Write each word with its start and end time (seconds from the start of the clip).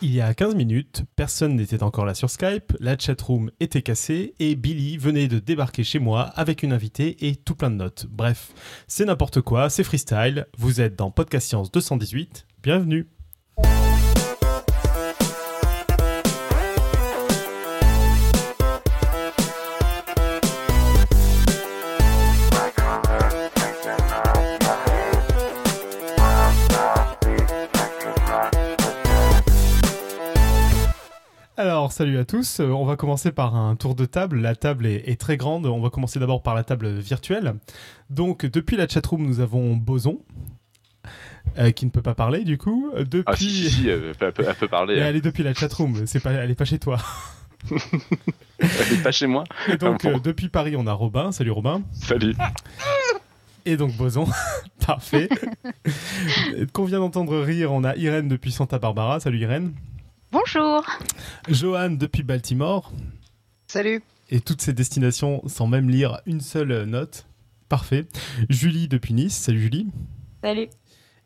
Il 0.00 0.14
y 0.14 0.20
a 0.20 0.32
15 0.32 0.54
minutes, 0.54 1.02
personne 1.16 1.56
n'était 1.56 1.82
encore 1.82 2.04
là 2.04 2.14
sur 2.14 2.30
Skype, 2.30 2.72
la 2.78 2.96
chatroom 2.96 3.50
était 3.58 3.82
cassée 3.82 4.32
et 4.38 4.54
Billy 4.54 4.96
venait 4.96 5.26
de 5.26 5.40
débarquer 5.40 5.82
chez 5.82 5.98
moi 5.98 6.22
avec 6.36 6.62
une 6.62 6.72
invitée 6.72 7.26
et 7.26 7.34
tout 7.34 7.56
plein 7.56 7.68
de 7.68 7.74
notes. 7.74 8.06
Bref, 8.08 8.52
c'est 8.86 9.06
n'importe 9.06 9.40
quoi, 9.40 9.70
c'est 9.70 9.82
freestyle, 9.82 10.46
vous 10.56 10.80
êtes 10.80 10.94
dans 10.94 11.10
Podcast 11.10 11.48
Science 11.48 11.72
218, 11.72 12.46
bienvenue 12.62 13.08
salut 31.98 32.18
à 32.18 32.24
tous. 32.24 32.60
Euh, 32.60 32.68
on 32.68 32.84
va 32.84 32.94
commencer 32.94 33.32
par 33.32 33.56
un 33.56 33.74
tour 33.74 33.96
de 33.96 34.04
table. 34.04 34.40
La 34.40 34.54
table 34.54 34.86
est, 34.86 35.20
très 35.20 35.36
grande. 35.36 35.66
On 35.66 35.80
va 35.80 35.90
commencer 35.90 36.20
d'abord 36.20 36.44
par 36.44 36.54
la 36.54 36.62
table 36.62 36.90
virtuelle. 36.90 37.54
Donc, 38.08 38.46
depuis 38.46 38.76
la 38.76 38.86
chatroom, 38.86 39.26
nous 39.26 39.40
avons 39.40 39.74
Boson. 39.74 40.20
Euh, 41.58 41.72
qui 41.72 41.86
ne 41.86 41.90
peut 41.90 42.02
pas 42.02 42.14
parler 42.14 42.44
du 42.44 42.56
coup. 42.56 42.92
Depuis... 42.96 43.24
Ah 43.26 43.34
si, 43.34 43.68
si, 43.68 43.88
elle, 43.88 44.12
peut, 44.14 44.68
parler. 44.68 44.94
Mais 44.94 45.00
elle 45.00 45.16
est 45.16 45.20
depuis 45.20 45.42
la 45.42 45.54
chatroom, 45.54 46.06
c'est 46.06 46.20
pas, 46.20 46.30
elle 46.30 46.50
est 46.50 46.54
pas 46.54 46.66
chez 46.66 46.78
toi. 46.78 46.98
elle 47.70 48.92
est 48.92 49.02
pas 49.02 49.10
chez 49.10 49.26
moi. 49.26 49.42
Et 49.66 49.76
donc 49.76 50.04
euh, 50.04 50.18
depuis 50.22 50.50
Paris, 50.50 50.76
on 50.76 50.86
a 50.86 50.92
Robin. 50.92 51.32
Salut 51.32 51.50
Robin. 51.50 51.82
Salut. 51.92 52.36
Et 53.64 53.76
donc 53.76 53.96
Boson, 53.96 54.26
parfait. 54.86 55.28
Qu'on 56.72 56.84
vient 56.84 57.00
d'entendre 57.00 57.40
rire, 57.40 57.72
on 57.72 57.82
a 57.82 57.96
Irène 57.96 58.28
depuis 58.28 58.52
Santa 58.52 58.78
Barbara. 58.78 59.18
Salut 59.18 59.38
Irène. 59.38 59.72
Bonjour. 60.30 60.84
Johan 61.48 61.90
depuis 61.90 62.22
Baltimore. 62.22 62.92
Salut. 63.66 64.02
Et 64.28 64.40
toutes 64.40 64.60
ces 64.60 64.74
destinations 64.74 65.40
sans 65.46 65.66
même 65.66 65.88
lire 65.88 66.20
une 66.26 66.42
seule 66.42 66.84
note. 66.84 67.26
Parfait. 67.70 68.06
Julie 68.50 68.88
depuis 68.88 69.14
Nice. 69.14 69.34
Salut 69.34 69.60
Julie. 69.60 69.86
Salut. 70.42 70.68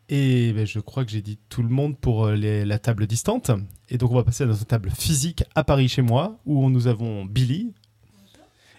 Et 0.07 0.53
ben, 0.53 0.65
je 0.65 0.79
crois 0.79 1.03
que 1.03 1.11
j'ai 1.11 1.21
dit 1.21 1.37
tout 1.49 1.63
le 1.63 1.69
monde 1.69 1.97
pour 1.97 2.27
euh, 2.27 2.35
la 2.35 2.79
table 2.79 3.05
distante. 3.05 3.51
Et 3.89 3.97
donc 3.97 4.11
on 4.11 4.15
va 4.15 4.23
passer 4.23 4.45
à 4.45 4.47
notre 4.47 4.65
table 4.65 4.89
physique 4.89 5.43
à 5.53 5.65
Paris 5.65 5.89
chez 5.89 6.01
moi, 6.01 6.39
où 6.45 6.69
nous 6.69 6.87
avons 6.87 7.25
Billy. 7.25 7.73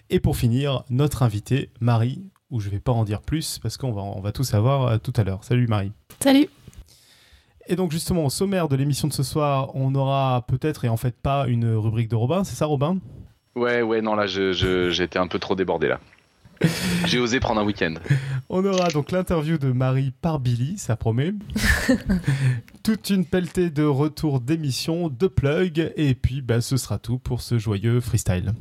Et 0.09 0.19
pour 0.19 0.37
finir, 0.37 0.83
notre 0.89 1.21
invitée, 1.21 1.69
Marie, 1.79 2.23
où 2.49 2.59
je 2.59 2.67
ne 2.67 2.71
vais 2.71 2.79
pas 2.79 2.91
en 2.91 3.03
dire 3.03 3.21
plus 3.21 3.59
parce 3.59 3.77
qu'on 3.77 3.91
va, 3.91 4.01
on 4.01 4.21
va 4.21 4.31
tout 4.31 4.43
savoir 4.43 4.87
euh, 4.87 4.97
tout 4.97 5.13
à 5.17 5.23
l'heure. 5.23 5.43
Salut 5.43 5.67
Marie. 5.67 5.91
Salut. 6.19 6.49
Et 7.67 7.75
donc 7.75 7.91
justement, 7.91 8.25
au 8.25 8.29
sommaire 8.29 8.67
de 8.67 8.75
l'émission 8.75 9.07
de 9.07 9.13
ce 9.13 9.23
soir, 9.23 9.75
on 9.75 9.95
aura 9.95 10.45
peut-être 10.47 10.85
et 10.85 10.89
en 10.89 10.97
fait 10.97 11.15
pas 11.15 11.47
une 11.47 11.73
rubrique 11.75 12.09
de 12.09 12.15
Robin, 12.15 12.43
c'est 12.43 12.55
ça 12.55 12.65
Robin? 12.65 12.97
Ouais, 13.55 13.81
ouais, 13.81 14.01
non, 14.01 14.15
là 14.15 14.27
j'étais 14.27 15.19
un 15.19 15.27
peu 15.27 15.39
trop 15.39 15.55
débordé 15.55 15.87
là. 15.87 15.99
J'ai 17.05 17.19
osé 17.19 17.39
prendre 17.39 17.61
un 17.61 17.65
week-end. 17.65 17.95
On 18.49 18.63
aura 18.65 18.89
donc 18.89 19.11
l'interview 19.11 19.57
de 19.57 19.71
Marie 19.71 20.11
par 20.21 20.39
Billy, 20.39 20.77
ça 20.77 20.95
promet. 20.95 21.33
Toute 22.83 23.09
une 23.09 23.25
pelletée 23.25 23.69
de 23.69 23.83
retours 23.83 24.39
d'émissions, 24.39 25.09
de 25.09 25.27
plugs, 25.27 25.91
et 25.95 26.15
puis 26.15 26.41
bah, 26.41 26.61
ce 26.61 26.77
sera 26.77 26.97
tout 26.97 27.17
pour 27.17 27.41
ce 27.41 27.57
joyeux 27.57 27.99
freestyle. 27.99 28.53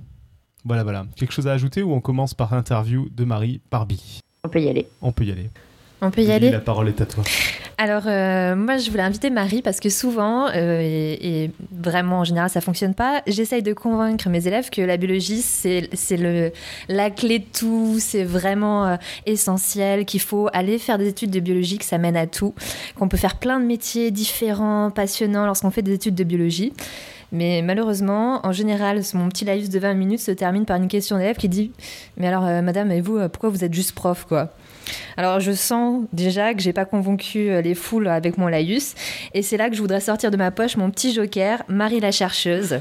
Voilà, 0.64 0.82
voilà. 0.82 1.06
Quelque 1.16 1.32
chose 1.32 1.46
à 1.46 1.52
ajouter 1.52 1.82
ou 1.82 1.92
on 1.92 2.00
commence 2.00 2.34
par 2.34 2.54
l'interview 2.54 3.08
de 3.10 3.24
Marie 3.24 3.60
par 3.70 3.86
Billy 3.86 4.20
On 4.44 4.48
peut 4.48 4.60
y 4.60 4.68
aller. 4.68 4.88
On 5.02 5.12
peut 5.12 5.24
y 5.24 5.30
aller. 5.30 5.50
On 6.04 6.10
peut 6.10 6.22
y 6.22 6.32
aller. 6.32 6.50
La 6.50 6.60
parole 6.60 6.88
est 6.88 7.00
à 7.00 7.06
toi. 7.06 7.24
Alors, 7.76 8.04
euh, 8.06 8.54
moi, 8.54 8.76
je 8.76 8.88
voulais 8.90 9.02
inviter 9.02 9.30
Marie 9.30 9.60
parce 9.60 9.80
que 9.80 9.88
souvent, 9.88 10.48
euh, 10.54 10.80
et, 10.80 11.50
vraiment 11.72 12.20
en 12.20 12.24
général, 12.24 12.48
ça 12.48 12.60
fonctionne 12.60 12.94
pas. 12.94 13.22
J'essaye 13.26 13.62
de 13.62 13.72
convaincre 13.72 14.28
mes 14.28 14.46
élèves 14.46 14.70
que 14.70 14.80
la 14.80 14.96
biologie, 14.96 15.42
c'est 15.42 15.88
la 16.88 17.10
clé 17.10 17.40
de 17.40 17.44
tout, 17.44 17.96
c'est 17.98 18.22
vraiment 18.22 18.86
euh, 18.86 18.96
essentiel, 19.26 20.04
qu'il 20.04 20.20
faut 20.20 20.48
aller 20.52 20.78
faire 20.78 20.98
des 20.98 21.08
études 21.08 21.30
de 21.30 21.40
biologie, 21.40 21.78
que 21.78 21.84
ça 21.84 21.98
mène 21.98 22.16
à 22.16 22.26
tout, 22.26 22.54
qu'on 22.94 23.08
peut 23.08 23.16
faire 23.16 23.36
plein 23.36 23.58
de 23.58 23.64
métiers 23.64 24.10
différents, 24.10 24.90
passionnants 24.90 25.46
lorsqu'on 25.46 25.70
fait 25.70 25.82
des 25.82 25.94
études 25.94 26.14
de 26.14 26.24
biologie. 26.24 26.72
Mais 27.32 27.62
malheureusement, 27.62 28.46
en 28.46 28.52
général, 28.52 29.00
mon 29.14 29.28
petit 29.28 29.44
live 29.44 29.68
de 29.68 29.78
20 29.80 29.94
minutes 29.94 30.20
se 30.20 30.30
termine 30.30 30.64
par 30.64 30.76
une 30.76 30.86
question 30.86 31.18
d'élève 31.18 31.36
qui 31.36 31.48
dit 31.48 31.72
Mais 32.16 32.28
alors, 32.28 32.42
madame, 32.62 32.92
et 32.92 33.00
vous, 33.00 33.18
pourquoi 33.30 33.48
vous 33.48 33.64
êtes 33.64 33.74
juste 33.74 33.92
prof, 33.92 34.24
quoi? 34.28 34.52
Alors 35.16 35.40
je 35.40 35.52
sens 35.52 36.04
déjà 36.12 36.54
que 36.54 36.60
j'ai 36.60 36.72
pas 36.72 36.84
convaincu 36.84 37.50
euh, 37.50 37.60
les 37.60 37.74
foules 37.74 38.08
avec 38.08 38.38
mon 38.38 38.48
laïus. 38.48 38.94
Et 39.32 39.42
c'est 39.42 39.56
là 39.56 39.68
que 39.68 39.76
je 39.76 39.80
voudrais 39.80 40.00
sortir 40.00 40.30
de 40.30 40.36
ma 40.36 40.50
poche 40.50 40.76
mon 40.76 40.90
petit 40.90 41.12
joker, 41.12 41.62
Marie 41.68 42.00
la 42.00 42.12
chercheuse 42.12 42.80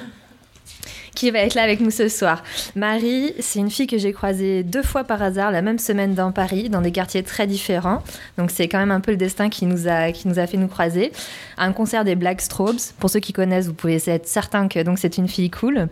qui 1.16 1.32
va 1.32 1.40
être 1.40 1.56
là 1.56 1.64
avec 1.64 1.80
nous 1.80 1.92
ce 1.92 2.08
soir. 2.08 2.44
Marie, 2.76 3.34
c'est 3.40 3.60
une 3.60 3.70
fille 3.70 3.88
que 3.88 3.98
j'ai 3.98 4.14
croisée 4.14 4.64
deux 4.64 4.84
fois 4.84 5.04
par 5.04 5.22
hasard 5.22 5.52
la 5.52 5.62
même 5.62 5.80
semaine 5.80 6.14
dans 6.14 6.32
Paris, 6.32 6.70
dans 6.70 6.82
des 6.82 6.92
quartiers 6.92 7.24
très 7.24 7.48
différents. 7.48 8.02
Donc 8.38 8.52
c'est 8.52 8.68
quand 8.68 8.80
même 8.80 8.92
un 8.92 9.00
peu 9.00 9.12
le 9.12 9.18
destin 9.18 9.50
qui 9.50 9.66
nous 9.66 9.88
a, 9.88 10.12
qui 10.12 10.28
nous 10.28 10.40
a 10.40 10.48
fait 10.48 10.58
nous 10.58 10.68
croiser. 10.68 11.12
un 11.58 11.72
concert 11.72 12.04
des 12.04 12.16
Black 12.16 12.42
Strobes. 12.42 12.80
Pour 13.00 13.10
ceux 13.10 13.20
qui 13.20 13.34
connaissent, 13.34 13.68
vous 13.68 13.74
pouvez 13.74 14.02
être 14.08 14.28
certain 14.28 14.68
que 14.68 14.82
donc 14.82 15.00
c'est 15.00 15.18
une 15.18 15.28
fille 15.28 15.50
cool. 15.50 15.88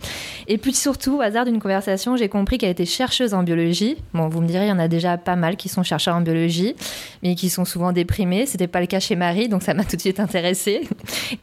Et 0.48 0.58
puis 0.58 0.74
surtout, 0.74 1.18
au 1.18 1.22
hasard 1.22 1.46
d'une 1.46 1.60
conversation, 1.60 2.16
j'ai 2.18 2.30
compris 2.30 2.58
qu'elle 2.58 2.72
était 2.72 2.86
chercheuse 2.86 3.34
en 3.34 3.44
biologie. 3.44 3.98
Bon, 4.14 4.28
vous 4.28 4.42
me 4.42 4.48
direz, 4.48 4.66
il 4.66 4.70
y 4.70 4.72
en 4.72 4.80
a 4.80 4.88
déjà 4.88 5.18
pas 5.18 5.36
mal 5.36 5.56
qui 5.56 5.70
sont 5.70 5.84
chercheurs 5.84 6.16
en 6.16 6.22
biologie, 6.22 6.76
mais 7.24 7.36
qui 7.36 7.50
sont 7.50 7.66
souvent 7.66 7.92
déprimés. 7.92 8.46
C'était 8.46 8.68
pas 8.68 8.82
le 8.82 8.88
cas 8.88 9.00
chez 9.00 9.16
Marie, 9.16 9.50
donc 9.50 9.64
ça 9.64 9.74
m'a 9.74 9.84
tout 9.84 9.96
de 9.96 10.02
suite 10.02 10.20
intéressée. 10.20 10.82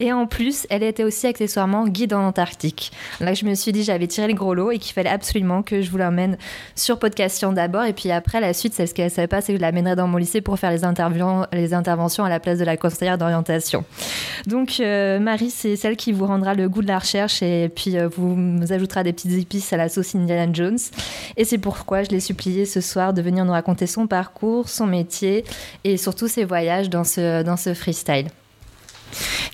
Et 0.00 0.12
en 0.12 0.26
plus, 0.26 0.66
elle 0.70 0.82
était 0.82 1.04
aussi 1.04 1.26
accessoirement 1.26 1.86
guide 1.86 2.14
en 2.14 2.26
Antarctique. 2.26 2.92
Là, 3.20 3.34
je 3.34 3.44
me 3.44 3.54
suis 3.54 3.67
dit 3.72 3.84
j'avais 3.84 4.06
tiré 4.06 4.28
le 4.28 4.34
gros 4.34 4.54
lot 4.54 4.70
et 4.70 4.78
qu'il 4.78 4.92
fallait 4.92 5.08
absolument 5.08 5.62
que 5.62 5.82
je 5.82 5.90
vous 5.90 5.98
l'emmène 5.98 6.36
sur 6.74 6.98
Podcastion 6.98 7.52
d'abord. 7.52 7.84
Et 7.84 7.92
puis 7.92 8.10
après, 8.10 8.40
la 8.40 8.52
suite, 8.52 8.74
c'est 8.74 8.86
ce 8.86 8.94
qu'elle 8.94 9.10
savait 9.10 9.26
pas, 9.26 9.40
c'est 9.40 9.52
que 9.52 9.58
je 9.58 9.62
l'amènerais 9.62 9.96
dans 9.96 10.08
mon 10.08 10.16
lycée 10.16 10.40
pour 10.40 10.58
faire 10.58 10.70
les, 10.70 10.80
les 11.52 11.74
interventions 11.74 12.24
à 12.24 12.28
la 12.28 12.40
place 12.40 12.58
de 12.58 12.64
la 12.64 12.76
conseillère 12.76 13.18
d'orientation. 13.18 13.84
Donc, 14.46 14.80
euh, 14.80 15.18
Marie, 15.18 15.50
c'est 15.50 15.76
celle 15.76 15.96
qui 15.96 16.12
vous 16.12 16.26
rendra 16.26 16.54
le 16.54 16.68
goût 16.68 16.82
de 16.82 16.88
la 16.88 16.98
recherche 16.98 17.42
et 17.42 17.68
puis 17.68 17.98
euh, 17.98 18.08
vous, 18.08 18.34
vous 18.34 18.72
ajoutera 18.72 19.02
des 19.02 19.12
petites 19.12 19.38
épices 19.38 19.72
à 19.72 19.76
la 19.76 19.88
sauce 19.88 20.14
Indiana 20.14 20.52
Jones. 20.52 20.78
Et 21.36 21.44
c'est 21.44 21.58
pourquoi 21.58 22.02
je 22.02 22.10
l'ai 22.10 22.20
supplié 22.20 22.64
ce 22.64 22.80
soir 22.80 23.12
de 23.12 23.22
venir 23.22 23.44
nous 23.44 23.52
raconter 23.52 23.86
son 23.86 24.06
parcours, 24.06 24.68
son 24.68 24.86
métier 24.86 25.44
et 25.84 25.96
surtout 25.96 26.28
ses 26.28 26.44
voyages 26.44 26.90
dans 26.90 27.04
ce, 27.04 27.42
dans 27.42 27.56
ce 27.56 27.74
freestyle. 27.74 28.28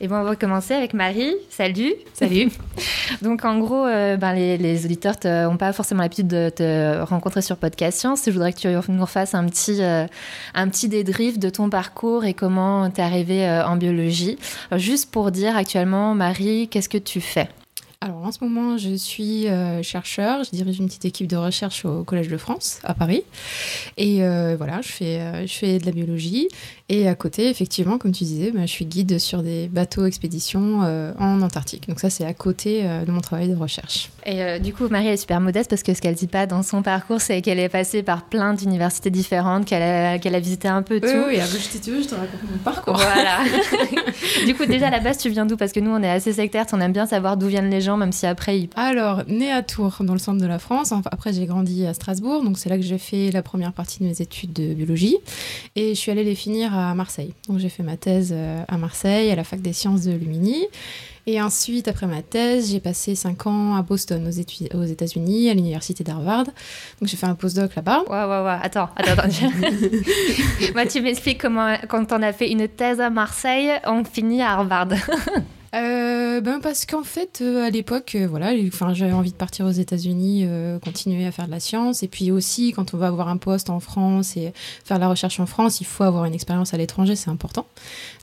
Et 0.01 0.09
bon, 0.09 0.17
on 0.17 0.25
va 0.25 0.35
commencer 0.35 0.75
avec 0.75 0.93
Marie. 0.93 1.35
Salut. 1.51 1.95
Salut. 2.15 2.51
Donc, 3.23 3.45
en 3.45 3.59
gros, 3.59 3.87
euh, 3.87 4.17
ben, 4.17 4.33
les, 4.33 4.85
auditeurs 4.85 5.15
n'ont 5.25 5.57
pas 5.57 5.73
forcément 5.73 6.03
l'habitude 6.03 6.27
de 6.27 6.51
te 6.51 7.01
rencontrer 7.03 7.43
sur 7.43 7.57
Podcast 7.57 8.01
Science. 8.01 8.23
Je 8.27 8.33
voudrais 8.33 8.53
que 8.53 8.59
tu 8.59 8.93
nous 8.93 9.01
refasses 9.01 9.35
un 9.35 9.47
petit, 9.47 9.83
euh, 9.83 10.07
un 10.55 10.69
petit 10.69 10.89
débrief 10.89 11.39
de 11.39 11.49
ton 11.49 11.71
parcours 11.71 12.25
et 12.25 12.35
comment 12.35 12.91
tu 12.91 13.01
es 13.01 13.05
arrivée 13.05 13.47
euh, 13.47 13.65
en 13.67 13.77
biologie. 13.77 14.37
juste 14.73 15.11
pour 15.13 15.31
dire 15.31 15.57
actuellement, 15.57 16.15
Marie, 16.15 16.69
qu'est-ce 16.69 16.89
que 16.89 16.99
tu 16.99 17.21
fais? 17.21 17.49
Alors 18.01 18.23
en 18.23 18.33
ce 18.33 18.45
moment, 18.45 18.77
je 18.77 18.95
suis 18.97 19.47
chercheur, 19.83 20.45
je 20.45 20.51
dirige 20.51 20.79
une 20.79 20.89
petite 20.89 21.07
équipe 21.07 21.27
de 21.27 21.39
recherche 21.39 21.87
au 21.87 22.05
Collège 22.05 22.29
de 22.29 22.37
France 22.37 22.81
à 22.85 22.93
Paris. 22.93 23.23
Et 23.97 24.19
voilà, 24.59 24.83
je 24.83 24.89
fais, 24.89 25.47
je 25.47 25.53
fais 25.55 25.79
de 25.79 25.87
la 25.87 25.93
biologie 25.93 26.49
et 26.91 27.09
à 27.09 27.15
côté, 27.15 27.49
effectivement, 27.49 27.97
comme 27.97 28.13
tu 28.13 28.25
disais, 28.25 28.51
bah, 28.51 28.67
je 28.67 28.71
suis 28.71 28.85
guide 28.85 29.19
sur 29.19 29.43
des 29.43 29.69
bateaux 29.69 30.05
expéditions 30.05 30.83
euh, 30.85 31.13
en 31.19 31.41
Antarctique. 31.41 31.89
Donc 31.89 31.99
ça, 31.99 32.11
c'est 32.11 32.27
à 32.27 32.35
côté 32.35 32.83
euh, 32.85 33.07
de 33.07 33.11
mon 33.11 33.23
travail 33.23 33.49
de 33.49 33.57
recherche. 33.57 34.11
Et 34.27 34.43
euh, 34.43 34.59
du 34.59 34.75
coup, 34.75 34.89
Marie 34.89 35.09
est 35.09 35.17
super 35.17 35.41
modeste 35.41 35.71
parce 35.71 35.83
que 35.83 35.95
ce 35.95 36.03
qu'elle 36.03 36.15
dit 36.15 36.27
pas 36.27 36.45
dans 36.45 36.63
son 36.63 36.83
parcours, 36.83 37.23
c'est 37.23 37.41
qu'elle 37.41 37.59
est 37.59 37.71
passée 37.71 38.03
par 38.03 38.27
plein 38.27 38.53
d'universités 38.53 39.09
différentes, 39.09 39.65
qu'elle 39.65 39.83
a, 39.83 40.19
qu'elle 40.19 40.35
a 40.35 40.41
visité 40.41 40.69
un 40.69 40.83
peu 40.83 41.01
tout. 41.01 41.07
Oui, 41.07 41.39
oui, 41.39 41.59
si 41.59 41.81
tu 41.81 41.91
veux, 41.91 42.03
je 42.03 42.09
te 42.09 42.15
raconte 42.15 42.43
mon 42.51 42.59
parcours. 42.59 42.97
Voilà. 42.97 43.39
du 44.47 44.55
coup, 44.55 44.67
déjà 44.67 44.89
à 44.89 44.91
la 44.91 45.01
base, 45.01 45.17
tu 45.17 45.31
viens 45.31 45.47
d'où? 45.47 45.57
Parce 45.57 45.73
que 45.73 45.81
nous, 45.81 45.91
on 45.91 46.03
est 46.03 46.11
assez 46.11 46.35
sectaires, 46.35 46.67
on 46.73 46.83
aime 46.83 46.93
bien 46.93 47.07
savoir 47.07 47.39
d'où 47.39 47.47
viennent 47.47 47.71
les 47.71 47.81
gens, 47.81 47.97
même 47.97 48.13
si 48.13 48.27
après 48.27 48.61
ils... 48.61 48.69
Alors, 48.77 49.23
née 49.27 49.51
à 49.51 49.63
Tours, 49.63 49.97
dans 50.01 50.13
le 50.13 50.19
centre 50.19 50.41
de 50.41 50.47
la 50.47 50.59
France. 50.59 50.93
Après, 51.11 51.33
j'ai 51.33 51.47
grandi 51.47 51.87
à 51.87 51.95
Strasbourg, 51.95 52.45
donc 52.45 52.59
c'est 52.59 52.69
là 52.69 52.77
que 52.77 52.83
j'ai 52.83 52.99
fait 52.99 53.31
la 53.31 53.43
première 53.43 53.73
partie 53.73 54.01
de 54.01 54.05
mes 54.05 54.21
études 54.21 54.53
de 54.53 54.75
biologie. 54.75 55.17
Et 55.77 55.95
je 55.95 55.99
suis 55.99 56.11
allée 56.11 56.25
les 56.25 56.35
finir 56.35 56.74
à 56.77 56.95
Marseille. 56.95 57.35
Donc 57.49 57.59
j'ai 57.59 57.69
fait 57.69 57.83
ma 57.83 57.97
thèse 57.97 58.33
euh, 58.33 58.63
à 58.69 58.77
Marseille, 58.77 59.31
à 59.31 59.37
la 59.37 59.45
fac 59.45 59.61
des 59.61 59.73
sciences 59.73 60.03
de 60.03 60.13
Lumini. 60.13 60.67
Et 61.27 61.41
ensuite, 61.41 61.89
après 61.89 62.07
ma 62.07 62.21
thèse, 62.21 62.71
j'ai 62.71 62.81
passé 62.81 63.15
5 63.15 63.47
ans 63.47 63.77
à 63.77 63.83
Boston, 63.83 64.29
aux, 64.29 64.77
aux 64.77 64.85
États-Unis, 64.85 65.49
à 65.49 65.55
l'université 65.55 66.05
d'Harvard. 66.05 66.45
Donc 66.45 67.09
j'ai 67.09 67.17
fait 67.17 67.27
un 67.27 67.35
postdoc 67.35 67.75
là-bas. 67.75 68.03
Ouais, 68.11 68.25
ouais, 68.25 68.45
ouais. 68.45 68.59
Attends, 68.63 68.91
attends, 68.95 69.23
attends. 69.23 69.51
Moi, 70.75 70.87
tu 70.87 71.01
m'expliques 71.01 71.41
comment, 71.41 71.77
quand 71.89 72.13
on 72.13 72.21
a 72.21 72.33
fait 72.33 72.51
une 72.51 72.69
thèse 72.69 73.01
à 73.01 73.09
Marseille, 73.09 73.71
on 73.87 74.05
finit 74.05 74.43
à 74.43 74.53
Harvard. 74.53 74.89
Euh, 75.75 76.41
ben 76.41 76.61
parce 76.61 76.87
qu'en 76.87 77.03
fait, 77.03 77.41
euh, 77.43 77.67
à 77.67 77.71
l'époque, 77.71 78.15
euh, 78.15 78.29
voilà, 78.29 78.53
enfin, 78.69 78.95
j'avais 78.95 79.13
envie 79.13 79.33
de 79.33 79.37
partir 79.37 79.67
aux 79.67 79.71
États-Unis, 79.71 80.47
continuer 80.83 81.27
à 81.27 81.33
faire 81.33 81.47
de 81.47 81.51
la 81.51 81.61
science, 81.61 82.03
et 82.03 82.09
puis 82.09 82.31
aussi, 82.31 82.73
quand 82.73 82.95
on 82.95 82.99
va 82.99 83.09
avoir 83.09 83.29
un 83.29 83.37
poste 83.37 83.71
en 83.71 83.81
France 83.81 84.37
et 84.37 84.53
faire 84.85 84.99
de 84.99 85.03
la 85.03 85.09
recherche 85.09 85.41
en 85.41 85.47
France, 85.47 85.81
il 85.81 85.87
faut 85.87 86.05
avoir 86.05 86.25
une 86.27 86.35
expérience 86.35 86.75
à 86.75 86.77
l'étranger, 86.77 87.17
c'est 87.17 87.31
important. 87.31 87.67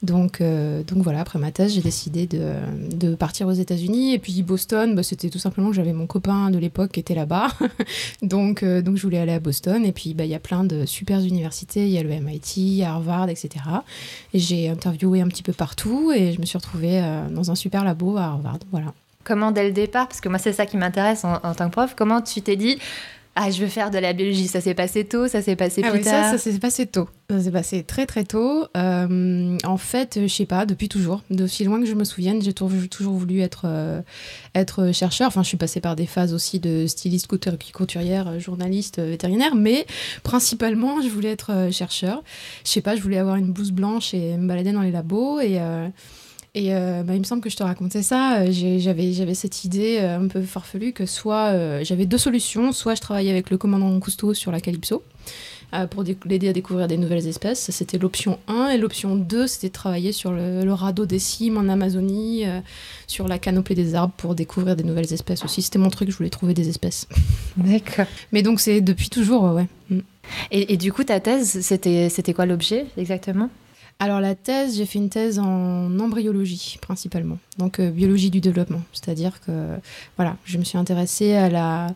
Donc, 0.02 0.42
donc 0.42 1.04
voilà, 1.04 1.22
après 1.22 1.40
ma 1.40 1.52
thèse, 1.52 1.74
j'ai 1.74 1.82
décidé 1.82 2.28
de, 2.28 3.16
partir 3.16 3.48
aux 3.48 3.54
États-Unis, 3.54 4.14
et 4.14 4.20
puis 4.20 4.42
Boston, 4.44 4.96
bah, 4.96 5.04
c'était 5.04 5.30
tout 5.30 5.40
simplement 5.40 5.70
que 5.70 5.76
j'avais 5.76 5.94
mon 5.94 6.08
copain 6.08 6.52
de 6.52 6.58
l'époque 6.58 6.92
qui 6.92 7.00
était 7.00 7.16
là-bas, 7.16 7.50
donc, 8.22 8.64
donc 8.64 8.98
je 8.98 9.02
voulais 9.02 9.20
aller 9.20 9.34
à 9.34 9.40
Boston, 9.40 9.86
et 9.86 9.92
puis 9.92 10.14
bah, 10.14 10.26
il 10.26 10.32
y 10.32 10.36
a 10.36 10.40
plein 10.40 10.64
de 10.64 10.86
super 10.86 11.20
universités, 11.20 11.86
il 11.86 11.92
y 11.92 11.98
a 11.98 12.04
le 12.04 12.10
MIT, 12.10 12.84
Harvard, 12.84 13.30
etc. 13.30 13.50
Et 14.34 14.40
j'ai 14.40 14.70
interviewé 14.70 15.22
un 15.22 15.28
petit 15.28 15.44
peu 15.44 15.54
partout, 15.54 16.12
et 16.12 16.34
je 16.34 16.40
me 16.40 16.46
suis 16.46 16.58
retrouvée 16.58 17.02
dans 17.42 17.52
un 17.52 17.56
super 17.56 17.84
labo 17.84 18.18
à 18.18 18.24
Harvard, 18.24 18.60
voilà. 18.72 18.94
Comment 19.24 19.52
dès 19.52 19.66
le 19.66 19.72
départ, 19.72 20.08
parce 20.08 20.22
que 20.22 20.30
moi 20.30 20.40
c'est 20.40 20.54
ça 20.54 20.66
qui 20.66 20.78
m'intéresse 20.78 21.24
en, 21.26 21.36
en 21.44 21.54
tant 21.54 21.68
que 21.68 21.72
prof, 21.74 21.94
comment 21.96 22.22
tu 22.22 22.42
t'es 22.42 22.56
dit 22.56 22.78
ah 23.34 23.50
je 23.50 23.62
veux 23.62 23.68
faire 23.70 23.92
de 23.92 23.98
la 23.98 24.12
biologie 24.12 24.50
Ça 24.50 24.60
s'est 24.60 24.74
passé 24.74 25.06
tôt, 25.06 25.30
ça 25.30 25.42
s'est 25.42 25.56
passé 25.56 25.82
Ah 25.86 25.90
plus 25.92 26.00
oui, 26.00 26.04
tard. 26.04 26.32
ça, 26.32 26.38
ça 26.38 26.52
s'est 26.52 26.60
passé 26.60 26.86
tôt. 26.86 27.08
Ça 27.30 27.40
s'est 27.40 27.52
passé 27.52 27.84
très 27.84 28.06
très 28.06 28.26
tôt. 28.26 28.66
Euh, 28.76 29.58
en 29.64 29.78
fait, 29.78 30.20
je 30.22 30.28
sais 30.28 30.46
pas, 30.46 30.66
depuis 30.66 30.90
toujours, 30.90 31.22
d'aussi 31.30 31.64
loin 31.64 31.80
que 31.80 31.86
je 31.86 31.94
me 31.94 32.04
souvienne, 32.04 32.42
j'ai 32.42 32.52
toujours, 32.52 33.14
voulu 33.14 33.40
être, 33.40 33.62
euh, 33.68 34.02
être 34.54 34.92
chercheur. 34.92 35.30
Enfin, 35.30 35.44
je 35.44 35.48
suis 35.48 35.56
passée 35.56 35.80
par 35.80 35.96
des 35.96 36.08
phases 36.08 36.34
aussi 36.34 36.60
de 36.60 36.86
styliste, 36.88 37.28
couture- 37.28 37.58
couturière, 37.74 38.38
journaliste, 38.38 39.00
euh, 39.00 39.06
vétérinaire, 39.12 39.56
mais 39.56 39.86
principalement, 40.24 41.02
je 41.02 41.08
voulais 41.08 41.32
être 41.32 41.70
chercheur. 41.72 42.24
Je 42.66 42.70
sais 42.72 42.82
pas, 42.82 42.98
je 42.98 43.02
voulais 43.02 43.18
avoir 43.18 43.38
une 43.38 43.54
blouse 43.54 43.72
blanche 43.72 44.14
et 44.14 44.36
me 44.36 44.46
balader 44.46 44.74
dans 44.74 44.82
les 44.82 44.92
labos 44.92 45.40
et. 45.40 45.58
euh, 45.62 45.88
et 46.54 46.76
euh, 46.76 47.04
bah, 47.04 47.14
il 47.14 47.20
me 47.20 47.24
semble 47.24 47.42
que 47.42 47.50
je 47.50 47.56
te 47.56 47.64
racontais 47.64 48.04
ça. 48.04 48.40
euh, 48.42 48.52
J'avais, 48.52 49.14
j'avais 49.14 49.34
cette 49.36 49.64
idée 49.64 50.00
euh, 50.02 50.20
un 50.20 50.28
peu 50.28 50.42
farfelue 50.42 50.92
que 50.92 51.06
soit 51.06 51.48
euh, 51.54 51.84
j'avais 51.84 52.06
deux 52.06 52.18
solutions, 52.18 52.72
soit 52.74 52.96
je 52.96 53.02
travaillais 53.02 53.32
avec 53.32 53.50
le 53.50 53.58
commandant 53.58 53.98
Cousteau 54.00 54.34
sur 54.34 54.52
la 54.52 54.60
Calypso 54.60 55.04
euh, 55.74 55.88
pour 55.88 56.04
l'aider 56.26 56.50
à 56.50 56.54
découvrir 56.54 56.88
des 56.90 56.98
nouvelles 56.98 57.26
espèces. 57.26 57.72
C'était 57.72 57.98
l'option 57.98 58.38
1. 58.50 58.70
Et 58.72 58.78
l'option 58.78 59.16
2, 59.16 59.48
c'était 59.48 59.70
de 59.70 59.74
travailler 59.74 60.12
sur 60.12 60.34
le, 60.34 60.66
le 60.66 60.74
radeau 60.74 61.06
des 61.06 61.20
cimes 61.20 61.58
en 61.58 61.70
Amazonie, 61.70 62.44
sur 63.08 63.30
la 63.30 63.40
canopée 63.40 63.74
des 63.76 63.96
arbres 63.96 64.14
pour 64.18 64.36
découvrir 64.36 64.76
des 64.76 64.84
nouvelles 64.84 65.14
espèces 65.14 65.46
aussi. 65.46 65.62
C'était 65.62 65.80
mon 65.80 65.90
truc, 65.90 66.12
je 66.12 66.18
voulais 66.18 66.30
trouver 66.30 66.54
des 66.54 66.68
espèces. 66.68 67.08
D'accord. 67.56 68.08
Mais 68.34 68.42
donc 68.42 68.60
c'est 68.60 68.82
depuis 68.82 69.10
toujours, 69.10 69.44
ouais. 69.54 69.68
Mm. 69.90 70.00
Et, 70.52 70.74
et 70.74 70.78
du 70.78 70.92
coup, 70.92 71.06
ta 71.06 71.22
thèse, 71.22 71.62
c'était 71.62 72.10
c'était 72.10 72.34
quoi 72.34 72.46
l'objet 72.46 72.86
exactement? 72.98 73.50
Alors 74.02 74.20
la 74.20 74.34
thèse, 74.34 74.78
j'ai 74.78 74.88
fait 74.88 74.98
une 74.98 75.12
thèse 75.12 75.38
en 75.38 76.00
embryologie 76.00 76.80
principalement, 76.82 77.38
donc 77.58 77.80
euh, 77.80 77.90
biologie 77.92 78.30
du 78.30 78.42
développement. 78.42 78.82
C'est-à-dire 78.94 79.40
que 79.46 79.52
voilà, 80.18 80.38
je 80.46 80.58
me 80.58 80.64
suis 80.64 80.78
intéressée 80.78 81.34
à 81.34 81.50
la, 81.50 81.88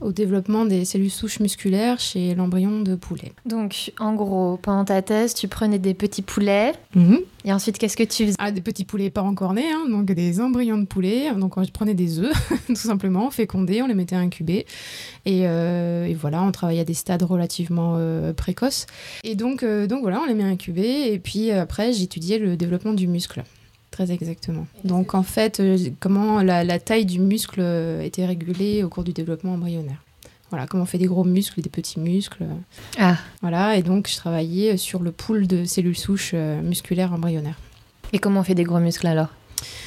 au 0.00 0.12
développement 0.12 0.64
des 0.64 0.84
cellules 0.84 1.10
souches 1.10 1.40
musculaires 1.40 2.00
chez 2.00 2.34
l'embryon 2.34 2.80
de 2.80 2.94
poulet. 2.94 3.32
Donc, 3.44 3.92
en 3.98 4.14
gros, 4.14 4.58
pendant 4.60 4.84
ta 4.84 5.02
thèse, 5.02 5.34
tu 5.34 5.48
prenais 5.48 5.78
des 5.78 5.94
petits 5.94 6.22
poulets 6.22 6.72
et 7.44 7.52
ensuite, 7.52 7.78
qu'est-ce 7.78 7.96
que 7.96 8.02
tu 8.02 8.26
faisais? 8.26 8.36
Ah, 8.40 8.50
des 8.50 8.60
petits 8.60 8.84
poulets 8.84 9.08
pas 9.08 9.22
encore 9.22 9.54
nés, 9.54 9.70
hein, 9.70 9.88
donc 9.88 10.06
des 10.06 10.40
embryons 10.40 10.78
de 10.78 10.84
poulet. 10.84 11.32
Donc 11.34 11.54
je 11.62 11.70
prenais 11.70 11.94
des 11.94 12.18
œufs, 12.18 12.34
tout 12.66 12.74
simplement, 12.74 13.30
fécondés, 13.30 13.82
on 13.82 13.86
les 13.86 13.94
mettait 13.94 14.16
à 14.16 14.18
incuber. 14.18 14.66
Et, 15.26 15.42
euh, 15.44 16.06
et 16.06 16.14
voilà, 16.14 16.42
on 16.42 16.50
travaillait 16.50 16.80
à 16.80 16.84
des 16.84 16.94
stades 16.94 17.22
relativement 17.22 17.94
euh, 17.98 18.32
précoces. 18.32 18.86
Et 19.22 19.36
donc, 19.36 19.64
donc 19.64 20.02
voilà, 20.02 20.20
on 20.20 20.26
les 20.26 20.34
met 20.34 20.42
à 20.42 20.48
incuber. 20.48 21.12
Et 21.12 21.20
puis 21.20 21.52
après, 21.52 21.92
j'étudiais 21.92 22.38
le 22.38 22.56
développement 22.56 22.94
du 22.94 23.06
muscle. 23.06 23.44
Très 23.96 24.12
exactement. 24.12 24.66
Donc 24.84 25.14
en 25.14 25.22
fait, 25.22 25.58
euh, 25.58 25.78
comment 26.00 26.42
la, 26.42 26.64
la 26.64 26.78
taille 26.78 27.06
du 27.06 27.18
muscle 27.18 27.60
euh, 27.62 28.02
était 28.02 28.26
régulée 28.26 28.84
au 28.84 28.90
cours 28.90 29.04
du 29.04 29.14
développement 29.14 29.54
embryonnaire. 29.54 30.02
Voilà, 30.50 30.66
comment 30.66 30.82
on 30.82 30.86
fait 30.86 30.98
des 30.98 31.06
gros 31.06 31.24
muscles, 31.24 31.62
des 31.62 31.70
petits 31.70 31.98
muscles. 31.98 32.44
Ah, 32.98 33.16
Voilà, 33.40 33.74
et 33.76 33.82
donc 33.82 34.06
je 34.08 34.16
travaillais 34.16 34.76
sur 34.76 35.02
le 35.02 35.12
pool 35.12 35.46
de 35.46 35.64
cellules 35.64 35.96
souches 35.96 36.32
euh, 36.34 36.60
musculaires 36.60 37.14
embryonnaires. 37.14 37.58
et 38.12 38.18
comment 38.18 38.40
on 38.40 38.44
fait 38.44 38.54
des 38.54 38.64
gros 38.64 38.80
muscles 38.80 39.06
alors? 39.06 39.28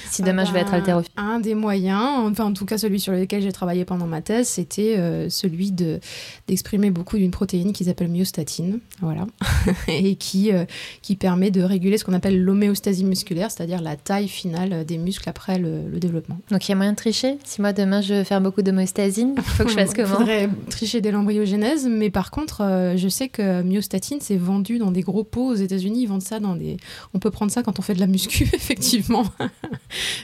Si 0.10 0.22
demain 0.22 0.46
je 0.46 0.52
vais 0.52 0.60
être 0.60 0.74
haltérophile. 0.74 1.12
Un 1.18 1.40
des 1.40 1.56
moyens, 1.56 2.30
enfin 2.32 2.46
en 2.46 2.54
tout 2.54 2.66
cas 2.66 2.78
celui 2.78 3.00
sur 3.00 3.14
lequel 3.14 3.42
j'ai 3.42 3.52
travaillé 3.52 3.86
pendant 3.86 4.08
ma 4.08 4.22
thèse, 4.22 4.48
c'était 4.48 4.96
euh, 4.98 5.30
celui 5.30 5.72
de 5.72 6.00
d'exprimer 6.48 6.92
beaucoup 6.92 7.18
d'une 7.18 7.32
protéine 7.32 7.74
qui 7.74 7.86
s'appelle 7.86 8.10
myostatine, 8.10 8.80
voilà, 9.02 9.28
et 9.88 10.16
qui 10.16 10.52
euh, 10.52 10.66
qui 11.02 11.16
permet 11.16 11.52
de 11.52 11.62
réguler 11.62 11.98
ce 11.98 12.06
qu'on 12.06 12.14
appelle 12.14 12.42
l'homéostasie 12.42 13.06
musculaire, 13.06 13.52
c'est-à-dire 13.52 13.82
la 13.82 13.96
taille 13.96 14.28
finale 14.28 14.86
des 14.86 14.98
muscles 14.98 15.30
après 15.30 15.60
le, 15.60 15.88
le 15.90 16.00
développement. 16.00 16.40
Donc, 16.50 16.68
il 16.68 16.72
y 16.72 16.74
a 16.74 16.76
moyen 16.76 16.92
de 16.92 16.98
tricher 16.98 17.38
Si 17.44 17.62
moi, 17.62 17.74
demain, 17.74 18.02
je 18.02 18.16
veux 18.16 18.24
faire 18.24 18.42
beaucoup 18.42 18.62
d'homostasine, 18.62 19.36
il 19.38 19.44
faut 19.44 19.64
que 19.64 19.70
je 19.70 19.76
fasse 19.76 19.92
Il 19.92 19.96
comment 20.04 20.18
faudrait 20.18 20.50
tricher 20.70 21.02
dès 21.02 21.12
l'embryogénèse, 21.12 21.88
mais 21.88 22.10
par 22.10 22.32
contre, 22.32 22.62
euh, 22.62 22.98
je 22.98 23.08
sais 23.08 23.30
que 23.30 23.62
myostatine 23.62 24.20
c'est 24.22 24.38
vendu 24.38 24.78
dans 24.78 24.92
des 24.92 25.02
gros 25.02 25.24
pots 25.24 25.52
aux 25.52 25.56
États-Unis. 25.56 26.04
Ils 26.04 26.08
vendent 26.08 26.22
ça 26.22 26.40
dans 26.40 26.56
des. 26.56 26.78
On 27.14 27.20
peut 27.20 27.32
prendre 27.32 27.52
ça 27.52 27.64
quand 27.64 27.80
on 27.80 27.82
fait 27.82 27.94
de 27.94 28.00
la 28.00 28.08
muscu, 28.08 28.44
effectivement. 28.54 29.26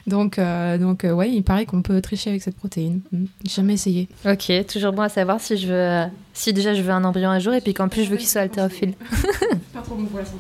Donc, 0.07 0.39
euh, 0.39 0.77
donc 0.77 1.03
euh, 1.03 1.11
ouais, 1.11 1.29
il 1.29 1.43
paraît 1.43 1.65
qu'on 1.65 1.81
peut 1.81 2.01
tricher 2.01 2.29
avec 2.29 2.41
cette 2.41 2.55
protéine. 2.57 3.01
Mm. 3.11 3.25
J'ai 3.43 3.49
Jamais 3.55 3.73
essayé. 3.73 4.07
Ok, 4.25 4.51
toujours 4.67 4.91
bon 4.93 5.01
à 5.03 5.09
savoir 5.09 5.39
si 5.39 5.57
je 5.57 5.67
veux. 5.67 6.09
Si 6.33 6.51
déjà 6.51 6.73
je 6.73 6.81
veux 6.81 6.91
un 6.91 7.03
embryon 7.05 7.29
un 7.29 7.39
jour 7.39 7.53
et 7.53 7.61
puis 7.61 7.73
qu'en 7.73 7.87
plus 7.87 8.03
je 8.03 8.09
veux 8.09 8.17
qu'il 8.17 8.27
soit 8.27 8.41
haltérophile. 8.41 8.93
Pas 9.73 9.81
trop 9.81 9.95
bon 9.95 10.03
pour 10.05 10.19
la 10.19 10.25
santé. 10.25 10.37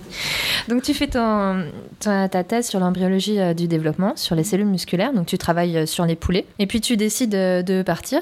Donc 0.67 0.81
tu 0.83 0.93
fais 0.93 1.07
ton, 1.07 1.63
ta, 1.99 2.27
ta 2.27 2.43
thèse 2.43 2.67
sur 2.67 2.79
l'embryologie 2.81 3.39
euh, 3.39 3.53
du 3.53 3.67
développement, 3.69 4.13
sur 4.17 4.35
les 4.35 4.43
cellules 4.43 4.65
musculaires, 4.67 5.13
donc 5.13 5.27
tu 5.27 5.37
travailles 5.37 5.77
euh, 5.77 5.85
sur 5.85 6.05
les 6.05 6.15
poulets, 6.15 6.45
et 6.59 6.67
puis 6.67 6.81
tu 6.81 6.97
décides 6.97 7.35
euh, 7.35 7.61
de 7.61 7.81
partir, 7.81 8.21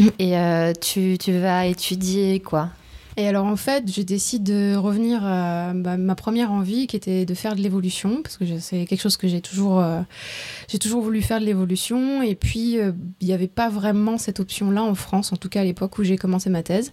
Mm. 0.00 0.08
et 0.18 0.72
tu, 0.80 1.16
tu 1.18 1.32
vas 1.38 1.66
étudier 1.66 2.40
quoi? 2.40 2.70
Et 3.16 3.28
alors 3.28 3.46
en 3.46 3.56
fait, 3.56 3.92
je 3.92 4.02
décide 4.02 4.42
de 4.42 4.74
revenir 4.74 5.24
à 5.24 5.72
bah, 5.74 5.96
ma 5.96 6.14
première 6.14 6.50
envie 6.50 6.86
qui 6.86 6.96
était 6.96 7.26
de 7.26 7.34
faire 7.34 7.54
de 7.54 7.60
l'évolution 7.60 8.22
parce 8.22 8.36
que 8.36 8.44
c'est 8.58 8.86
quelque 8.86 9.00
chose 9.00 9.16
que 9.16 9.28
j'ai 9.28 9.40
toujours 9.40 9.80
euh, 9.80 10.00
j'ai 10.68 10.78
toujours 10.78 11.02
voulu 11.02 11.20
faire 11.20 11.40
de 11.40 11.44
l'évolution 11.44 12.22
et 12.22 12.34
puis 12.34 12.78
euh, 12.78 12.92
il 13.20 13.26
n'y 13.26 13.34
avait 13.34 13.48
pas 13.48 13.68
vraiment 13.68 14.16
cette 14.16 14.40
option 14.40 14.70
là 14.70 14.82
en 14.82 14.94
France 14.94 15.32
en 15.32 15.36
tout 15.36 15.48
cas 15.48 15.60
à 15.60 15.64
l'époque 15.64 15.98
où 15.98 16.04
j'ai 16.04 16.16
commencé 16.16 16.48
ma 16.48 16.62
thèse. 16.62 16.92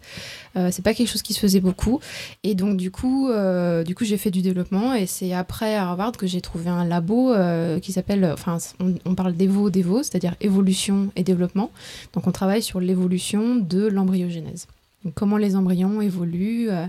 Euh, 0.56 0.70
c'est 0.72 0.82
pas 0.82 0.94
quelque 0.94 1.08
chose 1.08 1.22
qui 1.22 1.34
se 1.34 1.40
faisait 1.40 1.60
beaucoup 1.60 2.00
et 2.44 2.56
donc 2.56 2.78
du 2.78 2.92
coup 2.92 3.30
euh, 3.30 3.84
du 3.84 3.96
coup 3.96 4.04
j'ai 4.04 4.18
fait 4.18 4.32
du 4.32 4.42
développement 4.42 4.96
et 4.96 5.06
c'est 5.06 5.34
après 5.34 5.76
à 5.76 5.88
Harvard 5.88 6.14
que 6.14 6.28
j'ai 6.28 6.42
trouvé 6.42 6.70
un 6.70 6.86
labo 6.86 7.32
euh, 7.34 7.80
qui 7.80 7.92
s'appelle 7.92 8.26
enfin 8.34 8.58
on, 9.06 9.16
parle 9.16 9.34
d'Evo 9.34 9.70
d'Evo, 9.70 10.04
c'est-à-dire 10.04 10.36
évolution 10.42 11.12
et 11.16 11.24
développement. 11.24 11.72
Donc 12.14 12.28
on 12.28 12.32
travaille 12.32 12.64
sur 12.64 12.80
l'évolution 12.80 13.56
de 13.56 13.88
l'embryogénèse. 13.88 14.68
Donc, 15.06 15.14
comment 15.14 15.38
les 15.38 15.56
embryons 15.56 16.02
évoluent 16.02 16.70
euh, 16.70 16.86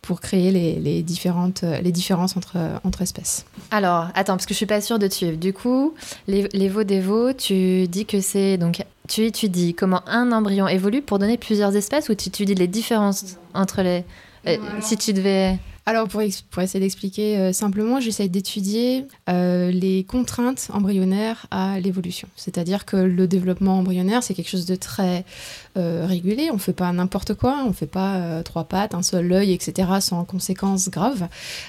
pour 0.00 0.20
créer 0.20 0.52
les, 0.52 0.78
les 0.78 1.02
différentes, 1.02 1.64
euh, 1.64 1.80
les 1.80 1.90
différences 1.92 2.36
entre, 2.36 2.56
entre 2.84 3.02
espèces. 3.02 3.44
Alors, 3.70 4.08
attends, 4.14 4.34
parce 4.34 4.46
que 4.46 4.54
je 4.54 4.58
suis 4.58 4.66
pas 4.66 4.80
sûre 4.80 4.98
de 4.98 5.08
suivre. 5.08 5.36
Du 5.36 5.52
coup, 5.52 5.92
les, 6.28 6.48
les 6.52 6.68
veaux 6.68 6.84
des 6.84 7.00
veaux, 7.00 7.32
tu 7.32 7.88
dis 7.88 8.06
que 8.06 8.20
c'est 8.20 8.58
donc 8.58 8.84
tu 9.08 9.24
étudies 9.24 9.74
comment 9.74 10.02
un 10.08 10.30
embryon 10.32 10.68
évolue 10.68 11.02
pour 11.02 11.18
donner 11.18 11.36
plusieurs 11.38 11.74
espèces 11.74 12.08
ou 12.10 12.14
tu 12.14 12.28
étudies 12.28 12.54
les 12.54 12.68
différences 12.68 13.36
entre 13.54 13.82
les. 13.82 14.04
euh, 14.46 14.56
si 14.80 14.96
tu 14.96 15.12
devais. 15.12 15.58
Alors, 15.88 16.06
pour, 16.06 16.20
essayer 16.20 16.80
d'expliquer 16.80 17.38
euh, 17.38 17.52
simplement, 17.54 17.98
j'essaie 17.98 18.28
d'étudier 18.28 19.06
euh, 19.30 19.70
les 19.70 20.04
contraintes 20.04 20.68
embryonnaires 20.74 21.46
à 21.50 21.80
l'évolution. 21.80 22.28
C'est-à-dire 22.36 22.84
que 22.84 22.98
le 22.98 23.26
développement 23.26 23.78
embryonnaire, 23.78 24.22
c'est 24.22 24.34
quelque 24.34 24.50
chose 24.50 24.66
de 24.66 24.74
très 24.74 25.24
euh, 25.78 26.04
régulé. 26.06 26.50
On 26.50 26.56
ne 26.56 26.58
fait 26.58 26.74
pas 26.74 26.92
n'importe 26.92 27.32
quoi, 27.32 27.62
on 27.64 27.68
ne 27.68 27.72
fait 27.72 27.86
pas 27.86 28.42
trois 28.42 28.64
pattes, 28.64 28.92
un 28.92 29.02
seul 29.02 29.32
œil, 29.32 29.54
etc., 29.54 29.88
sans 30.00 30.26
conséquences 30.26 30.90
graves. 30.90 31.26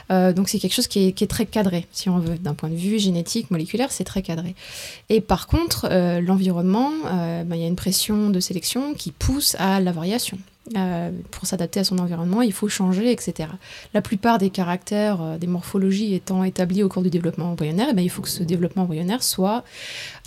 Donc, 0.09 0.49
c'est 0.49 0.59
quelque 0.59 0.75
chose 0.75 0.87
qui 0.87 1.07
est, 1.07 1.29
très 1.29 1.45
cadré, 1.45 1.87
si 1.93 2.09
on 2.09 2.19
veut. 2.19 2.37
D'un 2.37 2.55
point 2.55 2.67
de 2.67 2.75
vue 2.75 2.99
génétique, 2.99 3.49
moléculaire, 3.51 3.89
c'est 3.89 4.03
très 4.03 4.21
cadré. 4.21 4.53
Et 5.07 5.21
par 5.21 5.47
contre, 5.47 5.87
l'environnement, 6.19 6.91
ben, 7.05 7.55
il 7.55 7.61
y 7.61 7.63
a 7.63 7.67
une 7.67 7.77
pression 7.77 8.29
de 8.29 8.41
sélection 8.41 8.93
qui 8.95 9.11
pousse 9.11 9.55
à 9.59 9.79
la 9.79 9.93
variation. 9.93 10.37
Euh, 10.77 11.09
pour 11.31 11.47
s'adapter 11.47 11.79
à 11.79 11.83
son 11.83 11.97
environnement, 11.97 12.41
il 12.41 12.53
faut 12.53 12.69
changer, 12.69 13.11
etc. 13.11 13.49
La 13.93 14.01
plupart 14.01 14.37
des 14.37 14.51
caractères, 14.51 15.21
euh, 15.21 15.37
des 15.37 15.47
morphologies 15.47 16.13
étant 16.13 16.43
établis 16.43 16.83
au 16.83 16.89
cours 16.89 17.01
du 17.01 17.09
développement 17.09 17.51
embryonnaire, 17.51 17.87
eh 17.89 17.93
ben, 17.93 18.03
il 18.03 18.09
faut 18.09 18.21
que 18.21 18.29
ce 18.29 18.43
développement 18.43 18.83
embryonnaire 18.83 19.23
soit, 19.23 19.63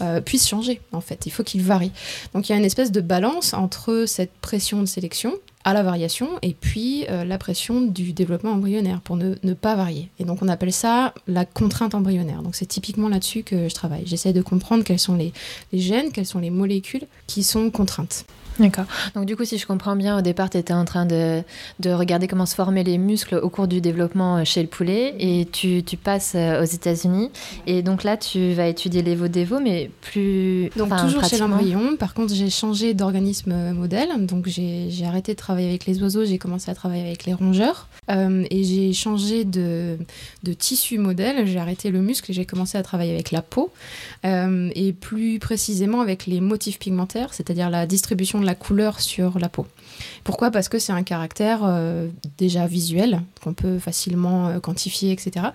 euh, 0.00 0.20
puisse 0.20 0.48
changer, 0.48 0.80
en 0.90 1.00
fait. 1.00 1.26
Il 1.26 1.30
faut 1.30 1.44
qu'il 1.44 1.62
varie. 1.62 1.92
Donc 2.34 2.48
il 2.48 2.52
y 2.52 2.54
a 2.54 2.58
une 2.58 2.64
espèce 2.64 2.90
de 2.90 3.00
balance 3.00 3.54
entre 3.54 4.04
cette 4.06 4.32
pression 4.32 4.80
de 4.80 4.86
sélection 4.86 5.34
à 5.64 5.74
la 5.74 5.84
variation 5.84 6.28
et 6.42 6.54
puis 6.54 7.04
la 7.08 7.38
pression 7.38 7.82
du 7.82 8.12
développement 8.12 8.50
embryonnaire 8.50 9.00
pour 9.00 9.14
ne, 9.14 9.36
ne, 9.44 9.54
pas 9.54 9.76
varier. 9.76 10.08
Et 10.18 10.24
donc 10.24 10.42
on 10.42 10.48
appelle 10.48 10.72
ça 10.72 11.14
la 11.28 11.44
contrainte 11.44 11.94
embryonnaire. 11.94 12.42
Donc 12.42 12.56
c'est 12.56 12.66
typiquement 12.66 13.08
là-dessus 13.08 13.44
que 13.44 13.68
je 13.68 13.74
travaille. 13.74 14.02
J'essaie 14.04 14.32
de 14.32 14.42
comprendre 14.42 14.82
quels 14.82 14.98
sont 14.98 15.14
les, 15.14 15.32
les 15.72 15.78
gènes, 15.78 16.10
quelles 16.10 16.26
sont 16.26 16.40
les 16.40 16.50
molécules 16.50 17.06
qui 17.28 17.44
sont 17.44 17.70
contraintes. 17.70 18.24
D'accord. 18.58 18.84
Donc 19.14 19.26
du 19.26 19.36
coup, 19.36 19.44
si 19.44 19.58
je 19.58 19.66
comprends 19.66 19.96
bien, 19.96 20.18
au 20.18 20.20
départ, 20.20 20.50
tu 20.50 20.58
étais 20.58 20.74
en 20.74 20.84
train 20.84 21.06
de, 21.06 21.42
de, 21.80 21.90
regarder 21.90 22.28
comment 22.28 22.46
se 22.46 22.54
former 22.54 22.84
les 22.84 22.98
muscles 22.98 23.36
au 23.36 23.48
cours 23.48 23.66
du 23.66 23.80
développement 23.80 24.38
euh, 24.38 24.44
chez 24.44 24.62
le 24.62 24.68
poulet 24.68 25.14
et 25.18 25.46
tu, 25.46 25.82
tu 25.82 25.96
passes 25.96 26.34
euh, 26.34 26.62
aux 26.62 26.66
États-Unis. 26.66 27.30
Et 27.66 27.82
donc 27.82 28.04
là, 28.04 28.16
tu 28.16 28.52
vas 28.52 28.66
étudier 28.66 29.02
les 29.02 29.14
veaux 29.14 29.28
mais 29.60 29.90
plus... 30.00 30.70
Donc 30.76 30.90
toujours 31.00 31.24
chez 31.24 31.38
l'embryon. 31.38 31.96
Par 31.96 32.14
contre, 32.14 32.34
j'ai 32.34 32.50
changé 32.50 32.94
d'organisme 32.94 33.72
modèle. 33.72 34.26
Donc 34.26 34.46
j'ai 34.46 35.04
arrêté 35.06 35.32
de 35.32 35.38
travailler 35.38 35.68
avec 35.68 35.86
les 35.86 36.02
oiseaux, 36.02 36.24
j'ai 36.24 36.38
commencé 36.38 36.70
à 36.70 36.74
travailler 36.74 37.04
avec 37.04 37.24
les 37.24 37.34
rongeurs. 37.34 37.88
Euh, 38.10 38.44
et 38.50 38.64
j'ai 38.64 38.92
changé 38.92 39.44
de, 39.44 39.96
de, 40.42 40.52
tissu 40.52 40.98
modèle. 40.98 41.46
J'ai 41.46 41.58
arrêté 41.58 41.90
le 41.90 42.00
muscle 42.00 42.30
et 42.30 42.34
j'ai 42.34 42.44
commencé 42.44 42.76
à 42.76 42.82
travailler 42.82 43.12
avec 43.12 43.30
la 43.30 43.42
peau. 43.42 43.72
Euh, 44.24 44.70
et 44.74 44.92
plus 44.92 45.38
précisément 45.38 46.00
avec 46.00 46.26
les 46.26 46.40
motifs 46.40 46.78
pigmentaires, 46.78 47.32
c'est-à-dire 47.32 47.70
la 47.70 47.86
distribution 47.86 48.41
la 48.44 48.54
couleur 48.54 49.00
sur 49.00 49.38
la 49.38 49.48
peau. 49.48 49.66
Pourquoi? 50.24 50.50
Parce 50.50 50.68
que 50.68 50.78
c'est 50.78 50.92
un 50.92 51.02
caractère 51.02 51.60
euh, 51.64 52.08
déjà 52.38 52.66
visuel 52.66 53.22
qu'on 53.42 53.54
peut 53.54 53.78
facilement 53.78 54.48
euh, 54.48 54.60
quantifier, 54.60 55.12
etc. 55.12 55.46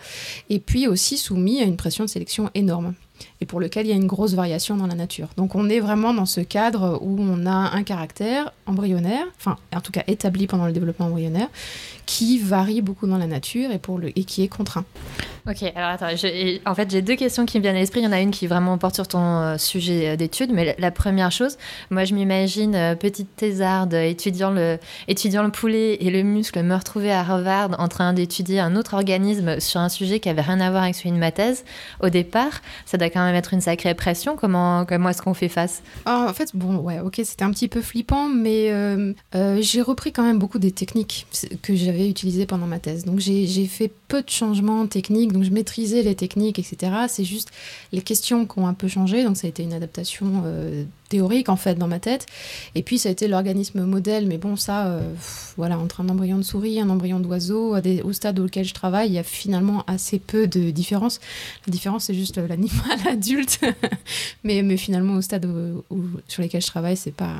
Et 0.50 0.60
puis 0.60 0.88
aussi 0.88 1.18
soumis 1.18 1.62
à 1.62 1.66
une 1.66 1.78
pression 1.78 2.04
de 2.04 2.10
sélection 2.10 2.50
énorme 2.54 2.94
et 3.42 3.46
pour 3.46 3.60
lequel 3.60 3.86
il 3.86 3.90
y 3.90 3.94
a 3.94 3.96
une 3.96 4.08
grosse 4.08 4.34
variation 4.34 4.76
dans 4.76 4.88
la 4.88 4.96
nature. 4.96 5.30
Donc 5.38 5.56
on 5.56 5.70
est 5.70 5.80
vraiment 5.80 6.14
dans 6.14 6.26
ce 6.26 6.42
cadre 6.42 7.00
où 7.02 7.18
on 7.20 7.46
a 7.46 7.76
un 7.76 7.84
caractère 7.84 8.52
embryonnaire, 8.66 9.26
enfin 9.38 9.58
en 9.76 9.82
tout 9.82 9.92
cas 9.92 10.04
établi 10.08 10.48
pendant 10.48 10.66
le 10.66 10.72
développement 10.72 11.08
embryonnaire, 11.08 11.50
qui 12.06 12.40
varie 12.40 12.82
beaucoup 12.82 13.06
dans 13.06 13.18
la 13.18 13.28
nature 13.28 13.72
et, 13.72 13.80
pour 13.80 13.98
le, 13.98 14.18
et 14.18 14.24
qui 14.24 14.44
est 14.44 14.48
contraint. 14.48 14.86
Ok, 15.50 15.64
alors 15.76 15.92
attends, 15.92 16.10
je, 16.10 16.60
en 16.68 16.76
fait 16.76 16.92
j'ai 16.92 17.02
deux 17.02 17.16
questions 17.16 17.46
qui 17.46 17.58
me 17.58 17.62
viennent 17.62 17.78
à 17.78 17.80
l'esprit. 17.80 18.02
Il 18.02 18.04
y 18.04 18.08
en 18.08 18.12
a 18.12 18.20
une 18.20 18.32
qui 18.32 18.48
vraiment 18.48 18.78
porte 18.78 18.96
sur 18.96 19.08
ton 19.08 19.40
euh, 19.40 19.58
sujet 19.58 20.10
euh, 20.10 20.16
d'étude, 20.18 20.52
mais 20.52 20.76
la, 20.78 20.92
première 20.92 21.32
chose, 21.32 21.58
moi 21.90 22.04
je 22.04 22.14
m'imagine 22.14 22.76
euh, 22.76 22.96
petite 22.96 23.34
thésarde 23.38 23.94
étudiant 23.94 24.52
le, 24.52 24.78
étudiant 25.08 25.44
le 25.44 25.52
poulet 25.52 25.96
et 26.02 26.12
le 26.12 26.24
muscle, 26.24 26.62
me 26.64 26.76
retrouver 26.76 27.12
à 27.14 27.22
Harvard 27.22 27.80
en 27.80 27.88
train 27.88 28.12
d'étudier 28.12 28.60
un 28.60 28.76
autre 28.76 28.94
organisme 28.94 29.62
sur 29.62 29.80
un 29.80 29.88
sujet 29.88 30.20
qui 30.20 30.28
avait 30.28 30.42
rien 30.42 30.60
à 30.60 30.70
voir 30.70 30.84
avec 30.84 30.96
celui 30.96 31.12
de 31.12 31.18
ma 31.18 31.32
thèse. 31.32 31.64
Au 32.02 32.10
départ, 32.10 32.62
ça 32.86 32.98
doit 32.98 33.07
quand 33.10 33.24
même 33.26 33.36
être 33.36 33.54
une 33.54 33.62
sacrée 33.62 33.94
pression. 33.94 34.36
Comment, 34.36 34.86
comment 34.86 35.10
est-ce 35.10 35.22
qu'on 35.22 35.34
fait 35.34 35.50
face? 35.50 35.82
Ah, 36.06 36.28
En 36.30 36.34
fait, 36.34 36.56
bon, 36.56 36.78
ouais, 36.78 37.00
ok, 37.00 37.22
c'était 37.24 37.44
un 37.44 37.52
petit 37.52 37.68
peu 37.68 37.82
flippant, 37.82 38.28
mais 38.30 38.72
euh, 38.72 39.14
euh, 39.36 39.60
j'ai 39.62 39.82
repris 39.82 40.12
quand 40.12 40.24
même 40.24 40.40
beaucoup 40.40 40.60
des 40.60 40.72
techniques 40.72 41.28
que 41.62 41.76
j'avais 41.76 42.10
utilisées 42.10 42.46
pendant 42.46 42.68
ma 42.68 42.80
thèse. 42.80 43.06
Donc 43.06 43.20
j'ai 43.20 43.66
fait 43.68 43.92
peu 44.08 44.22
de 44.22 44.30
changements 44.30 44.86
techniques, 44.88 45.34
donc 45.34 45.44
je 45.44 45.52
maîtrisais 45.52 46.02
les 46.04 46.16
techniques, 46.16 46.60
etc. 46.60 46.92
C'est 47.08 47.24
juste 47.24 47.50
les 47.92 48.02
questions 48.02 48.46
qui 48.46 48.60
ont 48.60 48.68
un 48.68 48.74
peu 48.74 48.88
changé, 48.88 49.24
donc 49.24 49.38
ça 49.38 49.48
a 49.48 49.50
été 49.50 49.64
une 49.64 49.74
adaptation 49.74 50.44
euh, 50.46 50.84
théorique 51.10 51.50
en 51.50 51.56
fait 51.56 51.76
dans 51.76 51.88
ma 51.88 52.00
tête. 52.00 52.26
Et 52.76 52.84
puis 52.84 52.98
ça 52.98 53.10
a 53.10 53.12
été 53.12 53.28
l'organisme 53.28 53.84
modèle, 53.84 54.28
mais 54.28 54.38
bon 54.38 54.56
ça, 54.56 54.88
euh, 54.88 55.02
voilà, 55.56 55.78
entre 55.78 56.02
un 56.02 56.10
embryon 56.10 56.38
de 56.38 56.44
souris, 56.44 56.80
un 56.80 56.90
embryon 56.90 57.20
d'oiseau, 57.20 57.76
au 58.04 58.14
stade 58.14 58.40
auquel 58.40 58.66
je 58.66 58.74
travaille, 58.74 59.10
il 59.10 59.14
y 59.14 59.20
a 59.20 59.24
finalement 59.24 59.84
assez 59.88 60.20
peu 60.20 60.48
de 60.48 60.72
différence. 60.72 61.20
La 61.66 61.72
différence 61.72 62.06
c'est 62.06 62.14
juste 62.14 62.38
l'animal 62.38 62.98
adulte, 63.10 63.60
mais, 64.44 64.62
mais 64.64 64.78
finalement 64.78 65.16
au 65.16 65.22
stade 65.22 65.46
où, 65.46 66.04
sur 66.28 66.42
lesquels 66.42 66.62
je 66.62 66.68
travaille, 66.68 66.98
c'est 66.98 67.12
pas, 67.12 67.36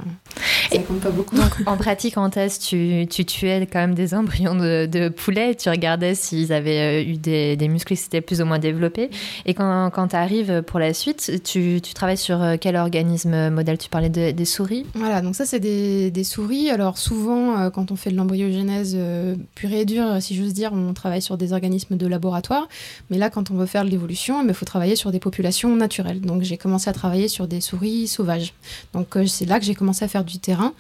ça 0.72 0.80
compte 0.80 1.02
pas 1.02 1.10
beaucoup. 1.12 1.36
Donc 1.36 1.52
en 1.66 1.78
pratique 1.78 2.18
en 2.18 2.30
thèse, 2.30 2.60
tu, 2.60 3.06
tu 3.10 3.26
tuais 3.26 3.68
quand 3.72 3.80
même 3.80 3.96
des 3.96 4.14
embryons 4.14 4.56
de, 4.56 4.86
de 4.86 5.10
poulet, 5.10 5.56
tu 5.56 5.70
regardais 5.70 6.16
s'ils 6.16 6.54
avaient 6.54 7.04
euh, 7.04 7.10
eu 7.10 7.18
des, 7.18 7.56
des 7.56 7.68
muscles 7.68 7.96
qui 7.96 8.02
s'étaient 8.02 8.22
plus 8.22 8.42
ou 8.42 8.46
moins 8.46 8.60
développés. 8.60 9.10
Et 9.46 9.54
quand, 9.54 9.90
quand 9.92 10.10
tu 10.10 10.16
arrives 10.16 10.62
pour 10.64 10.80
la 10.80 10.94
suite, 10.94 11.42
tu, 11.44 11.80
tu 11.82 11.94
travailles 11.94 12.18
sur 12.18 12.42
euh, 12.42 12.56
quel 12.60 12.76
organisme 12.76 13.50
modèle 13.58 13.78
Tu 13.78 13.90
parlais 13.90 14.10
de, 14.10 14.32
des 14.32 14.46
souris 14.46 14.86
Voilà, 14.96 15.22
donc 15.22 15.36
ça 15.36 15.46
c'est 15.46 15.60
des, 15.60 16.24
souris. 16.24 16.70
Alors 16.70 16.98
souvent, 16.98 17.60
euh, 17.60 17.70
quand 17.70 17.92
on 17.92 17.96
fait 17.96 18.12
de 18.12 18.16
l'embryogenèse 18.16 18.94
euh, 18.98 19.36
pure 19.56 19.72
et 19.72 19.86
dure, 19.86 20.22
si 20.22 20.36
j'ose 20.36 20.54
dire, 20.54 20.72
on 20.74 20.94
travaille 20.94 21.22
sur 21.22 21.38
des 21.38 21.54
organismes 21.54 21.98
de 21.98 22.08
laboratoire. 22.08 22.68
Mais 23.10 23.18
là, 23.18 23.30
quand 23.30 23.52
on 23.52 23.56
veut 23.56 23.66
faire 23.66 23.84
de 23.84 23.90
l'évolution, 23.90 24.46
il 24.48 24.54
faut 24.54 24.66
travailler 24.66 24.96
sur 24.96 25.12
des 25.12 25.20
populations 25.20 25.76
naturelles. 25.76 26.22
Donc 26.22 26.44
j'ai 26.44 26.58
commencé 26.58 26.90
à 26.90 26.94
travailler 26.94 27.28
sur 27.28 27.48
des 27.48 27.62
souris 27.62 28.08
sauvages. 28.08 28.54
Donc 28.94 29.18
euh, 29.18 29.26
c'est 29.26 29.46
là 29.46 29.60
que 29.60 29.66
j'ai 29.66 29.76
commencé 29.76 30.06
à 30.06 30.08
faire 30.08 30.24
du 30.24 30.40
terrain 30.40 30.74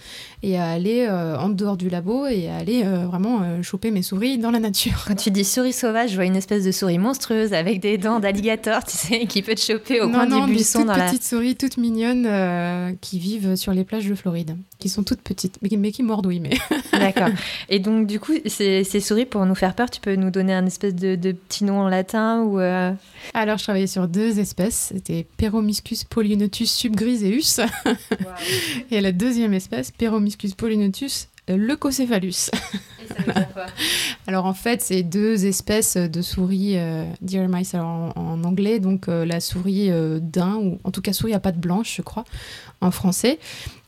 et 0.43 0.57
à 0.57 0.69
aller 0.69 1.09
en 1.09 1.49
dehors 1.49 1.77
du 1.77 1.89
labo 1.89 2.27
et 2.27 2.47
à 2.47 2.57
aller 2.57 2.83
vraiment 2.83 3.61
choper 3.63 3.91
mes 3.91 4.01
souris 4.01 4.37
dans 4.37 4.51
la 4.51 4.59
nature. 4.59 5.05
Quand 5.07 5.15
tu 5.15 5.31
dis 5.31 5.43
souris 5.43 5.73
sauvage, 5.73 6.11
je 6.11 6.15
vois 6.15 6.25
une 6.25 6.35
espèce 6.35 6.63
de 6.63 6.71
souris 6.71 6.97
monstrueuse 6.97 7.53
avec 7.53 7.79
des 7.79 7.97
dents 7.97 8.19
d'alligator, 8.19 8.83
tu 8.87 8.97
sais, 8.97 9.25
qui 9.25 9.41
peut 9.41 9.55
te 9.55 9.61
choper 9.61 10.01
au 10.01 10.09
coin 10.09 10.25
non, 10.25 10.45
du 10.45 10.53
buisson. 10.53 10.81
Des 10.81 10.85
dans 10.85 10.93
petites 10.93 11.23
souris 11.23 11.55
toutes 11.55 11.77
mignonnes 11.77 12.25
euh, 12.25 12.91
qui 13.01 13.19
vivent 13.19 13.55
sur 13.55 13.73
les 13.73 13.83
plages 13.83 14.07
de 14.07 14.15
Floride, 14.15 14.55
qui 14.79 14.89
sont 14.89 15.03
toutes 15.03 15.21
petites, 15.21 15.57
mais, 15.61 15.69
mais 15.77 15.91
qui 15.91 16.03
mordent, 16.03 16.27
oui. 16.27 16.39
Mais... 16.39 16.57
D'accord. 16.93 17.29
Et 17.69 17.79
donc, 17.79 18.07
du 18.07 18.19
coup, 18.19 18.33
ces, 18.45 18.83
ces, 18.83 18.99
souris, 18.99 19.25
pour 19.25 19.45
nous 19.45 19.55
faire 19.55 19.73
peur, 19.75 19.89
tu 19.89 20.01
peux 20.01 20.15
nous 20.15 20.31
donner 20.31 20.53
un 20.53 20.65
espèce 20.65 20.95
de, 20.95 21.15
de 21.15 21.31
petit 21.31 21.63
nom 21.63 21.81
en 21.81 21.89
latin 21.89 22.41
ou 22.43 22.59
euh... 22.59 22.91
Alors, 23.33 23.57
je 23.57 23.63
travaillais 23.63 23.87
sur 23.87 24.07
deux 24.07 24.39
espèces. 24.39 24.91
C'était 24.93 25.25
Peromyscus 25.37 26.03
polynotus 26.03 26.71
subgriseus. 26.71 27.61
Wow. 27.85 28.31
Et 28.91 29.01
la 29.01 29.11
deuxième 29.11 29.53
espèce, 29.53 29.91
Peromyscus 29.91 30.53
polynotus 30.53 31.29
leucocéphalus. 31.47 32.49
alors 34.27 34.45
en 34.45 34.53
fait, 34.53 34.81
c'est 34.81 35.03
deux 35.03 35.45
espèces 35.45 35.95
de 35.95 36.21
souris 36.21 36.77
euh, 36.77 37.05
deer 37.21 37.47
mice 37.47 37.73
en, 37.75 38.11
en, 38.15 38.43
anglais, 38.43 38.79
donc 38.79 39.07
euh, 39.07 39.25
la 39.25 39.39
souris 39.39 39.89
euh, 39.89 40.19
daim, 40.21 40.57
ou 40.57 40.79
en 40.83 40.91
tout 40.91 41.01
cas 41.01 41.13
souris 41.13 41.33
à 41.33 41.39
pattes 41.39 41.59
blanches, 41.59 41.95
je 41.97 42.01
crois, 42.01 42.25
en 42.81 42.91
français. 42.91 43.39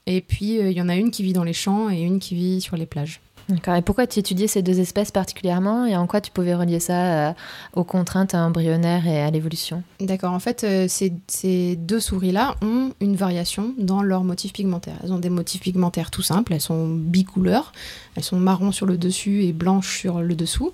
Et 0.05 0.21
puis 0.21 0.57
il 0.57 0.71
y 0.71 0.81
en 0.81 0.89
a 0.89 0.95
une 0.95 1.11
qui 1.11 1.21
vit 1.21 1.33
dans 1.33 1.43
les 1.43 1.53
champs 1.53 1.89
et 1.89 2.01
une 2.01 2.19
qui 2.19 2.33
vit 2.33 2.61
sur 2.61 2.75
les 2.77 2.87
plages. 2.87 3.21
D'accord. 3.49 3.75
Et 3.75 3.81
pourquoi 3.81 4.05
tu 4.05 4.19
étudiais 4.19 4.47
ces 4.47 4.61
deux 4.61 4.79
espèces 4.79 5.09
particulièrement 5.09 5.87
et 5.87 5.95
en 5.95 6.05
quoi 6.05 6.21
tu 6.21 6.29
pouvais 6.29 6.53
relier 6.53 6.79
ça 6.79 7.29
euh, 7.29 7.33
aux 7.73 7.83
contraintes 7.83 8.35
embryonnaires 8.35 9.07
et 9.07 9.21
à 9.21 9.31
l'évolution? 9.31 9.81
D'accord. 9.99 10.33
En 10.33 10.39
fait, 10.39 10.63
euh, 10.63 10.85
ces, 10.87 11.75
deux 11.75 11.99
souris-là 11.99 12.55
ont 12.61 12.91
une 13.01 13.15
variation 13.15 13.73
dans 13.79 14.03
leurs 14.03 14.23
motifs 14.23 14.53
pigmentaires. 14.53 14.97
Elles 15.03 15.11
ont 15.11 15.17
des 15.17 15.31
motifs 15.31 15.61
pigmentaires 15.61 16.11
tout 16.11 16.21
simples. 16.21 16.53
Elles 16.53 16.61
sont 16.61 16.89
bicouleurs. 16.89 17.71
Elles 18.15 18.23
sont 18.23 18.37
marron 18.37 18.71
sur 18.71 18.85
le 18.85 18.97
dessus 18.97 19.43
et 19.43 19.51
blanches 19.51 19.97
sur 19.97 20.21
le 20.21 20.35
dessous. 20.35 20.71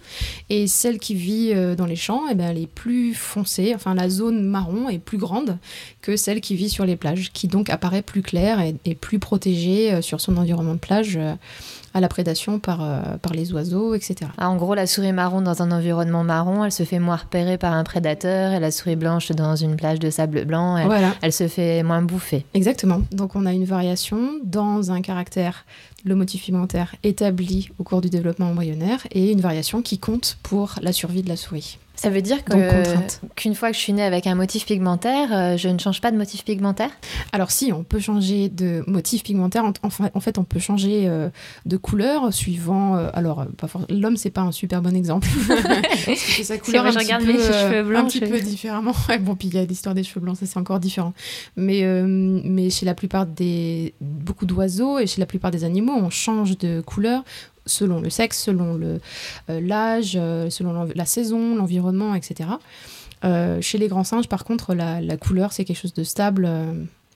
Et 0.49 0.67
celle 0.67 0.99
qui 0.99 1.15
vit 1.15 1.51
euh, 1.53 1.75
dans 1.75 1.85
les 1.85 1.95
champs, 1.95 2.23
eh 2.29 2.35
ben, 2.35 2.49
elle 2.49 2.57
est 2.57 2.67
plus 2.67 3.13
foncée. 3.13 3.71
Enfin, 3.73 3.95
la 3.95 4.09
zone 4.09 4.43
marron 4.43 4.89
est 4.89 4.99
plus 4.99 5.17
grande 5.17 5.57
que 6.01 6.17
celle 6.17 6.41
qui 6.41 6.55
vit 6.57 6.69
sur 6.69 6.85
les 6.85 6.97
plages, 6.97 7.31
qui 7.31 7.47
donc 7.47 7.69
apparaît 7.69 8.01
plus 8.01 8.21
claire 8.21 8.59
et 8.59 8.95
plus 8.95 9.19
protégée 9.19 10.01
sur 10.01 10.19
son 10.19 10.35
environnement 10.35 10.73
de 10.73 10.79
plage 10.79 11.17
à 11.95 12.01
la 12.01 12.09
prédation 12.09 12.59
par, 12.59 12.83
euh, 12.83 13.17
par 13.21 13.33
les 13.33 13.53
oiseaux, 13.53 13.95
etc. 13.95 14.29
Ah, 14.37 14.49
en 14.49 14.57
gros, 14.57 14.75
la 14.75 14.85
souris 14.85 15.13
marron 15.13 15.41
dans 15.41 15.61
un 15.61 15.71
environnement 15.71 16.25
marron, 16.25 16.65
elle 16.65 16.71
se 16.73 16.83
fait 16.83 16.99
moins 16.99 17.15
repérer 17.15 17.57
par 17.57 17.73
un 17.73 17.85
prédateur, 17.85 18.51
et 18.51 18.59
la 18.59 18.69
souris 18.69 18.97
blanche 18.97 19.31
dans 19.31 19.55
une 19.55 19.77
plage 19.77 19.99
de 19.99 20.09
sable 20.09 20.43
blanc, 20.43 20.77
elle, 20.77 20.87
voilà. 20.87 21.15
elle 21.21 21.31
se 21.31 21.47
fait 21.47 21.81
moins 21.83 22.01
bouffer. 22.01 22.45
Exactement. 22.53 23.01
Donc 23.11 23.35
on 23.35 23.45
a 23.45 23.53
une 23.53 23.63
variation 23.63 24.33
dans 24.43 24.91
un 24.91 25.01
caractère 25.01 25.65
le 26.03 26.15
motif 26.15 26.49
établi 27.03 27.69
au 27.79 27.83
cours 27.83 28.01
du 28.01 28.09
développement 28.09 28.49
embryonnaire 28.49 29.07
et 29.11 29.31
une 29.31 29.41
variation 29.41 29.81
qui 29.81 29.97
compte 29.97 30.37
pour 30.43 30.75
la 30.81 30.93
survie 30.93 31.23
de 31.23 31.29
la 31.29 31.35
souris. 31.35 31.79
Ça 31.95 32.09
veut 32.09 32.21
dire 32.21 32.43
qu'une 32.43 33.53
qu 33.53 33.55
fois 33.55 33.71
que 33.71 33.75
je 33.75 33.81
suis 33.81 33.93
née 33.93 34.03
avec 34.03 34.27
un 34.27 34.35
motif 34.35 34.65
pigmentaire, 34.65 35.29
euh, 35.31 35.57
je 35.57 35.69
ne 35.69 35.79
change 35.79 36.01
pas 36.01 36.11
de 36.11 36.17
motif 36.17 36.43
pigmentaire? 36.43 36.89
Alors 37.31 37.51
si, 37.51 37.71
on 37.71 37.83
peut 37.83 37.99
changer 37.99 38.49
de 38.49 38.83
motif 38.87 39.23
pigmentaire. 39.23 39.63
En, 39.63 40.19
fait, 40.19 40.37
on 40.37 40.43
peut 40.43 40.59
changer 40.59 41.05
euh, 41.07 41.29
de 41.65 41.77
couleur 41.77 42.33
suivant... 42.33 42.95
Euh, 42.95 43.09
alors, 43.13 43.45
l'homme, 43.89 44.17
c'est 44.17 44.29
pas 44.29 44.41
un 44.41 44.51
super 44.51 44.81
bon 44.81 44.95
exemple. 44.95 45.27
sa 46.43 46.57
couleur 46.57 46.83
vrai, 46.83 46.89
un 46.89 46.93
je 46.93 46.99
regarde 46.99 47.23
peu, 47.23 47.33
mes 47.33 47.39
cheveux 47.39 47.83
blancs. 47.83 48.05
Un 48.05 48.07
petit 48.07 48.19
peu 48.19 48.39
différemment. 48.39 48.93
Ouais, 49.09 49.19
bon, 49.19 49.35
puis 49.35 49.47
il 49.47 49.55
y 49.55 49.57
a 49.57 49.65
l'histoire 49.65 49.95
des 49.95 50.03
cheveux 50.03 50.21
blancs, 50.21 50.37
ça 50.37 50.45
c'est 50.45 50.57
encore 50.57 50.79
différent. 50.79 51.13
Mais, 51.55 51.83
mais 52.05 52.69
chez 52.69 52.85
la 52.85 52.93
plupart 52.93 53.25
des... 53.25 53.93
Beaucoup 54.01 54.45
d'oiseaux 54.45 54.99
et 54.99 55.07
chez 55.07 55.19
la 55.19 55.25
plupart 55.25 55.51
des 55.51 55.63
animaux, 55.63 55.93
on 55.95 56.09
change 56.09 56.57
de 56.57 56.81
couleur 56.81 57.23
selon 57.65 58.01
le 58.01 58.09
sexe, 58.09 58.43
selon 58.43 58.99
l'âge, 59.47 60.17
euh, 60.19 60.49
selon 60.49 60.87
la 60.93 61.05
saison, 61.05 61.55
l'environnement, 61.55 62.15
etc. 62.15 62.49
Euh, 63.23 63.61
chez 63.61 63.77
les 63.77 63.87
grands 63.87 64.03
singes, 64.03 64.27
par 64.27 64.43
contre, 64.43 64.73
la, 64.73 65.01
la 65.01 65.17
couleur, 65.17 65.53
c'est 65.53 65.65
quelque 65.65 65.79
chose 65.79 65.93
de 65.93 66.03
stable 66.03 66.45
euh, 66.47 66.73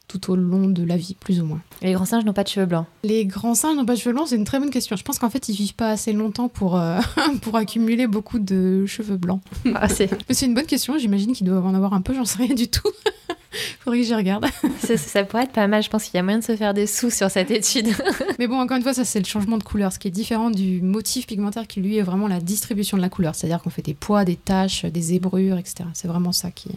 tout 0.07 0.31
au 0.31 0.35
long 0.35 0.67
de 0.67 0.83
la 0.83 0.97
vie, 0.97 1.15
plus 1.19 1.39
ou 1.39 1.45
moins. 1.45 1.61
Les 1.81 1.93
grands 1.93 2.05
singes 2.05 2.25
n'ont 2.25 2.33
pas 2.33 2.43
de 2.43 2.49
cheveux 2.49 2.65
blancs 2.65 2.87
Les 3.03 3.25
grands 3.25 3.53
singes 3.53 3.75
n'ont 3.75 3.85
pas 3.85 3.93
de 3.93 3.99
cheveux 3.99 4.13
blancs, 4.13 4.27
c'est 4.29 4.35
une 4.35 4.45
très 4.45 4.59
bonne 4.59 4.71
question. 4.71 4.95
Je 4.95 5.03
pense 5.03 5.19
qu'en 5.19 5.29
fait, 5.29 5.49
ils 5.49 5.55
vivent 5.55 5.75
pas 5.75 5.91
assez 5.91 6.13
longtemps 6.13 6.47
pour, 6.47 6.79
euh, 6.79 6.99
pour 7.41 7.55
accumuler 7.55 8.07
beaucoup 8.07 8.39
de 8.39 8.85
cheveux 8.87 9.17
blancs. 9.17 9.41
Ah, 9.75 9.87
c'est 9.89 10.45
une 10.45 10.55
bonne 10.55 10.65
question, 10.65 10.97
j'imagine 10.97 11.33
qu'ils 11.33 11.47
doivent 11.47 11.65
en 11.65 11.75
avoir 11.75 11.93
un 11.93 12.01
peu, 12.01 12.13
j'en 12.15 12.25
sais 12.25 12.39
rien 12.39 12.55
du 12.55 12.69
tout. 12.69 12.89
Faudrait 13.79 13.99
que 13.99 14.05
j'y 14.05 14.15
regarde. 14.15 14.45
ça, 14.79 14.97
ça 14.97 15.23
pourrait 15.23 15.43
être 15.43 15.51
pas 15.51 15.67
mal. 15.67 15.83
Je 15.83 15.89
pense 15.89 16.05
qu'il 16.05 16.15
y 16.15 16.17
a 16.19 16.23
moyen 16.23 16.39
de 16.39 16.43
se 16.43 16.55
faire 16.55 16.73
des 16.73 16.87
sous 16.87 17.09
sur 17.09 17.29
cette 17.29 17.51
étude. 17.51 17.87
Mais 18.39 18.47
bon, 18.47 18.59
encore 18.59 18.77
une 18.77 18.83
fois, 18.83 18.93
ça 18.93 19.05
c'est 19.05 19.19
le 19.19 19.25
changement 19.25 19.57
de 19.57 19.63
couleur, 19.63 19.91
ce 19.91 19.99
qui 19.99 20.07
est 20.07 20.11
différent 20.11 20.49
du 20.49 20.81
motif 20.81 21.27
pigmentaire 21.27 21.67
qui 21.67 21.81
lui 21.81 21.97
est 21.97 22.01
vraiment 22.01 22.27
la 22.27 22.39
distribution 22.39 22.97
de 22.97 23.01
la 23.01 23.09
couleur. 23.09 23.35
C'est-à-dire 23.35 23.61
qu'on 23.61 23.69
fait 23.69 23.81
des 23.81 23.93
poids, 23.93 24.25
des 24.25 24.35
taches, 24.35 24.85
des 24.85 25.01
zébrures, 25.01 25.57
etc. 25.57 25.85
C'est 25.93 26.07
vraiment 26.07 26.31
ça 26.31 26.51
qui, 26.51 26.69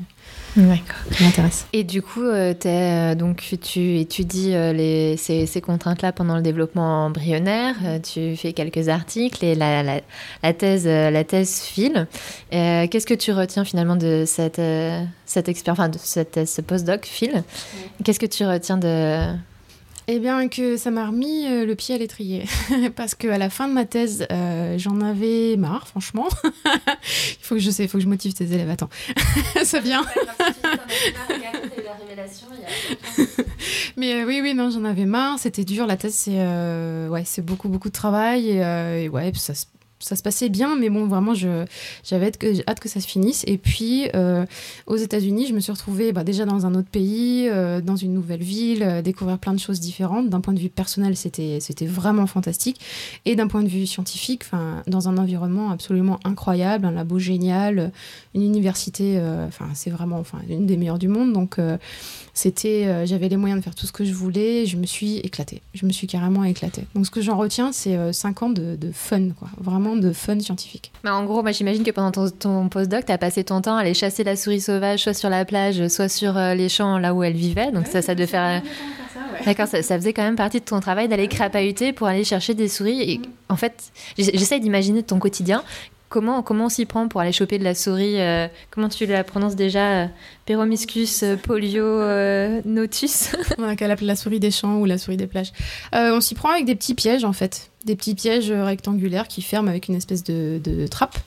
qui 0.54 0.60
m'intéresse. 1.22 1.66
Et 1.72 1.84
du 1.84 2.02
coup, 2.02 2.22
euh, 2.22 2.54
euh, 2.64 3.14
donc 3.14 3.42
tu 3.62 3.98
étudies 3.98 4.54
euh, 4.54 4.72
les, 4.72 5.16
ces, 5.16 5.46
ces 5.46 5.60
contraintes-là 5.60 6.12
pendant 6.12 6.36
le 6.36 6.42
développement 6.42 7.06
embryonnaire. 7.06 7.76
tu 8.02 8.36
fais 8.36 8.52
quelques 8.52 8.88
articles 8.88 9.44
et 9.44 9.54
la, 9.54 9.82
la, 9.82 10.00
la 10.42 10.52
thèse, 10.52 10.86
la 10.86 11.24
thèse 11.24 11.60
file. 11.60 12.06
Qu'est-ce 12.50 13.06
que 13.06 13.14
tu 13.14 13.32
retiens 13.32 13.64
finalement 13.64 13.96
de 13.96 14.24
cette, 14.26 14.60
cette 15.26 15.48
expérience, 15.48 15.78
enfin 15.78 15.88
de 15.88 15.98
cette, 15.98 16.61
ce 16.62 16.66
postdoc 16.66 17.04
file 17.06 17.42
Qu'est-ce 18.04 18.20
que 18.20 18.26
tu 18.26 18.44
retiens 18.44 18.78
de 18.78 19.34
Eh 20.06 20.18
bien, 20.18 20.48
que 20.48 20.76
ça 20.76 20.90
m'a 20.90 21.06
remis 21.06 21.46
euh, 21.46 21.66
le 21.66 21.74
pied 21.74 21.94
à 21.94 21.98
l'étrier. 21.98 22.44
Parce 22.96 23.14
qu'à 23.14 23.38
la 23.38 23.50
fin 23.50 23.68
de 23.68 23.72
ma 23.72 23.84
thèse, 23.84 24.26
euh, 24.30 24.78
j'en 24.78 25.00
avais 25.00 25.56
marre, 25.56 25.86
franchement. 25.88 26.28
il 26.64 27.42
faut 27.42 27.56
que 27.56 27.60
je 27.60 27.70
sais, 27.70 27.84
il 27.84 27.88
faut 27.88 27.98
que 27.98 28.04
je 28.04 28.08
motive 28.08 28.34
tes 28.34 28.44
élèves. 28.44 28.70
Attends, 28.70 28.90
ça 29.64 29.80
vient. 29.80 30.02
Mais 33.96 34.14
euh, 34.14 34.26
oui, 34.26 34.40
oui, 34.42 34.54
non, 34.54 34.70
j'en 34.70 34.84
avais 34.84 35.06
marre. 35.06 35.38
C'était 35.38 35.64
dur. 35.64 35.86
La 35.86 35.96
thèse, 35.96 36.14
c'est 36.14 36.36
euh, 36.36 37.08
ouais, 37.08 37.24
c'est 37.24 37.44
beaucoup, 37.44 37.68
beaucoup 37.68 37.88
de 37.88 37.94
travail. 37.94 38.50
Et, 38.50 38.64
euh, 38.64 39.02
et 39.02 39.08
ouais, 39.08 39.32
ça 39.34 39.54
se 39.54 39.66
ça 40.02 40.16
se 40.16 40.22
passait 40.22 40.48
bien, 40.48 40.76
mais 40.76 40.90
bon, 40.90 41.06
vraiment, 41.06 41.32
j'avais 41.34 42.26
hâte 42.26 42.80
que, 42.80 42.88
ça 42.88 43.00
se 43.00 43.06
finisse. 43.06 43.44
Et 43.46 43.56
puis, 43.56 44.08
euh, 44.14 44.44
aux 44.86 44.96
États-Unis, 44.96 45.46
je 45.46 45.54
me 45.54 45.60
suis 45.60 45.72
retrouvée 45.72 46.12
bah, 46.12 46.24
déjà 46.24 46.44
dans 46.44 46.66
un 46.66 46.74
autre 46.74 46.88
pays, 46.88 47.48
euh, 47.48 47.80
dans 47.80 47.96
une 47.96 48.12
nouvelle 48.12 48.42
ville, 48.42 48.82
euh, 48.82 49.02
découvrir 49.02 49.38
plein 49.38 49.54
de 49.54 49.60
choses 49.60 49.78
différentes. 49.78 50.28
D'un 50.28 50.40
point 50.40 50.54
de 50.54 50.58
vue 50.58 50.68
personnel, 50.68 51.16
c'était, 51.16 51.60
vraiment 51.86 52.26
fantastique. 52.26 52.80
Et 53.24 53.36
d'un 53.36 53.46
point 53.46 53.62
de 53.62 53.68
vue 53.68 53.86
scientifique, 53.86 54.44
dans 54.86 55.08
un 55.08 55.16
environnement 55.18 55.70
absolument 55.70 56.18
incroyable, 56.24 56.86
un 56.86 56.90
labo 56.90 57.18
génial, 57.18 57.92
une 58.34 58.42
université, 58.42 59.20
c'est 59.74 59.90
vraiment 59.90 60.22
une 60.48 60.66
des 60.66 60.76
meilleures 60.76 60.98
du 60.98 61.08
monde. 61.08 61.32
Donc, 61.32 61.58
j'avais 62.34 63.28
les 63.28 63.36
moyens 63.36 63.60
de 63.60 63.64
faire 63.64 63.74
tout 63.74 63.86
ce 63.86 63.92
que 63.92 64.04
je 64.04 64.12
voulais. 64.12 64.66
Je 64.66 64.76
me 64.76 64.86
suis 64.86 65.18
éclatée. 65.18 65.62
Je 65.74 65.86
me 65.86 65.92
suis 65.92 66.06
carrément 66.06 66.44
éclatée. 66.44 66.84
Donc, 66.94 67.06
ce 67.06 67.10
que 67.10 67.20
j'en 67.20 67.36
retiens, 67.36 67.72
c'est 67.72 68.12
5 68.12 68.42
ans 68.42 68.50
de, 68.50 68.76
de 68.76 68.92
fun, 68.92 69.30
quoi. 69.30 69.48
Vraiment 69.60 69.91
de 69.96 70.12
fun 70.12 70.38
scientifique. 70.40 70.92
En 71.06 71.24
gros, 71.24 71.42
moi 71.42 71.52
j'imagine 71.52 71.82
que 71.84 71.90
pendant 71.90 72.10
ton, 72.12 72.30
ton 72.30 72.68
postdoc, 72.68 73.04
tu 73.06 73.12
as 73.12 73.18
passé 73.18 73.44
ton 73.44 73.60
temps 73.60 73.76
à 73.76 73.80
aller 73.80 73.94
chasser 73.94 74.24
la 74.24 74.36
souris 74.36 74.60
sauvage, 74.60 75.00
soit 75.00 75.14
sur 75.14 75.28
la 75.30 75.44
plage, 75.44 75.86
soit 75.88 76.08
sur 76.08 76.36
euh, 76.36 76.54
les 76.54 76.68
champs 76.68 76.98
là 76.98 77.14
où 77.14 77.22
elle 77.22 77.34
vivait. 77.34 77.70
Donc 77.72 77.86
ça, 77.86 78.02
ça 78.02 78.14
devait 78.14 78.26
faire. 78.26 78.62
D'accord, 79.46 79.66
ça, 79.66 79.82
faisait 79.82 80.12
quand 80.12 80.22
même 80.22 80.36
partie 80.36 80.60
de 80.60 80.64
ton 80.64 80.80
travail 80.80 81.08
d'aller 81.08 81.26
crapahuter 81.28 81.92
pour 81.92 82.06
aller 82.06 82.24
chercher 82.24 82.54
des 82.54 82.68
souris. 82.68 83.00
Et 83.02 83.20
en 83.48 83.56
fait, 83.56 83.90
j'ess- 84.16 84.30
j'essaye 84.34 84.60
d'imaginer 84.60 85.02
ton 85.02 85.18
quotidien. 85.18 85.62
Comment, 86.08 86.42
comment 86.42 86.66
on 86.66 86.68
s'y 86.68 86.84
prend 86.84 87.08
pour 87.08 87.22
aller 87.22 87.32
choper 87.32 87.58
de 87.58 87.64
la 87.64 87.74
souris 87.74 88.20
euh, 88.20 88.46
Comment 88.70 88.90
tu 88.90 89.06
la 89.06 89.24
prononces 89.24 89.56
déjà 89.56 90.08
Peromyscus 90.46 91.22
euh, 91.22 91.36
polio 91.36 91.84
euh, 91.84 92.60
notus 92.64 93.34
On 93.58 93.64
a 93.64 93.76
qu'à 93.76 93.86
l'appeler 93.88 94.06
la 94.08 94.16
souris 94.16 94.40
des 94.40 94.50
champs 94.50 94.78
ou 94.78 94.84
la 94.86 94.98
souris 94.98 95.16
des 95.16 95.26
plages. 95.26 95.52
Euh, 95.94 96.14
on 96.16 96.20
s'y 96.20 96.34
prend 96.34 96.50
avec 96.50 96.64
des 96.64 96.74
petits 96.74 96.94
pièges 96.94 97.24
en 97.24 97.32
fait. 97.32 97.68
Des 97.84 97.96
petits 97.96 98.14
pièges 98.14 98.52
rectangulaires 98.52 99.26
qui 99.26 99.42
ferment 99.42 99.68
avec 99.68 99.88
une 99.88 99.96
espèce 99.96 100.22
de, 100.22 100.60
de 100.62 100.86
trappe. 100.86 101.18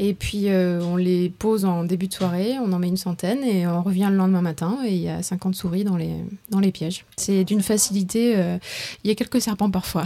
Et 0.00 0.14
puis 0.14 0.48
euh, 0.48 0.80
on 0.82 0.96
les 0.96 1.28
pose 1.28 1.64
en 1.64 1.84
début 1.84 2.08
de 2.08 2.12
soirée, 2.12 2.56
on 2.60 2.72
en 2.72 2.80
met 2.80 2.88
une 2.88 2.96
centaine 2.96 3.44
et 3.44 3.68
on 3.68 3.82
revient 3.82 4.08
le 4.10 4.16
lendemain 4.16 4.42
matin 4.42 4.78
et 4.84 4.90
il 4.94 5.00
y 5.00 5.08
a 5.08 5.22
50 5.22 5.54
souris 5.54 5.84
dans 5.84 5.96
les, 5.96 6.10
dans 6.50 6.58
les 6.58 6.72
pièges. 6.72 7.04
C'est 7.16 7.44
d'une 7.44 7.62
facilité. 7.62 8.34
euh, 8.36 8.58
Il 9.04 9.08
y 9.08 9.12
a 9.12 9.14
quelques 9.14 9.40
serpents 9.40 9.70
parfois. 9.70 10.02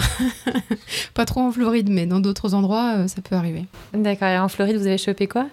Pas 1.14 1.24
trop 1.24 1.40
en 1.40 1.50
Floride, 1.50 1.88
mais 1.90 2.04
dans 2.06 2.20
d'autres 2.20 2.52
endroits, 2.52 2.92
euh, 2.96 3.08
ça 3.08 3.22
peut 3.22 3.34
arriver. 3.34 3.64
D'accord, 3.94 4.28
et 4.28 4.38
en 4.38 4.48
Floride, 4.48 4.76
vous 4.76 4.86
avez 4.86 4.98
chopé 4.98 5.26
quoi? 5.26 5.46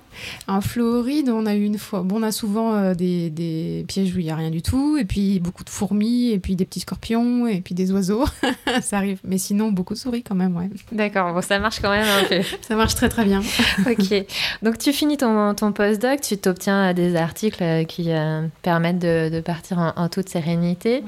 En 0.49 0.59
Floride, 0.59 1.29
on 1.29 1.45
a 1.45 1.55
eu 1.55 1.63
une 1.63 1.77
fois. 1.77 2.01
Bon, 2.01 2.19
on 2.19 2.23
a 2.23 2.33
souvent 2.33 2.92
euh, 2.93 2.95
des, 2.95 3.29
des 3.29 3.85
pièges 3.87 4.15
où 4.15 4.19
il 4.19 4.25
n'y 4.25 4.31
a 4.31 4.35
rien 4.35 4.49
du 4.49 4.61
tout, 4.61 4.97
et 4.97 5.05
puis 5.05 5.39
beaucoup 5.39 5.63
de 5.63 5.69
fourmis, 5.69 6.31
et 6.31 6.39
puis 6.39 6.55
des 6.55 6.65
petits 6.65 6.79
scorpions, 6.79 7.47
et 7.47 7.61
puis 7.61 7.75
des 7.75 7.91
oiseaux. 7.91 8.25
ça 8.81 8.97
arrive. 8.97 9.19
Mais 9.23 9.37
sinon, 9.37 9.71
beaucoup 9.71 9.93
de 9.93 9.99
souris 9.99 10.23
quand 10.23 10.35
même, 10.35 10.55
ouais. 10.55 10.69
D'accord, 10.91 11.33
bon, 11.33 11.41
ça 11.41 11.59
marche 11.59 11.79
quand 11.81 11.91
même 11.91 12.07
un 12.07 12.27
peu. 12.27 12.41
Ça 12.61 12.75
marche 12.75 12.95
très 12.95 13.09
très 13.09 13.25
bien. 13.25 13.41
ok. 13.85 14.25
Donc 14.61 14.77
tu 14.77 14.93
finis 14.93 15.17
ton, 15.17 15.53
ton 15.53 15.71
postdoc, 15.73 16.21
tu 16.21 16.37
t'obtiens 16.37 16.93
des 16.93 17.15
articles 17.15 17.61
euh, 17.63 17.83
qui 17.83 18.11
euh, 18.11 18.47
permettent 18.61 18.99
de, 18.99 19.29
de 19.29 19.41
partir 19.41 19.79
en, 19.79 19.93
en 19.95 20.09
toute 20.09 20.29
sérénité. 20.29 21.03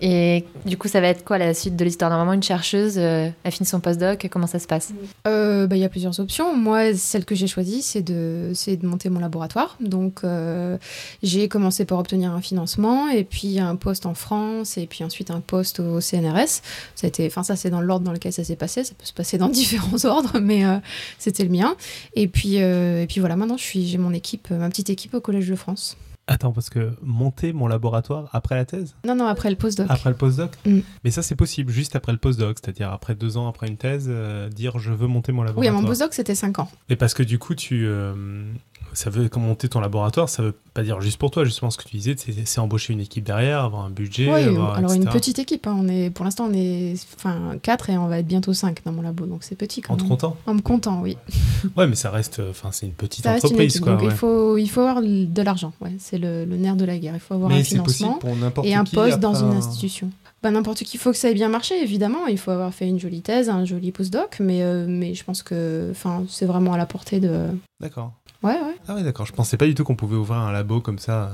Et 0.00 0.44
du 0.64 0.78
coup, 0.78 0.88
ça 0.88 1.00
va 1.00 1.08
être 1.08 1.24
quoi 1.24 1.36
la 1.36 1.52
suite 1.52 1.76
de 1.76 1.84
l'histoire? 1.84 2.10
Normalement, 2.10 2.32
une 2.32 2.42
chercheuse, 2.42 2.94
euh, 2.96 3.28
elle 3.44 3.52
finit 3.52 3.66
son 3.66 3.80
postdoc, 3.80 4.28
comment 4.30 4.46
ça 4.46 4.58
se 4.58 4.66
passe? 4.66 4.92
Euh, 5.26 5.66
bah, 5.66 5.76
Il 5.76 5.80
y 5.80 5.84
a 5.84 5.88
plusieurs 5.90 6.18
options. 6.20 6.56
Moi, 6.56 6.94
celle 6.94 7.24
que 7.26 7.34
j'ai 7.34 7.46
choisie, 7.46 7.82
c'est 7.82 8.02
de, 8.02 8.52
de 8.66 8.86
monter 8.86 9.10
mon 9.10 9.20
laboratoire. 9.20 9.76
Donc, 9.80 10.20
euh, 10.24 10.78
j'ai 11.30 11.48
commencé 11.48 11.84
par 11.84 11.98
obtenir 11.98 12.32
un 12.32 12.40
financement, 12.40 13.08
et 13.08 13.24
puis 13.24 13.58
un 13.60 13.76
poste 13.76 14.04
en 14.06 14.14
France, 14.14 14.76
et 14.78 14.86
puis 14.86 15.04
ensuite 15.04 15.30
un 15.30 15.40
poste 15.40 15.78
au 15.80 16.00
CNRS. 16.00 16.60
Ça, 16.94 17.04
a 17.04 17.06
été- 17.06 17.26
enfin, 17.26 17.42
ça 17.42 17.56
c'est 17.56 17.70
dans 17.70 17.80
l'ordre 17.80 18.04
dans 18.04 18.12
lequel 18.12 18.32
ça 18.32 18.42
s'est 18.44 18.56
passé. 18.56 18.82
Ça 18.84 18.94
peut 18.98 19.04
se 19.06 19.12
passer 19.12 19.38
dans 19.38 19.48
différents 19.60 20.04
ordres, 20.04 20.38
mais 20.40 20.64
euh, 20.64 20.78
c'était 21.18 21.44
le 21.44 21.50
mien. 21.50 21.76
Et 22.14 22.26
puis, 22.28 22.60
euh, 22.62 23.02
et 23.02 23.06
puis 23.06 23.20
voilà, 23.20 23.36
maintenant, 23.36 23.56
je 23.56 23.62
suis, 23.64 23.86
j'ai 23.86 23.98
mon 23.98 24.12
équipe, 24.12 24.50
ma 24.50 24.68
petite 24.68 24.90
équipe 24.90 25.14
au 25.14 25.20
Collège 25.20 25.48
de 25.48 25.54
France. 25.56 25.96
Attends, 26.26 26.52
parce 26.52 26.70
que 26.70 26.92
monter 27.02 27.52
mon 27.52 27.66
laboratoire 27.66 28.28
après 28.32 28.54
la 28.54 28.64
thèse? 28.64 28.94
Non, 29.04 29.16
non, 29.16 29.26
après 29.26 29.50
le 29.50 29.56
postdoc. 29.56 29.86
Après 29.90 30.10
le 30.10 30.16
postdoc? 30.16 30.52
Mm. 30.64 30.78
Mais 31.02 31.10
ça, 31.10 31.22
c'est 31.22 31.34
possible 31.34 31.72
juste 31.72 31.96
après 31.96 32.12
le 32.12 32.18
postdoc, 32.18 32.58
c'est-à-dire 32.62 32.92
après 32.92 33.16
deux 33.16 33.36
ans 33.36 33.48
après 33.48 33.66
une 33.66 33.76
thèse, 33.76 34.06
euh, 34.08 34.48
dire 34.48 34.78
je 34.78 34.92
veux 34.92 35.08
monter 35.08 35.32
mon 35.32 35.42
oui, 35.42 35.46
à 35.46 35.48
laboratoire. 35.48 35.82
mon 35.82 35.88
postdoc, 35.88 36.14
c'était 36.14 36.36
5 36.36 36.60
ans. 36.60 36.68
Et 36.88 36.94
parce 36.94 37.14
que 37.14 37.24
du 37.24 37.40
coup, 37.40 37.56
tu, 37.56 37.84
euh, 37.84 38.44
ça 38.92 39.10
veut 39.10 39.28
comme 39.28 39.42
monter 39.44 39.68
ton 39.68 39.80
laboratoire, 39.80 40.28
ça 40.28 40.42
veut 40.42 40.54
pas 40.74 40.82
dire 40.82 41.00
juste 41.00 41.18
pour 41.18 41.30
toi, 41.30 41.44
justement 41.44 41.70
ce 41.70 41.78
que 41.78 41.84
tu 41.84 41.96
disais, 41.96 42.14
c'est 42.18 42.34
c'est 42.46 42.60
embaucher 42.60 42.92
une 42.92 43.00
équipe 43.00 43.24
derrière, 43.24 43.60
avoir 43.64 43.84
un 43.84 43.90
budget. 43.90 44.32
Oui, 44.32 44.42
avoir, 44.44 44.74
alors 44.76 44.92
une 44.92 45.04
petite 45.06 45.38
équipe. 45.38 45.66
hein. 45.66 45.76
On 45.78 45.88
est, 45.88 46.10
pour 46.10 46.24
l'instant, 46.24 46.46
on 46.50 46.52
est 46.54 46.94
enfin, 47.16 47.56
4 47.62 47.90
et 47.90 47.98
on 47.98 48.06
va 48.08 48.18
être 48.18 48.26
bientôt 48.26 48.52
5 48.52 48.84
dans 48.84 48.92
mon 48.92 49.02
labo, 49.02 49.26
donc 49.26 49.42
c'est 49.44 49.54
petit 49.56 49.80
quand 49.80 49.94
En 49.94 49.96
te 49.96 50.02
même. 50.02 50.10
comptant 50.10 50.36
En 50.46 50.54
me 50.54 50.60
comptant, 50.60 51.00
oui. 51.02 51.16
Ouais, 51.76 51.86
mais 51.86 51.94
ça 51.96 52.10
reste, 52.10 52.40
enfin, 52.50 52.70
c'est 52.72 52.86
une 52.86 52.92
petite 52.92 53.24
Ça 53.24 53.32
reste 53.32 53.44
une 53.44 53.48
entreprise, 53.48 53.72
équipe, 53.76 53.82
quoi. 53.84 53.92
donc 53.92 54.02
ouais. 54.02 54.08
il, 54.08 54.16
faut, 54.16 54.56
il 54.56 54.68
faut 54.68 54.80
avoir 54.80 55.02
de 55.02 55.42
l'argent. 55.42 55.72
Ouais, 55.80 55.92
c'est 55.98 56.18
le, 56.18 56.44
le 56.44 56.56
nerf 56.56 56.76
de 56.76 56.84
la 56.84 56.98
guerre. 56.98 57.14
Il 57.14 57.20
faut 57.20 57.34
avoir 57.34 57.50
un 57.50 57.54
Mais 57.56 57.64
financement 57.64 58.14
pour 58.14 58.34
n'importe 58.36 58.66
et 58.66 58.74
un 58.74 58.84
poste 58.84 59.18
dans 59.20 59.34
une 59.34 59.50
un- 59.52 59.56
institution. 59.56 60.10
Bah, 60.42 60.50
N'importe 60.50 60.84
qui, 60.84 60.96
il 60.96 61.00
faut 61.00 61.10
que 61.12 61.18
ça 61.18 61.28
ait 61.30 61.34
bien 61.34 61.50
marché, 61.50 61.74
évidemment. 61.82 62.26
Il 62.26 62.38
faut 62.38 62.50
avoir 62.50 62.72
fait 62.72 62.88
une 62.88 62.98
jolie 62.98 63.20
thèse, 63.20 63.50
un 63.50 63.66
joli 63.66 63.92
postdoc, 63.92 64.38
mais, 64.40 64.62
euh, 64.62 64.86
mais 64.88 65.12
je 65.12 65.22
pense 65.22 65.42
que 65.42 65.88
enfin, 65.90 66.22
c'est 66.30 66.46
vraiment 66.46 66.72
à 66.72 66.78
la 66.78 66.86
portée 66.86 67.20
de. 67.20 67.44
D'accord. 67.78 68.12
Ouais, 68.42 68.52
ouais. 68.54 68.76
Ah 68.88 68.94
ouais, 68.94 69.02
d'accord. 69.02 69.26
Je 69.26 69.32
pensais 69.32 69.56
pas 69.56 69.66
du 69.66 69.74
tout 69.74 69.84
qu'on 69.84 69.96
pouvait 69.96 70.16
ouvrir 70.16 70.38
un 70.38 70.52
labo 70.52 70.80
comme 70.80 70.98
ça. 70.98 71.30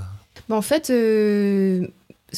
Bah, 0.49 0.57
en 0.57 0.63
fait, 0.63 0.91
euh, 0.91 1.87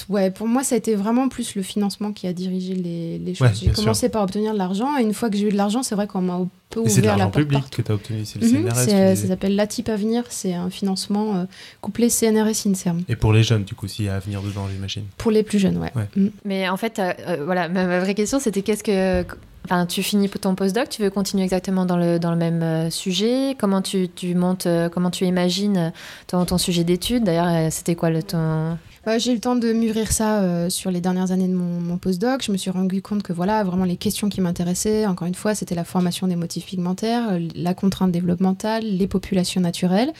ouais, 0.09 0.31
pour 0.31 0.47
moi, 0.47 0.63
ça 0.63 0.75
a 0.75 0.79
été 0.79 0.95
vraiment 0.95 1.29
plus 1.29 1.55
le 1.55 1.63
financement 1.63 2.13
qui 2.13 2.27
a 2.27 2.33
dirigé 2.33 2.75
les, 2.75 3.19
les 3.19 3.35
choses. 3.35 3.49
Ouais, 3.49 3.55
J'ai 3.55 3.71
commencé 3.71 4.09
par 4.09 4.23
obtenir 4.23 4.53
de 4.53 4.59
l'argent, 4.59 4.97
et 4.99 5.03
une 5.03 5.15
fois 5.15 5.31
que 5.31 5.37
j'ai 5.37 5.49
eu 5.49 5.53
de 5.53 5.57
l'argent, 5.57 5.83
c'est 5.83 5.95
vrai 5.95 6.07
qu'on 6.07 6.21
m'a 6.23 6.35
un 6.35 6.49
peu 6.71 6.85
Et 6.85 6.89
c'est 6.91 7.01
de 7.01 7.07
ouvert 7.07 7.13
la 7.17 7.25
l'argent 7.25 7.31
porte 7.31 7.45
public 7.45 7.61
partout. 7.63 7.77
que 7.77 7.87
tu 7.87 7.93
as 7.93 7.95
obtenu, 7.95 8.25
c'est 8.27 8.39
le 8.41 8.47
Mhm, 8.47 8.65
CNRS. 8.69 8.75
c'est- 8.85 9.15
tu 9.15 9.21
ça 9.23 9.29
s'appelle 9.29 9.57
l'ATIP 9.57 9.89
Avenir, 9.89 10.25
c'est 10.29 10.53
un 10.55 10.69
financement 10.71 11.37
euh, 11.37 11.45
couplé 11.81 12.11
CNRS 12.11 12.67
INSERM. 12.67 13.03
Et 13.09 13.17
pour 13.17 13.33
les 13.33 13.43
jeunes, 13.43 13.65
du 13.65 13.75
coup, 13.75 13.89
s'il 13.89 14.05
y 14.05 14.09
a 14.11 14.17
à 14.17 14.19
venir 14.19 14.43
dedans, 14.43 14.67
j'imagine. 14.71 15.05
Pour 15.17 15.31
les 15.31 15.43
plus 15.43 15.59
jeunes, 15.59 15.79
ouais. 15.79 15.91
Ouais. 15.97 16.09
Mm. 16.15 16.29
Mais 16.45 16.69
en 16.69 16.77
fait, 16.77 16.99
euh, 16.99 17.13
euh, 17.27 17.45
voilà, 17.45 17.69
ma 17.71 17.99
vraie 18.01 18.15
question, 18.15 18.39
c'était 18.39 18.61
qu'est-ce 18.63 18.85
que. 18.85 19.25
Enfin, 19.71 19.85
tu 19.85 20.03
finis 20.03 20.31
ton 20.31 20.55
postdoc, 20.55 20.89
tu 20.89 21.03
veux 21.03 21.11
continuer 21.11 21.45
exactement 21.45 21.85
dans 21.85 21.99
le, 21.99 22.19
dans 22.19 22.31
le 22.31 22.39
même 22.39 22.63
euh, 22.63 22.89
sujet 22.89 23.55
Comment 23.59 23.83
tu, 23.83 24.09
tu 24.09 24.35
montes, 24.35 24.65
euh, 24.65 24.89
comment 24.89 25.11
tu 25.11 25.27
imagines 25.27 25.77
euh, 25.77 25.91
ton, 26.27 26.47
ton 26.47 26.57
sujet 26.57 26.85
d'étude? 26.85 27.25
D'ailleurs, 27.25 27.71
c'était 27.71 27.95
quoi 27.95 28.09
le 28.09 28.23
ton? 28.23 28.79
Bah, 29.05 29.19
j'ai 29.19 29.33
eu 29.33 29.35
le 29.35 29.41
temps 29.43 29.57
de 29.57 29.75
mûrir 29.75 30.11
ça 30.11 30.71
sur 30.71 30.91
les 30.91 31.03
dernières 31.03 31.33
années 31.33 31.49
de 31.49 31.55
mon, 31.55 31.81
mon 31.81 31.99
postdoc. 31.99 32.43
Je 32.43 32.51
me 32.51 32.57
suis 32.57 32.71
rendu 32.71 33.03
compte 33.03 33.23
que 33.23 33.35
voilà, 33.35 33.63
vraiment 33.63 33.85
les 33.85 33.99
questions 33.99 34.31
qui 34.31 34.41
m'intéressaient, 34.41 35.07
encore 35.07 35.29
une 35.29 35.35
fois, 35.35 35.55
c'était 35.55 35.75
la 35.75 35.85
formation 35.85 36.27
des 36.27 36.37
motifs 36.37 36.65
pigmentaires, 36.65 37.39
la 37.55 37.75
contrainte 37.75 38.11
développementale, 38.11 38.85
les 38.85 39.07
populations 39.07 39.61
naturelles. 39.61 40.13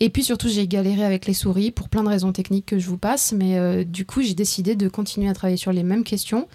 Et 0.00 0.08
puis 0.08 0.24
surtout, 0.24 0.48
j'ai 0.48 0.66
galéré 0.66 1.04
avec 1.04 1.26
les 1.26 1.34
souris 1.34 1.70
pour 1.70 1.90
plein 1.90 2.02
de 2.02 2.08
raisons 2.08 2.32
techniques 2.32 2.66
que 2.66 2.78
je 2.78 2.88
vous 2.88 2.98
passe. 2.98 3.32
Mais 3.32 3.84
du 3.84 4.06
coup, 4.06 4.22
j'ai 4.22 4.34
décidé 4.34 4.74
de 4.74 4.88
continuer 4.88 5.28
à 5.28 5.34
travailler 5.34 5.58
sur 5.58 5.72
les 5.72 5.82
mêmes 5.82 6.04
questions 6.04 6.48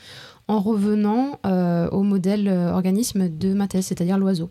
en 0.52 0.60
revenant 0.60 1.40
euh, 1.46 1.90
au 1.92 2.04
modèle 2.04 2.50
euh, 2.50 2.74
organisme 2.74 3.30
de 3.30 3.54
ma 3.54 3.70
thèse, 3.70 3.86
c'est-à-dire 3.86 4.18
l'oiseau. 4.18 4.50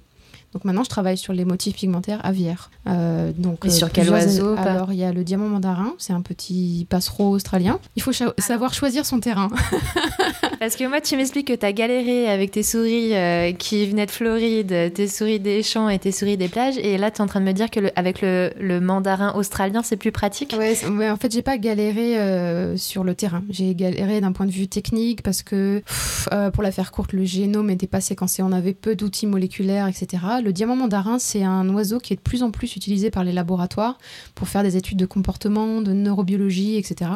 Donc 0.53 0.65
maintenant, 0.65 0.83
je 0.83 0.89
travaille 0.89 1.17
sur 1.17 1.33
les 1.33 1.45
motifs 1.45 1.77
pigmentaires 1.77 2.25
aviaires. 2.25 2.71
Euh, 2.89 3.31
donc, 3.37 3.65
Et 3.65 3.71
sur 3.71 3.91
quel 3.93 4.07
plusieurs- 4.09 4.27
oiseau, 4.27 4.55
pas 4.57 4.63
Alors, 4.63 4.93
il 4.93 4.99
y 4.99 5.05
a 5.05 5.13
le 5.13 5.23
diamant 5.23 5.47
mandarin, 5.49 5.95
c'est 5.99 6.13
un 6.13 6.23
petit 6.23 6.87
passereau 6.91 7.31
australien. 7.31 7.79
Il 7.95 8.03
faut 8.03 8.13
savoir 8.39 8.75
choisir 8.75 9.07
son 9.07 9.21
terrain. 9.21 9.49
Parce 10.61 10.77
que 10.77 10.87
moi, 10.87 11.01
tu 11.01 11.17
m'expliques 11.17 11.47
que 11.49 11.53
tu 11.55 11.65
as 11.65 11.73
galéré 11.73 12.29
avec 12.29 12.51
tes 12.51 12.63
souris 12.63 13.15
euh, 13.15 13.53
qui 13.53 13.87
venaient 13.87 14.07
de 14.07 14.11
Floride, 14.11 14.93
tes 14.93 15.09
souris 15.09 15.41
des 15.41 15.63
champs 15.63 15.89
et 15.89 15.99
tes 15.99 16.13
souris 16.13 16.37
des 16.37 16.49
plages. 16.49 16.77
Et 16.79 16.99
là, 16.99 17.11
tu 17.11 17.19
es 17.19 17.21
en 17.23 17.27
train 17.27 17.41
de 17.41 17.47
me 17.47 17.53
dire 17.53 17.71
que 17.71 17.81
le- 17.81 17.91
avec 17.99 18.21
le, 18.21 18.51
le 18.61 18.81
mandarin 18.81 19.33
australien, 19.35 19.83
c'est 19.83 19.97
plus 19.97 20.13
pratique 20.13 20.55
Ouais, 20.59 20.75
en 21.11 21.17
fait, 21.17 21.33
j'ai 21.33 21.43
pas 21.43 21.57
galéré 21.59 22.19
euh, 22.19 22.77
sur 22.77 23.05
le 23.05 23.15
terrain. 23.15 23.43
J'ai 23.49 23.75
galéré 23.75 24.21
d'un 24.21 24.33
point 24.33 24.47
de 24.47 24.51
vue 24.51 24.69
technique 24.69 25.23
parce 25.23 25.43
que, 25.43 25.79
pff, 25.87 26.29
euh, 26.33 26.51
pour 26.51 26.63
la 26.63 26.73
faire 26.73 26.93
courte, 26.93 27.13
le 27.13 27.25
génome 27.25 27.69
n'était 27.69 27.87
pas 27.87 28.01
séquencé. 28.03 28.43
On 28.43 28.53
avait 28.53 28.75
peu 28.75 28.97
d'outils 28.97 29.27
moléculaires, 29.27 29.87
etc. 29.87 30.23
Le 30.42 30.53
diamant 30.53 30.76
mandarin, 30.76 31.18
c'est 31.18 31.42
un 31.42 31.68
oiseau 31.70 31.98
qui 31.98 32.12
est 32.12 32.16
de 32.16 32.20
plus 32.20 32.42
en 32.42 32.50
plus 32.50 32.76
utilisé 32.76 33.11
par 33.11 33.24
les 33.24 33.33
laboratoires 33.33 33.98
pour 34.35 34.48
faire 34.48 34.62
des 34.62 34.76
études 34.76 34.98
de 34.98 35.07
comportement, 35.07 35.81
de 35.83 35.92
neurobiologie, 35.92 36.76
etc. 36.76 37.11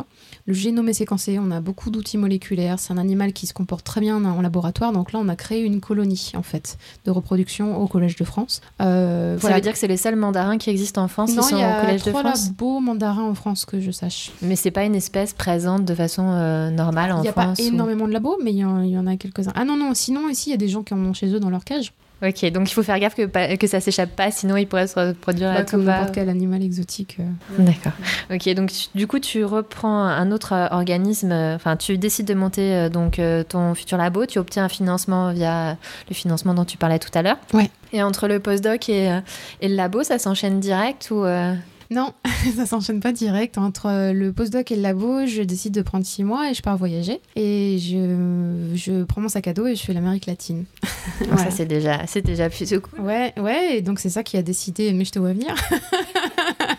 Le 0.46 0.54
génome 0.54 0.88
est 0.88 0.94
séquencé. 0.94 1.38
On 1.38 1.50
a 1.50 1.60
beaucoup 1.60 1.90
d'outils 1.90 2.18
moléculaires. 2.18 2.78
C'est 2.78 2.92
un 2.92 2.98
animal 2.98 3.32
qui 3.32 3.46
se 3.46 3.54
comporte 3.54 3.84
très 3.84 4.00
bien 4.00 4.22
en 4.24 4.40
laboratoire. 4.42 4.92
Donc 4.92 5.12
là, 5.12 5.18
on 5.22 5.28
a 5.28 5.36
créé 5.36 5.62
une 5.62 5.80
colonie, 5.80 6.32
en 6.34 6.42
fait, 6.42 6.76
de 7.04 7.10
reproduction 7.10 7.80
au 7.80 7.86
Collège 7.86 8.16
de 8.16 8.24
France. 8.24 8.60
Euh, 8.82 9.36
Ça 9.36 9.40
voilà. 9.40 9.56
veut 9.56 9.62
dire 9.62 9.72
que 9.72 9.78
c'est 9.78 9.88
les 9.88 9.96
seuls 9.96 10.16
mandarins 10.16 10.58
qui 10.58 10.70
existent 10.70 11.02
en 11.02 11.08
France, 11.08 11.34
non, 11.34 11.42
qui 11.42 11.48
sont 11.48 11.56
il 11.56 11.60
y 11.60 11.64
a 11.64 11.78
au 11.78 11.80
Collège 11.86 12.02
de 12.04 12.10
trois 12.10 12.20
France 12.22 12.46
labos 12.48 12.80
mandarins 12.80 13.22
en 13.24 13.34
France 13.34 13.64
que 13.64 13.80
je 13.80 13.90
sache. 13.90 14.32
Mais 14.42 14.56
c'est 14.56 14.70
pas 14.70 14.84
une 14.84 14.94
espèce 14.94 15.32
présente 15.32 15.84
de 15.84 15.94
façon 15.94 16.24
euh, 16.28 16.70
normale 16.70 17.12
en 17.12 17.18
Il 17.18 17.22
n'y 17.22 17.28
a 17.28 17.32
France 17.32 17.58
pas 17.58 17.62
ou- 17.62 17.66
énormément 17.66 18.06
de 18.06 18.12
labos, 18.12 18.38
mais 18.42 18.52
il 18.52 18.56
y, 18.56 18.60
y 18.60 18.98
en 18.98 19.06
a 19.06 19.16
quelques-uns. 19.16 19.52
Ah 19.54 19.64
non, 19.64 19.76
non, 19.76 19.94
sinon, 19.94 20.28
ici, 20.28 20.50
il 20.50 20.52
y 20.52 20.54
a 20.54 20.58
des 20.58 20.68
gens 20.68 20.82
qui 20.82 20.94
en 20.94 20.98
ont 21.04 21.12
chez 21.14 21.32
eux 21.32 21.40
dans 21.40 21.50
leur 21.50 21.64
cage. 21.64 21.92
Ok, 22.26 22.50
donc 22.52 22.70
il 22.70 22.74
faut 22.74 22.82
faire 22.82 22.98
gaffe 22.98 23.14
que, 23.14 23.56
que 23.56 23.66
ça 23.66 23.80
s'échappe 23.80 24.14
pas, 24.16 24.30
sinon 24.30 24.56
il 24.56 24.66
pourrait 24.66 24.86
se 24.86 24.98
reproduire 24.98 25.52
Bah, 25.52 25.58
à 25.60 25.64
tout 25.64 25.72
comme 25.72 25.84
va. 25.84 25.92
n'importe 25.98 26.14
quel 26.14 26.28
animal 26.28 26.62
exotique. 26.62 27.16
euh. 27.20 27.24
D'accord. 27.58 27.92
Ok, 28.32 28.48
donc 28.54 28.70
tu- 28.72 28.88
du 28.96 29.06
coup 29.06 29.18
tu 29.18 29.44
reprends 29.44 30.04
un 30.04 30.30
autre 30.32 30.52
euh, 30.54 30.68
organisme, 30.70 31.32
euh, 31.32 31.56
enfin 31.56 31.76
tu 31.76 31.98
décides 31.98 32.26
de 32.26 32.34
monter 32.34 32.88
donc 32.90 33.20
ton 33.48 33.74
futur 33.74 33.98
labo, 33.98 34.26
tu 34.26 34.38
obtiens 34.38 34.64
un 34.64 34.68
financement 34.68 35.32
via 35.32 35.76
le 36.08 36.14
financement 36.14 36.54
dont 36.54 36.64
tu 36.64 36.76
parlais 36.78 36.98
tout 36.98 37.10
à 37.14 37.22
l'heure. 37.22 37.36
Ouais. 37.52 37.70
Et 37.92 38.02
entre 38.02 38.26
le 38.28 38.40
postdoc 38.40 38.88
et, 38.88 39.20
et 39.60 39.68
le 39.68 39.74
labo, 39.76 40.02
ça 40.02 40.18
s'enchaîne 40.18 40.60
direct 40.60 41.08
ou 41.10 41.24
euh, 41.24 41.54
Non, 41.90 42.12
ça 42.56 42.66
s'enchaîne 42.66 43.00
pas 43.00 43.12
direct. 43.12 43.58
Entre 43.58 43.86
euh, 43.86 44.12
le 44.12 44.32
postdoc 44.32 44.70
et 44.72 44.76
le 44.76 44.82
labo, 44.82 45.26
je 45.26 45.42
décide 45.42 45.74
de 45.74 45.82
prendre 45.82 46.04
six 46.04 46.24
mois 46.24 46.50
et 46.50 46.54
je 46.54 46.62
pars 46.62 46.76
voyager. 46.76 47.20
Et 47.36 47.78
je, 47.78 48.72
je 48.74 49.04
prends 49.04 49.20
mon 49.20 49.28
sac 49.28 49.46
à 49.48 49.52
dos 49.54 49.66
et 49.66 49.74
je 49.76 49.82
fais 49.82 49.92
l'Amérique 49.92 50.26
latine. 50.26 50.64
Voilà. 51.20 51.44
ça 51.44 51.50
c'est 51.50 51.66
déjà 51.66 52.06
c'est 52.06 52.22
déjà 52.22 52.48
plutôt 52.48 52.80
cool. 52.80 53.00
Ouais, 53.00 53.32
ouais, 53.38 53.76
et 53.76 53.82
donc 53.82 54.00
c'est 54.00 54.08
ça 54.08 54.22
qui 54.22 54.36
a 54.36 54.42
décidé, 54.42 54.92
mais 54.92 55.04
je 55.04 55.12
te 55.12 55.18
vois 55.18 55.32
venir. 55.32 55.54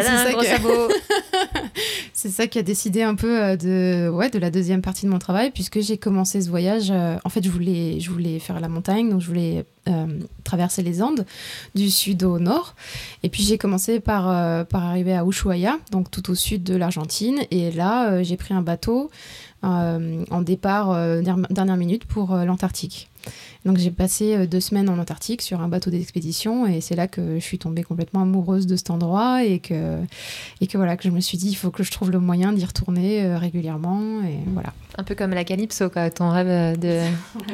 C'est 2.13 2.29
ça 2.29 2.47
qui 2.47 2.57
a 2.59 2.63
décidé 2.63 3.03
un 3.03 3.15
peu 3.15 3.41
euh, 3.43 3.55
de, 3.57 4.09
ouais, 4.09 4.29
de 4.29 4.39
la 4.39 4.49
deuxième 4.49 4.81
partie 4.81 5.05
de 5.05 5.11
mon 5.11 5.19
travail, 5.19 5.51
puisque 5.51 5.79
j'ai 5.81 5.97
commencé 5.97 6.41
ce 6.41 6.49
voyage. 6.49 6.89
euh, 6.91 7.17
en 7.23 7.29
fait, 7.29 7.43
je 7.43 7.49
voulais, 7.49 7.99
je 7.99 8.09
voulais 8.11 8.39
faire 8.39 8.59
la 8.59 8.69
montagne, 8.69 9.09
donc 9.09 9.21
je 9.21 9.27
voulais 9.27 9.65
euh, 9.89 10.05
traverser 10.43 10.83
les 10.83 11.01
Andes 11.01 11.25
du 11.75 11.89
sud 11.89 12.23
au 12.23 12.39
nord. 12.39 12.75
Et 13.23 13.29
puis 13.29 13.43
j'ai 13.43 13.57
commencé 13.57 13.99
par, 13.99 14.29
euh, 14.29 14.63
par 14.63 14.83
arriver 14.85 15.13
à 15.13 15.25
Ushuaia, 15.25 15.77
donc 15.91 16.09
tout 16.11 16.31
au 16.31 16.35
sud 16.35 16.63
de 16.63 16.75
l'Argentine. 16.75 17.39
Et 17.51 17.71
là, 17.71 18.23
j'ai 18.23 18.37
pris 18.37 18.53
un 18.53 18.61
bateau 18.61 19.09
en 19.61 20.41
départ 20.41 20.93
der- 21.21 21.37
dernière 21.49 21.77
minute 21.77 22.03
pour 22.05 22.35
l'Antarctique. 22.35 23.09
Donc 23.65 23.77
j'ai 23.77 23.91
passé 23.91 24.35
euh, 24.35 24.45
deux 24.45 24.59
semaines 24.59 24.89
en 24.89 24.97
Antarctique 24.99 25.41
sur 25.41 25.61
un 25.61 25.67
bateau 25.69 25.89
d'expédition 25.89 26.67
et 26.67 26.81
c'est 26.81 26.95
là 26.95 27.07
que 27.07 27.35
je 27.35 27.43
suis 27.43 27.57
tombée 27.59 27.83
complètement 27.83 28.21
amoureuse 28.23 28.67
de 28.67 28.75
cet 28.75 28.89
endroit 28.89 29.43
et 29.45 29.59
que, 29.59 29.99
et 30.61 30.67
que 30.67 30.77
voilà 30.77 30.97
que 30.97 31.03
je 31.03 31.09
me 31.11 31.21
suis 31.21 31.37
dit 31.37 31.49
il 31.49 31.55
faut 31.55 31.71
que 31.71 31.83
je 31.83 31.91
trouve 31.91 32.11
le 32.11 32.19
moyen 32.19 32.51
d'y 32.53 32.65
retourner 32.65 33.23
euh, 33.23 33.37
régulièrement 33.37 34.21
et 34.23 34.37
voilà. 34.47 34.73
Un 34.97 35.03
peu 35.03 35.15
comme 35.15 35.31
la 35.31 35.43
Calypso, 35.43 35.89
quoi, 35.89 36.11
ton 36.11 36.29
rêve 36.29 36.47
euh, 36.49 36.75
de. 36.75 36.99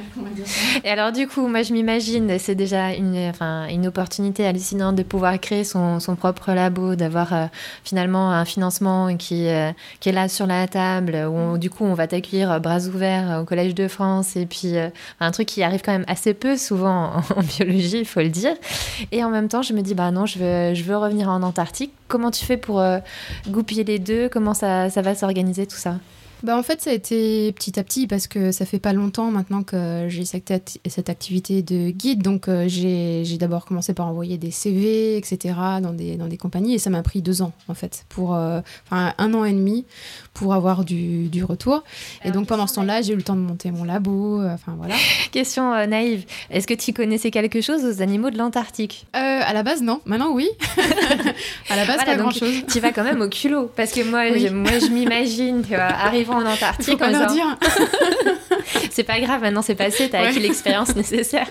Et 0.83 0.89
alors, 0.89 1.13
du 1.13 1.25
coup, 1.25 1.47
moi, 1.47 1.61
je 1.63 1.71
m'imagine, 1.73 2.37
c'est 2.37 2.55
déjà 2.55 2.93
une, 2.93 3.15
enfin, 3.29 3.67
une 3.69 3.87
opportunité 3.87 4.45
hallucinante 4.45 4.95
de 4.97 5.03
pouvoir 5.03 5.39
créer 5.39 5.63
son, 5.63 6.01
son 6.01 6.15
propre 6.17 6.51
labo, 6.51 6.95
d'avoir 6.95 7.33
euh, 7.33 7.45
finalement 7.85 8.31
un 8.31 8.43
financement 8.43 9.15
qui, 9.15 9.47
euh, 9.47 9.71
qui 10.01 10.09
est 10.09 10.11
là 10.11 10.27
sur 10.27 10.47
la 10.47 10.67
table, 10.67 11.15
où 11.29 11.33
on- 11.33 11.57
du 11.57 11.69
coup, 11.69 11.85
on 11.85 11.93
va 11.93 12.07
t'accueillir 12.07 12.59
bras 12.59 12.79
ouverts 12.87 13.39
au 13.41 13.45
Collège 13.45 13.73
de 13.75 13.87
France, 13.87 14.35
et 14.35 14.45
puis 14.45 14.75
euh, 14.77 14.89
un 15.21 15.31
truc 15.31 15.47
qui 15.47 15.58
arrive 15.63 15.81
quand 15.83 15.91
même 15.91 16.05
assez 16.07 16.33
peu 16.33 16.57
souvent 16.57 17.11
en, 17.35 17.41
biologie, 17.41 17.99
il 17.99 18.05
faut 18.05 18.21
le 18.21 18.29
dire. 18.29 18.55
Et 19.11 19.23
en 19.23 19.29
même 19.29 19.47
temps, 19.47 19.61
je 19.61 19.73
me 19.73 19.81
dis, 19.81 19.93
bah 19.93 20.11
non, 20.11 20.25
je 20.25 20.39
veux, 20.39 20.97
revenir 20.97 21.29
en 21.29 21.41
Antarctique. 21.43 21.93
Comment 22.07 22.31
tu 22.31 22.45
fais 22.45 22.57
pour 22.57 22.79
euh, 22.79 22.99
goupiller 23.47 23.83
les 23.83 23.99
deux? 23.99 24.29
Comment 24.29 24.53
ça, 24.53 24.89
ça 24.89 25.01
va 25.01 25.15
s'organiser 25.15 25.65
tout 25.67 25.77
ça? 25.77 25.95
Bah 26.41 26.57
en 26.57 26.63
fait 26.63 26.79
ça 26.81 26.91
a 26.91 26.93
été 26.93 27.51
petit 27.51 27.77
à 27.77 27.83
petit 27.83 28.07
parce 28.07 28.27
que 28.27 28.53
ça 28.53 28.65
fait 28.65 28.79
pas 28.79 28.93
longtemps 28.93 29.29
maintenant 29.29 29.61
que 29.61 30.05
j'ai 30.07 30.23
cette, 30.23 30.51
acti- 30.51 30.79
cette 30.87 31.09
activité 31.09 31.61
de 31.63 31.89
guide 31.89 32.21
donc 32.21 32.47
euh, 32.47 32.63
j'ai 32.69 33.25
j'ai 33.25 33.37
d'abord 33.37 33.65
commencé 33.65 33.93
par 33.93 34.07
envoyer 34.07 34.37
des 34.37 34.49
CV 34.49 35.17
etc 35.17 35.53
dans 35.81 35.91
des, 35.91 36.15
dans 36.15 36.27
des 36.27 36.37
compagnies 36.37 36.75
et 36.75 36.79
ça 36.79 36.89
m'a 36.89 37.03
pris 37.03 37.21
deux 37.21 37.41
ans 37.41 37.51
en 37.67 37.73
fait 37.73 38.05
pour 38.07 38.35
euh, 38.35 38.61
enfin 38.85 39.13
un 39.17 39.33
an 39.33 39.43
et 39.43 39.51
demi 39.51 39.85
pour 40.33 40.53
avoir 40.53 40.85
du, 40.85 41.27
du 41.27 41.43
retour 41.43 41.83
et 42.23 42.31
donc 42.31 42.47
pendant 42.47 42.67
ce 42.67 42.75
temps-là 42.75 43.01
j'ai 43.01 43.13
eu 43.13 43.15
le 43.17 43.23
temps 43.23 43.35
de 43.35 43.41
monter 43.41 43.71
mon 43.71 43.83
labo 43.83 44.41
euh, 44.41 44.53
enfin 44.53 44.73
voilà 44.77 44.95
Question 45.31 45.73
euh, 45.73 45.85
naïve. 45.85 46.25
Est-ce 46.49 46.65
que 46.65 46.73
tu 46.73 46.91
connaissais 46.93 47.29
quelque 47.29 47.61
chose 47.61 47.83
aux 47.85 48.01
animaux 48.01 48.29
de 48.29 48.37
l'Antarctique? 48.37 49.05
Euh, 49.15 49.19
à 49.19 49.53
la 49.53 49.63
base 49.63 49.81
non 49.81 50.01
maintenant 50.05 50.31
oui 50.31 50.47
à 51.69 51.75
la 51.75 51.85
base 51.85 51.97
Voilà, 51.97 52.03
pas 52.05 52.11
donc, 52.15 52.19
grand 52.21 52.31
chose 52.31 52.63
Tu 52.71 52.79
vas 52.79 52.91
quand 52.91 53.03
même 53.03 53.21
au 53.21 53.29
culot. 53.29 53.69
Parce 53.75 53.91
que 53.91 54.01
moi, 54.03 54.23
Oui. 54.31 54.47
je, 54.47 54.53
moi, 54.53 54.71
je 54.79 54.87
m'imagine, 54.87 55.63
arrivant 55.77 56.37
en 56.37 56.41
faut 56.41 56.47
Antarctique, 56.47 56.97
pas 56.97 57.11
leur 57.11 57.27
disant, 57.27 57.33
dire 57.35 57.57
c'est 58.91 59.03
pas 59.03 59.19
grave, 59.19 59.41
maintenant 59.41 59.61
c'est 59.61 59.75
passé, 59.75 60.09
t'as 60.09 60.21
Ouais. 60.21 60.27
acquis 60.27 60.39
l'expérience 60.39 60.95
nécessaire. 60.95 61.47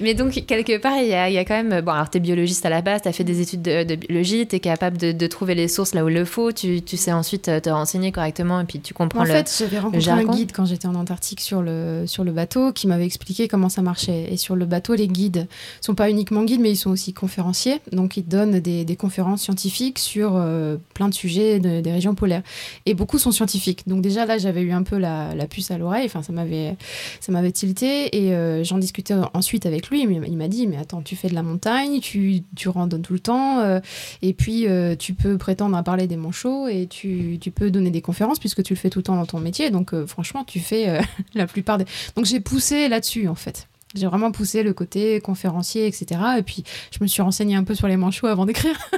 Mais 0.00 0.14
donc, 0.14 0.32
quelque 0.46 0.78
part, 0.78 0.96
il 0.98 1.06
y 1.06 1.10
y 1.34 1.38
a 1.38 1.44
quand 1.44 1.62
même. 1.62 1.80
Bon, 1.82 1.92
alors 1.92 2.08
t'es 2.10 2.20
biologiste 2.20 2.64
à 2.64 2.70
la 2.70 2.80
base, 2.82 3.02
t'as 3.02 3.12
fait 3.12 3.24
des 3.24 3.40
études 3.40 3.62
de, 3.62 3.84
de 3.84 3.94
biologie, 3.94 4.46
t'es 4.46 4.60
capable 4.60 4.96
de, 4.96 5.12
de 5.12 5.26
trouver 5.26 5.54
les 5.54 5.68
sources 5.68 5.94
là 5.94 6.04
où 6.04 6.08
il 6.08 6.14
le 6.14 6.24
faut, 6.24 6.52
tu, 6.52 6.82
tu 6.82 6.96
sais 6.96 7.12
ensuite 7.12 7.50
te 7.62 7.70
renseigner 7.70 8.09
correctement 8.12 8.60
et 8.60 8.64
puis 8.64 8.80
tu 8.80 8.94
comprends 8.94 9.20
En 9.20 9.24
le. 9.24 9.30
fait, 9.30 9.54
j'avais 9.58 9.78
rencontré 9.78 9.98
un 10.10 10.16
guide 10.36 10.52
quand 10.52 10.64
j'étais 10.64 10.86
en 10.86 10.94
Antarctique 10.94 11.40
sur 11.40 11.62
le, 11.62 12.04
sur 12.06 12.24
le 12.24 12.32
bateau 12.32 12.72
qui 12.72 12.86
m'avait 12.86 13.06
expliqué 13.06 13.48
comment 13.48 13.68
ça 13.68 13.82
marchait. 13.82 14.32
Et 14.32 14.36
sur 14.36 14.56
le 14.56 14.64
bateau, 14.66 14.94
les 14.94 15.08
guides 15.08 15.46
sont 15.80 15.94
pas 15.94 16.10
uniquement 16.10 16.42
guides, 16.44 16.60
mais 16.60 16.70
ils 16.72 16.76
sont 16.76 16.90
aussi 16.90 17.12
conférenciers. 17.12 17.80
Donc, 17.92 18.16
ils 18.16 18.26
donnent 18.26 18.60
des, 18.60 18.84
des 18.84 18.96
conférences 18.96 19.42
scientifiques 19.42 19.98
sur 19.98 20.32
euh, 20.36 20.76
plein 20.94 21.08
de 21.08 21.14
sujets 21.14 21.60
de- 21.60 21.80
des 21.80 21.92
régions 21.92 22.14
polaires. 22.14 22.42
Et 22.86 22.94
beaucoup 22.94 23.18
sont 23.18 23.32
scientifiques. 23.32 23.86
Donc, 23.88 24.02
déjà 24.02 24.26
là, 24.26 24.38
j'avais 24.38 24.62
eu 24.62 24.72
un 24.72 24.82
peu 24.82 24.96
la, 24.98 25.34
la 25.34 25.46
puce 25.46 25.70
à 25.70 25.78
l'oreille. 25.78 26.06
Enfin, 26.06 26.22
ça 26.22 26.32
m'avait, 26.32 26.76
ça 27.20 27.32
m'avait 27.32 27.52
tilté. 27.52 28.16
Et 28.16 28.32
euh, 28.34 28.64
j'en 28.64 28.78
discutais 28.78 29.14
ensuite 29.34 29.66
avec 29.66 29.88
lui. 29.90 30.02
Il 30.02 30.10
il 30.26 30.36
m'a 30.36 30.48
dit 30.48 30.66
Mais 30.66 30.76
attends, 30.76 31.02
tu 31.02 31.16
fais 31.16 31.28
de 31.28 31.34
la 31.34 31.42
montagne, 31.42 32.00
tu, 32.00 32.42
tu 32.56 32.68
randonnes 32.68 33.02
tout 33.02 33.12
le 33.12 33.20
temps. 33.20 33.60
euh, 33.60 33.80
et 34.22 34.32
puis, 34.34 34.66
tu 34.98 35.14
peux 35.14 35.38
prétendre 35.38 35.76
à 35.76 35.82
parler 35.82 36.06
des 36.06 36.16
manchots 36.16 36.68
et 36.68 36.86
tu, 36.86 37.38
tu 37.40 37.50
peux 37.50 37.70
donner 37.70 37.89
des 37.90 38.02
conférences 38.02 38.38
puisque 38.38 38.62
tu 38.62 38.74
le 38.74 38.78
fais 38.78 38.90
tout 38.90 39.00
le 39.00 39.02
temps 39.02 39.16
dans 39.16 39.26
ton 39.26 39.40
métier. 39.40 39.70
Donc, 39.70 39.92
euh, 39.92 40.06
franchement, 40.06 40.44
tu 40.44 40.60
fais 40.60 40.88
euh, 40.88 41.00
la 41.34 41.46
plupart 41.46 41.78
des. 41.78 41.84
Donc, 42.16 42.26
j'ai 42.26 42.40
poussé 42.40 42.88
là-dessus, 42.88 43.28
en 43.28 43.34
fait. 43.34 43.68
J'ai 43.94 44.06
vraiment 44.06 44.30
poussé 44.30 44.62
le 44.62 44.72
côté 44.72 45.20
conférencier, 45.20 45.86
etc. 45.86 46.20
Et 46.38 46.42
puis, 46.42 46.62
je 46.92 46.98
me 47.00 47.08
suis 47.08 47.22
renseignée 47.22 47.56
un 47.56 47.64
peu 47.64 47.74
sur 47.74 47.88
les 47.88 47.96
manchots 47.96 48.28
avant 48.28 48.46
d'écrire. 48.46 48.78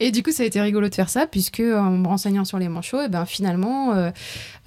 Et 0.00 0.12
du 0.12 0.22
coup, 0.22 0.30
ça 0.30 0.44
a 0.44 0.46
été 0.46 0.60
rigolo 0.60 0.88
de 0.88 0.94
faire 0.94 1.08
ça, 1.08 1.26
puisque 1.26 1.60
en 1.60 1.90
me 1.90 2.06
renseignant 2.06 2.44
sur 2.44 2.58
les 2.60 2.68
manchots, 2.68 3.02
et 3.02 3.08
ben, 3.08 3.26
finalement, 3.26 4.12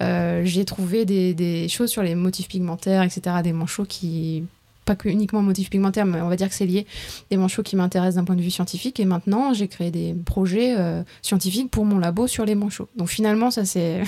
euh, 0.02 0.42
j'ai 0.44 0.66
trouvé 0.66 1.06
des 1.06 1.68
choses 1.70 1.90
sur 1.90 2.02
les 2.02 2.14
motifs 2.14 2.48
pigmentaires, 2.48 3.02
etc. 3.02 3.36
Des 3.42 3.54
manchots 3.54 3.86
qui. 3.86 4.44
Pas 4.84 4.96
que 4.96 5.08
uniquement 5.08 5.42
motifs 5.42 5.70
pigmentaires, 5.70 6.06
mais 6.06 6.20
on 6.20 6.28
va 6.28 6.36
dire 6.36 6.48
que 6.48 6.54
c'est 6.54 6.66
lié. 6.66 6.86
Des 7.30 7.36
manchots 7.36 7.62
qui 7.62 7.76
m'intéressent 7.76 8.16
d'un 8.16 8.24
point 8.24 8.36
de 8.36 8.42
vue 8.42 8.50
scientifique. 8.50 8.98
Et 8.98 9.04
maintenant, 9.04 9.54
j'ai 9.54 9.68
créé 9.68 9.90
des 9.90 10.14
projets 10.14 10.74
euh, 10.76 11.02
scientifiques 11.22 11.70
pour 11.70 11.84
mon 11.84 11.98
labo 11.98 12.26
sur 12.26 12.44
les 12.44 12.54
manchots. 12.54 12.88
Donc 12.96 13.08
finalement, 13.08 13.50
ça 13.50 13.64
s'est. 13.64 14.02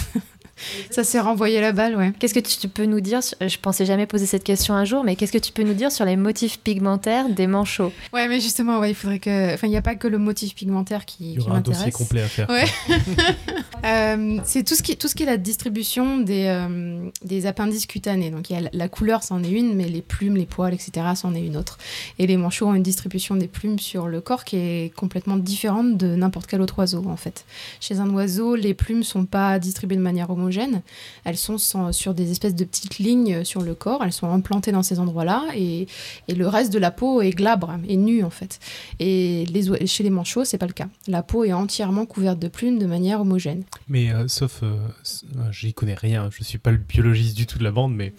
Ça 0.91 1.05
s'est 1.05 1.21
renvoyé 1.21 1.61
la 1.61 1.73
balle, 1.73 1.97
ouais. 1.97 2.13
Qu'est-ce 2.19 2.35
que 2.35 2.41
tu 2.41 2.69
peux 2.69 2.85
nous 2.87 3.01
dire 3.01 3.23
sur- 3.23 3.37
Je 3.41 3.59
pensais 3.59 3.85
jamais 3.87 4.07
poser 4.07 4.27
cette 4.27 4.45
question 4.45 4.75
un 4.75 4.85
jour, 4.85 5.05
mais 5.05 5.17
qu'est-ce 5.17 5.33
que 5.33 5.39
tu 5.39 5.53
peux 5.53 5.63
nous 5.63 5.75
dire 5.75 5.91
sur 5.93 6.05
les 6.05 6.17
motifs 6.17 6.59
pigmentaires 6.61 7.29
des 7.29 7.47
manchots? 7.47 7.93
Ouais, 8.13 8.29
mais 8.29 8.41
justement, 8.41 8.79
ouais, 8.79 8.91
il 8.91 8.95
faudrait 8.95 9.19
que. 9.19 9.55
Enfin, 9.55 9.67
il 9.67 9.71
n'y 9.71 9.77
a 9.77 9.83
pas 9.83 9.95
que 9.95 10.09
le 10.09 10.19
motif 10.19 10.55
pigmentaire 10.55 11.05
qui, 11.05 11.33
Il 11.33 11.35
y 11.35 11.41
aura 11.41 11.57
un 11.57 11.61
dossier 11.61 11.91
complet 11.91 12.23
à 12.23 12.29
faire. 12.29 12.49
Ouais. 12.51 12.65
Euh, 13.85 14.39
c'est 14.45 14.65
tout 14.65 14.75
ce 14.75 14.83
qui 14.83 14.97
tout 14.97 15.09
ce 15.09 15.15
qui 15.15 15.25
est 15.25 15.27
la 15.27 15.37
distribution 15.37 16.17
des, 16.19 16.47
euh, 16.47 17.11
des 17.23 17.45
appendices 17.45 17.85
cutanés. 17.85 18.31
Donc 18.31 18.49
il 18.49 18.55
y 18.55 18.57
a 18.57 18.63
la, 18.63 18.71
la 18.73 18.89
couleur, 18.89 19.23
c'en 19.23 19.43
est 19.43 19.51
une, 19.51 19.75
mais 19.75 19.89
les 19.89 20.01
plumes, 20.01 20.37
les 20.39 20.47
poils, 20.47 20.73
etc., 20.73 21.07
c'en 21.15 21.35
est 21.35 21.45
une 21.45 21.57
autre. 21.59 21.77
Et 22.19 22.27
les 22.27 22.39
manchots 22.39 22.67
ont 22.69 22.75
une 22.75 22.83
distribution 22.83 23.37
des 23.37 23.47
plumes 23.47 23.79
sur 23.79 24.07
le 24.09 24.23
corps 24.23 24.45
qui 24.45 24.57
est 24.57 24.95
complètement 24.97 25.37
différente 25.37 25.99
de 25.99 26.15
n'importe 26.17 26.47
quel 26.47 26.63
autre 26.63 26.79
oiseau 26.79 27.05
en 27.09 27.17
fait. 27.17 27.45
Chez 27.79 27.99
un 27.99 28.09
oiseau, 28.09 28.55
les 28.57 28.73
plumes 28.73 29.03
sont 29.03 29.27
pas 29.27 29.59
distribuées 29.59 29.97
de 29.97 30.03
manière 30.03 30.31
homogène 30.31 30.44
homogènes. 30.45 30.83
Elles 31.25 31.37
sont 31.37 31.59
sur 31.93 32.15
des 32.15 32.31
espèces 32.31 32.55
de 32.55 32.65
petites 32.65 32.99
lignes 32.99 33.45
sur 33.45 33.63
le 33.63 33.75
corps. 33.75 34.05
Elles 34.05 34.13
sont 34.13 34.31
implantées 34.31 34.73
dans 34.73 34.83
ces 34.83 34.99
endroits-là 34.99 35.45
et, 35.57 35.87
le 36.29 36.49
reste 36.49 36.73
de 36.73 36.79
la 36.79 36.91
peau 36.91 37.23
est 37.23 37.31
glabre 37.31 37.77
et 37.89 37.97
nu 37.97 38.25
en 38.25 38.31
fait. 38.31 38.59
Et 39.01 39.47
chez 39.87 40.03
les 40.03 40.11
manchots, 40.11 40.45
c'est 40.45 40.59
pas 40.59 40.67
le 40.67 40.73
cas. 40.73 40.89
La 41.07 41.23
peau 41.23 41.45
est 41.45 41.53
entièrement 41.53 42.07
couverte 42.07 42.39
de 42.39 42.49
plumes 42.49 42.79
de 42.79 42.87
manière 42.87 43.21
homogène. 43.21 43.65
Mais 43.89 44.13
euh, 44.13 44.29
sauf, 44.29 44.61
euh, 44.63 44.77
euh, 45.37 45.53
j'y 45.53 45.73
connais 45.73 45.95
rien, 45.95 46.29
je 46.31 46.45
suis 46.45 46.59
pas 46.59 46.71
le 46.71 46.79
biologiste 46.79 47.37
du 47.37 47.47
tout 47.47 47.59
de 47.59 47.65
la 47.65 47.71
bande, 47.71 47.95
mais 47.95 48.13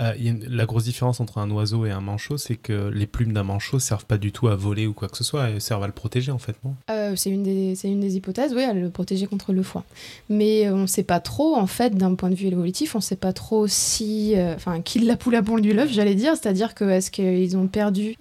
euh, 0.00 0.12
il 0.18 0.24
y 0.24 0.28
a 0.28 0.30
une- 0.32 0.46
la 0.48 0.66
grosse 0.66 0.84
différence 0.84 1.20
entre 1.20 1.38
un 1.38 1.50
oiseau 1.50 1.84
et 1.86 1.90
un 1.90 2.00
manchot, 2.00 2.38
c'est 2.38 2.56
que 2.56 2.88
les 2.88 3.06
plumes 3.06 3.32
d'un 3.32 3.42
manchot 3.42 3.78
servent 3.78 4.04
pas 4.06 4.18
du 4.18 4.32
tout 4.32 4.48
à 4.48 4.56
voler 4.56 4.86
ou 4.86 4.92
quoi 4.94 5.08
que 5.08 5.16
ce 5.16 5.24
soit, 5.24 5.48
elles 5.50 5.60
servent 5.60 5.82
à 5.82 5.86
le 5.86 5.92
protéger 5.92 6.32
en 6.32 6.38
fait, 6.38 6.56
non? 6.64 6.74
Euh, 6.90 7.14
c'est 7.16 7.30
une, 7.30 7.42
des- 7.42 7.74
une 7.84 8.00
des 8.00 8.16
hypothèses, 8.16 8.52
oui, 8.54 8.62
à 8.62 8.72
le 8.72 8.88
protéger 8.90 9.26
contre 9.26 9.52
le 9.52 9.62
froid. 9.62 9.84
Mais 10.28 10.66
euh, 10.66 10.74
on 10.74 10.78
ne 10.82 10.86
sait 10.86 11.02
pas 11.02 11.20
trop, 11.20 11.56
en 11.56 11.66
fait, 11.66 11.94
d'un 11.96 12.14
point 12.14 12.30
de 12.30 12.34
vue 12.34 12.46
évolutif, 12.48 12.94
on 12.94 12.98
ne 12.98 13.02
sait 13.02 13.16
pas 13.16 13.32
trop 13.32 13.66
si. 13.66 14.34
euh, 14.36 14.54
Enfin, 14.54 14.80
qui 14.80 14.98
la 15.00 15.16
poule 15.16 15.34
a 15.36 15.42
pondu 15.42 15.72
l'œuf, 15.72 15.90
j'allais 15.92 16.14
dire. 16.14 16.32
C'est-à-dire 16.36 16.74
que 16.74 16.84
est-ce 16.84 17.10
qu'ils 17.10 17.56
ont 17.56 17.66
perdu 17.66 18.14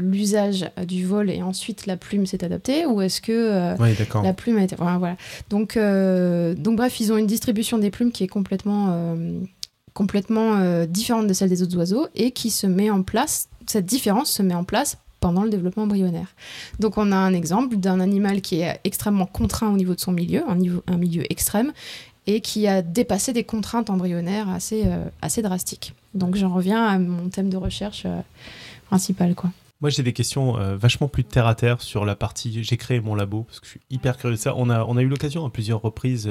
l'usage 0.00 0.70
du 0.86 1.04
vol 1.06 1.30
et 1.30 1.42
ensuite 1.42 1.86
la 1.86 1.96
plume 1.96 2.26
s'est 2.26 2.44
adaptée 2.44 2.86
Ou 2.86 3.00
est-ce 3.02 3.20
que. 3.20 3.74
la 4.22 4.32
plume 4.32 4.58
a 4.58 4.64
été. 4.64 4.76
Voilà. 4.76 4.98
voilà. 4.98 5.16
Donc, 5.50 5.76
donc, 5.76 6.76
bref, 6.76 7.00
ils 7.00 7.12
ont 7.12 7.16
une 7.16 7.26
distribution 7.26 7.78
des 7.78 7.90
plumes 7.90 8.12
qui 8.12 8.24
est 8.24 8.28
complètement, 8.28 9.14
complètement 9.94 10.56
euh, 10.56 10.86
différente 10.86 11.28
de 11.28 11.32
celle 11.32 11.48
des 11.48 11.62
autres 11.62 11.76
oiseaux 11.78 12.08
et 12.14 12.32
qui 12.32 12.50
se 12.50 12.66
met 12.66 12.90
en 12.90 13.02
place. 13.02 13.48
Cette 13.66 13.86
différence 13.86 14.30
se 14.30 14.42
met 14.42 14.54
en 14.54 14.64
place 14.64 14.98
pendant 15.20 15.44
le 15.44 15.50
développement 15.50 15.84
embryonnaire. 15.84 16.34
Donc, 16.80 16.98
on 16.98 17.10
a 17.10 17.16
un 17.16 17.32
exemple 17.32 17.76
d'un 17.76 18.00
animal 18.00 18.42
qui 18.42 18.60
est 18.60 18.78
extrêmement 18.84 19.24
contraint 19.24 19.72
au 19.72 19.76
niveau 19.76 19.94
de 19.94 20.00
son 20.00 20.12
milieu, 20.12 20.42
un, 20.46 20.96
milieu 20.98 21.32
extrême, 21.32 21.72
et 22.26 22.40
qui 22.40 22.66
a 22.66 22.82
dépassé 22.82 23.32
des 23.32 23.44
contraintes 23.44 23.88
embryonnaires 23.88 24.50
assez, 24.50 24.82
euh, 24.84 25.42
drastiques. 25.42 25.94
Donc, 26.12 26.34
j'en 26.34 26.52
reviens 26.52 26.84
à 26.84 26.98
mon 26.98 27.30
thème 27.30 27.48
de 27.48 27.56
recherche 27.56 28.02
euh, 28.04 28.20
principal, 28.88 29.34
quoi. 29.34 29.50
Moi, 29.80 29.90
j'ai 29.90 30.02
des 30.02 30.12
questions 30.14 30.54
vachement 30.76 31.08
plus 31.08 31.24
terre 31.24 31.46
à 31.46 31.54
terre 31.54 31.82
sur 31.82 32.06
la 32.06 32.14
partie. 32.14 32.62
J'ai 32.62 32.76
créé 32.78 33.00
mon 33.00 33.14
labo 33.14 33.42
parce 33.42 33.60
que 33.60 33.66
je 33.66 33.72
suis 33.72 33.80
hyper 33.90 34.16
curieux 34.16 34.36
de 34.36 34.40
ça. 34.40 34.54
On 34.56 34.70
a, 34.70 35.02
eu 35.02 35.08
l'occasion 35.08 35.44
à 35.44 35.50
plusieurs 35.50 35.82
reprises, 35.82 36.30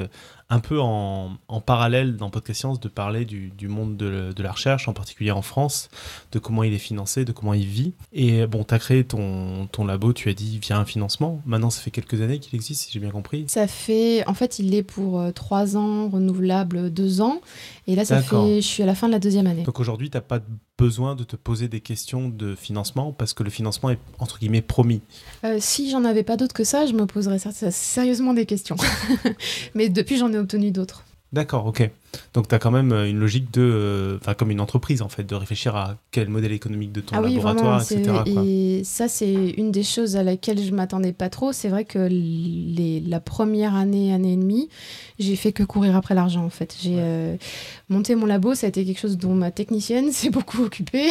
un 0.49 0.60
peu 0.60 0.79
en, 0.79 1.32
en 1.47 1.62
parallèle 1.62 2.15
dans 2.17 2.29
Podcast 2.29 2.60
Science, 2.60 2.79
de 2.79 2.88
parler 2.88 3.25
du, 3.25 3.49
du 3.49 3.67
monde 3.67 3.97
de, 3.97 4.32
de 4.36 4.43
la 4.43 4.51
recherche, 4.51 4.88
en 4.88 4.93
particulier 4.93 5.32
en 5.32 5.41
France, 5.41 5.89
de 6.32 6.39
comment 6.39 6.63
il 6.63 6.73
est 6.73 6.77
financé, 6.79 7.25
de 7.25 7.32
comment 7.32 7.53
il 7.53 7.65
vit. 7.65 7.93
Et 8.12 8.45
bon, 8.47 8.63
tu 8.63 8.73
as 8.73 8.79
créé 8.79 9.03
ton, 9.03 9.67
ton 9.71 9.86
labo, 9.86 10.13
tu 10.13 10.29
as 10.29 10.34
dit 10.34 10.60
via 10.60 10.77
un 10.77 10.86
financement. 10.86 11.41
Maintenant, 11.45 11.69
ça 11.69 11.82
fait 11.82 11.91
quelques 11.91 12.21
années 12.21 12.39
qu'il 12.39 12.56
existe, 12.56 12.82
si 12.84 12.91
j'ai 12.91 12.99
bien 12.99 13.12
compris. 13.12 13.45
Ça 13.47 13.67
fait, 13.67 14.25
en 14.27 14.34
fait, 14.34 14.60
il 14.60 14.73
est 14.75 14.84
pour 14.84 15.19
euh, 15.19 15.32
trois 15.32 15.75
ans, 15.77 16.10
renouvelable 16.10 16.91
deux 16.93 17.21
ans. 17.21 17.41
Et 17.88 17.95
là, 17.95 18.06
ça 18.06 18.21
fait, 18.21 18.62
je 18.62 18.67
suis 18.67 18.84
à 18.84 18.86
la 18.86 18.95
fin 18.95 19.08
de 19.08 19.13
la 19.13 19.19
deuxième 19.19 19.47
année. 19.47 19.63
Donc 19.63 19.79
aujourd'hui, 19.79 20.10
tu 20.10 20.17
n'as 20.17 20.21
pas 20.21 20.39
besoin 20.77 21.15
de 21.15 21.23
te 21.23 21.36
poser 21.36 21.67
des 21.67 21.82
questions 21.82 22.29
de 22.29 22.56
financement 22.56 23.12
parce 23.12 23.34
que 23.34 23.43
le 23.43 23.49
financement 23.51 23.91
est 23.91 23.99
entre 24.19 24.39
guillemets 24.39 24.62
promis. 24.63 25.01
Euh, 25.45 25.58
si 25.60 25.89
j'en 25.91 26.03
avais 26.03 26.23
pas 26.23 26.36
d'autres 26.36 26.53
que 26.53 26.63
ça, 26.63 26.86
je 26.88 26.93
me 26.93 27.06
poserais 27.06 27.38
ser- 27.39 27.71
sérieusement 27.71 28.34
des 28.34 28.45
questions. 28.47 28.75
Mais 29.75 29.89
depuis, 29.89 30.17
j'en 30.17 30.33
obtenu 30.38 30.72
d'autres. 30.72 31.04
D'accord, 31.32 31.65
ok. 31.65 31.89
Donc 32.34 32.47
tu 32.47 32.56
as 32.56 32.60
quand 32.60 32.71
même 32.71 32.91
euh, 32.91 33.10
une 33.10 33.19
logique 33.19 33.52
de, 33.54 33.62
euh, 33.62 34.17
enfin 34.21 34.34
comme 34.34 34.52
une 34.52 34.60
entreprise 34.62 35.02
en 35.02 35.10
fait, 35.10 35.23
de 35.23 35.36
réfléchir 35.36 35.76
à 35.76 35.97
quel 36.12 36.30
modèle 36.30 36.52
économique 36.52 36.91
de 36.91 37.02
ton 37.02 37.15
ah 37.15 37.21
oui, 37.21 37.36
laboratoire, 37.36 37.80
vraiment. 37.80 38.02
etc. 38.23 38.32
quoi. 38.34 38.43
Et 38.45 38.82
ça, 38.84 39.08
c'est 39.08 39.34
une 39.58 39.71
des 39.71 39.84
choses 39.84 40.15
à 40.15 40.23
laquelle 40.23 40.62
je 40.63 40.71
m'attendais 40.71 41.13
pas 41.13 41.30
trop. 41.30 41.52
C'est 41.54 41.69
vrai 41.69 41.86
que 41.86 41.99
les, 42.10 42.99
la 43.02 43.19
première 43.19 43.76
année, 43.76 44.13
année 44.13 44.34
et 44.34 44.38
demie, 44.38 44.69
j'ai 45.19 45.36
fait 45.36 45.52
que 45.52 45.63
courir 45.63 45.95
après 45.95 46.15
l'argent 46.15 46.43
en 46.43 46.49
fait. 46.49 46.76
J'ai 46.82 46.91
Ouais. 46.93 46.99
euh, 47.02 47.36
monté 47.89 48.13
mon 48.15 48.26
labo, 48.26 48.54
ça 48.56 48.67
a 48.67 48.69
été 48.69 48.86
quelque 48.86 48.99
chose 48.99 49.17
dont 49.17 49.34
ma 49.34 49.52
technicienne 49.52 50.12
s'est 50.12 50.30
beaucoup 50.30 50.63
occupée. 50.63 51.10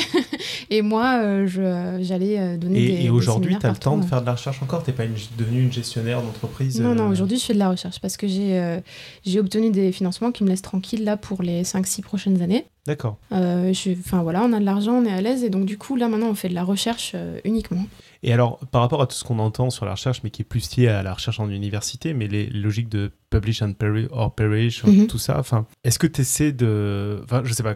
et 0.70 0.82
moi, 0.82 1.20
euh, 1.22 1.98
j'allais 2.00 2.56
donner 2.58 2.80
des. 2.80 2.86
Et, 2.92 3.00
et 3.00 3.02
des 3.04 3.10
aujourd'hui, 3.10 3.52
séminaires 3.54 3.60
tu 3.60 3.66
as 3.66 3.70
le 3.70 3.76
temps 3.76 3.98
de 3.98 4.04
faire 4.04 4.20
de 4.20 4.26
la 4.26 4.32
recherche 4.34 4.62
encore? 4.62 4.82
T'es 4.82 4.92
pas 4.92 5.04
une- 5.04 5.14
devenue 5.38 5.62
une 5.62 5.72
gestionnaire 5.72 6.22
d'entreprise 6.22 6.80
Non, 6.80 6.94
non, 6.94 7.08
aujourd'hui 7.08 7.38
je 7.38 7.44
fais 7.44 7.54
de 7.54 7.58
la 7.58 7.70
recherche 7.70 8.00
parce 8.00 8.16
que 8.16 8.26
j'ai 8.28 8.78
j'ai 9.24 9.40
obtenu 9.40 9.70
des 9.70 9.92
financements 9.92 10.30
qui 10.32 10.44
me 10.44 10.48
laissent 10.48 10.62
tranquille 10.62 10.91
là 10.96 11.16
pour 11.16 11.42
les 11.42 11.62
5-6 11.64 12.02
prochaines 12.02 12.42
années. 12.42 12.66
D'accord. 12.86 13.16
Euh, 13.32 13.72
Enfin 14.00 14.22
voilà, 14.22 14.42
on 14.42 14.52
a 14.52 14.60
de 14.60 14.64
l'argent, 14.64 14.94
on 14.94 15.04
est 15.04 15.12
à 15.12 15.20
l'aise 15.20 15.44
et 15.44 15.50
donc 15.50 15.64
du 15.66 15.78
coup 15.78 15.96
là 15.96 16.08
maintenant 16.08 16.28
on 16.28 16.34
fait 16.34 16.48
de 16.48 16.54
la 16.54 16.64
recherche 16.64 17.12
euh, 17.14 17.38
uniquement. 17.44 17.84
Et 18.24 18.32
alors, 18.32 18.58
par 18.70 18.82
rapport 18.82 19.02
à 19.02 19.06
tout 19.08 19.16
ce 19.16 19.24
qu'on 19.24 19.40
entend 19.40 19.70
sur 19.70 19.84
la 19.84 19.92
recherche, 19.92 20.20
mais 20.22 20.30
qui 20.30 20.42
est 20.42 20.44
plus 20.44 20.76
lié 20.76 20.86
à 20.86 21.02
la 21.02 21.12
recherche 21.12 21.40
en 21.40 21.50
université, 21.50 22.14
mais 22.14 22.28
les 22.28 22.46
logiques 22.46 22.88
de 22.88 23.10
publish 23.30 23.62
and 23.62 23.72
peri- 23.72 24.06
or 24.12 24.32
perish, 24.32 24.84
Mhm. 24.84 25.08
tout 25.08 25.18
ça, 25.18 25.40
enfin, 25.40 25.66
est-ce 25.82 25.98
que 25.98 26.06
tu 26.06 26.20
essaies 26.20 26.52
de. 26.52 27.20
Enfin, 27.24 27.42
je 27.44 27.52
sais 27.52 27.64
pas. 27.64 27.74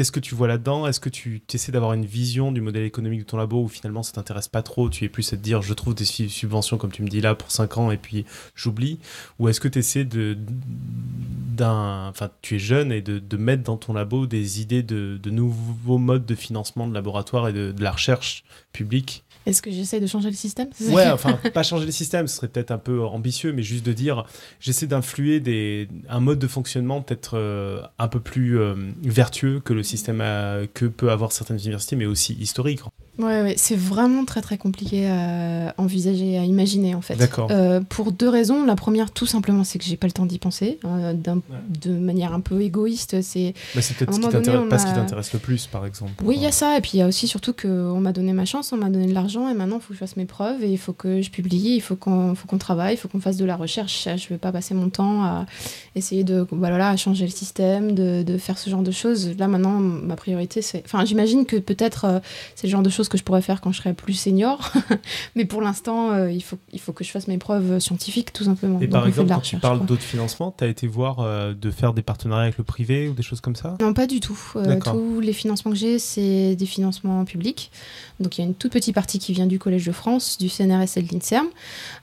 Qu'est-ce 0.00 0.12
que 0.12 0.20
tu 0.20 0.34
vois 0.34 0.48
là-dedans? 0.48 0.86
Est-ce 0.86 0.98
que 0.98 1.10
tu 1.10 1.42
essaies 1.52 1.72
d'avoir 1.72 1.92
une 1.92 2.06
vision 2.06 2.52
du 2.52 2.62
modèle 2.62 2.84
économique 2.84 3.20
de 3.20 3.24
ton 3.26 3.36
labo 3.36 3.64
ou 3.64 3.68
finalement 3.68 4.02
ça 4.02 4.12
t'intéresse 4.12 4.48
pas 4.48 4.62
trop 4.62 4.88
Tu 4.88 5.04
es 5.04 5.10
plus 5.10 5.30
à 5.34 5.36
te 5.36 5.42
dire 5.42 5.60
je 5.60 5.74
trouve 5.74 5.94
des 5.94 6.06
su- 6.06 6.30
subventions 6.30 6.78
comme 6.78 6.90
tu 6.90 7.02
me 7.02 7.08
dis 7.08 7.20
là 7.20 7.34
pour 7.34 7.50
5 7.50 7.76
ans 7.76 7.90
et 7.90 7.98
puis 7.98 8.24
j'oublie? 8.54 8.98
Ou 9.38 9.50
est-ce 9.50 9.60
que 9.60 9.68
tu 9.68 9.80
essaies 9.80 10.06
de, 10.06 10.38
d'un. 10.38 12.08
Enfin, 12.08 12.30
tu 12.40 12.56
es 12.56 12.58
jeune 12.58 12.92
et 12.92 13.02
de, 13.02 13.18
de 13.18 13.36
mettre 13.36 13.62
dans 13.62 13.76
ton 13.76 13.92
labo 13.92 14.26
des 14.26 14.62
idées 14.62 14.82
de, 14.82 15.20
de 15.22 15.30
nouveaux 15.30 15.98
modes 15.98 16.24
de 16.24 16.34
financement 16.34 16.86
de 16.86 16.94
laboratoire 16.94 17.48
et 17.48 17.52
de, 17.52 17.70
de 17.70 17.82
la 17.82 17.90
recherche 17.92 18.42
publique? 18.72 19.22
Est-ce 19.46 19.62
que 19.62 19.70
j'essaye 19.70 20.00
de 20.00 20.06
changer 20.06 20.28
le 20.30 20.36
système 20.36 20.68
Ouais, 20.90 21.08
enfin, 21.12 21.38
pas 21.54 21.62
changer 21.62 21.86
le 21.86 21.92
système, 21.92 22.26
ce 22.28 22.36
serait 22.36 22.48
peut-être 22.48 22.70
un 22.70 22.78
peu 22.78 23.02
ambitieux, 23.02 23.52
mais 23.52 23.62
juste 23.62 23.84
de 23.86 23.92
dire, 23.92 24.24
j'essaie 24.60 24.86
d'influer 24.86 25.40
des, 25.40 25.88
un 26.08 26.20
mode 26.20 26.38
de 26.38 26.46
fonctionnement 26.46 27.00
peut-être 27.00 27.36
euh, 27.38 27.80
un 27.98 28.08
peu 28.08 28.20
plus 28.20 28.58
euh, 28.58 28.74
vertueux 29.02 29.60
que 29.64 29.72
le 29.72 29.82
système 29.82 30.20
a- 30.20 30.66
que 30.74 30.84
peut 30.86 31.10
avoir 31.10 31.32
certaines 31.32 31.58
universités, 31.58 31.96
mais 31.96 32.06
aussi 32.06 32.34
historique. 32.34 32.80
Ouais, 33.18 33.42
ouais, 33.42 33.54
c'est 33.58 33.76
vraiment 33.76 34.24
très 34.24 34.40
très 34.40 34.56
compliqué 34.56 35.06
à 35.08 35.74
envisager, 35.76 36.38
à 36.38 36.44
imaginer 36.44 36.94
en 36.94 37.02
fait. 37.02 37.16
D'accord. 37.16 37.48
Euh, 37.50 37.80
pour 37.80 38.12
deux 38.12 38.28
raisons. 38.28 38.64
La 38.64 38.76
première, 38.76 39.10
tout 39.10 39.26
simplement, 39.26 39.62
c'est 39.64 39.78
que 39.78 39.84
j'ai 39.84 39.96
pas 39.98 40.06
le 40.06 40.12
temps 40.12 40.24
d'y 40.26 40.38
penser. 40.38 40.78
euh, 40.86 41.12
De 41.12 41.90
manière 41.90 42.32
un 42.32 42.40
peu 42.40 42.60
égoïste, 42.62 43.20
c'est 43.22 43.52
Mais 43.74 43.82
c'est 43.82 43.94
peut-être 43.94 44.14
ce 44.14 44.20
qui 44.20 44.28
t'intéresse- 44.28 44.68
pas 44.68 44.78
ce 44.78 44.84
qui 44.86 44.92
a- 44.92 44.94
t'intéresse 44.94 45.32
le 45.34 45.38
plus, 45.38 45.66
par 45.66 45.84
exemple. 45.84 46.12
Oui, 46.24 46.36
il 46.36 46.42
y 46.42 46.46
a 46.46 46.52
ça. 46.52 46.78
Et 46.78 46.80
puis 46.80 46.92
il 46.94 46.98
y 46.98 47.02
a 47.02 47.06
aussi 47.08 47.28
surtout 47.28 47.52
qu'on 47.52 48.00
m'a 48.00 48.12
donné 48.12 48.32
ma 48.32 48.44
chance, 48.46 48.72
on 48.72 48.76
m'a 48.78 48.88
donné 48.88 49.06
de 49.06 49.12
l'argent 49.14 49.29
et 49.36 49.54
maintenant 49.54 49.76
il 49.76 49.82
faut 49.82 49.88
que 49.88 49.94
je 49.94 49.98
fasse 49.98 50.16
mes 50.16 50.24
preuves 50.24 50.62
et 50.62 50.70
il 50.70 50.78
faut 50.78 50.92
que 50.92 51.22
je 51.22 51.30
publie, 51.30 51.74
il 51.76 51.80
faut 51.80 51.96
qu'on 51.96 52.34
qu'on 52.34 52.58
travaille, 52.58 52.94
il 52.94 52.96
faut 52.96 53.08
qu'on 53.08 53.20
fasse 53.20 53.36
de 53.36 53.44
la 53.44 53.56
recherche. 53.56 54.08
Je 54.16 54.28
vais 54.28 54.38
pas 54.38 54.52
passer 54.52 54.74
mon 54.74 54.88
temps 54.88 55.22
à 55.24 55.46
essayer 55.94 56.24
de 56.24 56.42
bah, 56.50 56.68
voilà, 56.68 56.90
à 56.90 56.96
changer 56.96 57.24
le 57.24 57.30
système, 57.30 57.94
de, 57.94 58.22
de 58.22 58.38
faire 58.38 58.58
ce 58.58 58.70
genre 58.70 58.82
de 58.82 58.90
choses. 58.90 59.36
Là 59.38 59.48
maintenant, 59.48 59.78
ma 59.78 60.16
priorité 60.16 60.62
c'est. 60.62 60.82
Enfin, 60.84 61.04
j'imagine 61.04 61.46
que 61.46 61.56
peut-être 61.56 62.04
euh, 62.04 62.20
c'est 62.54 62.66
le 62.66 62.70
genre 62.70 62.82
de 62.82 62.90
choses 62.90 63.08
que 63.08 63.18
je 63.18 63.22
pourrais 63.22 63.42
faire 63.42 63.60
quand 63.60 63.72
je 63.72 63.78
serai 63.78 63.94
plus 63.94 64.14
senior. 64.14 64.72
Mais 65.36 65.44
pour 65.44 65.62
l'instant, 65.62 66.10
euh, 66.10 66.30
il, 66.30 66.42
faut, 66.42 66.58
il 66.72 66.80
faut 66.80 66.92
que 66.92 67.04
je 67.04 67.10
fasse 67.10 67.28
mes 67.28 67.38
preuves 67.38 67.78
scientifiques 67.78 68.32
tout 68.32 68.44
simplement. 68.44 68.80
Et 68.80 68.86
Donc, 68.86 68.92
par 68.92 69.06
exemple, 69.06 69.30
quand 69.30 69.40
tu 69.40 69.56
parles 69.56 69.84
d'autres 69.86 70.02
financements, 70.02 70.54
tu 70.56 70.64
as 70.64 70.68
été 70.68 70.86
voir 70.86 71.20
euh, 71.20 71.54
de 71.54 71.70
faire 71.70 71.94
des 71.94 72.02
partenariats 72.02 72.44
avec 72.44 72.58
le 72.58 72.64
privé 72.64 73.08
ou 73.08 73.12
des 73.12 73.22
choses 73.22 73.40
comme 73.40 73.56
ça? 73.56 73.76
Non, 73.80 73.94
pas 73.94 74.06
du 74.06 74.20
tout. 74.20 74.38
Tous 74.84 75.20
les 75.20 75.32
financements 75.32 75.70
que 75.70 75.76
j'ai, 75.76 75.98
c'est 75.98 76.56
des 76.56 76.66
financements 76.66 77.24
publics. 77.24 77.70
Donc 78.18 78.36
il 78.36 78.42
y 78.42 78.44
a 78.44 78.46
une 78.46 78.54
toute 78.54 78.72
petite 78.72 78.94
partie 78.94 79.18
qui 79.20 79.32
vient 79.32 79.46
du 79.46 79.58
Collège 79.58 79.86
de 79.86 79.92
France, 79.92 80.38
du 80.38 80.48
CNRS 80.48 80.96
et 80.96 81.02
de 81.02 81.12
l'INSERM. 81.12 81.46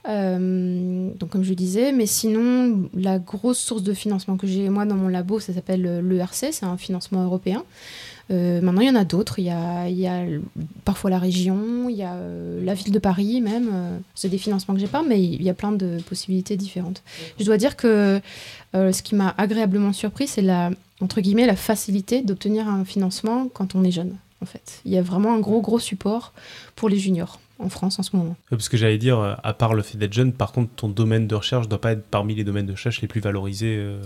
Euh, 0.08 1.10
donc 1.18 1.28
comme 1.30 1.44
je 1.44 1.52
disais, 1.52 1.92
mais 1.92 2.06
sinon, 2.06 2.88
la 2.94 3.18
grosse 3.18 3.58
source 3.58 3.82
de 3.82 3.92
financement 3.92 4.36
que 4.36 4.46
j'ai 4.46 4.68
moi 4.70 4.86
dans 4.86 4.94
mon 4.94 5.08
labo, 5.08 5.40
ça 5.40 5.52
s'appelle 5.52 5.84
euh, 5.86 6.00
l'ERC, 6.00 6.52
c'est 6.52 6.64
un 6.64 6.78
financement 6.78 7.22
européen. 7.24 7.64
Euh, 8.30 8.60
maintenant, 8.60 8.82
il 8.82 8.86
y 8.86 8.90
en 8.90 8.94
a 8.94 9.04
d'autres. 9.04 9.38
Il 9.38 9.46
y 9.46 9.50
a, 9.50 10.24
parfois 10.84 11.10
la 11.10 11.18
région, 11.18 11.88
il 11.88 11.96
y 11.96 12.02
a 12.02 12.14
la 12.62 12.74
ville 12.74 12.92
de 12.92 12.98
Paris 12.98 13.40
même. 13.40 13.70
C'est 14.14 14.28
des 14.28 14.38
financements 14.38 14.74
que 14.74 14.80
j'ai 14.80 14.86
pas, 14.86 15.02
mais 15.02 15.22
il 15.22 15.42
y 15.42 15.48
a 15.48 15.54
plein 15.54 15.72
de 15.72 15.98
possibilités 16.06 16.56
différentes. 16.56 17.02
Je 17.38 17.44
dois 17.44 17.56
dire 17.56 17.74
que 17.74 18.20
ce 18.74 19.02
qui 19.02 19.14
m'a 19.14 19.34
agréablement 19.38 19.94
surpris, 19.94 20.26
c'est 20.26 20.42
la, 20.42 20.70
entre 21.00 21.22
guillemets, 21.22 21.46
la 21.46 21.56
facilité 21.56 22.20
d'obtenir 22.20 22.68
un 22.68 22.84
financement 22.84 23.48
quand 23.48 23.74
on 23.74 23.82
est 23.82 23.90
jeune. 23.90 24.14
En 24.42 24.46
fait, 24.46 24.80
il 24.84 24.92
y 24.92 24.98
a 24.98 25.02
vraiment 25.02 25.34
un 25.34 25.40
gros 25.40 25.60
gros 25.60 25.78
support 25.80 26.32
pour 26.76 26.88
les 26.88 26.98
juniors 26.98 27.40
en 27.58 27.68
France 27.68 27.98
en 27.98 28.02
ce 28.04 28.14
moment. 28.14 28.36
Euh, 28.52 28.56
Parce 28.56 28.68
que 28.68 28.76
j'allais 28.76 28.98
dire, 28.98 29.18
euh, 29.18 29.34
à 29.42 29.52
part 29.52 29.74
le 29.74 29.82
fait 29.82 29.98
d'être 29.98 30.12
jeune, 30.12 30.32
par 30.32 30.52
contre, 30.52 30.70
ton 30.76 30.88
domaine 30.88 31.26
de 31.26 31.34
recherche 31.34 31.68
doit 31.68 31.80
pas 31.80 31.92
être 31.92 32.04
parmi 32.06 32.34
les 32.36 32.44
domaines 32.44 32.66
de 32.66 32.72
recherche 32.72 33.00
les 33.02 33.08
plus 33.08 33.20
valorisés. 33.20 33.76
euh. 33.76 34.00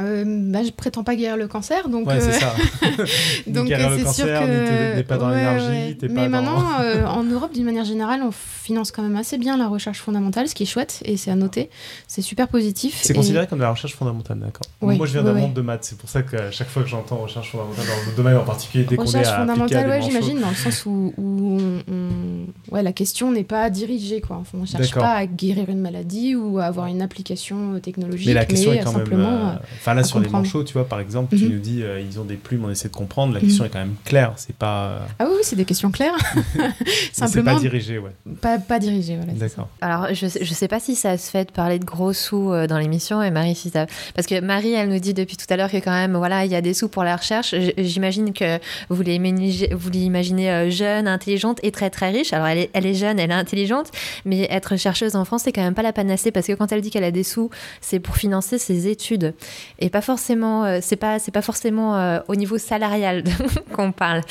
Euh, 0.00 0.24
bah, 0.26 0.60
je 0.64 0.70
prétends 0.70 1.02
pas 1.02 1.16
guérir 1.16 1.36
le 1.36 1.48
cancer, 1.48 1.88
donc 1.88 2.06
Ouais, 2.06 2.14
euh, 2.14 2.20
c'est 2.20 2.38
ça. 2.38 2.54
donc 3.46 3.66
guérir 3.66 3.88
euh, 3.88 3.90
le 3.90 3.96
sûr 3.98 4.06
cancer, 4.06 4.40
t'es- 4.40 4.46
que 4.46 4.96
t'es 4.96 5.02
pas 5.02 5.16
dans 5.18 5.28
Ouais, 5.30 5.36
l'énergie, 5.36 5.66
ouais. 5.88 5.96
t'es 5.98 6.08
Mais 6.08 6.14
pas 6.14 6.22
dans- 6.22 6.28
maintenant, 6.30 6.64
euh, 6.80 7.04
en 7.06 7.24
Europe, 7.24 7.52
d'une 7.52 7.64
manière 7.64 7.84
générale, 7.84 8.20
on 8.22 8.30
finance 8.30 8.92
quand 8.92 9.02
même 9.02 9.16
assez 9.16 9.38
bien 9.38 9.56
la 9.56 9.66
recherche 9.66 9.98
fondamentale, 10.00 10.46
ce 10.48 10.54
qui 10.54 10.62
est 10.62 10.66
chouette 10.66 11.00
et 11.04 11.16
c'est 11.16 11.30
à 11.30 11.34
noter. 11.34 11.68
C'est 12.06 12.22
super 12.22 12.48
positif. 12.48 12.98
C'est 13.02 13.12
et- 13.12 13.16
considéré 13.16 13.46
comme 13.46 13.58
de 13.58 13.64
la 13.64 13.70
recherche 13.70 13.94
fondamentale, 13.96 14.38
d'accord. 14.38 14.62
Oui, 14.82 14.96
Moi, 14.96 15.06
je 15.06 15.12
viens 15.12 15.22
d'un 15.24 15.32
monde 15.34 15.54
de 15.54 15.60
maths, 15.62 15.84
c'est 15.84 15.98
pour 15.98 16.08
ça 16.08 16.22
qu'à 16.22 16.50
chaque 16.50 16.68
fois 16.68 16.82
que 16.82 16.88
j'entends 16.88 17.16
recherche 17.16 17.50
fondamentale 17.50 17.86
dans 17.86 18.10
le 18.10 18.16
domaine 18.16 18.36
en 18.36 18.44
particulier, 18.44 18.84
dès 18.84 18.96
qu'on 18.96 19.02
est 19.02 19.06
Recherche 19.06 19.28
à 19.28 19.38
fondamentale, 19.38 19.88
ouais, 19.88 20.02
j'imagine, 20.02 20.40
dans 20.40 20.50
le 20.50 20.54
sens 20.54 20.86
où, 20.86 21.12
où 21.16 21.58
on- 21.60 21.82
on- 21.92 22.74
ouais, 22.74 22.82
la 22.82 22.92
question 22.92 23.32
n'est 23.32 23.42
pas 23.44 23.68
dirigée. 23.70 24.20
Quoi. 24.20 24.36
Enfin, 24.36 24.58
on 24.58 24.62
ne 24.62 24.66
cherche 24.66 24.94
pas 24.94 25.14
à 25.14 25.26
guérir 25.26 25.68
une 25.68 25.80
maladie 25.80 26.36
ou 26.36 26.58
à 26.58 26.64
avoir 26.64 26.86
une 26.86 27.02
application 27.02 27.74
euh, 27.74 27.78
technologique, 27.80 28.28
Mais 28.28 28.34
la 28.34 28.44
question 28.44 28.72
est 28.72 28.78
quand 28.84 28.92
simplement. 28.92 29.46
même. 29.46 29.58
Euh, 29.88 29.90
euh, 29.90 29.92
Enfin 29.92 29.94
là, 29.94 30.04
sur 30.04 30.18
les 30.18 30.24
comprendre. 30.26 30.44
manchots, 30.44 30.64
tu 30.64 30.72
vois, 30.74 30.86
par 30.86 31.00
exemple, 31.00 31.36
tu 31.36 31.44
Mhm. 31.44 31.52
nous 31.52 31.58
dis 31.58 31.82
euh, 31.82 32.00
ils 32.00 32.18
ont 32.20 32.24
des 32.24 32.36
plumes, 32.36 32.64
on 32.64 32.70
essaie 32.70 32.88
de 32.88 32.94
comprendre. 32.94 33.32
La 33.34 33.40
question 33.40 33.64
Mhm. 33.64 33.66
est 33.68 33.72
quand 33.72 33.78
même 33.78 33.94
claire. 34.04 34.32
C'est 34.36 34.54
pas, 34.56 35.00
Ah 35.18 35.24
oui, 35.26 35.32
oui, 35.36 35.40
c'est 35.42 35.56
des 35.56 35.64
questions 35.64 35.90
claires. 35.90 36.14
Simplement, 37.12 37.54
pas 37.54 37.60
dirigé, 37.60 37.98
ouais. 37.98 38.10
pas, 38.40 38.58
pas 38.58 38.78
dirigées. 38.78 39.16
Voilà. 39.16 39.32
D'accord. 39.32 39.68
Alors, 39.80 40.08
je 40.14 40.26
je 40.40 40.54
sais 40.54 40.68
pas 40.68 40.80
si 40.80 40.94
ça 40.94 41.16
se 41.18 41.30
fait 41.30 41.46
de 41.46 41.52
parler 41.52 41.78
de 41.78 41.84
gros 41.84 42.12
sous 42.12 42.52
euh, 42.52 42.66
dans 42.66 42.78
l'émission, 42.78 43.22
et 43.22 43.30
Marie, 43.30 43.54
si 43.54 43.70
ça... 43.70 43.86
Parce 44.14 44.26
que 44.26 44.40
Marie, 44.40 44.72
elle 44.72 44.88
nous 44.88 44.98
dit 44.98 45.14
depuis 45.14 45.36
tout 45.36 45.46
à 45.50 45.56
l'heure 45.56 45.70
que 45.70 45.76
quand 45.78 45.90
même, 45.92 46.16
voilà, 46.16 46.44
il 46.44 46.50
y 46.50 46.54
a 46.54 46.60
des 46.60 46.74
sous 46.74 46.88
pour 46.88 47.04
la 47.04 47.16
recherche. 47.16 47.54
J'imagine 47.78 48.32
que 48.32 48.58
vous 48.88 49.02
l'imaginez 49.02 49.68
vous 49.72 49.90
l'imaginez, 49.90 50.50
euh, 50.50 50.70
jeune, 50.70 51.08
intelligente 51.08 51.58
et 51.62 51.70
très 51.70 51.90
très 51.90 52.10
riche. 52.10 52.32
Alors, 52.32 52.46
elle 52.46 52.58
est, 52.58 52.70
elle 52.72 52.86
est 52.86 52.94
jeune, 52.94 53.18
elle 53.18 53.30
est 53.30 53.34
intelligente, 53.34 53.90
mais 54.24 54.46
être 54.50 54.76
chercheuse 54.76 55.16
en 55.16 55.24
France, 55.24 55.42
c'est 55.44 55.52
quand 55.52 55.62
même 55.62 55.74
pas 55.74 55.82
la 55.82 55.92
panacée, 55.92 56.30
parce 56.30 56.46
que 56.46 56.52
quand 56.52 56.72
elle 56.72 56.80
dit 56.80 56.90
qu'elle 56.90 57.04
a 57.04 57.10
des 57.10 57.22
sous, 57.22 57.50
c'est 57.80 58.00
pour 58.00 58.16
financer 58.16 58.58
ses 58.58 58.86
études. 58.88 59.34
Et 59.80 59.90
pas 59.90 60.00
forcément, 60.00 60.64
euh, 60.64 60.78
c'est 60.82 60.96
pas, 60.96 61.18
c'est 61.20 61.30
pas 61.30 61.42
forcément 61.42 61.96
euh, 61.96 62.18
au 62.26 62.34
niveau 62.34 62.58
salarial 62.58 63.22
qu'on 63.72 63.92
parle. 63.92 64.22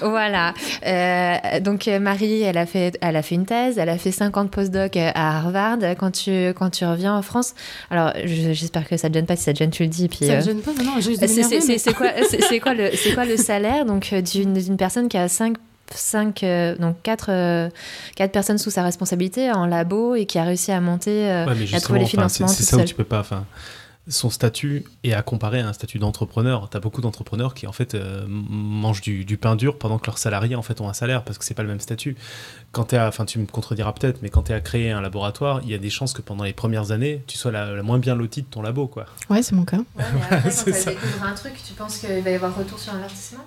Voilà. 0.00 0.54
Euh, 0.86 1.60
donc 1.60 1.86
Marie, 1.86 2.42
elle 2.42 2.58
a 2.58 2.66
fait, 2.66 2.96
elle 3.00 3.16
a 3.16 3.22
fait 3.22 3.34
une 3.34 3.46
thèse, 3.46 3.78
elle 3.78 3.88
a 3.88 3.98
fait 3.98 4.12
50 4.12 4.50
postdocs 4.50 4.96
à 4.96 5.38
Harvard. 5.38 5.78
Quand 5.98 6.10
tu, 6.12 6.30
quand 6.56 6.70
tu 6.70 6.84
reviens 6.84 7.14
en 7.16 7.22
France, 7.22 7.54
alors 7.90 8.12
je- 8.24 8.52
j'espère 8.52 8.88
que 8.88 8.96
ça 8.96 9.08
te 9.08 9.14
gêne 9.14 9.26
pas. 9.26 9.36
Si 9.36 9.42
ça 9.44 9.52
te 9.52 9.58
gêne, 9.58 9.70
tu 9.70 9.82
le 9.82 9.88
dis. 9.88 10.08
Puis, 10.08 10.26
Ça 10.26 10.32
euh, 10.32 10.36
me 10.36 10.42
gêne 10.42 10.60
pas, 10.60 10.70
non, 10.72 10.92
c'est 11.00 11.92
quoi, 11.94 12.08
c'est- 12.28 12.60
quoi 12.60 12.74
le, 12.74 12.90
c'est 12.94 13.14
quoi 13.14 13.24
le 13.24 13.36
salaire 13.36 13.84
donc 13.84 14.14
d'une 14.14 14.54
d'une 14.54 14.76
personne 14.76 15.08
qui 15.08 15.16
a 15.16 15.28
5 15.28 15.56
cinq, 15.92 16.42
euh, 16.42 16.74
donc 16.76 16.96
quatre, 17.02 17.26
euh, 17.30 17.68
quatre 18.16 18.32
personnes 18.32 18.58
sous 18.58 18.70
sa 18.70 18.82
responsabilité 18.82 19.52
en 19.52 19.66
labo 19.66 20.14
et 20.14 20.24
qui 20.24 20.38
a 20.38 20.44
réussi 20.44 20.72
à 20.72 20.80
monter, 20.80 21.28
euh, 21.30 21.44
Ouais, 21.46 21.52
à 21.74 21.80
trouver 21.80 21.98
les 22.00 22.04
justement, 22.06 22.22
enfin, 22.24 22.28
c'est 22.28 22.36
financements 22.38 22.48
c'est 22.48 22.62
ça 22.62 22.76
où 22.76 22.78
seule. 22.80 22.88
tu 22.88 22.94
peux 22.94 23.04
pas. 23.04 23.20
Enfin, 23.20 23.44
son 24.06 24.28
statut 24.28 24.84
est 25.02 25.14
à 25.14 25.22
comparer 25.22 25.60
à 25.60 25.68
un 25.68 25.72
statut 25.72 25.98
d'entrepreneur. 25.98 26.68
Tu 26.70 26.76
as 26.76 26.80
beaucoup 26.80 27.00
d'entrepreneurs 27.00 27.54
qui 27.54 27.66
en 27.66 27.72
fait 27.72 27.94
euh, 27.94 28.24
mangent 28.28 29.00
du, 29.00 29.24
du 29.24 29.36
pain 29.38 29.56
dur 29.56 29.78
pendant 29.78 29.98
que 29.98 30.06
leurs 30.06 30.18
salariés 30.18 30.56
en 30.56 30.62
fait 30.62 30.80
ont 30.80 30.88
un 30.88 30.92
salaire 30.92 31.24
parce 31.24 31.38
que 31.38 31.44
c'est 31.44 31.54
pas 31.54 31.62
le 31.62 31.68
même 31.68 31.80
statut. 31.80 32.16
Quand 32.72 32.84
t'es 32.84 32.96
à, 32.98 33.08
enfin 33.08 33.24
tu 33.24 33.38
me 33.38 33.46
contrediras 33.46 33.92
peut-être, 33.92 34.20
mais 34.22 34.28
quand 34.28 34.42
tu 34.44 34.52
es 34.52 34.54
à 34.54 34.60
créer 34.60 34.90
un 34.90 35.00
laboratoire, 35.00 35.60
il 35.62 35.70
y 35.70 35.74
a 35.74 35.78
des 35.78 35.90
chances 35.90 36.12
que 36.12 36.22
pendant 36.22 36.44
les 36.44 36.52
premières 36.52 36.90
années, 36.90 37.22
tu 37.26 37.38
sois 37.38 37.50
la, 37.52 37.72
la 37.72 37.82
moins 37.82 37.98
bien 37.98 38.14
lotie 38.14 38.42
de 38.42 38.46
ton 38.46 38.60
labo 38.62 38.86
quoi. 38.86 39.06
Ouais, 39.30 39.42
c'est 39.42 39.54
mon 39.54 39.64
cas. 39.64 39.78
Ouais, 39.78 39.84
mais 39.96 40.20
après, 40.36 40.42
quand 40.42 40.50
ça. 40.50 40.90
découvre 40.90 41.24
un 41.24 41.34
truc, 41.34 41.54
tu 41.66 41.72
penses 41.72 41.98
qu'il 41.98 42.22
va 42.22 42.30
y 42.30 42.34
avoir 42.34 42.54
retour 42.56 42.78
sur 42.78 42.92
investissement? 42.94 43.44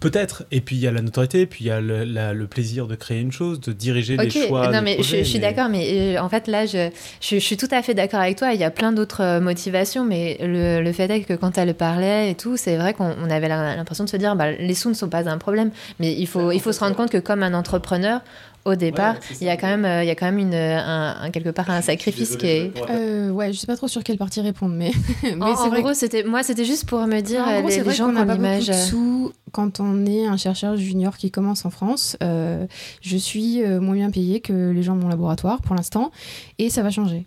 Peut-être. 0.00 0.44
Et 0.50 0.60
puis 0.60 0.76
il 0.76 0.82
y 0.82 0.86
a 0.88 0.90
la 0.90 1.00
notoriété, 1.00 1.46
puis 1.46 1.64
il 1.64 1.68
y 1.68 1.70
a 1.70 1.80
le, 1.80 2.04
la- 2.04 2.34
le 2.34 2.46
plaisir 2.48 2.86
de 2.86 2.96
créer 2.96 3.20
une 3.20 3.30
chose, 3.32 3.60
de 3.60 3.72
diriger 3.72 4.16
les 4.16 4.26
Ok, 4.26 4.46
choix. 4.48 4.70
non 4.72 4.82
mais 4.82 4.96
je, 5.00 5.22
suis 5.22 5.38
d'accord, 5.38 5.68
mais 5.68 6.16
euh, 6.16 6.20
en 6.20 6.28
fait 6.28 6.48
là, 6.48 6.66
je, 6.66 6.90
je, 7.20 7.36
je 7.36 7.40
suis 7.40 7.56
tout 7.56 7.68
à 7.70 7.82
fait 7.82 7.94
d'accord 7.94 8.20
avec 8.20 8.36
toi. 8.36 8.52
Il 8.52 8.60
y 8.60 8.64
a 8.64 8.70
plein 8.70 8.92
d'autres 8.92 9.22
euh, 9.22 9.40
motivations, 9.40 10.04
mais 10.04 10.38
le, 10.40 10.82
le 10.82 10.92
fait 10.92 11.08
est 11.10 11.20
que 11.20 11.34
quand 11.34 11.56
elle 11.56 11.72
parlait 11.72 12.30
et 12.30 12.34
tout, 12.34 12.56
c'est 12.56 12.76
vrai 12.76 12.94
qu'on 12.94 13.14
on 13.22 13.30
avait 13.30 13.48
l'impression 13.48 14.04
de 14.04 14.08
se 14.10 14.16
dire, 14.16 14.34
bah, 14.36 14.50
les 14.52 14.74
sous 14.74 14.88
ne 14.90 14.94
sont 14.94 15.08
pas 15.08 15.30
un 15.30 15.38
problème, 15.38 15.70
mais 16.00 16.12
il 16.12 16.26
faut, 16.26 16.50
il 16.50 16.60
faut 16.60 16.72
se 16.72 16.80
rendre 16.80 16.96
compte 16.96 17.10
que 17.10 17.18
comme 17.18 17.42
un 17.44 17.54
entrepreneur, 17.54 18.20
au 18.66 18.74
départ, 18.74 19.14
Ouais, 19.14 19.36
il 19.40 19.46
y 19.46 19.50
a 19.50 19.56
quand 19.56 19.66
même, 19.68 19.84
euh, 19.84 20.02
il 20.04 20.06
y 20.06 20.10
a 20.10 20.14
quand 20.14 20.26
même 20.26 20.38
une, 20.38 20.54
un, 20.54 21.16
un- 21.22 21.30
quelque 21.30 21.48
part 21.50 21.70
un 21.70 21.80
sacrifice 21.80 22.36
qui 22.36 22.46
est. 22.46 22.72
Euh, 22.90 23.30
ouais, 23.30 23.52
je 23.52 23.58
sais 23.58 23.66
pas 23.66 23.76
trop 23.76 23.88
sur 23.88 24.02
quelle 24.04 24.18
partie 24.18 24.40
répondre, 24.40 24.74
mais, 24.74 24.90
mais 25.22 25.32
En, 25.40 25.46
en 25.52 25.68
vrai 25.68 25.80
gros, 25.82 25.94
c'était 25.94 26.22
moi, 26.24 26.42
c'était 26.42 26.64
juste 26.64 26.86
pour 26.86 27.06
me 27.06 27.20
dire, 27.20 27.42
En 27.46 27.50
euh, 27.50 27.60
gros, 27.60 27.68
les, 27.70 27.82
les 27.82 27.90
gens 27.92 28.12
qu'on 28.12 28.24
l'image. 28.24 28.72
sous 28.72 29.32
quand 29.52 29.80
on 29.80 30.04
est 30.04 30.26
un 30.26 30.36
chercheur 30.36 30.76
junior 30.76 31.16
qui 31.16 31.30
commence 31.30 31.64
en 31.64 31.70
France. 31.70 32.16
Euh, 32.22 32.66
je 33.00 33.16
suis 33.16 33.62
euh, 33.62 33.80
moins 33.80 33.94
bien 33.94 34.10
payée 34.10 34.40
que 34.40 34.70
les 34.70 34.82
gens 34.82 34.96
de 34.96 35.00
mon 35.02 35.08
laboratoire 35.08 35.62
pour 35.62 35.74
l'instant, 35.76 36.10
et 36.58 36.68
ça 36.68 36.82
va 36.82 36.90
changer. 36.90 37.24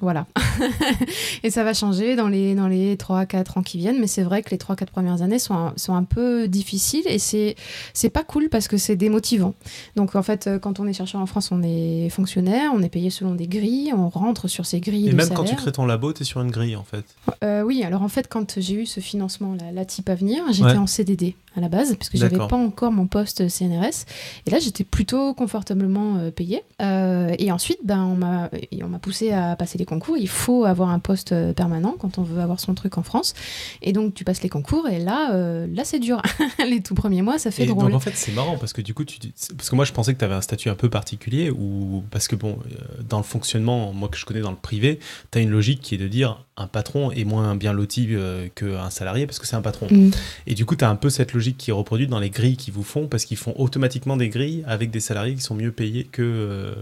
Voilà. 0.00 0.26
et 1.42 1.50
ça 1.50 1.64
va 1.64 1.74
changer 1.74 2.16
dans 2.16 2.28
les, 2.28 2.54
dans 2.54 2.68
les 2.68 2.96
3-4 2.96 3.58
ans 3.58 3.62
qui 3.62 3.78
viennent, 3.78 3.98
mais 4.00 4.06
c'est 4.06 4.22
vrai 4.22 4.42
que 4.42 4.50
les 4.50 4.56
3-4 4.56 4.86
premières 4.86 5.22
années 5.22 5.38
sont 5.38 5.54
un, 5.54 5.72
sont 5.76 5.94
un 5.94 6.04
peu 6.04 6.48
difficiles 6.48 7.04
et 7.06 7.18
c'est 7.18 7.56
c'est 7.92 8.10
pas 8.10 8.22
cool 8.22 8.48
parce 8.48 8.68
que 8.68 8.76
c'est 8.76 8.96
démotivant. 8.96 9.54
Donc 9.96 10.14
en 10.14 10.22
fait, 10.22 10.46
euh, 10.46 10.58
quand 10.58 10.80
on 10.80 10.86
est 10.86 10.92
chercheur 10.92 11.20
en 11.20 11.26
France, 11.26 11.50
on 11.52 11.62
est 11.62 12.08
fonctionnaire, 12.10 12.70
on 12.74 12.82
est 12.82 12.88
payé 12.88 13.10
selon 13.10 13.34
des 13.34 13.48
grilles, 13.48 13.92
on 13.96 14.08
rentre 14.08 14.48
sur 14.48 14.66
ces 14.66 14.80
grilles 14.80 15.08
Et 15.08 15.12
de 15.12 15.16
même 15.16 15.28
quand 15.30 15.44
tu 15.44 15.56
crées 15.56 15.72
ton 15.72 15.86
labo, 15.86 16.12
tu 16.12 16.22
es 16.22 16.24
sur 16.24 16.40
une 16.40 16.50
grille 16.50 16.76
en 16.76 16.84
fait. 16.84 17.04
Euh, 17.44 17.62
oui, 17.62 17.82
alors 17.82 18.02
en 18.02 18.08
fait, 18.08 18.28
quand 18.28 18.60
j'ai 18.60 18.74
eu 18.74 18.86
ce 18.86 19.00
financement, 19.00 19.56
la, 19.58 19.72
la 19.72 19.84
type 19.84 20.08
Avenir, 20.08 20.44
j'étais 20.50 20.68
Ouais. 20.68 20.76
en 20.76 20.86
CDD 20.86 21.34
à 21.56 21.60
la 21.60 21.68
base, 21.68 21.96
parce 21.96 22.08
que 22.08 22.18
j'avais 22.18 22.36
pas 22.36 22.56
encore 22.56 22.92
mon 22.92 23.06
poste 23.06 23.48
CNRS. 23.48 24.04
Et 24.46 24.50
là, 24.50 24.58
j'étais 24.60 24.84
plutôt 24.84 25.34
confortablement 25.34 26.16
euh, 26.16 26.30
payée. 26.30 26.62
Euh, 26.80 27.34
et 27.38 27.50
ensuite, 27.50 27.78
ben, 27.84 28.04
on 28.04 28.14
m'a 28.14 28.50
on 28.82 28.88
m'a 28.88 28.98
poussé 28.98 29.32
à 29.32 29.56
passer 29.56 29.76
les 29.78 29.84
concours. 29.88 30.16
Il 30.16 30.28
faut 30.28 30.64
avoir 30.64 30.90
un 30.90 31.00
poste 31.00 31.32
euh, 31.32 31.52
permanent 31.52 31.96
quand 31.98 32.18
on 32.18 32.22
veut 32.22 32.40
avoir 32.40 32.60
son 32.60 32.74
truc 32.74 32.96
en 32.98 33.02
France. 33.02 33.34
Et 33.82 33.92
donc, 33.92 34.14
tu 34.14 34.22
passes 34.24 34.42
les 34.42 34.48
concours, 34.48 34.86
et 34.88 34.98
là, 35.00 35.32
euh, 35.34 35.66
là 35.74 35.84
c'est 35.84 35.98
dur. 35.98 36.22
les 36.68 36.80
tout 36.82 36.94
premiers 36.94 37.22
mois, 37.22 37.38
ça 37.38 37.50
fait 37.50 37.64
Et 37.64 37.66
drôle. 37.66 37.86
donc 37.86 37.94
en 37.94 38.00
fait 38.00 38.12
c'est 38.14 38.32
marrant 38.32 38.56
parce 38.58 38.72
que 38.72 38.82
du 38.82 38.94
coup 38.94 39.04
tu 39.04 39.18
parce 39.56 39.70
que 39.70 39.74
moi 39.76 39.84
je 39.84 39.92
pensais 39.92 40.12
que 40.14 40.18
tu 40.18 40.24
avais 40.24 40.34
un 40.34 40.40
statut 40.40 40.68
un 40.68 40.74
peu 40.74 40.88
particulier 40.90 41.50
ou 41.50 42.04
parce 42.10 42.28
que 42.28 42.36
bon 42.36 42.58
euh, 42.70 43.02
dans 43.08 43.16
le 43.18 43.22
fonctionnement 43.24 43.92
moi 43.92 44.08
que 44.08 44.16
je 44.18 44.24
connais 44.24 44.40
dans 44.40 44.50
le 44.50 44.56
privé 44.56 44.98
tu 45.32 45.38
as 45.38 45.40
une 45.40 45.50
logique 45.50 45.80
qui 45.80 45.94
est 45.94 45.98
de 45.98 46.08
dire 46.08 46.44
un 46.56 46.66
patron 46.66 47.10
est 47.12 47.24
moins 47.24 47.54
bien 47.56 47.72
loti 47.72 48.08
euh, 48.10 48.48
qu'un 48.54 48.90
salarié 48.90 49.26
parce 49.26 49.38
que 49.38 49.46
c'est 49.46 49.56
un 49.56 49.62
patron 49.62 49.86
Mm. 49.90 50.10
et 50.46 50.54
du 50.54 50.66
coup 50.66 50.76
tu 50.76 50.84
as 50.84 50.90
un 50.90 50.96
peu 50.96 51.08
cette 51.10 51.32
logique 51.32 51.56
qui 51.56 51.70
est 51.70 51.72
reproduite 51.72 52.10
dans 52.10 52.18
les 52.20 52.30
grilles 52.30 52.56
qu'ils 52.56 52.74
vous 52.74 52.82
font 52.82 53.06
parce 53.06 53.24
qu'ils 53.24 53.36
font 53.38 53.54
automatiquement 53.56 54.16
des 54.16 54.28
grilles 54.28 54.64
avec 54.66 54.90
des 54.90 55.00
salariés 55.00 55.34
qui 55.34 55.40
sont 55.40 55.54
mieux 55.54 55.72
payés 55.72 56.04
que 56.04 56.22
euh, 56.22 56.74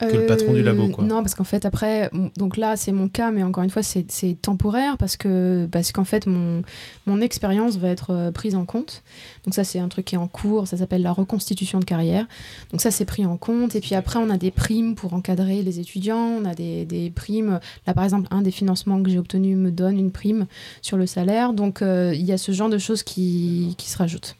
que 0.00 0.16
le 0.16 0.26
patron 0.26 0.52
du 0.52 0.62
labo, 0.62 0.88
quoi. 0.88 1.04
Non, 1.04 1.22
parce 1.22 1.34
qu'en 1.34 1.44
fait, 1.44 1.64
après, 1.64 2.08
m- 2.12 2.30
donc 2.50 2.56
là, 2.56 2.76
c'est 2.76 2.90
mon 2.90 3.08
cas, 3.08 3.30
mais 3.30 3.44
encore 3.44 3.62
une 3.62 3.70
fois, 3.70 3.84
c'est 3.84 4.02
temporaire 4.42 4.98
parce 4.98 5.16
que 5.16 5.68
parce 5.70 5.92
qu'en 5.92 6.02
fait, 6.02 6.26
mon, 6.26 6.62
mon 7.06 7.20
expérience 7.20 7.76
va 7.76 7.86
être 7.90 8.10
euh, 8.10 8.32
prise 8.32 8.56
en 8.56 8.64
compte. 8.64 9.04
Donc 9.44 9.54
ça, 9.54 9.62
c'est 9.62 9.78
un 9.78 9.86
truc 9.86 10.06
qui 10.06 10.16
est 10.16 10.18
en 10.18 10.26
cours, 10.26 10.66
ça 10.66 10.76
s'appelle 10.76 11.02
la 11.02 11.12
reconstitution 11.12 11.78
de 11.78 11.84
carrière. 11.84 12.26
Donc 12.72 12.80
ça, 12.80 12.90
c'est 12.90 13.04
pris 13.04 13.24
en 13.24 13.36
compte. 13.36 13.76
Et 13.76 13.80
puis 13.80 13.94
après, 13.94 14.18
on 14.18 14.28
a 14.30 14.36
des 14.36 14.50
primes 14.50 14.96
pour 14.96 15.14
encadrer 15.14 15.62
les 15.62 15.78
étudiants, 15.78 16.40
on 16.40 16.44
a 16.44 16.56
des, 16.56 16.84
des 16.86 17.10
primes. 17.10 17.60
Là, 17.86 17.94
par 17.94 18.02
exemple, 18.02 18.26
un 18.32 18.42
des 18.42 18.50
financements 18.50 19.00
que 19.00 19.10
j'ai 19.10 19.20
obtenu 19.20 19.54
me 19.54 19.70
donne 19.70 19.96
une 19.96 20.10
prime 20.10 20.48
sur 20.82 20.96
le 20.96 21.06
salaire. 21.06 21.52
Donc 21.52 21.82
euh, 21.82 22.12
il 22.16 22.24
y 22.24 22.32
a 22.32 22.38
ce 22.38 22.50
genre 22.50 22.68
de 22.68 22.78
choses 22.78 23.04
qui, 23.04 23.76
qui 23.78 23.88
se 23.88 23.96
rajoutent. 23.96 24.34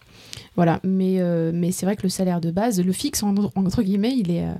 Voilà, 0.60 0.78
mais, 0.84 1.20
euh, 1.20 1.52
mais 1.54 1.72
c'est 1.72 1.86
vrai 1.86 1.96
que 1.96 2.02
le 2.02 2.10
salaire 2.10 2.38
de 2.42 2.50
base, 2.50 2.84
le 2.84 2.92
fixe, 2.92 3.22
en- 3.22 3.34
entre 3.54 3.82
guillemets, 3.82 4.14
il 4.14 4.30
est, 4.30 4.44
euh, 4.44 4.52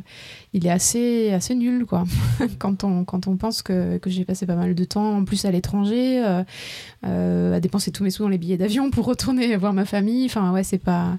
il 0.55 0.67
est 0.67 0.71
assez, 0.71 1.31
assez 1.31 1.55
nul, 1.55 1.85
quoi. 1.85 2.05
quand, 2.59 2.85
on, 2.85 3.05
quand 3.05 3.27
on 3.27 3.37
pense 3.37 3.61
que, 3.61 3.99
que 3.99 4.09
j'ai 4.09 4.25
passé 4.25 4.47
pas 4.47 4.55
mal 4.55 4.75
de 4.75 4.85
temps, 4.85 5.19
en 5.19 5.25
plus 5.27 5.45
à 5.45 5.51
l'étranger, 5.51 6.25
euh, 6.25 6.43
euh, 7.05 7.55
à 7.55 7.61
dépenser 7.61 7.93
tous 7.93 8.03
mes 8.03 8.09
sous 8.09 8.23
dans 8.23 8.31
les 8.31 8.39
billets 8.39 8.57
d'avion 8.57 8.91
pour 8.91 9.05
retourner 9.05 9.55
voir 9.59 9.75
ma 9.75 9.85
famille. 9.85 10.25
Enfin, 10.25 10.53
ouais, 10.53 10.63
c'est 10.65 10.79
pas, 10.79 11.19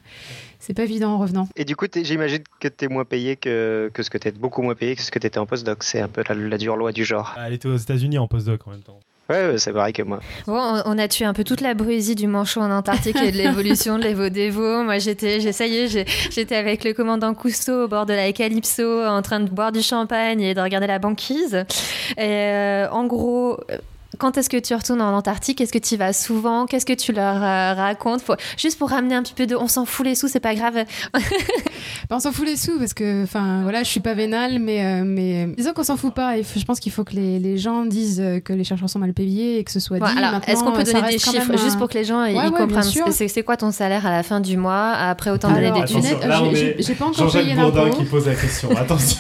c'est 0.57 0.73
pas 0.73 0.83
évident 0.83 1.11
en 1.11 1.19
revenant. 1.19 1.47
Et 1.55 1.63
du 1.63 1.75
coup, 1.75 1.85
j'imagine 1.93 2.39
que 2.59 2.67
tu 2.67 2.85
es 2.85 2.87
moins 2.87 3.05
payé 3.05 3.35
que, 3.35 3.91
que 3.93 4.01
ce 4.01 4.09
que 4.09 4.17
tu 4.17 4.29
es 4.29 4.31
beaucoup 4.31 4.63
moins 4.63 4.73
payé 4.73 4.95
que 4.95 5.03
ce 5.03 5.11
que 5.11 5.19
tu 5.19 5.27
étais 5.27 5.37
en 5.37 5.45
postdoc. 5.45 5.83
C'est 5.83 6.01
un 6.01 6.07
peu 6.07 6.23
la, 6.27 6.33
la 6.33 6.57
dure 6.57 6.75
loi 6.75 6.91
du 6.91 7.05
genre. 7.05 7.35
elle 7.45 7.53
était 7.53 7.67
aux 7.67 7.77
États-Unis 7.77 8.17
en 8.17 8.27
postdoc 8.27 8.67
en 8.67 8.71
même 8.71 8.81
temps 8.81 8.99
Ouais, 9.31 9.47
ouais, 9.51 9.57
c'est 9.57 9.71
pareil 9.71 9.93
que 9.93 10.03
moi. 10.03 10.19
Bon, 10.45 10.81
on, 10.85 10.97
a 10.97 11.07
tué 11.07 11.23
un 11.25 11.33
peu 11.33 11.43
toute 11.43 11.61
la 11.61 11.73
bruisie 11.73 12.15
du 12.15 12.27
manchot 12.27 12.59
en 12.61 12.69
Antarctique 12.71 13.15
et 13.23 13.31
de 13.31 13.37
l'évolution 13.37 13.97
de 13.97 14.03
l'Evo-Devo. 14.03 14.83
Moi, 14.83 14.97
j'étais, 14.97 15.39
j'ai- 15.39 16.05
j'étais 16.29 16.55
avec 16.55 16.83
le 16.83 16.93
commandant 16.93 17.33
Cousteau 17.33 17.85
au 17.85 17.87
bord 17.87 18.05
de 18.05 18.13
la 18.13 18.31
Calypso 18.33 19.05
en 19.05 19.21
train 19.21 19.39
de 19.39 19.49
boire 19.49 19.71
du 19.71 19.81
champagne 19.81 20.41
et 20.41 20.53
de 20.53 20.59
regarder 20.61 20.87
la 20.87 20.99
banquise. 20.99 21.63
Euh, 22.19 22.87
en 22.91 23.05
gros. 23.05 23.57
Euh, 24.13 24.17
Quand 24.19 24.37
est-ce 24.37 24.49
que 24.49 24.57
tu 24.57 24.73
retournes 24.75 25.01
en 25.01 25.15
Antarctique? 25.15 25.61
Est-ce 25.61 25.71
que 25.73 25.77
tu 25.79 25.95
y 25.95 25.97
vas 25.97 26.13
souvent? 26.13 26.65
Qu'est-ce 26.65 26.85
que 26.85 26.93
tu 26.93 27.11
leur 27.13 27.35
euh, 27.43 27.73
racontes? 27.73 28.21
Faut- 28.21 28.35
Juste 28.57 28.77
pour 28.77 28.89
ramener 28.89 29.15
un 29.15 29.23
petit 29.23 29.33
peu 29.33 29.45
de. 29.47 29.55
On 29.55 29.67
s'en 29.67 29.85
fout 29.85 30.05
les 30.05 30.15
sous, 30.15 30.27
c'est 30.27 30.39
pas 30.39 30.55
grave. 30.55 30.83
Bah, 32.09 32.17
on 32.17 32.19
s'en 32.19 32.31
fout 32.31 32.45
les 32.45 32.57
sous 32.57 32.77
parce 32.77 32.93
que, 32.93 33.23
enfin, 33.23 33.61
voilà, 33.63 33.83
je 33.83 33.89
suis 33.89 33.99
pas 33.99 34.13
vénale, 34.13 34.59
mais, 34.59 34.83
euh, 34.85 35.03
mais 35.05 35.47
disons 35.57 35.73
qu'on 35.73 35.83
s'en 35.83 35.97
fout 35.97 36.13
pas. 36.13 36.37
Et 36.37 36.41
f- 36.41 36.57
je 36.59 36.65
pense 36.65 36.79
qu'il 36.79 36.91
faut 36.91 37.03
que 37.03 37.13
les, 37.13 37.39
les 37.39 37.57
gens 37.57 37.85
disent 37.85 38.19
euh, 38.19 38.39
que 38.39 38.53
les 38.53 38.63
chercheurs 38.63 38.89
sont 38.89 38.99
mal 38.99 39.13
payés 39.13 39.57
et 39.59 39.63
que 39.63 39.71
ce 39.71 39.79
soit 39.79 39.97
Bon, 39.99 40.05
dit. 40.05 40.13
est-ce 40.47 40.63
qu'on 40.63 40.73
peut 40.73 40.83
donner 40.83 41.01
des 41.03 41.17
chiffres 41.19 41.51
un- 41.51 41.57
juste 41.57 41.77
pour 41.77 41.87
que 41.89 41.95
les 41.97 42.03
gens 42.03 42.23
ils 42.25 42.35
Ouais, 42.35 42.43
ouais, 42.43 42.49
bien 42.49 42.57
comprennent 42.59 42.83
sûr. 42.83 43.05
C'est? 43.11 43.27
C'est 43.27 43.43
quoi 43.43 43.57
ton 43.57 43.71
salaire 43.71 44.05
à 44.05 44.11
la 44.11 44.23
fin 44.23 44.39
du 44.39 44.57
mois 44.57 44.91
après 44.91 45.31
autant 45.31 45.51
d'années 45.51 45.71
d'études 45.71 46.03
j'ai- 46.03 46.09
est- 46.11 46.55
j'ai 46.55 46.75
j'ai 46.83 46.95
pas 46.95 47.05
encore 47.05 47.31
payé 47.31 47.55
d'impôts. 47.55 48.03
pose 48.09 48.27
la 48.27 48.35
question 48.35 48.69
attention 48.77 49.19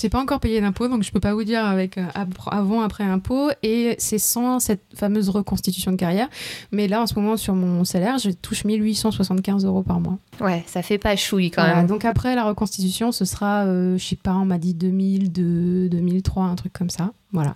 J'ai 0.00 0.08
pas 0.08 0.20
encore 0.20 0.40
payé 0.40 0.60
d'impôts, 0.60 0.88
donc 0.88 1.02
je 1.02 1.10
peux 1.10 1.20
pas 1.20 1.32
vous 1.34 1.44
dire 1.44 1.64
avec 1.64 1.96
euh, 1.98 2.04
avant, 2.50 2.82
après 2.82 3.04
impôt. 3.04 3.48
Et 3.62 3.96
c'est 3.98 4.18
sans 4.26 4.60
cette 4.60 4.82
fameuse 4.94 5.28
reconstitution 5.28 5.92
de 5.92 5.96
carrière. 5.96 6.28
Mais 6.72 6.88
là, 6.88 7.00
en 7.02 7.06
ce 7.06 7.14
moment, 7.14 7.36
sur 7.36 7.54
mon 7.54 7.84
salaire, 7.84 8.18
je 8.18 8.30
touche 8.30 8.64
1875 8.64 9.64
euros 9.64 9.82
par 9.82 10.00
mois. 10.00 10.18
Ouais, 10.40 10.64
ça 10.66 10.82
fait 10.82 10.98
pas 10.98 11.16
chouille 11.16 11.50
quand 11.50 11.62
Voilà, 11.62 11.76
même. 11.78 11.86
donc 11.86 12.04
après 12.04 12.34
la 12.34 12.44
reconstitution, 12.44 13.12
ce 13.12 13.24
sera, 13.24 13.64
euh, 13.64 13.96
je 13.96 14.04
sais 14.04 14.16
pas, 14.16 14.34
on 14.34 14.44
m'a 14.44 14.58
dit 14.58 14.74
2002, 14.74 15.88
2003, 15.88 16.44
un 16.44 16.54
truc 16.56 16.72
comme 16.72 16.90
ça. 16.90 17.12
Voilà. 17.32 17.54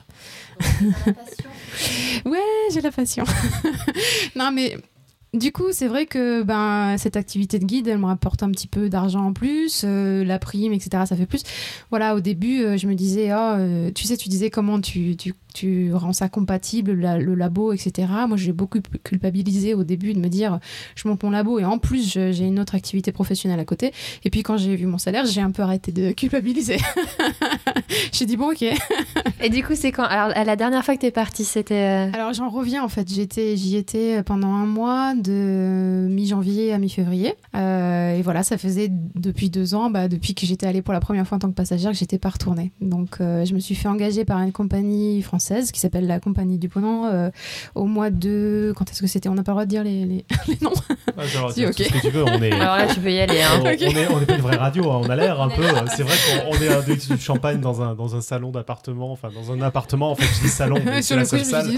Ouais, 2.26 2.38
j'ai 2.72 2.80
la 2.80 2.90
passion. 2.90 3.24
non, 4.37 4.50
mais 4.52 4.76
du 5.33 5.52
coup, 5.52 5.66
c'est 5.70 5.87
vrai 5.87 6.06
que 6.06 6.42
ben, 6.42 6.96
cette 6.98 7.16
activité 7.16 7.59
de 7.59 7.64
guide, 7.64 7.87
elle 7.88 7.98
me 7.98 8.06
rapporte 8.06 8.42
un 8.42 8.50
petit 8.50 8.66
peu 8.66 8.88
d'argent 8.88 9.24
en 9.26 9.33
plus, 9.33 9.83
euh, 9.85 10.24
la 10.24 10.38
prime, 10.38 10.72
etc. 10.72 11.04
Ça 11.06 11.16
fait 11.16 11.26
plus. 11.26 11.42
Voilà, 11.90 12.14
au 12.16 12.20
début, 12.20 12.62
euh, 12.62 12.76
je 12.76 12.87
me 12.87 12.94
disais, 12.94 13.33
oh, 13.33 13.37
euh, 13.37 13.90
tu 13.94 14.04
sais, 14.04 14.16
tu 14.16 14.28
disais 14.28 14.50
comment 14.50 14.80
tu, 14.80 15.16
tu 15.16 15.33
tu 15.54 15.92
rends 15.94 16.12
ça 16.12 16.28
compatible, 16.28 16.92
la- 16.92 17.18
le 17.18 17.34
labo, 17.34 17.72
etc. 17.72 18.08
Moi, 18.28 18.36
j'ai 18.36 18.52
beaucoup 18.52 18.78
culpabilisé 19.04 19.74
au 19.74 19.84
début 19.84 20.12
de 20.14 20.18
me 20.20 20.28
dire, 20.28 20.58
je 20.94 21.06
monte 21.08 21.22
mon 21.22 21.30
labo 21.30 21.58
et 21.58 21.64
en 21.64 21.78
plus, 21.78 22.10
j'ai 22.12 22.46
une 22.46 22.58
autre 22.60 22.74
activité 22.74 23.12
professionnelle 23.12 23.60
à 23.60 23.64
côté. 23.64 23.92
Et 24.24 24.30
puis, 24.30 24.42
quand 24.42 24.56
j'ai 24.56 24.76
vu 24.76 24.86
mon 24.86 24.98
salaire, 24.98 25.26
j'ai 25.26 25.40
un 25.40 25.50
peu 25.50 25.62
arrêté 25.62 25.92
de 25.92 26.12
culpabiliser. 26.12 26.76
j'ai 28.12 28.26
dit, 28.26 28.36
bon, 28.36 28.50
ok. 28.52 28.62
Et 29.42 29.48
du 29.48 29.62
coup, 29.64 29.74
c'est 29.74 29.92
quand? 29.92 30.04
Alors, 30.04 30.28
la 30.44 30.56
dernière 30.56 30.84
fois 30.84 30.94
que 30.94 31.00
t'es 31.00 31.10
partie, 31.10 31.44
c'était. 31.44 31.74
euh, 31.74 32.10
Alors, 32.12 32.32
j'en 32.32 32.48
reviens, 32.48 32.82
en 32.84 32.88
fait. 32.88 33.08
J'y 33.08 33.76
étais 33.76 34.22
pendant 34.22 34.48
un 34.48 34.66
mois, 34.66 35.14
de 35.14 36.07
mi-janvier 36.11 36.72
à 36.72 36.78
mi-février. 36.78 37.34
Euh, 37.57 38.16
et 38.16 38.22
voilà, 38.22 38.42
ça 38.42 38.59
faisait 38.59 38.88
depuis 38.90 39.51
deux 39.51 39.74
ans, 39.74 39.90
bah, 39.90 40.09
depuis 40.09 40.34
que 40.34 40.46
j'étais 40.46 40.66
allée 40.66 40.82
pour 40.82 40.92
la 40.92 41.01
première 41.01 41.26
fois 41.26 41.36
en 41.36 41.38
tant 41.40 41.48
que 41.48 41.55
passagère, 41.55 41.90
que 41.92 41.96
j'étais 41.96 42.18
pas 42.18 42.28
retournée. 42.30 42.72
Donc, 42.80 43.16
euh, 43.20 43.44
je 43.44 43.55
me 43.55 43.61
suis 43.61 43.74
fait 43.74 43.88
engager 43.88 44.24
par 44.24 44.40
une 44.40 44.53
compagnie 44.53 45.22
française 45.22 45.39
qui 45.72 45.80
s'appelle 45.80 46.07
la 46.07 46.20
Compagnie 46.20 46.59
du 46.59 46.68
Ponant 46.68 47.07
euh, 47.07 47.30
au 47.74 47.86
mois 47.86 48.11
de. 48.11 48.72
Quand 48.76 48.91
est-ce 48.91 49.01
que 49.01 49.07
c'était? 49.07 49.28
On 49.28 49.34
n'a 49.34 49.43
pas 49.43 49.53
le 49.53 49.55
droit 49.55 49.64
de 49.64 49.70
dire 49.70 49.84
les, 49.84 50.05
les- 50.05 50.24
les 50.49 50.59
noms. 50.62 50.72
Ah, 51.18 51.26
genre, 51.26 51.51
Si, 51.53 51.61
dire 51.61 51.68
ok. 51.70 51.76
tout 51.76 51.82
ce 51.84 51.88
que 51.93 51.99
tu 52.01 52.11
veux, 52.11 52.24
on 52.24 52.43
est. 52.43 52.53
Alors 52.53 52.76
là, 52.76 52.86
tu 52.93 53.01
peux 53.01 53.11
y 53.12 53.18
aller. 53.20 53.41
On, 53.62 53.66
Hein. 53.66 53.74
On 53.80 53.97
est, 53.97 54.09
on 54.09 54.20
est 54.20 54.26
pas 54.26 54.34
une 54.36 54.41
vraie 54.43 54.57
radio, 54.57 54.91
hein, 54.91 55.01
on 55.05 55.09
a 55.11 55.16
l'air 55.16 55.41
un 55.41 55.49
peu. 55.49 55.62
euh, 55.64 55.86
C'est 55.97 56.03
vrai 56.03 56.14
qu'on 56.16 56.57
on 56.57 56.61
est 56.61 56.68
un 56.68 56.80
du 56.80 57.18
champagne 57.18 57.61
dans 57.61 57.82
un, 57.82 57.95
dans 57.95 58.14
un 58.16 58.20
salon 58.20 58.51
d'appartement, 58.51 59.12
enfin 59.12 59.28
dans 59.34 59.53
un 59.53 59.61
appartement, 59.62 60.11
en 60.12 60.14
fait, 60.14 60.26
je 60.36 60.43
dis 60.43 60.49
salon, 60.49 60.76
mais 60.84 61.03
c'est 61.03 61.03
Sur 61.03 61.16
la 61.16 61.22
le 61.22 61.28
coup, 61.28 61.45
salle. 61.45 61.70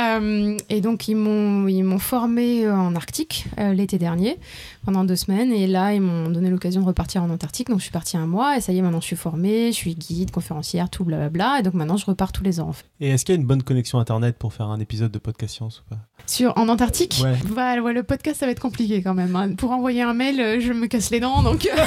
Euh, 0.00 0.56
et 0.68 0.80
donc, 0.80 1.08
ils 1.08 1.14
m'ont, 1.16 1.66
ils 1.68 1.82
m'ont 1.82 1.98
formé 1.98 2.68
en 2.70 2.94
Arctique 2.94 3.46
euh, 3.58 3.72
l'été 3.72 3.98
dernier, 3.98 4.38
pendant 4.84 5.04
deux 5.04 5.16
semaines. 5.16 5.52
Et 5.52 5.66
là, 5.66 5.92
ils 5.94 6.00
m'ont 6.00 6.28
donné 6.30 6.50
l'occasion 6.50 6.80
de 6.82 6.86
repartir 6.86 7.22
en 7.22 7.30
Antarctique. 7.30 7.68
Donc, 7.68 7.78
je 7.78 7.84
suis 7.84 7.92
partie 7.92 8.16
un 8.16 8.26
mois. 8.26 8.56
Et 8.56 8.60
ça 8.60 8.72
y 8.72 8.78
est, 8.78 8.82
maintenant, 8.82 9.00
je 9.00 9.06
suis 9.06 9.16
formée. 9.16 9.68
Je 9.72 9.76
suis 9.76 9.94
guide, 9.94 10.30
conférencière, 10.30 10.90
tout 10.90 11.04
blablabla. 11.04 11.60
Et 11.60 11.62
donc, 11.62 11.74
maintenant, 11.74 11.96
je 11.96 12.06
repars 12.06 12.32
tous 12.32 12.42
les 12.44 12.60
ans. 12.60 12.68
en 12.68 12.72
fait. 12.72 12.84
Et 13.00 13.10
est-ce 13.10 13.24
qu'il 13.24 13.34
y 13.34 13.38
a 13.38 13.40
une 13.40 13.46
bonne 13.46 13.62
connexion 13.64 13.98
internet 13.98 14.36
pour 14.38 14.52
faire 14.54 14.66
un 14.68 14.78
épisode 14.78 15.10
de 15.10 15.18
podcast 15.18 15.56
science 15.56 15.80
ou 15.80 15.90
pas? 15.90 15.98
Sur, 16.26 16.56
en 16.56 16.68
Antarctique? 16.68 17.20
Ouais. 17.22 17.34
Bah, 17.50 17.76
ouais, 17.80 17.92
le 17.92 18.04
podcast, 18.04 18.38
ça 18.40 18.46
va 18.46 18.52
être 18.52 18.60
compliqué 18.60 19.02
quand 19.02 19.14
même. 19.14 19.34
hein. 19.34 19.54
Pour 19.56 19.72
envoyer 19.72 20.02
un 20.02 20.14
mail, 20.14 20.40
euh, 20.40 20.60
je 20.60 20.72
me 20.72 20.86
casse 20.86 21.10
les 21.10 21.18
dents. 21.20 21.42
Donc. 21.42 21.68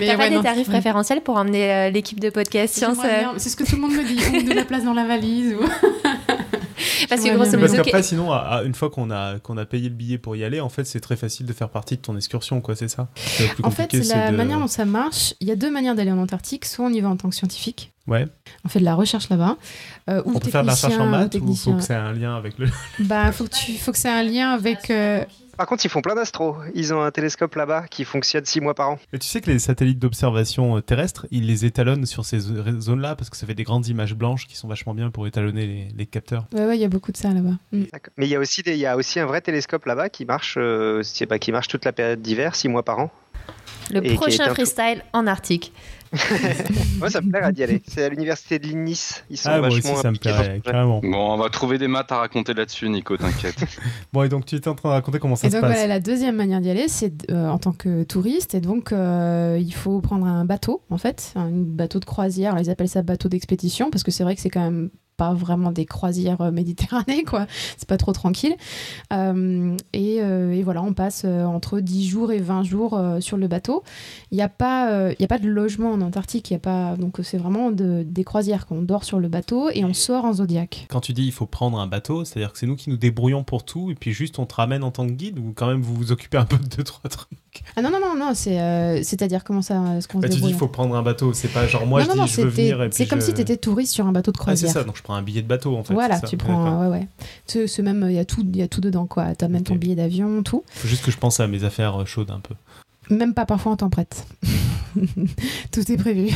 Mais 0.00 0.06
T'as 0.06 0.16
pas 0.16 0.24
ouais, 0.24 0.30
des 0.30 0.40
tarifs 0.42 0.66
ouais. 0.66 0.74
préférentiels 0.74 1.20
pour 1.20 1.36
emmener 1.36 1.72
euh, 1.72 1.90
l'équipe 1.90 2.18
de 2.20 2.28
podcast 2.30 2.74
science 2.74 2.98
euh, 3.04 3.18
bien. 3.20 3.34
C'est 3.36 3.50
ce 3.50 3.56
que 3.56 3.62
tout 3.64 3.76
le 3.76 3.82
monde 3.82 3.92
me 3.92 4.04
dit. 4.04 4.18
Ou 4.36 4.48
de 4.48 4.52
la 4.54 4.64
place 4.64 4.84
dans 4.84 4.94
la 4.94 5.06
valise. 5.06 5.54
Ou... 5.54 5.60
Parce 7.08 7.22
que 7.22 7.34
grosso. 7.34 7.58
Parce 7.58 7.72
qu'après, 7.72 8.02
sinon, 8.02 8.32
à- 8.32 8.36
à- 8.38 8.62
une 8.62 8.74
fois 8.74 8.90
qu'on 8.90 9.10
a, 9.10 9.38
qu'on 9.38 9.56
a 9.56 9.64
payé 9.66 9.88
le 9.88 9.94
billet 9.94 10.18
pour 10.18 10.36
y 10.36 10.44
aller, 10.44 10.60
en 10.60 10.68
fait, 10.68 10.84
c'est 10.84 11.00
très 11.00 11.16
facile 11.16 11.46
de 11.46 11.52
faire 11.52 11.68
partie 11.68 11.96
de 11.96 12.02
ton 12.02 12.16
excursion, 12.16 12.60
quoi, 12.60 12.76
c'est 12.76 12.88
ça? 12.88 13.08
Plus 13.14 13.64
En 13.64 13.70
fait, 13.70 13.92
la 13.92 14.30
de- 14.30 14.36
manière 14.36 14.58
dont 14.58 14.66
ça 14.66 14.84
marche, 14.84 15.34
il 15.40 15.48
y 15.48 15.50
a 15.50 15.56
deux 15.56 15.70
manières 15.70 15.94
d'aller 15.94 16.12
en 16.12 16.18
Antarctique. 16.18 16.64
Soit 16.64 16.84
on 16.86 16.90
y 16.92 17.00
va 17.00 17.08
en 17.08 17.16
tant 17.16 17.28
que 17.28 17.34
scientifique, 17.34 17.92
Ouais. 18.06 18.26
on 18.64 18.68
fait 18.68 18.78
de 18.80 18.84
la 18.84 18.94
recherche 18.94 19.28
là-bas. 19.28 19.56
euh, 20.08 20.22
ou 20.24 20.32
On 20.36 20.38
peut 20.38 20.50
faire 20.50 20.62
de 20.62 20.68
la 20.68 20.74
recherche 20.74 20.94
en 20.98 21.06
ou 21.06 21.10
maths 21.10 21.34
ou 21.40 21.54
faut 21.54 21.74
que 21.74 21.80
ça 21.82 21.94
ait 21.94 21.96
un 21.96 22.12
lien 22.12 22.36
avec 22.36 22.58
le. 22.58 22.68
Bah, 23.00 23.32
faut 23.32 23.44
que 23.44 23.50
tu, 23.50 23.72
faut 23.72 23.92
que 23.92 23.98
c'est 23.98 24.08
un 24.08 24.22
lien 24.22 24.50
avec. 24.52 24.90
euh, 24.90 25.24
Par 25.56 25.66
contre, 25.66 25.84
ils 25.84 25.88
font 25.88 26.02
plein 26.02 26.14
d'astro. 26.14 26.56
Ils 26.74 26.92
ont 26.92 27.02
un 27.02 27.10
télescope 27.10 27.54
là-bas 27.54 27.86
qui 27.88 28.04
fonctionne 28.04 28.44
six 28.44 28.60
mois 28.60 28.74
par 28.74 28.90
an. 28.90 28.98
Mais 29.12 29.18
tu 29.18 29.26
sais 29.26 29.40
que 29.40 29.50
les 29.50 29.58
satellites 29.58 29.98
d'observation 29.98 30.76
euh, 30.76 30.80
terrestres, 30.80 31.26
ils 31.30 31.46
les 31.46 31.64
étalonnent 31.64 32.06
sur 32.06 32.24
ces 32.24 32.38
zo- 32.40 32.80
zones-là 32.80 33.16
parce 33.16 33.30
que 33.30 33.36
ça 33.36 33.46
fait 33.46 33.54
des 33.54 33.64
grandes 33.64 33.86
images 33.88 34.14
blanches 34.14 34.46
qui 34.46 34.56
sont 34.56 34.68
vachement 34.68 34.94
bien 34.94 35.10
pour 35.10 35.26
étalonner 35.26 35.66
les, 35.66 35.88
les 35.96 36.06
capteurs. 36.06 36.46
Ouais, 36.52 36.66
ouais, 36.66 36.76
il 36.76 36.80
y 36.80 36.84
a 36.84 36.88
beaucoup 36.88 37.12
de 37.12 37.16
ça 37.16 37.30
là-bas. 37.32 37.56
Mm. 37.72 37.82
D'accord. 37.92 38.12
Mais 38.16 38.26
il 38.26 38.30
y 38.30 38.36
a 38.36 38.40
aussi 38.40 38.62
des- 38.62 38.72
il 38.72 38.78
y 38.78 38.86
a 38.86 38.96
aussi 38.96 39.18
un 39.20 39.26
vrai 39.26 39.40
télescope 39.40 39.84
là-bas 39.86 40.08
qui 40.10 40.24
marche, 40.24 40.56
euh, 40.58 41.02
c'est- 41.02 41.38
qui 41.38 41.52
marche 41.52 41.68
toute 41.68 41.84
la 41.84 41.92
période 41.92 42.20
d'hiver, 42.20 42.54
six 42.54 42.68
mois 42.68 42.82
par 42.84 42.98
an. 42.98 43.10
le 43.90 44.04
et 44.04 44.14
prochain 44.14 44.52
freestyle 44.52 45.04
en 45.12 45.26
Arctique. 45.28 45.72
Moi, 46.98 47.10
ça 47.10 47.20
me 47.20 47.30
plairait 47.30 47.52
d'y 47.52 47.62
aller. 47.62 47.82
C'est 47.86 48.04
à 48.04 48.08
l'université 48.08 48.58
de 48.58 48.68
Nice. 48.68 49.24
Ils 49.30 49.36
sont 49.36 49.50
Ah, 49.50 49.58
moi 49.58 49.68
vachement 49.68 49.92
aussi, 49.92 50.02
ça 50.02 50.10
me 50.10 50.16
impliqués 50.16 50.30
dans 50.30 50.36
ce 50.36 50.42
plairait, 50.42 50.60
projet. 50.60 50.72
carrément. 50.74 51.00
Bon, 51.02 51.34
on 51.34 51.36
va 51.36 51.48
trouver 51.50 51.78
des 51.78 51.88
maths 51.88 52.12
à 52.12 52.18
raconter 52.18 52.54
là-dessus, 52.54 52.88
Nico, 52.88 53.16
t'inquiète. 53.16 53.56
Bon, 54.12 54.22
et 54.22 54.28
donc 54.28 54.46
tu 54.46 54.54
étais 54.54 54.68
en 54.68 54.74
train 54.74 54.88
de 54.90 54.94
raconter 54.94 55.18
comment 55.18 55.36
ça 55.36 55.46
Et 55.46 55.50
se 55.50 55.56
donc 55.56 55.62
passe. 55.62 55.72
voilà, 55.72 55.86
la 55.86 56.00
deuxième 56.00 56.36
manière 56.36 56.60
d'y 56.60 56.70
aller, 56.70 56.88
c'est 56.88 57.30
euh, 57.30 57.48
en 57.48 57.58
tant 57.58 57.72
que 57.72 58.02
touriste. 58.04 58.54
Et 58.54 58.60
donc, 58.60 58.92
euh, 58.92 59.58
il 59.60 59.74
faut 59.74 60.00
prendre 60.00 60.26
un 60.26 60.44
bateau, 60.44 60.82
en 60.90 60.98
fait, 60.98 61.32
un 61.36 61.50
bateau 61.50 61.98
de 62.00 62.04
croisière. 62.04 62.52
Alors, 62.52 62.64
ils 62.64 62.70
appellent 62.70 62.88
ça 62.88 63.02
bateau 63.02 63.28
d'expédition 63.28 63.90
parce 63.90 64.02
que 64.02 64.10
c'est 64.10 64.24
vrai 64.24 64.34
que 64.34 64.40
c'est 64.40 64.50
quand 64.50 64.60
même 64.62 64.90
pas 65.16 65.32
vraiment 65.34 65.72
des 65.72 65.86
croisières 65.86 66.40
euh, 66.40 66.50
méditerranées, 66.50 67.24
quoi. 67.24 67.46
C'est 67.76 67.88
pas 67.88 67.96
trop 67.96 68.12
tranquille. 68.12 68.54
Euh, 69.12 69.76
et, 69.92 70.18
euh, 70.22 70.52
et 70.52 70.62
voilà, 70.62 70.82
on 70.82 70.92
passe 70.92 71.24
entre 71.24 71.80
10 71.80 72.08
jours 72.08 72.32
et 72.32 72.38
20 72.40 72.62
jours 72.62 73.00
sur 73.20 73.36
le 73.36 73.48
bateau. 73.48 73.82
Il 74.30 74.36
n'y 74.36 74.42
a, 74.42 74.48
pas, 74.48 75.10
il 75.12 75.16
y 75.20 75.24
a 75.24 75.28
pas 75.28 75.38
de 75.38 75.48
logement 75.48 75.92
en 75.92 76.00
Antarctique. 76.00 76.50
il 76.50 76.54
Y 76.54 76.56
a 76.56 76.60
pas, 76.60 76.96
donc, 76.96 77.18
c'est 77.22 77.38
vraiment 77.38 77.70
de- 77.70 78.04
des 78.06 78.24
croisières 78.24 78.66
qu'on 78.66 78.82
dort 78.82 79.04
sur 79.04 79.18
le 79.18 79.28
bateau 79.28 79.70
et 79.72 79.84
on 79.84 79.94
sort 79.94 80.24
en 80.24 80.32
Zodiac. 80.34 80.86
Quand 80.88 81.00
tu 81.00 81.12
dis 81.12 81.24
il 81.24 81.32
faut 81.32 81.46
prendre 81.46 81.78
un 81.78 81.86
bateau, 81.86 82.24
c'est-à-dire 82.24 82.52
que 82.52 82.58
c'est 82.58 82.66
nous 82.66 82.76
qui 82.76 82.90
nous 82.90 82.96
débrouillons 82.96 83.44
pour 83.44 83.64
tout 83.64 83.90
et 83.90 83.94
puis 83.94 84.12
juste 84.12 84.38
on 84.38 84.46
te 84.46 84.54
ramène 84.54 84.82
en 84.84 84.90
tant 84.90 85.06
que 85.06 85.12
guide 85.12 85.38
ou 85.38 85.52
quand 85.54 85.66
même 85.68 85.80
vous 85.82 85.94
vous 85.94 86.12
occupez 86.12 86.36
un 86.38 86.44
peu 86.44 86.56
de 86.58 86.66
deux 86.76 86.84
trois 86.84 87.08
trucs? 87.10 87.28
Ah 87.76 87.82
non, 87.82 87.90
non, 87.90 87.98
non, 88.00 88.14
non, 88.16 88.32
c'est, 88.34 88.60
euh, 88.60 89.02
c'est-à-dire 89.02 89.44
comment 89.44 89.62
ça, 89.62 90.00
ce 90.00 90.08
qu'on 90.08 90.18
Bah, 90.18 90.28
tu 90.28 90.40
dis 90.40 90.48
il 90.48 90.54
faut 90.54 90.68
prendre 90.68 90.94
un 90.96 91.02
bateau, 91.02 91.32
c'est 91.32 91.48
pas 91.48 91.66
genre 91.66 91.86
moi 91.86 92.00
non, 92.00 92.04
je 92.04 92.08
non, 92.10 92.14
dis 92.14 92.20
non, 92.20 92.26
je 92.26 92.40
veux 92.42 92.48
venir 92.48 92.82
et 92.82 92.88
puis 92.88 92.96
c'est 92.96 93.06
comme 93.06 93.20
je- 93.20 93.26
si 93.26 93.34
tu 93.34 93.40
étais 93.40 93.56
touriste 93.56 93.92
sur 93.92 94.06
un 94.06 94.12
bateau 94.12 94.30
de 94.32 94.36
Ah, 94.36 94.40
c'est 94.40 94.66
croisière. 94.66 94.72
ça, 94.72 94.84
donc 94.84 94.96
je 94.96 95.02
prends 95.06 95.14
un 95.14 95.22
billet 95.22 95.42
de 95.42 95.46
bateau 95.46 95.76
en 95.76 95.84
fait. 95.84 95.94
voilà, 95.94 96.18
ça. 96.18 96.26
tu 96.26 96.36
prends, 96.36 96.80
ouais, 96.80 96.88
ouais. 96.88 97.08
C'est 97.46 97.82
même, 97.82 98.06
il 98.08 98.14
y 98.14 98.18
a 98.18 98.24
tout, 98.24 98.44
y 98.52 98.62
a 98.62 98.68
tout 98.68 98.80
dedans, 98.80 99.06
quoi. 99.06 99.34
T'as 99.34 99.48
même 99.48 99.62
ton 99.62 99.76
billet 99.76 99.94
d'avion, 99.94 100.42
tout. 100.42 100.64
Faut 100.68 100.88
juste 100.88 101.04
que 101.04 101.10
je 101.10 101.18
pense 101.18 101.38
à 101.40 101.46
mes 101.46 101.64
affaires 101.64 102.00
euh, 102.00 102.04
chaudes 102.04 102.30
un 102.30 102.40
peu. 102.40 102.54
Même 103.08 103.34
pas 103.34 103.46
parfois 103.46 103.72
en 103.72 103.76
temps 103.76 103.90
prête. 103.90 104.26
tout 105.72 105.92
est 105.92 105.96
prévu. 105.96 106.30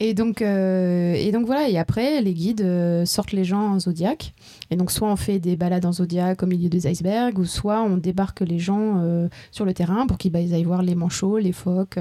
et 0.00 0.14
donc, 0.14 0.42
euh, 0.42 1.14
et 1.14 1.32
donc 1.32 1.46
voilà. 1.46 1.68
Et 1.68 1.78
après, 1.78 2.20
les 2.20 2.34
guides 2.34 2.60
euh, 2.60 3.06
sortent 3.06 3.32
les 3.32 3.44
gens 3.44 3.72
en 3.72 3.80
Zodiac. 3.80 4.34
Et 4.70 4.76
donc, 4.76 4.90
soit 4.90 5.08
on 5.08 5.16
fait 5.16 5.38
des 5.38 5.56
balades 5.56 5.86
en 5.86 5.92
Zodiac 5.92 6.42
au 6.42 6.46
milieu 6.46 6.68
des 6.68 6.86
icebergs, 6.86 7.38
ou 7.38 7.44
soit 7.44 7.82
on 7.82 7.96
débarque 7.96 8.40
les 8.40 8.58
gens 8.58 8.98
euh, 8.98 9.28
sur 9.52 9.64
le 9.64 9.72
terrain 9.72 10.06
pour 10.06 10.18
qu'ils 10.18 10.32
bah, 10.32 10.40
ils 10.40 10.54
aillent 10.54 10.64
voir 10.64 10.82
les 10.82 10.94
manchots, 10.94 11.38
les 11.38 11.52
phoques, 11.52 11.98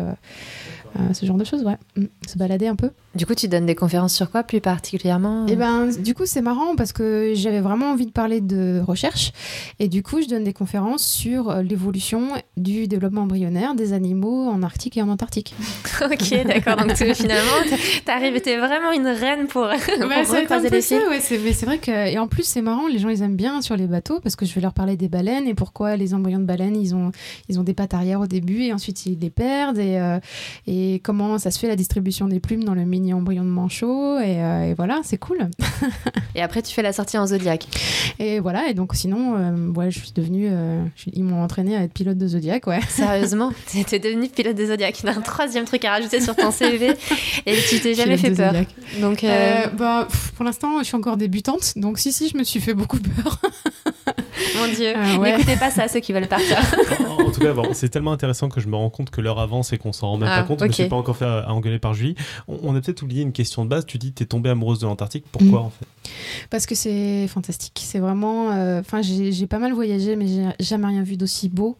euh, 0.96 1.04
euh, 1.10 1.14
ce 1.14 1.26
genre 1.26 1.38
de 1.38 1.44
choses, 1.44 1.64
ouais. 1.64 1.78
Mm. 1.96 2.06
Se 2.28 2.38
balader 2.38 2.68
un 2.68 2.76
peu. 2.76 2.89
Du 3.16 3.26
coup, 3.26 3.36
tu 3.36 3.48
donnes 3.48 3.66
des 3.66 3.76
conférences 3.76 4.14
sur 4.14 4.32
quoi 4.32 4.44
plus 4.44 4.62
particulièrement 4.62 5.46
Et 5.48 5.56
ben, 5.56 5.88
du 5.88 6.14
coup, 6.14 6.26
c'est 6.26 6.41
marrant 6.41 6.76
parce 6.76 6.94
que 6.94 7.34
j'avais 7.36 7.62
vraiment 7.62 7.91
envie 7.91 8.06
de 8.06 8.12
parler 8.12 8.41
de 8.41 8.82
recherche. 8.86 9.32
Et 9.80 9.88
du 9.88 10.04
coup, 10.04 10.22
je 10.22 10.28
donne 10.28 10.44
des 10.44 10.54
conférences 10.54 11.06
sur 11.06 11.50
euh, 11.50 11.62
l'évolution 11.62 12.30
du 12.58 12.88
développement 12.88 13.22
embryonnaire 13.22 13.76
des 13.76 13.94
animaux 13.94 14.48
en 14.48 14.64
Arctique 14.64 14.98
et 14.98 15.02
en 15.02 15.10
Antarctique. 15.10 15.56
Ok, 16.04 16.46
d'accord. 16.46 16.76
Donc 16.76 16.96
finalement, 17.14 17.52
t'arrives, 18.04 18.41
t'es 18.41 18.58
vraiment 18.58 18.91
une 18.91 19.08
reine 19.08 19.48
pour, 19.48 19.68
pour 20.00 20.10
recroiser 20.10 20.70
les 20.70 20.82
ça, 20.82 20.96
ouais, 21.08 21.20
c'est, 21.22 21.38
mais 21.38 21.54
c'est 21.54 21.66
vrai 21.66 21.78
que. 21.78 21.91
Et 21.91 22.18
en 22.18 22.28
plus, 22.28 22.44
c'est 22.44 22.62
marrant, 22.62 22.88
les 22.88 22.98
gens, 22.98 23.10
ils 23.10 23.22
aiment 23.22 23.38
bien 23.38 23.62
sur 23.62 23.78
les 23.78 23.88
bateaux 23.88 24.20
parce 24.20 24.36
que 24.36 24.46
je 24.46 24.54
vais 24.54 24.60
leur 24.60 24.74
parler 24.74 24.98
des 24.98 25.08
baleines 25.08 25.48
et 25.48 25.54
pourquoi 25.54 25.96
les 25.96 26.14
embryons 26.14 26.39
de 26.39 26.46
baleines, 26.46 26.76
ils 26.76 26.94
ont, 26.94 27.12
ils 27.48 27.60
ont 27.60 27.64
des 27.64 27.74
pattes 27.74 27.94
arrière 27.94 28.20
au 28.20 28.28
début 28.28 28.64
et 28.64 28.74
ensuite 28.74 29.06
ils 29.06 29.18
les 29.20 29.30
perdent 29.30 29.78
et, 29.78 29.98
euh, 29.98 30.20
et 30.68 30.83
comment 31.04 31.38
ça 31.38 31.52
se 31.52 31.60
fait 31.60 31.68
la 31.68 31.76
distribution 31.76 32.28
des 32.28 32.40
plumes 32.40 32.64
dans 32.64 32.74
le 32.74 32.84
mini 32.86 33.14
embryon 33.14 33.44
de 33.44 33.50
manchot. 33.50 34.20
Et, 34.20 34.42
euh, 34.42 34.70
et 34.70 34.74
voilà, 34.74 35.02
c'est 35.04 35.18
cool. 35.18 35.50
Et 36.36 36.42
après, 36.42 36.62
tu 36.64 36.74
fais 36.74 36.82
la 36.82 36.94
sortie 36.94 37.18
en 37.18 37.28
Zodiac. 37.28 37.68
Et 38.18 38.40
voilà, 38.40 38.68
et 38.68 38.74
donc 38.74 38.96
sinon, 38.96 39.36
euh, 39.38 39.70
ouais, 39.70 39.92
je 39.92 40.00
suis 40.00 40.12
devenue. 40.14 40.48
euh, 40.50 40.84
je- 40.96 41.12
ils 41.14 41.24
m'ont 41.24 41.44
entraîné 41.44 41.76
à 41.78 41.84
être 41.84 41.94
pilote 41.94 42.18
de 42.18 42.28
Zodiac, 42.28 42.66
ouais. 42.66 42.80
Sérieusement, 42.90 43.52
t'es 43.72 43.84
t'es 43.84 44.00
devenu 44.00 44.28
pilote 44.30 44.56
de 44.56 44.66
Zodiac. 44.66 44.98
T'as 45.04 45.12
un 45.16 45.22
troisième 45.22 45.66
truc 45.66 45.86
à 45.86 45.92
rajouter 45.92 46.20
sur 46.22 46.36
ton 46.36 46.50
CV 46.50 46.94
et 47.46 47.56
tu 47.70 47.80
t'es 47.80 47.94
jamais 47.94 48.16
Pilote 48.18 48.36
fait 48.36 48.44
peur. 48.44 48.52
Zodiac. 48.54 48.68
Donc, 49.00 49.24
euh, 49.24 49.28
Euh, 49.66 49.68
bah, 49.78 50.08
pour 50.36 50.44
l'instant, 50.46 50.80
je 50.80 50.86
suis 50.86 50.96
encore 50.96 51.18
débutante, 51.18 51.74
donc 51.76 52.00
si, 52.00 52.12
si, 52.12 52.30
je 52.30 52.38
me 52.38 52.44
suis 52.44 52.60
fait 52.60 52.74
beaucoup 52.74 52.98
peur. 52.98 53.40
mon 54.58 54.68
Dieu, 54.74 54.88
Euh, 54.96 55.18
ouais. 55.18 55.34
n'écoutez 55.38 55.56
pas 55.58 55.70
ça, 55.70 55.88
ceux 55.88 56.00
qui 56.00 56.14
veulent 56.14 56.28
partir. 56.28 56.58
en, 57.08 57.24
en 57.28 57.32
tout 57.32 57.40
cas, 57.42 57.54
bon, 57.54 57.70
c'est 57.74 57.90
tellement 57.90 58.12
intéressant 58.12 58.50
que 58.50 58.60
je 58.60 58.68
me 58.68 58.76
rends 58.76 58.90
compte 58.90 59.10
que 59.12 59.22
l'heure 59.22 59.40
avance 59.40 59.72
et 59.74 59.78
qu'on 59.78 59.94
s'en 59.94 60.10
rend 60.10 60.18
même 60.18 60.30
Ah, 60.32 60.42
pas 60.42 60.48
compte. 60.48 60.60
Me 60.82 60.84
suis 60.84 60.90
pas 60.90 60.96
encore 60.96 61.18
fait 61.18 61.26
à, 61.26 61.40
à 61.40 61.52
engueuler 61.52 61.80
par 61.80 61.94
Julie. 61.94 62.16
On, 62.48 62.58
on 62.64 62.76
a 62.76 62.82
peut-être 62.82 63.02
oublié 63.04 63.22
une 63.22 63.32
question 63.32 63.64
de 63.64 63.70
base. 63.70 63.86
Tu 63.86 63.98
dis 63.98 64.12
t'es 64.12 64.26
tombée 64.26 64.50
amoureuse 64.50 64.80
de 64.80 64.86
l'Antarctique. 64.86 65.26
Pourquoi 65.32 65.62
Mm. 65.62 65.66
en 65.66 65.70
fait? 65.70 65.86
Parce 66.50 66.66
que 66.66 66.76
c'est 66.76 67.28
fantastique. 67.28 67.80
C'est 67.84 68.00
vraiment. 68.00 68.52
euh, 68.52 68.80
Enfin, 68.82 69.02
j'ai 69.02 69.32
j'ai 69.32 69.48
pas 69.48 69.60
mal 69.60 69.72
voyagé, 69.74 70.16
mais 70.16 70.28
j'ai 70.28 70.50
jamais 70.60 70.88
rien 70.88 71.02
vu 71.04 71.16
d'aussi 71.18 71.48
beau 71.50 71.78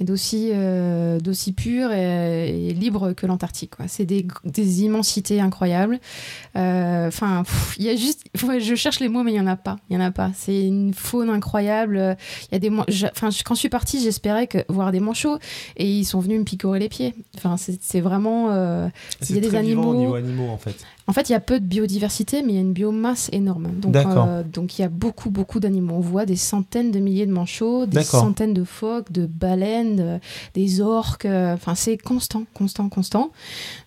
et 0.00 0.04
d'aussi 0.04 0.50
euh, 0.52 1.20
d'aussi 1.20 1.52
pur 1.52 1.92
et, 1.92 2.68
et 2.68 2.74
libre 2.74 3.12
que 3.12 3.26
l'Antarctique. 3.26 3.74
C'est 3.86 4.04
des, 4.06 4.26
des 4.44 4.82
immensités 4.82 5.40
incroyables. 5.40 6.00
Euh, 6.56 7.06
Enfin, 7.08 7.42
il 7.78 7.84
y 7.84 7.88
a 7.88 7.96
juste. 7.96 8.24
ouais, 8.46 8.60
je 8.60 8.74
cherche 8.74 9.00
les 9.00 9.08
mots, 9.08 9.22
mais 9.22 9.32
il 9.32 9.36
y 9.36 9.40
en 9.40 9.46
a 9.46 9.56
pas. 9.56 9.76
Il 9.88 9.94
y 9.94 9.96
en 9.96 10.00
a 10.00 10.10
pas. 10.10 10.30
C'est 10.34 10.62
une 10.66 10.92
faune 10.94 11.30
incroyable. 11.30 12.16
Il 12.50 12.54
y 12.54 12.56
a 12.56 12.58
des, 12.58 12.70
enfin, 12.70 13.30
quand 13.44 13.54
je 13.54 13.58
suis 13.60 13.68
partie, 13.68 14.00
j'espérais 14.00 14.46
que 14.46 14.58
voir 14.68 14.92
des 14.92 15.00
manchots 15.00 15.38
et 15.76 15.86
ils 15.90 16.04
sont 16.04 16.20
venus 16.20 16.38
me 16.40 16.44
picorer 16.44 16.78
les 16.78 16.88
pieds. 16.88 17.14
Enfin, 17.36 17.56
c'est 17.56 17.78
c'est 17.82 18.00
vraiment. 18.30 18.48
euh, 18.52 18.88
y 19.30 19.38
a 19.38 19.40
des 19.40 19.48
au 19.48 19.56
animaux- 19.56 19.94
niveau 19.94 20.14
animaux 20.14 20.48
en 20.50 20.58
fait. 20.58 20.84
En 21.10 21.12
fait, 21.12 21.28
il 21.28 21.32
y 21.32 21.34
a 21.34 21.40
peu 21.40 21.58
de 21.58 21.64
biodiversité, 21.66 22.42
mais 22.42 22.52
il 22.52 22.54
y 22.54 22.58
a 22.58 22.60
une 22.60 22.72
biomasse 22.72 23.28
énorme. 23.32 23.66
Donc, 23.82 23.96
euh, 23.96 24.44
donc 24.44 24.78
il 24.78 24.82
y 24.82 24.84
a 24.84 24.88
beaucoup, 24.88 25.28
beaucoup 25.28 25.58
d'animaux. 25.58 25.94
On 25.96 26.00
voit 26.00 26.24
des 26.24 26.36
centaines 26.36 26.92
de 26.92 27.00
milliers 27.00 27.26
de 27.26 27.32
manchots, 27.32 27.84
des 27.86 28.04
centaines 28.04 28.54
de 28.54 28.62
phoques, 28.62 29.10
de 29.10 29.26
baleines, 29.26 29.96
de- 29.96 30.18
des 30.54 30.80
orques. 30.80 31.24
euh, 31.26 31.54
Enfin, 31.54 31.74
c'est 31.74 31.96
constant, 31.96 32.44
constant, 32.54 32.88
constant. 32.88 33.32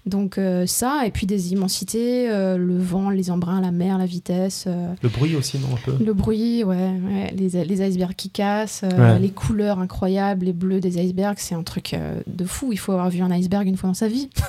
Donc 0.05 0.37
euh, 0.37 0.65
ça, 0.65 1.03
et 1.05 1.11
puis 1.11 1.25
des 1.25 1.53
immensités, 1.53 2.29
euh, 2.29 2.57
le 2.57 2.77
vent, 2.77 3.09
les 3.09 3.31
embruns, 3.31 3.61
la 3.61 3.71
mer, 3.71 3.97
la 3.97 4.05
vitesse. 4.05 4.65
euh, 4.67 4.93
Le 5.01 5.07
bruit 5.07 5.37
aussi, 5.37 5.57
non 5.59 5.67
un 5.75 5.79
peu? 5.91 6.03
le 6.03 6.13
bruit, 6.13 6.65
ouais, 6.65 6.75
ouais, 6.75 7.33
les, 7.37 7.63
les 7.63 7.87
icebergs 7.87 8.15
qui 8.15 8.29
cassent, 8.31 8.81
euh, 8.83 9.13
Ouais. 9.13 9.19
les 9.19 9.29
couleurs 9.29 9.79
incroyables, 9.79 10.45
les 10.45 10.51
bleus 10.53 10.81
des 10.81 10.97
icebergs, 11.01 11.37
c'est 11.39 11.55
un 11.55 11.63
truc 11.63 11.93
euh, 11.93 12.19
de 12.27 12.43
fou. 12.43 12.73
Il 12.73 12.77
faut 12.79 12.91
avoir 12.91 13.09
vu 13.09 13.21
un 13.21 13.31
iceberg 13.31 13.65
une 13.65 13.77
fois 13.77 13.87
dans 13.87 13.93
sa 13.93 14.09
vie. 14.09 14.29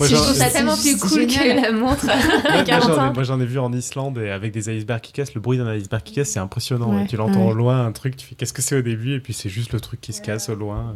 C'est- 0.00 0.08
j'en- 0.08 0.16
Je 0.16 0.22
trouve 0.22 0.34
ça 0.34 0.46
c'est- 0.46 0.52
tellement 0.52 0.76
plus 0.76 0.96
cool 0.98 1.28
génial. 1.30 1.56
que 1.56 1.62
la 1.62 1.72
montre 1.76 2.06
Ouais, 2.06 2.12
à 2.12 2.54
moi, 2.54 2.62
40 2.64 3.24
j'en 3.24 3.40
ai, 3.40 3.46
vu 3.46 3.58
en 3.58 3.72
Islande 3.72 4.18
et 4.18 4.30
avec 4.30 4.52
des 4.52 4.70
icebergs 4.74 5.00
qui 5.00 5.12
cassent. 5.12 5.34
Le 5.34 5.40
bruit 5.40 5.58
d'un 5.58 5.68
iceberg 5.68 6.02
qui 6.02 6.14
casse, 6.14 6.30
c'est 6.30 6.38
impressionnant. 6.38 6.90
Ouais, 6.90 7.02
ouais. 7.02 7.06
Tu 7.06 7.16
l'entends 7.16 7.46
ouais. 7.46 7.52
au 7.52 7.54
loin, 7.54 7.84
un 7.84 7.92
truc, 7.92 8.16
tu 8.16 8.26
fais 8.26 8.34
qu'est-ce 8.34 8.52
que 8.52 8.62
c'est 8.62 8.76
au 8.76 8.82
début, 8.82 9.14
et 9.14 9.20
puis 9.20 9.32
c'est 9.32 9.48
juste 9.48 9.72
le 9.72 9.80
truc 9.80 10.00
qui 10.00 10.12
se 10.12 10.20
casse 10.20 10.48
au 10.48 10.54
loin. 10.54 10.94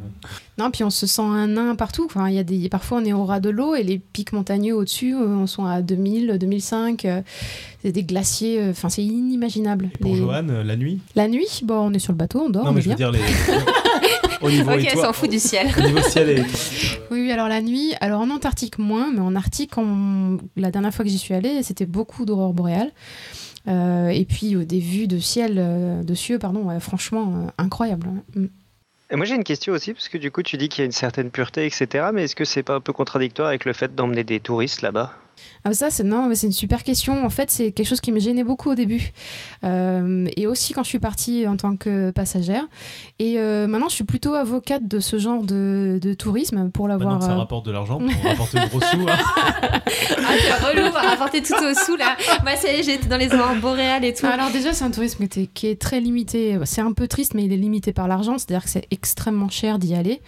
Non, 0.59 0.71
puis 0.71 0.85
on 0.85 0.91
se 0.91 1.07
sent 1.07 1.23
un 1.23 1.49
nain 1.49 1.75
partout. 1.75 2.05
Enfin, 2.07 2.29
il 2.29 2.35
y 2.35 2.39
a 2.39 2.45
des, 2.45 2.69
parfois, 2.69 2.99
on 2.99 3.05
est 3.05 3.13
au 3.13 3.25
ras 3.25 3.41
de 3.41 3.51
l'eau 3.51 3.75
et 3.75 3.83
les 3.83 3.99
pics 3.99 4.33
montagneux 4.33 4.75
au-dessus, 4.75 5.15
euh, 5.15 5.27
on 5.27 5.47
sont 5.47 5.65
à 5.65 5.83
2000, 5.83 6.39
2005. 6.39 7.07
C'est 7.83 7.93
des 7.93 8.05
glaciers. 8.05 8.61
euh, 8.61 8.71
Enfin, 8.71 8.89
c'est 8.89 9.03
inimaginable. 9.05 9.91
Pour 10.01 10.13
Les- 10.13 10.19
Johan, 10.19 10.47
euh, 10.49 10.63
la 10.65 10.77
nuit 10.77 11.01
La 11.15 11.29
nuit, 11.29 11.61
bon, 11.65 11.75
on 11.89 11.93
est 11.93 11.99
sur 11.99 12.13
le 12.13 12.19
bateau, 12.19 12.43
on 12.47 12.51
dort. 12.51 12.65
Non, 12.65 12.71
on 12.71 12.75
mais 12.75 12.81
je 12.83 12.89
veux 12.91 12.95
dire, 12.95 13.11
les... 13.11 13.19
au 14.43 14.51
niveau 14.51 14.71
Ok, 14.73 14.85
elle 14.91 14.99
s'en 14.99 15.13
fout 15.13 15.31
du 15.31 15.39
ciel. 15.39 15.69
Au 15.79 15.83
niveau 15.83 16.03
ciel 16.03 16.29
et 16.31 16.41
Oui, 17.11 17.21
oui, 17.23 17.33
alors 17.33 17.49
la 17.49 17.61
nuit, 17.63 17.95
alors 18.01 18.21
en 18.21 18.31
Antarctique 18.31 18.79
moins, 18.79 19.11
mais 19.13 19.21
en 19.21 19.35
Arctique, 19.35 19.77
on- 19.79 20.39
la 20.57 20.71
dernière 20.71 20.93
fois 20.95 21.05
que 21.05 21.11
j'y 21.11 21.19
suis 21.19 21.35
allée, 21.35 21.63
c'était 21.63 21.87
beaucoup 21.87 22.25
d'aurores 22.25 22.55
boréales. 22.55 22.93
Euh, 23.69 24.09
et 24.09 24.25
puis 24.25 24.55
euh, 24.57 24.65
des 24.65 24.81
vues 24.81 25.07
de 25.07 25.19
ciel, 25.19 25.57
euh, 25.59 26.03
de 26.03 26.15
cieux, 26.15 26.39
pardon, 26.39 26.61
ouais, 26.63 26.81
franchement 26.81 27.33
euh, 27.47 27.51
incroyable. 27.59 28.09
Mm. 28.35 28.47
Et 29.13 29.17
moi 29.17 29.27
j'ai 29.27 29.35
une 29.35 29.45
question 29.45 29.75
aussi, 29.75 29.93
parce 29.93 30.09
que 30.09 30.17
du 30.17 30.31
coup 30.31 30.43
tu 30.43 30.57
dis 30.57 30.69
qu'il 30.71 30.81
y 30.81 30.83
a 30.83 30.87
une 30.87 30.93
certaine 30.93 31.31
pureté, 31.31 31.67
etc. 31.67 32.07
Mais 32.15 32.25
est-ce 32.25 32.35
que 32.37 32.47
c'est 32.47 32.63
pas 32.63 32.77
un 32.77 32.81
peu 32.81 32.93
contradictoire 32.95 33.49
avec 33.49 33.67
le 33.67 33.73
fait 33.75 33.95
d'emmener 33.95 34.25
des 34.25 34.41
touristes 34.41 34.81
là-bas? 34.83 35.13
Ah, 35.65 35.73
ça, 35.75 35.91
c'est 35.91 36.05
non, 36.05 36.31
c'est 36.35 36.47
une 36.47 36.53
super 36.53 36.83
question. 36.83 37.25
En 37.25 37.31
fait, 37.31 37.51
c'est 37.51 37.73
quelque 37.73 37.87
chose 37.87 38.01
qui 38.01 38.13
me 38.13 38.21
gênait 38.21 38.45
beaucoup 38.45 38.71
au 38.71 38.75
début, 38.75 39.13
Euh, 39.65 40.27
et 40.37 40.47
aussi 40.47 40.73
quand 40.73 40.83
je 40.83 40.89
suis 40.89 40.99
partie 40.99 41.47
en 41.47 41.57
tant 41.57 41.77
que 41.77 42.11
passagère. 42.13 42.65
Et 43.19 43.39
euh, 43.39 43.67
maintenant, 43.67 43.89
je 43.91 43.95
suis 43.95 44.05
plutôt 44.05 44.33
avocate 44.35 44.89
de 44.89 45.01
ce 45.01 45.19
genre 45.19 45.43
de, 45.43 45.99
de 46.01 46.15
tourisme 46.15 46.71
pour 46.71 46.89
Maintenant 46.89 47.11
l'avoir. 47.11 47.19
que 47.21 47.25
ça 47.27 47.33
euh, 47.33 47.37
rapporte 47.37 47.67
de 47.67 47.73
l'argent, 47.73 47.99
pour 48.23 48.25
rapporter 48.31 48.59
de 48.61 48.69
gros 48.69 48.81
sous. 48.81 49.07
hein. 49.09 49.17
Ah, 50.23 50.35
c'est 50.41 50.65
relou, 50.67 50.93
va 50.93 51.01
rapporter 51.01 51.43
tout 51.43 51.55
au 51.55 51.75
sous 51.75 51.97
là. 51.97 52.17
Moi, 52.43 52.55
ça 52.57 52.73
y 52.73 52.77
est, 52.77 52.83
j'étais 52.83 53.09
dans 53.09 53.17
les 53.17 53.35
aurores 53.35 53.57
boréales 53.61 54.05
et 54.05 54.15
tout. 54.15 54.27
Alors 54.27 54.51
déjà, 54.51 54.73
c'est 54.73 54.85
un 54.85 54.91
tourisme 54.91 55.27
qui 55.27 55.41
est, 55.43 55.47
qui 55.47 55.67
est 55.67 55.81
très 55.81 56.01
limité. 56.01 56.59
C'est 56.65 56.81
un 56.81 56.93
peu 56.93 57.09
triste, 57.09 57.35
mais 57.35 57.45
il 57.45 57.53
est 57.53 57.57
limité 57.57 57.93
par 57.93 58.07
l'argent. 58.09 58.39
C'est-à-dire 58.39 58.65
que 58.65 58.71
c'est 58.71 58.87
extrêmement 58.91 59.49
cher 59.49 59.79
d'y 59.79 59.95
aller. 59.95 60.21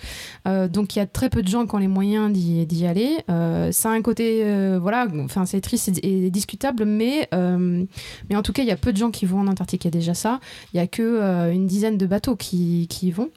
Euh, 0.48 0.68
donc 0.68 0.96
il 0.96 0.98
y 0.98 1.02
a 1.02 1.06
très 1.06 1.30
peu 1.30 1.42
de 1.42 1.48
gens 1.48 1.66
qui 1.66 1.74
ont 1.74 1.78
les 1.78 1.88
moyens 1.88 2.32
d'y 2.32 2.66
d'y 2.66 2.86
aller. 2.86 3.18
Euh, 3.30 3.70
ça 3.72 3.90
a 3.90 3.92
un 3.92 4.02
côté, 4.02 4.42
euh, 4.44 4.78
enfin 5.24 5.46
c'est 5.46 5.60
triste 5.60 5.90
et, 6.02 6.30
discutable, 6.30 6.84
mais 6.84 7.28
euh, 7.34 7.84
mais 8.28 8.36
en 8.36 8.42
tout 8.42 8.52
cas, 8.52 8.62
il 8.62 8.68
y 8.68 8.72
a 8.72 8.76
peu 8.76 8.92
de 8.92 8.96
gens 8.96 9.10
qui 9.10 9.26
vont 9.26 9.40
en 9.40 9.46
Antarctique. 9.46 9.84
Il 9.84 9.88
y 9.88 9.88
a 9.88 9.92
déjà 9.92 10.14
ça. 10.14 10.40
Il 10.72 10.76
y 10.76 10.80
a 10.80 10.86
que 10.86 11.02
euh, 11.02 11.52
une 11.52 11.66
dizaine 11.66 11.98
de 11.98 12.06
bateaux 12.06 12.36
qui, 12.36 12.86
qui 12.88 13.08
y 13.08 13.10
vont. 13.10 13.30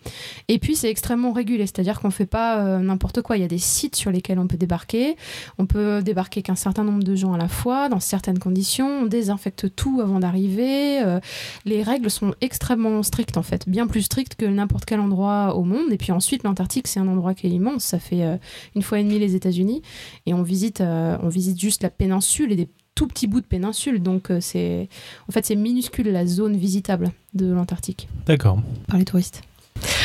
Et 0.48 0.60
puis 0.60 0.76
c'est 0.76 0.90
extrêmement 0.90 1.32
régulé. 1.32 1.66
C'est-à-dire 1.66 2.00
qu'on 2.00 2.12
fait 2.12 2.26
pas 2.26 2.60
euh, 2.60 2.80
n'importe 2.80 3.22
quoi. 3.22 3.38
Il 3.38 3.42
y 3.42 3.46
a 3.46 3.48
des 3.48 3.58
sites 3.58 3.96
sur 3.96 4.12
lesquels 4.12 4.40
on 4.40 4.48
peut 4.48 4.58
débarquer. 4.58 5.16
On 5.58 5.66
peut 5.66 6.02
débarquer 6.02 6.42
qu'un 6.42 6.56
certain 6.56 6.84
nombre 6.84 7.04
de 7.04 7.16
gens 7.16 7.34
à 7.34 7.38
la 7.38 7.48
fois, 7.48 7.90
dans 7.90 8.00
certaines 8.00 8.40
conditions. 8.40 9.02
On 9.04 9.06
désinfecte 9.06 9.76
tout 9.76 10.00
avant 10.02 10.20
d'arriver. 10.20 11.02
Euh, 11.04 11.20
les 11.66 11.84
règles 11.84 12.10
sont 12.10 12.34
extrêmement 12.42 13.04
strictes 13.04 13.38
en 13.38 13.44
fait, 13.44 13.68
bien 13.68 13.88
plus 13.88 14.04
strictes 14.04 14.36
que 14.36 14.46
n'importe 14.46 14.86
quel 14.86 15.00
endroit 15.00 15.56
au 15.56 15.64
monde. 15.64 15.92
Et 15.92 15.98
puis 15.98 16.12
ensuite, 16.12 16.44
l'Antarctique, 16.44 16.88
c'est 16.88 17.00
un 17.00 17.08
endroit 17.08 17.34
qui 17.34 17.48
est 17.48 17.52
immense. 17.52 17.84
Ça 17.84 18.00
fait 18.00 18.24
une 18.76 18.82
fois 18.82 19.00
et 19.00 19.04
demie 19.04 19.20
les 19.20 19.36
États-Unis. 19.36 19.82
Et 20.26 20.34
on 20.34 20.44
visite, 20.44 20.82
on 20.82 21.28
visite 21.28 21.55
juste 21.58 21.84
la 21.84 21.90
péninsule 21.90 22.52
et 22.52 22.56
des 22.56 22.70
tout 22.96 23.08
petits 23.08 23.28
bouts 23.28 23.42
de 23.42 23.46
péninsule. 23.46 24.02
Donc 24.02 24.32
euh, 24.32 24.40
c'est, 24.40 24.90
en 25.28 25.32
fait, 25.32 25.46
c'est 25.46 25.56
minuscule 25.56 26.08
la 26.10 26.26
zone 26.26 26.56
visitable 26.56 27.12
de 27.34 27.52
l'Antarctique 27.52 28.08
D'accord. 28.26 28.62
par 28.88 28.98
les 28.98 29.06
touristes. 29.06 29.42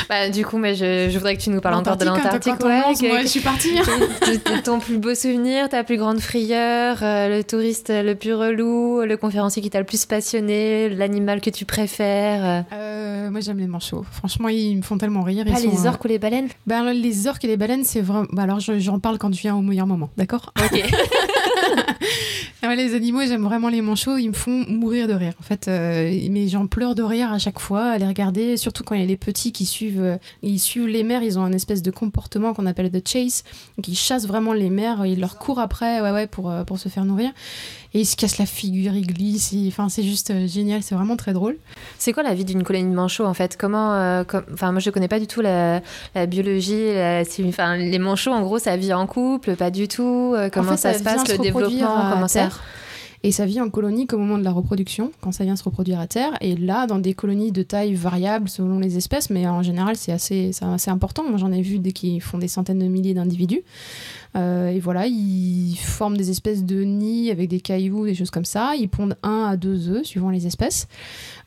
Bah, 0.09 0.29
du 0.29 0.45
coup, 0.45 0.59
mais 0.59 0.75
je, 0.75 1.09
je 1.09 1.17
voudrais 1.19 1.37
que 1.37 1.41
tu 1.43 1.51
nous 1.51 1.61
parles 1.61 1.77
encore 1.77 1.97
de 1.97 2.05
L'Antarctique, 2.05 2.55
l'Antarctique. 2.61 2.67
hein, 2.67 2.93
t'as 2.99 3.03
Ouais, 3.07 3.09
moi, 3.13 3.21
je 3.23 3.27
suis 3.29 3.41
partie. 3.41 3.71
que- 3.77 4.61
ton 4.63 4.81
plus 4.81 4.99
beau 4.99 5.15
souvenir, 5.15 5.69
ta 5.69 5.85
plus 5.85 5.97
grande 5.99 6.19
frayeur, 6.21 6.99
euh, 7.03 7.29
le 7.37 7.45
touriste 7.45 7.91
le 7.95 8.15
plus 8.15 8.35
relou, 8.35 9.03
le 9.03 9.17
conférencier 9.17 9.63
qui 9.63 9.71
t'a 9.71 9.79
le 9.79 9.85
plus 9.87 10.05
passionné, 10.07 10.89
l'animal 10.89 11.41
que 11.41 11.51
tu 11.51 11.65
préfères. 11.65 12.45
euh, 12.45 12.61
Euh, 12.73 13.31
moi, 13.31 13.41
j'aime 13.41 13.59
les 13.59 13.69
manchots. 13.69 14.05
Franchement, 14.11 14.49
ils 14.49 14.79
me 14.79 14.83
font 14.83 14.99
tellement 14.99 15.23
rire. 15.23 15.45
Pas 15.45 15.57
sont, 15.61 15.71
les 15.71 15.87
orques 15.87 16.05
ou 16.05 16.09
les 16.09 16.19
baleines? 16.19 16.49
Ben, 16.67 16.93
les 16.93 17.27
orques 17.29 17.45
et 17.45 17.49
les 17.49 17.57
baleines, 17.57 17.85
c'est 17.85 18.01
vraiment. 18.01 18.27
bah, 18.33 18.43
alors, 18.43 18.59
je- 18.59 18.81
j'en 18.81 18.99
parle 18.99 19.19
quand 19.19 19.33
je 19.33 19.41
viens 19.41 19.55
au 19.55 19.63
meilleur 19.63 19.87
moment, 19.87 20.11
d'accord? 20.17 20.53
Ok. 20.61 20.83
Les 22.63 22.95
animaux, 22.95 23.21
j'aime 23.27 23.43
vraiment 23.43 23.69
les 23.69 23.83
manchots. 23.83 24.17
Ils 24.17 24.29
me 24.29 24.33
font 24.35 24.65
mourir 24.69 25.09
de 25.09 25.13
rire. 25.15 25.33
En 25.41 25.43
fait, 25.43 25.67
euh, 25.69 26.11
mais 26.31 26.47
j'en 26.49 26.67
pleure 26.67 26.95
de 26.95 27.03
rire 27.03 27.33
à 27.33 27.39
chaque 27.39 27.59
fois 27.59 27.83
à 27.85 27.99
les 27.99 28.07
regarder. 28.07 28.57
Surtout 28.57 28.85
quand 28.85 28.95
il 28.95 29.01
y 29.01 29.05
a 29.05 29.07
les 29.07 29.17
petits 29.17 29.51
qui 29.53 29.67
suivent, 29.67 30.01
euh, 30.01 30.17
ils 30.43 30.59
suivent 30.61 30.87
les 30.87 31.03
mères. 31.03 31.23
Ils 31.23 31.39
ont 31.39 31.43
un 31.43 31.53
espèce 31.53 31.83
de 31.83 31.91
comportement 31.91 32.55
qu'on 32.55 32.67
appelle 32.67 32.91
the 32.91 33.07
chase. 33.07 33.43
Donc, 33.77 33.89
ils 33.89 33.97
chassent 33.97 34.27
vraiment 34.27 34.53
les 34.53 34.71
mères. 34.71 35.05
Ils 35.05 35.21
leur 35.21 35.37
courent 35.39 35.59
après, 35.59 36.01
ouais, 36.01 36.11
ouais, 36.13 36.27
pour 36.27 36.51
euh, 36.51 36.65
pour 36.65 36.79
se 36.79 36.89
faire 36.89 37.05
nourrir. 37.05 37.31
Et 37.93 38.01
ils 38.03 38.07
se 38.07 38.15
cassent 38.15 38.39
la 38.39 38.47
figure, 38.47 38.95
ils 38.95 39.07
glissent. 39.07 39.51
ils- 39.53 39.67
Enfin, 39.69 39.89
c'est 39.89 40.05
juste 40.05 40.31
euh, 40.31 40.47
génial. 40.47 40.83
C'est 40.83 40.95
vraiment 40.95 41.17
très 41.17 41.33
drôle. 41.33 41.57
C'est 41.99 42.13
quoi 42.13 42.23
la 42.23 42.35
vie 42.35 42.45
d'une 42.45 42.63
colonie 42.63 42.89
de 42.89 42.95
manchots 42.95 43.27
en 43.27 43.35
fait? 43.35 43.57
Comment, 43.59 44.25
com- 44.25 44.45
enfin 44.55 44.71
moi 44.71 44.81
je 44.81 44.91
connais 44.91 45.09
pas 45.09 45.19
du 45.19 45.27
tout 45.27 45.41
la, 45.41 45.81
la 46.15 46.27
biologie, 46.27 46.95
la- 46.95 47.25
si- 47.25 47.45
enfin 47.49 47.77
les 47.77 47.99
manchots 47.99 48.31
en 48.31 48.43
gros 48.43 48.59
ça 48.61 48.77
vit 48.77 48.93
en 48.93 49.07
couple, 49.07 49.57
pas 49.57 49.71
du 49.73 49.89
tout. 49.89 50.37
comment 50.53 50.69
En 50.69 50.77
fait, 50.77 50.77
ça, 50.77 50.95
se 50.95 51.03
passe 51.03 51.29
le 51.29 51.37
reproduire 51.65 51.91
à 51.91 52.29
terre. 52.29 52.63
Et 53.23 53.33
ça 53.33 53.45
vit 53.45 53.61
en 53.61 53.69
colonie 53.69 54.07
qu'au 54.07 54.17
moment 54.17 54.39
de 54.39 54.45
la 54.45 54.51
reproduction, 54.51 55.13
quand 55.21 55.31
ça 55.31 55.45
vient 55.45 55.57
se 55.57 55.63
reproduire 55.63 56.01
à 56.01 56.07
terre. 56.07 56.39
Et 56.41 56.57
là, 56.57 56.87
dans 56.87 56.99
des 56.99 57.13
colonies 57.13 57.53
de 57.53 57.63
taille 57.63 57.93
variable 57.93 58.49
selon 58.49 58.79
les 58.79 58.97
espèces, 58.97 59.29
mais 59.29 59.47
en 59.47 59.63
général, 59.63 59.97
c'est 59.97 60.13
assez, 60.13 60.53
assez 60.63 60.91
important. 60.91 61.25
Moi, 61.29 61.37
j'en 61.37 61.53
ai 61.53 61.61
vu 61.61 61.79
des 61.79 61.93
qui 61.93 62.19
font 62.21 62.39
des 62.39 62.49
centaines 62.49 62.79
de 62.79 62.87
milliers 62.87 63.13
d'individus. 63.13 63.63
Euh, 64.37 64.69
et 64.69 64.81
voilà, 64.81 65.07
ils 65.07 65.77
forment 65.77 66.17
des 66.17 66.31
espèces 66.31 66.65
de 66.65 66.83
nids 66.83 67.31
avec 67.31 67.51
des 67.51 67.61
cailloux, 67.61 68.07
des 68.07 68.15
choses 68.15 68.31
comme 68.31 68.47
ça. 68.47 68.75
Ils 68.75 68.89
pondent 68.89 69.17
un 69.23 69.45
à 69.51 69.57
deux 69.59 69.91
œufs, 69.91 70.07
suivant 70.07 70.31
les 70.31 70.47
espèces. 70.47 70.89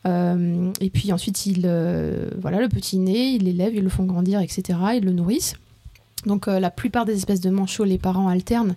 Euh, 0.06 0.70
et 0.80 0.90
puis 0.90 1.12
ensuite, 1.12 1.44
ils, 1.46 1.62
euh, 1.64 2.30
voilà, 2.40 2.60
le 2.60 2.68
petit 2.68 2.98
né, 2.98 3.30
ils 3.30 3.42
l'élèvent, 3.42 3.74
ils 3.74 3.82
le 3.82 3.88
font 3.88 4.04
grandir, 4.04 4.40
etc. 4.40 4.78
Ils 4.96 5.04
le 5.04 5.12
nourrissent. 5.12 5.56
Donc 6.24 6.46
la 6.46 6.70
plupart 6.70 7.04
des 7.04 7.14
espèces 7.14 7.42
de 7.42 7.50
manchots, 7.50 7.84
les 7.84 7.98
parents 7.98 8.28
alternent 8.28 8.76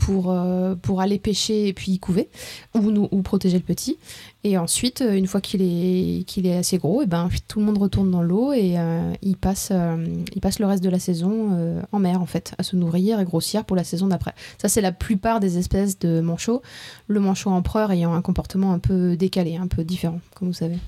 pour, 0.00 0.30
euh, 0.30 0.74
pour 0.74 1.02
aller 1.02 1.18
pêcher 1.18 1.68
et 1.68 1.72
puis 1.74 1.92
y 1.92 1.98
couver 1.98 2.28
ou, 2.74 2.90
nous, 2.90 3.08
ou 3.10 3.22
protéger 3.22 3.58
le 3.58 3.64
petit. 3.64 3.98
Et 4.42 4.56
ensuite, 4.56 5.02
euh, 5.02 5.12
une 5.12 5.26
fois 5.26 5.42
qu'il 5.42 5.60
est, 5.60 6.24
qu'il 6.24 6.46
est 6.46 6.56
assez 6.56 6.78
gros, 6.78 7.02
et 7.02 7.06
ben, 7.06 7.28
tout 7.46 7.58
le 7.58 7.66
monde 7.66 7.76
retourne 7.76 8.10
dans 8.10 8.22
l'eau 8.22 8.52
et 8.52 8.78
euh, 8.78 9.12
il, 9.20 9.36
passe, 9.36 9.68
euh, 9.70 10.02
il 10.34 10.40
passe 10.40 10.58
le 10.58 10.66
reste 10.66 10.82
de 10.82 10.88
la 10.88 10.98
saison 10.98 11.80
en 11.92 11.98
mer, 11.98 12.22
en 12.22 12.26
fait, 12.26 12.54
à 12.58 12.62
se 12.62 12.76
nourrir 12.76 13.20
et 13.20 13.24
grossir 13.24 13.64
pour 13.64 13.76
la 13.76 13.84
saison 13.84 14.06
d'après. 14.06 14.34
Ça, 14.56 14.68
c'est 14.68 14.80
la 14.80 14.92
plupart 14.92 15.40
des 15.40 15.58
espèces 15.58 15.98
de 15.98 16.20
manchots. 16.20 16.62
Le 17.06 17.20
manchot 17.20 17.50
empereur 17.50 17.92
ayant 17.92 18.14
un 18.14 18.22
comportement 18.22 18.72
un 18.72 18.78
peu 18.78 19.16
décalé, 19.16 19.56
un 19.56 19.66
peu 19.66 19.84
différent, 19.84 20.20
comme 20.34 20.48
vous 20.48 20.54
savez. 20.54 20.78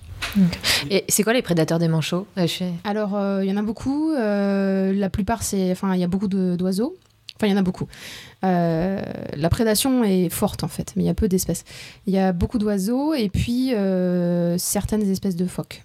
Et 0.90 1.04
c'est 1.08 1.22
quoi 1.22 1.34
les 1.34 1.42
prédateurs 1.42 1.78
des 1.78 1.88
manchots? 1.88 2.26
Alors, 2.84 3.18
il 3.42 3.48
y 3.48 3.52
en 3.52 3.56
a 3.56 3.62
beaucoup. 3.62 4.12
la 4.14 5.10
plupart, 5.10 5.42
c'est. 5.42 5.70
Enfin, 5.72 5.94
il 5.94 6.00
y 6.00 6.04
a 6.04 6.08
beaucoup 6.08 6.28
d'oiseaux. 6.28 6.96
Enfin, 7.43 7.49
il 7.49 7.55
y 7.55 7.55
en 7.55 7.59
a 7.59 7.62
beaucoup. 7.62 7.88
Euh, 8.45 9.03
la 9.34 9.49
prédation 9.49 10.05
est 10.05 10.28
forte, 10.28 10.62
en 10.62 10.68
fait, 10.68 10.93
mais 10.95 11.03
il 11.03 11.07
y 11.07 11.11
a 11.11 11.14
peu 11.14 11.26
d'espèces. 11.26 11.64
Il 12.07 12.14
y 12.14 12.18
a 12.18 12.32
beaucoup 12.32 12.59
d'oiseaux 12.59 13.14
et 13.14 13.28
puis 13.30 13.74
euh, 13.74 14.57
certaines 14.59 15.11
espèces 15.11 15.34
de 15.34 15.47
phoques. 15.47 15.82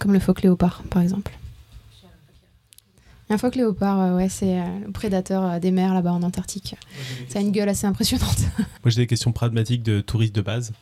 Comme 0.00 0.14
le 0.14 0.20
phoque 0.20 0.40
léopard, 0.40 0.82
par 0.88 1.02
exemple. 1.02 1.32
Un 3.30 3.38
phoque 3.38 3.54
léopard, 3.56 4.00
euh, 4.00 4.16
ouais, 4.16 4.28
c'est 4.28 4.58
euh, 4.60 4.64
le 4.84 4.92
prédateur 4.92 5.44
euh, 5.44 5.58
des 5.58 5.70
mers 5.70 5.94
là-bas 5.94 6.12
en 6.12 6.22
Antarctique. 6.22 6.76
Ça 7.28 7.38
a 7.38 7.42
une 7.42 7.52
gueule 7.52 7.70
assez 7.70 7.86
impressionnante. 7.86 8.36
Moi, 8.58 8.66
j'ai 8.90 9.00
des 9.00 9.06
questions 9.06 9.32
pragmatiques 9.32 9.82
de 9.82 10.02
touristes 10.02 10.34
de 10.34 10.42
base. 10.42 10.72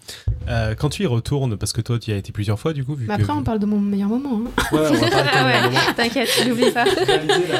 Euh, 0.48 0.74
quand 0.74 0.88
tu 0.88 1.04
y 1.04 1.06
retournes, 1.06 1.56
parce 1.56 1.72
que 1.72 1.80
toi, 1.80 2.00
tu 2.00 2.10
y 2.10 2.14
as 2.14 2.16
été 2.16 2.32
plusieurs 2.32 2.58
fois, 2.58 2.72
du 2.72 2.84
coup. 2.84 2.96
Vu 2.96 3.06
Mais 3.06 3.16
que- 3.16 3.22
après, 3.22 3.32
on 3.32 3.44
parle 3.44 3.60
de 3.60 3.66
mon 3.66 3.78
meilleur 3.78 4.08
moment. 4.08 4.40
hein. 4.44 4.62
Ouais, 4.72 4.80
on 4.90 4.92
va 4.94 5.08
parler 5.08 5.22
de 5.22 5.46
ouais, 5.46 5.58
ton 5.62 5.64
moment. 5.70 5.80
t'inquiète, 5.96 6.28
n'oublie 6.48 6.70
pas. 6.72 6.84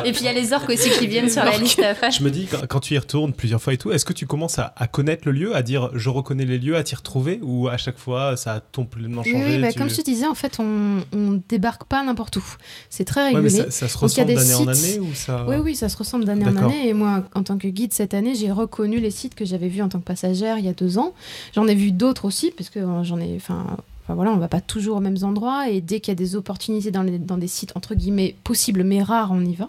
Et 0.04 0.10
puis 0.10 0.22
il 0.22 0.24
y 0.24 0.28
a 0.28 0.32
les 0.32 0.52
orques 0.52 0.70
aussi 0.70 0.90
qui 0.90 1.06
viennent 1.06 1.30
sur 1.30 1.44
la 1.44 1.56
liste 1.58 1.78
après. 1.78 2.10
Je 2.10 2.24
me 2.24 2.30
dis, 2.30 2.48
quand, 2.68 2.80
tu 2.80 2.94
y 2.94 2.98
retournes 2.98 3.32
plusieurs 3.34 3.62
fois 3.62 3.72
et 3.74 3.78
tout, 3.78 3.92
est-ce 3.92 4.04
que 4.04 4.12
tu 4.12 4.26
commences 4.26 4.58
à, 4.58 4.74
à 4.76 4.88
connaître 4.88 5.22
le 5.26 5.32
lieu, 5.32 5.54
à 5.54 5.62
dire 5.62 5.90
je 5.94 6.08
reconnais 6.10 6.44
les 6.44 6.58
lieux, 6.58 6.76
à 6.76 6.82
t'y 6.82 6.96
retrouver, 6.96 7.38
ou 7.42 7.68
à 7.68 7.76
chaque 7.76 7.98
fois 7.98 8.36
ça 8.36 8.54
a 8.54 8.60
complètement 8.60 9.22
Oui, 9.24 9.30
changé 9.32 9.44
oui, 9.56 9.60
bah, 9.62 9.72
tu- 9.72 9.78
comme 9.78 9.88
je 9.88 9.96
te 9.96 10.02
disais, 10.02 10.26
en 10.26 10.34
fait, 10.34 10.58
on, 10.58 11.04
on 11.12 11.40
débarque 11.48 11.84
pas 11.84 12.02
n'importe 12.02 12.36
où. 12.38 12.44
C'est 12.90 13.04
très 13.04 13.32
Ouais, 13.32 13.40
mais 13.40 13.48
ça, 13.48 13.70
ça 13.70 13.86
se 13.88 14.20
des 14.24 14.34
d'année 14.34 14.54
en 14.54 14.58
sites- 14.58 14.71
année 14.72 14.98
ou 15.00 15.14
ça 15.14 15.44
Oui, 15.48 15.56
oui, 15.62 15.74
ça 15.76 15.88
se 15.88 15.96
ressemble 15.96 16.24
d'année 16.24 16.44
en 16.46 16.52
année. 16.66 16.88
Et 16.88 16.94
moi, 16.94 17.24
en 17.34 17.42
tant 17.42 17.58
que 17.58 17.68
guide 17.68 17.92
cette 17.92 18.14
année, 18.14 18.34
j'ai 18.34 18.50
reconnu 18.50 18.98
les 19.00 19.10
sites 19.10 19.34
que 19.34 19.44
j'avais 19.44 19.68
vus 19.68 19.82
en 19.82 19.88
tant 19.88 19.98
que 20.00 20.04
passagère 20.04 20.58
il 20.58 20.64
y 20.64 20.68
a 20.68 20.72
deux 20.74 20.98
ans. 20.98 21.12
J'en 21.54 21.66
ai 21.66 21.74
vu 21.74 21.92
d'autres 21.92 22.24
aussi, 22.24 22.50
parce 22.56 22.70
que 22.70 22.78
euh, 22.80 23.04
j'en 23.04 23.18
ai. 23.20 23.34
Enfin, 23.36 23.64
enfin, 24.04 24.14
voilà, 24.14 24.32
on 24.32 24.36
va 24.36 24.48
pas 24.48 24.60
toujours 24.60 24.96
aux 24.96 25.00
mêmes 25.00 25.18
endroits. 25.22 25.68
Et 25.68 25.80
dès 25.80 26.00
qu'il 26.00 26.10
y 26.12 26.16
a 26.16 26.16
des 26.16 26.34
opportunités 26.36 26.90
dans, 26.90 27.02
les- 27.02 27.18
dans 27.18 27.38
des 27.38 27.48
sites, 27.48 27.72
entre 27.76 27.94
guillemets, 27.94 28.34
possibles 28.44 28.82
mais 28.84 29.02
rares, 29.02 29.30
on 29.32 29.44
y 29.44 29.54
va. 29.54 29.68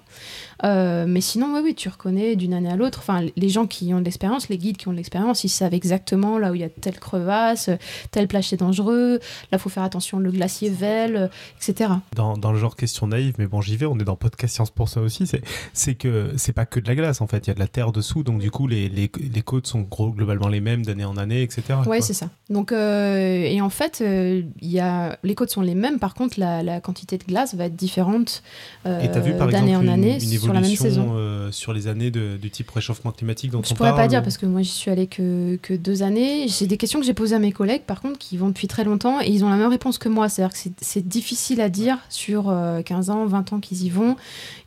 Euh, 0.66 1.06
mais 1.08 1.22
sinon, 1.22 1.54
oui, 1.54 1.62
oui, 1.64 1.76
tu 1.76 1.90
reconnais 1.90 2.36
d'une 2.36 2.54
année 2.54 2.70
à 2.70 2.76
l'autre. 2.76 3.00
Enfin, 3.00 3.22
les 3.36 3.50
gens 3.50 3.68
qui 3.68 3.94
ont 3.94 4.00
de 4.00 4.06
l'expérience, 4.06 4.50
les 4.50 4.58
guides 4.58 4.78
qui 4.78 4.88
ont 4.88 4.92
de 4.92 4.98
l'expérience, 4.98 5.44
ils 5.44 5.50
savent 5.50 5.74
exactement 5.74 6.38
là 6.38 6.52
où 6.52 6.56
il 6.56 6.62
y 6.62 6.64
a 6.64 6.70
telle 6.70 7.00
crevasse, 7.00 7.70
telle 8.12 8.28
plage 8.28 8.50
c'est 8.50 8.58
dangereux, 8.58 9.20
là, 9.52 9.58
faut 9.58 9.70
faire 9.70 9.84
attention, 9.84 10.20
le 10.20 10.32
glacier 10.32 10.70
vèle, 10.70 11.30
etc. 11.58 11.92
dans, 12.16 12.38
dans 12.38 12.52
le 12.52 12.60
genre 12.60 12.76
question 12.76 13.08
naïve, 13.08 13.36
mais 13.38 13.48
bon, 13.48 13.62
j'y 13.62 13.78
vais, 13.78 13.86
on 13.86 13.98
est 14.00 14.04
dans 14.04 14.16
Podcast 14.16 14.56
Science 14.56 14.72
pour 14.72 14.90
ça 14.90 15.02
aussi, 15.02 15.28
c'est, 15.28 15.42
c'est 15.74 15.96
que 15.96 16.32
c'est 16.38 16.54
pas 16.54 16.66
que 16.66 16.80
de 16.80 16.88
la 16.88 16.96
glace 16.96 17.22
en 17.22 17.28
fait, 17.28 17.48
il 17.48 17.50
y 17.50 17.52
a 17.52 17.54
de 17.54 17.60
la 17.60 17.68
terre 17.68 17.92
dessous, 17.92 18.24
donc 18.24 18.40
du 18.40 18.52
coup, 18.52 18.68
les, 18.68 18.90
les, 18.90 19.12
les 19.34 19.42
côtes 19.42 19.68
sont 19.68 19.82
gros, 19.82 20.12
globalement 20.12 20.48
les 20.48 20.62
mêmes 20.62 20.86
d'année 20.86 21.06
en 21.06 21.18
année, 21.18 21.42
etc. 21.42 21.80
Ouais, 21.86 22.02
c'est 22.02 22.14
ça. 22.14 22.30
Donc, 22.50 22.72
euh, 22.72 23.44
et 23.44 23.62
en 23.62 23.70
fait, 23.70 24.00
euh, 24.02 24.44
il 24.62 24.72
y 24.72 24.80
a... 24.80 25.18
les 25.24 25.36
côtes 25.36 25.50
sont 25.50 25.62
les 25.62 25.76
mêmes, 25.76 26.00
par 26.00 26.14
contre, 26.14 26.40
la, 26.40 26.64
la 26.64 26.82
quantité 26.82 27.18
de 27.18 27.24
glace 27.24 27.56
va 27.56 27.66
être 27.66 27.76
différente 27.76 28.44
euh, 28.86 29.02
Et 29.02 29.12
t'as 29.12 29.20
vu 29.20 29.34
par 29.34 29.48
d'année 29.48 29.72
exemple 29.72 29.90
en 29.90 29.94
une, 29.96 30.04
année 30.06 30.18
une 30.24 30.30
sur 30.62 30.86
la 30.86 30.92
même 30.92 30.92
saison. 30.92 31.14
euh, 31.16 31.52
sur 31.52 31.74
les 31.74 31.88
années 31.88 32.12
de- 32.12 32.38
du 32.38 32.50
type 32.52 32.70
réchauffement 32.70 33.12
climatique 33.12 33.52
dont 33.52 33.62
Je 33.64 33.72
on 33.74 33.76
pourrais 33.76 33.90
parle 33.90 34.02
pas 34.02 34.08
dire 34.08 34.20
ou- 34.20 34.24
parce 34.24 34.38
que 34.38 34.46
moi 34.46 34.62
j'y 34.62 34.70
suis 34.70 34.92
allée 34.92 35.08
que, 35.08 35.58
que 35.62 35.74
deux 35.74 36.04
années. 36.04 36.48
J'ai 36.48 36.68
des 36.68 36.78
questions 36.78 37.00
que 37.00 37.06
j'ai 37.06 37.14
posées 37.14 37.36
à 37.36 37.40
mes 37.40 37.52
collègues 37.52 37.84
par 37.84 38.02
contre 38.02 38.18
qui 38.20 38.38
vont 38.38 38.48
depuis 38.50 38.68
très 38.68 38.84
longtemps 38.84 39.20
et 39.22 39.28
ils 39.30 39.44
ont 39.44 39.50
la 39.50 39.56
même 39.58 39.70
réponse 39.70 39.98
que 39.98 40.10
moi. 40.10 40.30
C'est-à-dire 40.30 40.54
que 40.54 40.60
c'est- 40.60 40.74
c'est 40.82 41.08
difficile 41.08 41.62
à 41.62 41.70
dire 41.70 41.98
sur 42.10 42.50
euh, 42.50 42.82
15 42.82 43.10
ans, 43.10 43.26
20 43.26 43.54
ans 43.54 43.60
qu'ils 43.60 43.84
y 43.84 43.90
vont. 43.90 44.16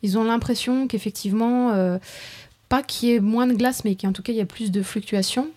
Ils 0.03 0.17
ont 0.17 0.23
l'impression 0.23 0.87
qu'effectivement, 0.87 1.71
euh, 1.71 1.97
pas 2.69 2.83
qu'il 2.83 3.09
y 3.09 3.13
ait 3.13 3.19
moins 3.19 3.47
de 3.47 3.53
glace, 3.53 3.83
mais 3.85 3.95
qu'en 3.95 4.11
tout 4.11 4.21
cas 4.21 4.33
il 4.33 4.37
y 4.37 4.41
a 4.41 4.45
plus 4.45 4.71
de 4.71 4.81
fluctuations. 4.81 5.47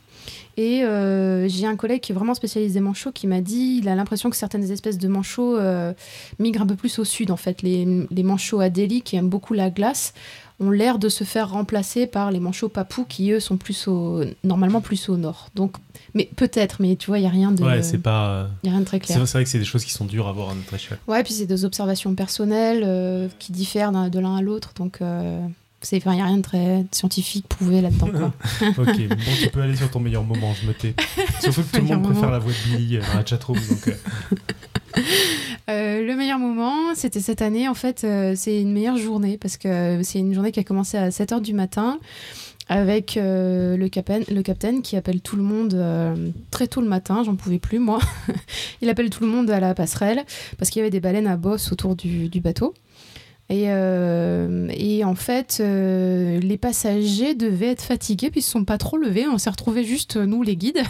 Et 0.60 0.84
euh, 0.84 1.48
j'ai 1.48 1.66
un 1.66 1.74
collègue 1.74 2.02
qui 2.02 2.12
est 2.12 2.14
vraiment 2.14 2.34
spécialisé 2.34 2.80
manchots 2.80 3.12
qui 3.12 3.26
m'a 3.26 3.40
dit 3.40 3.78
il 3.80 3.88
a 3.88 3.94
l'impression 3.94 4.28
que 4.28 4.36
certaines 4.36 4.70
espèces 4.70 4.98
de 4.98 5.08
manchots 5.08 5.56
euh, 5.56 5.94
migrent 6.38 6.60
un 6.60 6.66
peu 6.66 6.74
plus 6.76 6.98
au 6.98 7.04
sud 7.06 7.30
en 7.30 7.38
fait. 7.38 7.62
Les, 7.62 8.06
les 8.10 8.22
manchots 8.22 8.60
Adélie 8.60 9.00
qui 9.00 9.16
aiment 9.16 9.30
beaucoup 9.30 9.54
la 9.54 9.70
glace 9.70 10.12
ont 10.62 10.68
l'air 10.68 10.98
de 10.98 11.08
se 11.08 11.24
faire 11.24 11.48
remplacer 11.48 12.06
par 12.06 12.30
les 12.30 12.40
manchots 12.40 12.68
papous 12.68 13.06
qui 13.08 13.30
eux 13.30 13.40
sont 13.40 13.56
plus 13.56 13.88
au 13.88 14.22
normalement 14.44 14.82
plus 14.82 15.08
au 15.08 15.16
nord. 15.16 15.48
Donc 15.54 15.76
mais 16.12 16.28
peut-être 16.36 16.82
mais 16.82 16.96
tu 16.96 17.06
vois 17.06 17.18
il 17.18 17.22
y 17.22 17.26
a 17.26 17.30
rien 17.30 17.52
de 17.52 17.64
Ouais, 17.64 17.82
c'est 17.82 17.96
pas. 17.96 18.50
y 18.62 18.68
a 18.68 18.72
rien 18.72 18.80
de 18.80 18.84
très 18.84 19.00
clair. 19.00 19.16
c'est 19.26 19.32
vrai 19.32 19.44
que 19.44 19.48
c'est 19.48 19.58
des 19.58 19.64
choses 19.64 19.86
qui 19.86 19.92
sont 19.92 20.04
dures 20.04 20.28
à 20.28 20.32
voir 20.32 20.50
à 20.50 20.54
notre 20.54 20.74
échelle. 20.74 20.98
Ouais, 21.08 21.22
puis 21.22 21.32
c'est 21.32 21.46
des 21.46 21.64
observations 21.64 22.14
personnelles 22.14 22.82
euh, 22.84 23.28
qui 23.38 23.52
diffèrent 23.52 23.92
de 24.10 24.18
l'un 24.18 24.36
à 24.36 24.42
l'autre 24.42 24.72
donc 24.76 24.98
il 25.92 25.98
y 25.98 26.20
a 26.20 26.24
rien 26.24 26.36
de 26.36 26.42
très 26.42 26.84
scientifique 26.92 27.48
prouvé 27.48 27.80
là-dedans 27.80 28.08
ok, 28.78 29.08
bon, 29.08 29.16
tu 29.40 29.48
peux 29.50 29.62
aller 29.62 29.76
sur 29.76 29.90
ton 29.90 30.00
meilleur 30.00 30.24
moment, 30.24 30.54
je 30.60 30.66
me 30.66 30.74
tais. 30.74 30.94
Surtout 31.40 31.62
que 31.62 31.76
tout 31.76 31.82
le 31.82 31.96
monde 31.96 32.02
préfère 32.12 32.30
la 32.30 32.38
voix 32.38 32.52
de 32.52 32.76
Billy 32.76 32.96
euh, 32.96 33.00
dans 33.00 33.18
la 33.18 33.24
chatroom. 33.24 33.58
Donc, 33.58 33.88
euh, 33.88 33.94
Euh, 35.70 36.04
le 36.04 36.16
meilleur 36.16 36.38
moment, 36.38 36.94
c'était 36.94 37.20
cette 37.20 37.42
année. 37.42 37.68
En 37.68 37.74
fait, 37.74 38.02
euh, 38.02 38.32
c'est 38.36 38.60
une 38.60 38.72
meilleure 38.72 38.96
journée 38.96 39.38
parce 39.38 39.56
que 39.56 40.00
c'est 40.02 40.18
une 40.18 40.34
journée 40.34 40.50
qui 40.50 40.58
a 40.58 40.64
commencé 40.64 40.96
à 40.96 41.10
7h 41.10 41.40
du 41.40 41.54
matin 41.54 42.00
avec 42.68 43.16
euh, 43.16 43.76
le, 43.76 43.88
capitaine, 43.88 44.24
le 44.34 44.42
capitaine 44.42 44.82
qui 44.82 44.96
appelle 44.96 45.20
tout 45.20 45.36
le 45.36 45.42
monde 45.42 45.74
euh, 45.74 46.30
très 46.50 46.66
tôt 46.66 46.80
le 46.80 46.88
matin. 46.88 47.22
J'en 47.24 47.36
pouvais 47.36 47.58
plus, 47.58 47.78
moi. 47.78 48.00
Il 48.80 48.88
appelle 48.88 49.10
tout 49.10 49.22
le 49.22 49.30
monde 49.30 49.50
à 49.50 49.60
la 49.60 49.74
passerelle 49.74 50.24
parce 50.58 50.70
qu'il 50.70 50.80
y 50.80 50.82
avait 50.82 50.90
des 50.90 51.00
baleines 51.00 51.26
à 51.26 51.36
bosse 51.36 51.70
autour 51.72 51.94
du, 51.94 52.28
du 52.28 52.40
bateau. 52.40 52.74
Et, 53.50 53.64
euh, 53.66 54.68
et 54.70 55.02
en 55.02 55.16
fait, 55.16 55.58
euh, 55.60 56.38
les 56.38 56.56
passagers 56.56 57.34
devaient 57.34 57.70
être 57.70 57.82
fatigués, 57.82 58.30
puis 58.30 58.38
ils 58.40 58.44
se 58.44 58.50
sont 58.52 58.64
pas 58.64 58.78
trop 58.78 58.96
levés. 58.96 59.26
On 59.26 59.38
s'est 59.38 59.50
retrouvés 59.50 59.82
juste, 59.82 60.16
euh, 60.16 60.24
nous 60.24 60.44
les 60.44 60.56
guides, 60.56 60.82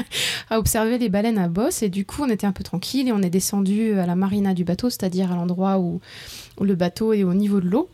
à 0.50 0.58
observer 0.58 0.98
les 0.98 1.08
baleines 1.08 1.38
à 1.38 1.46
bosse. 1.46 1.84
Et 1.84 1.88
du 1.88 2.04
coup, 2.04 2.24
on 2.24 2.28
était 2.28 2.46
un 2.46 2.52
peu 2.52 2.64
tranquille 2.64 3.06
et 3.06 3.12
on 3.12 3.22
est 3.22 3.30
descendu 3.30 3.92
à 4.00 4.04
la 4.04 4.16
marina 4.16 4.52
du 4.52 4.64
bateau, 4.64 4.90
c'est-à-dire 4.90 5.30
à 5.30 5.36
l'endroit 5.36 5.78
où, 5.78 6.00
où 6.58 6.64
le 6.64 6.74
bateau 6.74 7.12
est 7.12 7.22
au 7.22 7.34
niveau 7.34 7.60
de 7.60 7.68
l'eau, 7.68 7.88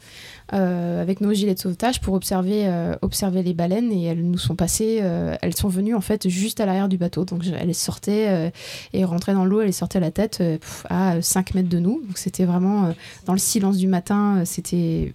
euh, 0.53 1.01
avec 1.01 1.23
nos 1.23 1.33
gilets 1.33 1.55
de 1.55 1.59
sauvetage 1.59 2.03
pour 2.03 2.13
observer, 2.13 2.67
euh, 2.67 2.95
observer 3.01 3.43
les 3.43 3.55
baleines. 3.55 3.91
Et 3.93 4.05
elles 4.05 4.23
nous 4.23 4.39
sont 4.39 4.55
passées, 4.55 4.99
euh, 5.01 5.37
elles 5.41 5.57
sont 5.57 5.69
venues 5.69 5.95
en 5.95 6.03
fait 6.03 6.29
juste 6.29 6.61
à 6.61 6.67
l'arrière 6.67 6.89
du 6.89 6.99
bateau. 6.99 7.25
Donc 7.25 7.43
elles 7.47 7.75
sortaient 7.75 8.53
et 8.93 9.05
rentraient 9.05 9.33
dans 9.33 9.45
l'eau, 9.45 9.63
elles 9.63 9.73
sortaient 9.73 10.01
la 10.01 10.11
tête 10.11 10.43
à 10.91 11.21
5 11.21 11.55
mètres 11.55 11.69
de 11.69 11.79
nous. 11.79 12.03
Donc 12.07 12.19
c'était 12.19 12.45
vraiment 12.45 12.93
dans 13.25 13.33
le 13.33 13.39
silence 13.39 13.79
du 13.79 13.87
matin, 13.87 14.43
c'était 14.45 15.13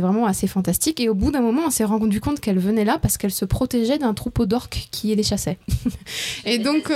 vraiment 0.00 0.26
assez 0.26 0.46
fantastique. 0.46 1.00
Et 1.00 1.08
au 1.08 1.14
bout 1.14 1.30
d'un 1.30 1.40
moment, 1.40 1.62
on 1.66 1.70
s'est 1.70 1.84
rendu 1.84 2.20
compte 2.20 2.40
qu'elles 2.40 2.58
venaient 2.58 2.84
là 2.84 2.98
parce 3.00 3.16
qu'elles 3.16 3.32
se 3.32 3.44
protégeaient 3.44 3.98
d'un 3.98 4.14
troupeau 4.14 4.44
d'orques 4.44 4.88
qui 4.90 5.14
les 5.14 5.22
chassait. 5.22 5.58
et, 6.44 6.58
donc, 6.58 6.92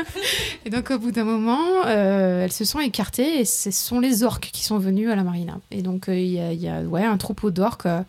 et 0.64 0.70
donc, 0.70 0.90
au 0.90 0.98
bout 0.98 1.10
d'un 1.10 1.24
moment, 1.24 1.84
elles 1.86 2.52
se 2.52 2.64
sont 2.64 2.80
écartées 2.80 3.40
et 3.40 3.44
ce 3.44 3.70
sont 3.70 4.00
les 4.00 4.22
orques 4.22 4.50
qui 4.52 4.64
sont 4.64 4.78
venus 4.78 5.10
à 5.10 5.16
la 5.16 5.24
marina. 5.24 5.60
Et 5.70 5.82
donc, 5.82 6.06
il 6.08 6.26
y 6.26 6.68
a, 6.68 6.85
ouais, 6.86 7.04
un 7.04 7.16
troupeau 7.16 7.50
d'orques, 7.50 7.86
euh, 7.86 8.02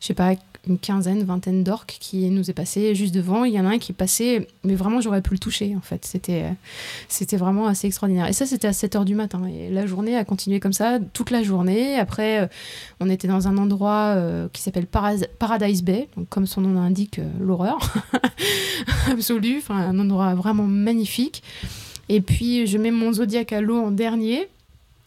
je 0.00 0.06
sais 0.06 0.14
pas, 0.14 0.34
une 0.68 0.78
quinzaine, 0.78 1.24
vingtaine 1.24 1.64
d'orques 1.64 1.96
qui 1.98 2.30
nous 2.30 2.48
est 2.48 2.54
passé 2.54 2.94
juste 2.94 3.14
devant. 3.14 3.44
Il 3.44 3.52
y 3.52 3.58
en 3.58 3.66
a 3.66 3.70
un 3.70 3.78
qui 3.78 3.92
est 3.92 3.94
passé, 3.94 4.46
mais 4.64 4.74
vraiment, 4.74 5.00
j'aurais 5.00 5.22
pu 5.22 5.32
le 5.32 5.38
toucher 5.38 5.74
en 5.76 5.80
fait. 5.80 6.04
C'était, 6.04 6.44
euh, 6.44 7.36
vraiment 7.36 7.66
assez 7.66 7.86
extraordinaire. 7.86 8.28
Et 8.28 8.32
ça, 8.32 8.46
c'était 8.46 8.68
à 8.68 8.72
7 8.72 8.94
h 8.94 9.04
du 9.04 9.14
matin. 9.14 9.42
Et 9.46 9.70
la 9.70 9.86
journée 9.86 10.16
a 10.16 10.24
continué 10.24 10.60
comme 10.60 10.72
ça 10.72 10.98
toute 11.12 11.30
la 11.30 11.42
journée. 11.42 11.98
Après, 11.98 12.42
euh, 12.42 12.46
on 13.00 13.10
était 13.10 13.26
dans 13.26 13.48
un 13.48 13.56
endroit 13.56 14.14
euh, 14.16 14.48
qui 14.52 14.62
s'appelle 14.62 14.86
Paradise 14.86 15.82
Bay, 15.82 16.08
donc 16.16 16.28
comme 16.28 16.46
son 16.46 16.60
nom 16.60 16.74
l'indique, 16.74 17.18
euh, 17.18 17.28
l'horreur 17.40 17.78
absolue. 19.10 19.62
Un 19.68 19.98
endroit 19.98 20.34
vraiment 20.34 20.64
magnifique. 20.64 21.42
Et 22.08 22.20
puis, 22.20 22.66
je 22.66 22.78
mets 22.78 22.90
mon 22.90 23.12
zodiaque 23.12 23.52
à 23.52 23.60
l'eau 23.60 23.78
en 23.78 23.90
dernier. 23.90 24.48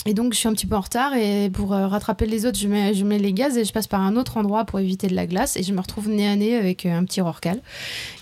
Et 0.08 0.14
donc, 0.14 0.34
je 0.34 0.38
suis 0.40 0.48
un 0.48 0.54
petit 0.54 0.68
peu 0.68 0.76
en 0.76 0.82
retard. 0.82 1.16
Et 1.16 1.50
pour 1.50 1.74
euh, 1.74 1.88
rattraper 1.88 2.28
les 2.28 2.46
autres, 2.46 2.60
je 2.60 2.68
mets, 2.68 2.94
je 2.94 3.04
mets 3.04 3.18
les 3.18 3.34
gaz 3.34 3.58
et 3.58 3.66
je 3.66 3.74
passe 3.74 3.88
par 3.88 4.02
un 4.02 4.16
autre 4.16 4.38
endroit 4.38 4.64
pour 4.64 4.80
éviter 4.80 5.08
de 5.08 5.16
la 5.16 5.26
glace. 5.26 5.58
Et 5.58 5.64
je 5.64 5.74
me 5.74 5.80
retrouve 5.82 6.10
nez 6.10 6.28
à 6.28 6.36
nez 6.36 6.56
avec 6.56 6.86
euh, 6.86 6.96
un 6.96 7.04
petit 7.06 7.22
rorcal 7.22 7.60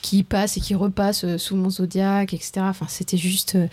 qui 0.01 0.23
passe 0.23 0.55
et 0.55 0.61
qui 0.61 0.75
repasse 0.75 1.25
euh, 1.25 1.37
sous 1.37 1.57
mon 1.57 1.69
zodiaque, 1.69 2.33
etc. 2.33 2.51
Enfin, 2.59 2.85
c'était 2.87 3.17
juste 3.17 3.55
euh, 3.55 3.67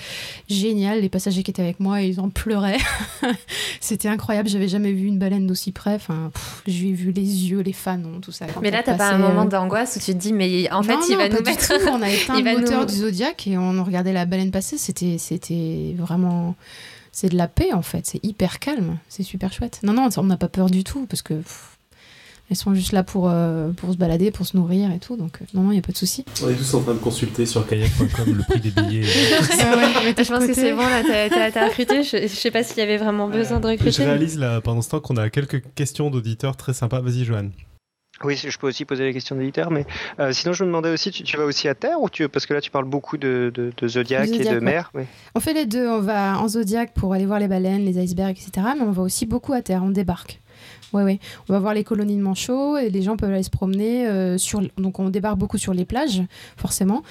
génial. 0.48 1.02
Les 1.02 1.08
passagers 1.08 1.44
qui 1.44 1.52
étaient 1.52 1.62
avec 1.62 1.78
moi, 1.78 2.02
ils 2.02 2.18
en 2.18 2.30
pleuraient. 2.30 2.78
c'était 3.80 4.08
incroyable. 4.08 4.48
J'avais 4.48 4.68
jamais 4.68 4.90
vu 4.92 5.06
une 5.06 5.18
baleine 5.18 5.46
d'aussi 5.46 5.70
près. 5.70 5.94
Enfin, 5.94 6.32
j'ai 6.66 6.90
vu 6.90 7.12
les 7.12 7.22
yeux, 7.50 7.60
les 7.60 7.72
fanons, 7.72 8.20
tout 8.20 8.32
ça. 8.32 8.46
Mais 8.60 8.72
là, 8.72 8.82
t'as 8.84 8.94
pas 8.94 9.10
un 9.12 9.18
moment 9.18 9.44
d'angoisse 9.44 9.94
où 9.96 10.00
tu 10.04 10.12
te 10.12 10.18
dis, 10.18 10.32
mais 10.32 10.68
en 10.72 10.82
fait, 10.82 10.94
non, 10.94 11.00
il 11.08 11.12
non, 11.12 11.18
va 11.18 11.28
pas 11.28 11.36
nous 11.36 11.44
mettre. 11.44 11.68
tout. 11.78 11.88
On 11.92 12.02
a 12.02 12.10
éteint 12.10 12.40
le 12.40 12.58
moteur 12.58 12.80
nous- 12.80 12.86
du 12.86 12.94
Zodiac 12.94 13.46
et 13.46 13.56
on 13.56 13.84
regardait 13.84 14.12
la 14.12 14.26
baleine 14.26 14.50
passer. 14.50 14.78
C'était, 14.78 15.18
c'était 15.18 15.94
vraiment. 15.96 16.56
C'est 17.12 17.28
de 17.30 17.36
la 17.36 17.48
paix 17.48 17.72
en 17.72 17.82
fait. 17.82 18.06
C'est 18.06 18.24
hyper 18.24 18.58
calme. 18.58 18.98
C'est 19.08 19.22
super 19.22 19.52
chouette. 19.52 19.80
Non, 19.82 19.92
non, 19.92 20.08
on 20.16 20.22
n'a 20.24 20.36
pas 20.36 20.48
peur 20.48 20.70
du 20.70 20.84
tout 20.84 21.06
parce 21.08 21.22
que. 21.22 21.34
pff, 21.34 21.66
elles 22.50 22.56
sont 22.56 22.74
juste 22.74 22.90
là 22.90 23.04
pour, 23.04 23.28
euh, 23.30 23.70
pour 23.70 23.92
se 23.92 23.96
balader, 23.96 24.32
pour 24.32 24.44
se 24.44 24.56
nourrir 24.56 24.90
et 24.90 24.98
tout. 24.98 25.16
Donc, 25.16 25.38
euh, 25.40 25.44
non, 25.54 25.62
non, 25.62 25.70
il 25.70 25.74
n'y 25.74 25.78
a 25.78 25.82
pas 25.82 25.92
de 25.92 25.96
souci. 25.96 26.24
on 26.42 26.48
est 26.48 26.54
tous 26.54 26.74
en 26.74 26.80
train 26.82 26.94
de 26.94 26.98
consulter 26.98 27.46
sur 27.46 27.64
kayak.com 27.64 28.34
le 28.34 28.42
prix 28.42 28.58
des 28.58 28.70
billets. 28.72 29.02
Je 29.04 30.28
pense 30.32 30.46
que 30.46 30.54
c'est 30.54 30.72
bon, 30.72 30.78
là, 30.82 31.02
t'as- 31.52 31.66
recruté. 31.68 32.02
Je, 32.02 32.22
je 32.22 32.26
sais 32.26 32.50
pas 32.50 32.64
s'il 32.64 32.78
y 32.78 32.80
avait 32.80 32.96
vraiment 32.96 33.28
besoin 33.28 33.60
de 33.60 33.66
Je 33.68 33.72
recruter. 33.72 34.04
réalise 34.04 34.36
là, 34.36 34.60
pendant 34.60 34.82
ce 34.82 34.88
temps 34.90 34.98
qu'on 35.00 35.16
a 35.16 35.30
quelques 35.30 35.62
questions 35.76 36.10
d'auditeurs 36.10 36.56
très 36.56 36.72
sympas. 36.74 37.00
Vas-y, 37.00 37.24
Johan. 37.24 37.50
Oui, 38.22 38.36
je 38.36 38.58
peux 38.58 38.68
aussi 38.68 38.84
poser 38.84 39.04
la 39.06 39.12
question 39.14 39.34
d'éditeur, 39.34 39.70
mais 39.70 39.86
euh, 40.18 40.30
sinon 40.32 40.52
je 40.52 40.62
me 40.64 40.68
demandais 40.68 40.90
aussi, 40.90 41.10
tu, 41.10 41.22
tu 41.22 41.38
vas 41.38 41.44
aussi 41.44 41.68
à 41.68 41.74
terre 41.74 42.02
ou 42.02 42.10
tu 42.10 42.28
parce 42.28 42.44
que 42.44 42.52
là 42.52 42.60
tu 42.60 42.70
parles 42.70 42.84
beaucoup 42.84 43.16
de, 43.16 43.50
de, 43.54 43.72
de 43.74 43.88
zodiac, 43.88 44.26
Zodiac, 44.26 44.46
et 44.46 44.50
de 44.50 44.54
ouais. 44.56 44.60
mer. 44.60 44.90
mais- 44.92 45.06
On 45.34 45.40
fait 45.40 45.54
les 45.54 45.64
deux. 45.64 45.88
On 45.88 46.00
va 46.00 46.38
en 46.38 46.46
Zodiac 46.46 46.92
pour 46.92 47.14
aller 47.14 47.24
voir 47.24 47.38
les 47.38 47.48
baleines, 47.48 47.84
les 47.84 47.98
icebergs, 47.98 48.36
etc. 48.38 48.66
Mais 48.76 48.82
on 48.82 48.90
va 48.90 49.00
aussi 49.02 49.24
beaucoup 49.24 49.54
à 49.54 49.62
terre. 49.62 49.82
On 49.84 49.90
débarque. 49.90 50.40
Ouais, 50.92 51.02
ouais. 51.02 51.18
On 51.48 51.52
va 51.54 51.60
voir 51.60 51.72
les 51.72 51.82
colonies 51.84 52.16
de 52.16 52.20
manchots 52.20 52.76
et 52.76 52.90
les 52.90 53.00
gens 53.00 53.16
peuvent 53.16 53.30
aller 53.32 53.42
se 53.42 53.48
promener 53.48 54.06
euh, 54.06 54.36
sur. 54.36 54.60
Donc 54.76 54.98
on 54.98 55.08
débarque 55.08 55.38
beaucoup 55.38 55.56
sur 55.56 55.72
les 55.72 55.86
plages, 55.86 56.20
forcément. 56.58 57.02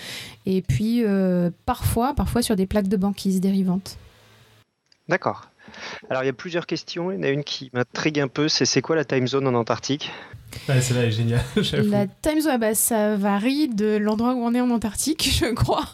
Et 0.45 0.62
puis 0.62 1.03
euh, 1.03 1.49
parfois, 1.66 2.14
parfois 2.14 2.43
sur 2.43 2.55
des 2.55 2.68
plaques 2.68 2.88
de 2.89 2.97
banquise 2.97 3.39
dérivantes. 3.41 3.97
D'accord. 5.07 5.49
Alors 6.10 6.22
il 6.24 6.28
y 6.28 6.30
a 6.30 6.34
plusieurs 6.34 6.68
questions. 6.68 7.12
Il 7.12 7.16
y 7.16 7.20
en 7.20 7.24
a 7.24 7.30
une 7.30 7.43
qui 7.43 7.72
m'intrigue 7.74 8.20
un 8.20 8.28
peu. 8.28 8.47
C'est 8.47 8.66
c'est 8.66 8.82
quoi 8.82 8.95
la 8.95 9.05
time 9.05 9.28
zone 9.28 9.47
en 9.47 9.55
Antarctique? 9.55 10.12
Ouais, 10.68 10.82
celle-là 10.82 11.06
est 11.06 11.12
géniale. 11.12 11.41
La 11.89 12.08
time 12.08 12.41
zone, 12.41 12.58
bah, 12.58 12.76
ça 12.76 13.16
varie 13.16 13.68
de 13.68 13.97
l'endroit 13.97 14.34
où 14.34 14.43
on 14.43 14.54
est 14.54 14.62
en 14.62 14.70
Antarctique, 14.70 15.30
je 15.39 15.54
crois. 15.54 15.86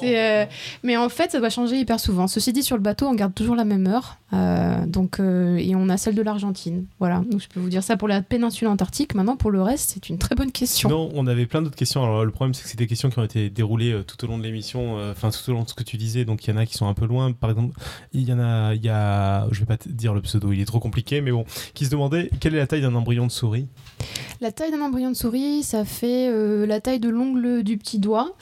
C'est, 0.00 0.18
euh, 0.18 0.46
Mais 0.82 0.96
en 0.96 1.08
fait, 1.08 1.32
ça 1.32 1.38
doit 1.38 1.50
changer 1.50 1.76
hyper 1.76 2.00
souvent. 2.00 2.26
Ceci 2.26 2.52
dit, 2.52 2.62
sur 2.62 2.76
le 2.76 2.82
bateau, 2.82 3.06
on 3.06 3.14
garde 3.14 3.34
toujours 3.34 3.56
la 3.56 3.64
même 3.64 3.86
heure. 3.86 4.18
Euh, 4.34 4.84
donc, 4.86 5.20
euh, 5.20 5.56
et 5.56 5.74
on 5.74 5.88
a 5.88 5.96
celle 5.96 6.14
de 6.14 6.22
l'Argentine. 6.22 6.84
Voilà. 6.98 7.22
Donc, 7.30 7.40
je 7.40 7.48
peux 7.48 7.60
vous 7.60 7.70
dire 7.70 7.82
ça 7.82 7.96
pour 7.96 8.08
la 8.08 8.22
péninsule 8.22 8.68
antarctique. 8.68 9.14
Maintenant, 9.14 9.36
pour 9.36 9.50
le 9.50 9.62
reste, 9.62 9.90
c'est 9.94 10.08
une 10.08 10.18
très 10.18 10.34
bonne 10.34 10.52
question. 10.52 10.88
Sinon, 10.88 11.10
on 11.14 11.26
avait 11.26 11.46
plein 11.46 11.62
d'autres 11.62 11.76
questions. 11.76 12.02
Alors, 12.02 12.24
le 12.24 12.30
problème, 12.30 12.54
c'est 12.54 12.62
que 12.62 12.68
c'est 12.68 12.78
des 12.78 12.86
questions 12.86 13.10
qui 13.10 13.18
ont 13.18 13.24
été 13.24 13.50
déroulées 13.50 13.92
euh, 13.92 14.02
tout 14.02 14.22
au 14.24 14.28
long 14.28 14.38
de 14.38 14.42
l'émission, 14.42 14.96
enfin, 15.10 15.30
tout 15.30 15.50
au 15.50 15.54
long 15.54 15.62
de 15.62 15.68
ce 15.68 15.74
que 15.74 15.82
tu 15.82 15.96
disais. 15.96 16.24
Donc, 16.24 16.46
il 16.46 16.50
y 16.50 16.52
en 16.52 16.56
a 16.56 16.66
qui 16.66 16.74
sont 16.74 16.86
un 16.86 16.94
peu 16.94 17.06
loin. 17.06 17.32
Par 17.32 17.50
exemple, 17.50 17.74
il 18.12 18.28
y 18.28 18.32
en 18.32 18.38
a, 18.38 18.74
il 18.74 18.84
y 18.84 18.88
a, 18.88 19.48
je 19.50 19.60
vais 19.60 19.66
pas 19.66 19.76
te 19.76 19.88
dire 19.88 20.14
le 20.14 20.20
pseudo, 20.20 20.52
il 20.52 20.60
est 20.60 20.66
trop 20.66 20.80
compliqué, 20.80 21.20
mais 21.20 21.30
bon, 21.30 21.44
qui 21.74 21.84
se 21.84 21.90
demandait 21.90 22.30
quelle 22.40 22.54
est 22.54 22.58
la 22.58 22.66
taille 22.66 22.82
d'un 22.82 22.94
embryon 22.94 23.26
de 23.26 23.32
souris? 23.32 23.66
La 24.40 24.52
taille 24.52 24.70
d'un 24.70 24.80
embryon 24.80 25.10
de 25.10 25.16
souris, 25.16 25.62
ça 25.62 25.84
fait 25.84 26.30
la 26.66 26.80
taille 26.80 27.00
de 27.00 27.08
l'ongle 27.08 27.62
du 27.62 27.78
petit 27.78 27.98
doigt 27.98 28.32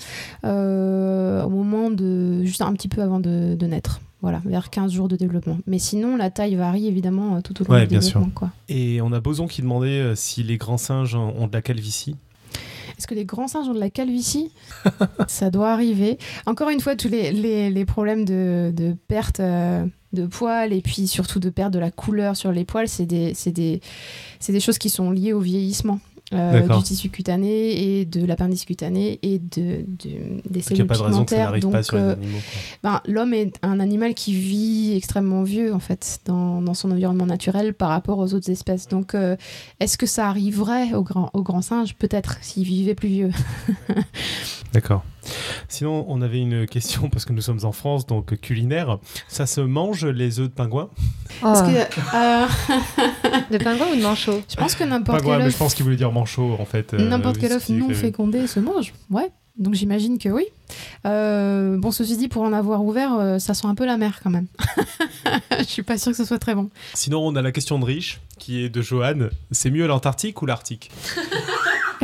au 0.43 1.49
moment 1.49 1.91
de. 1.91 2.45
juste 2.45 2.62
un 2.62 2.72
petit 2.72 2.89
peu 2.89 3.03
avant 3.03 3.20
de, 3.20 3.55
de 3.55 3.66
naître. 3.66 4.01
Voilà, 4.23 4.41
vers 4.45 4.71
15 4.71 4.93
jours 4.93 5.09
de 5.09 5.17
développement. 5.17 5.59
Mais 5.67 5.79
sinon, 5.79 6.17
la 6.17 6.31
taille 6.31 6.55
varie 6.55 6.87
évidemment 6.89 7.37
euh, 7.37 7.41
tout 7.43 7.61
au 7.61 7.64
long 7.64 7.75
Ouais, 7.75 7.83
du 7.83 7.89
bien 7.89 8.01
développement. 8.01 8.31
Quoi. 8.35 8.51
Et 8.69 9.01
on 9.03 9.12
a 9.12 9.21
Boson 9.21 9.47
qui 9.47 9.62
demandait 9.62 10.01
euh, 10.01 10.14
si 10.14 10.43
les 10.43 10.57
grands 10.57 10.79
singes 10.79 11.14
ont 11.14 11.47
de 11.47 11.53
la 11.53 11.62
calvitie. 11.62 12.17
Est-ce 12.99 13.07
que 13.07 13.14
les 13.14 13.27
grands 13.27 13.47
singes 13.47 13.69
ont 13.69 13.75
de 13.75 13.79
la 13.79 13.91
calvitie? 13.91 14.51
Ça 15.29 15.51
doit 15.51 15.71
arriver. 15.71 16.19
Encore 16.47 16.71
une 16.71 16.81
fois, 16.81 16.97
tous 16.97 17.09
les, 17.09 17.31
les, 17.31 17.69
les 17.71 17.85
problèmes 17.85 18.25
de, 18.25 18.73
de 18.75 18.97
perte 19.07 19.41
euh, 19.41 19.85
de 20.14 20.27
poils 20.27 20.73
et 20.73 20.81
puis 20.81 21.07
surtout 21.07 21.39
de 21.39 21.51
perte 21.51 21.73
de 21.75 21.79
la 21.79 21.91
couleur 21.91 22.37
sur 22.37 22.53
les 22.53 22.64
poils, 22.64 22.89
c'est 22.89 23.05
des, 23.05 23.35
c'est 23.35 23.53
des, 23.53 23.81
c'est 24.41 24.53
des 24.53 24.61
choses 24.61 24.79
qui 24.79 24.89
sont 24.89 25.11
liées 25.11 25.35
au 25.35 25.41
vieillissement. 25.41 26.01
Euh, 26.35 26.66
du 26.77 26.83
tissu 26.83 27.09
cutané 27.09 28.01
et 28.01 28.05
de 28.05 28.24
l'appendice 28.27 28.64
cutané 28.64 29.18
et 29.22 29.39
de, 29.39 29.85
de- 29.87 30.41
des 30.49 30.59
Donc, 30.59 30.59
a 30.59 30.62
cellules 30.62 30.87
pas 30.87 30.97
de 30.97 31.03
raison 31.03 31.24
que 31.24 31.31
ça 31.31 31.59
Donc, 31.61 31.72
pas 31.72 31.83
sur 31.85 31.97
les 31.97 32.03
euh, 32.03 32.12
animaux. 32.14 32.39
ben, 32.83 33.01
l'homme 33.07 33.33
est 33.35 33.55
un 33.62 33.79
animal 33.79 34.14
qui 34.14 34.35
vit 34.35 34.95
extrêmement 34.97 35.45
vieux 35.45 35.72
en 35.72 35.79
fait 35.79 36.18
dans, 36.24 36.61
dans 36.62 36.74
son 36.74 36.91
environnement 36.91 37.27
naturel 37.27 37.74
par 37.74 37.91
rapport 37.91 38.18
aux 38.18 38.35
autres 38.35 38.51
espèces. 38.51 38.89
Donc, 38.89 39.14
euh, 39.14 39.37
est-ce 39.79 39.97
que 39.97 40.07
ça 40.07 40.29
arriverait 40.29 40.95
aux 40.95 41.03
grands 41.05 41.31
au 41.33 41.43
grand 41.43 41.62
singe? 41.62 41.95
Peut-être 41.95 42.39
s'il 42.43 42.64
vivait 42.64 42.95
plus 42.97 43.09
vieux. 43.09 43.31
D'accord. 44.72 45.05
Sinon, 45.68 46.05
on 46.09 46.22
avait 46.22 46.41
une 46.41 46.66
question 46.66 47.09
parce 47.11 47.24
que 47.24 47.33
nous 47.33 47.43
sommes 47.43 47.61
en 47.64 47.72
France, 47.72 48.07
donc 48.07 48.37
culinaire. 48.41 48.99
Ça 49.29 49.47
se 49.47 49.61
mange 49.61 50.05
les 50.05 50.41
œufs 50.41 50.49
de 50.49 50.55
pingouin? 50.55 50.91
Oh, 51.43 51.53
que 51.53 52.16
euh, 52.16 52.47
De 53.51 53.59
pingouin 53.59 53.87
ou 53.93 53.97
de 53.97 54.03
manchot? 54.03 54.43
Je 54.49 54.57
pense 54.57 54.74
que 54.74 54.85
n'importe 54.85 55.18
Pingouin, 55.18 55.35
quel 55.37 55.43
mais 55.43 55.49
œuf 55.49 55.53
je 55.55 55.59
pense 55.59 55.74
qu'il 55.74 55.85
voulait 55.85 55.97
dire 55.97 56.12
manchot 56.12 56.57
en 56.59 56.64
fait. 56.64 56.95
euh, 56.95 57.09
N'importe 57.09 57.39
quel 57.39 57.53
œuf 57.53 57.68
non 57.68 57.91
fécondé 57.91 58.47
se 58.47 58.61
mange, 58.61 58.93
ouais. 59.11 59.31
Donc 59.59 59.72
j'imagine 59.72 60.18
que 60.18 60.29
oui. 60.29 60.45
Euh, 61.07 61.79
bon, 61.79 61.91
ceci 61.91 62.18
dit, 62.18 62.29
pour 62.29 62.43
en 62.43 62.53
avoir 62.53 62.85
ouvert, 62.85 63.14
euh, 63.14 63.39
ça 63.39 63.55
sent 63.55 63.66
un 63.66 63.74
peu 63.74 63.87
la 63.87 63.97
mer 63.97 64.20
quand 64.22 64.29
même. 64.29 64.47
Je 65.59 65.64
suis 65.64 65.83
pas 65.83 65.97
sûre 65.97 66.12
que 66.12 66.18
ce 66.18 66.27
soit 66.27 66.39
très 66.39 66.55
bon. 66.55 66.68
Sinon, 66.93 67.27
on 67.27 67.35
a 67.37 67.41
la 67.43 67.53
question 67.53 67.79
de 67.79 67.85
Rich 67.87 68.20
qui 68.39 68.62
est 68.62 68.68
de 68.68 68.83
Johan. 68.83 69.29
C'est 69.51 69.70
mieux 69.70 69.87
l'Antarctique 69.87 70.43
ou 70.43 70.47
l'Arctique? 70.47 70.91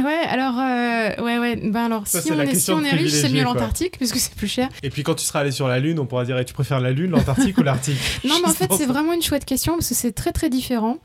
Ouais, 0.05 0.21
alors, 0.29 0.59
euh, 0.59 1.23
ouais, 1.23 1.39
ouais. 1.39 1.57
Ben 1.57 1.85
alors, 1.87 2.07
Ça, 2.07 2.21
si 2.21 2.29
c'est 2.29 2.35
on 2.35 2.37
la 2.37 2.45
est, 2.45 2.47
si 2.49 2.53
question 2.55 2.77
on 2.77 2.85
est 2.85 2.91
riche, 2.91 3.13
c'est 3.13 3.29
mieux 3.29 3.43
quoi. 3.45 3.55
l'Antarctique 3.55 3.97
puisque 3.99 4.17
c'est 4.17 4.35
plus 4.35 4.49
cher. 4.49 4.69
Et 4.83 4.91
puis 4.91 5.03
quand 5.03 5.15
tu 5.15 5.25
seras 5.25 5.41
allé 5.41 5.51
sur 5.51 5.69
la 5.69 5.79
Lune, 5.79 5.99
on 5.99 6.07
pourra 6.07 6.25
dire 6.25 6.39
eh, 6.39 6.45
tu 6.45 6.55
préfères 6.55 6.81
la 6.81 6.91
Lune, 6.93 7.11
l'Antarctique 7.11 7.57
ou 7.59 7.63
l'Arctique? 7.63 7.99
Non, 8.25 8.35
mais 8.43 8.49
en 8.51 8.55
fait, 8.55 8.73
c'est 8.77 8.87
vraiment 8.87 9.13
une 9.13 9.23
chouette 9.23 9.45
question 9.45 9.75
parce 9.75 9.89
que 9.89 9.95
c'est 9.95 10.13
très 10.13 10.33
très 10.33 10.49
différent. 10.51 10.99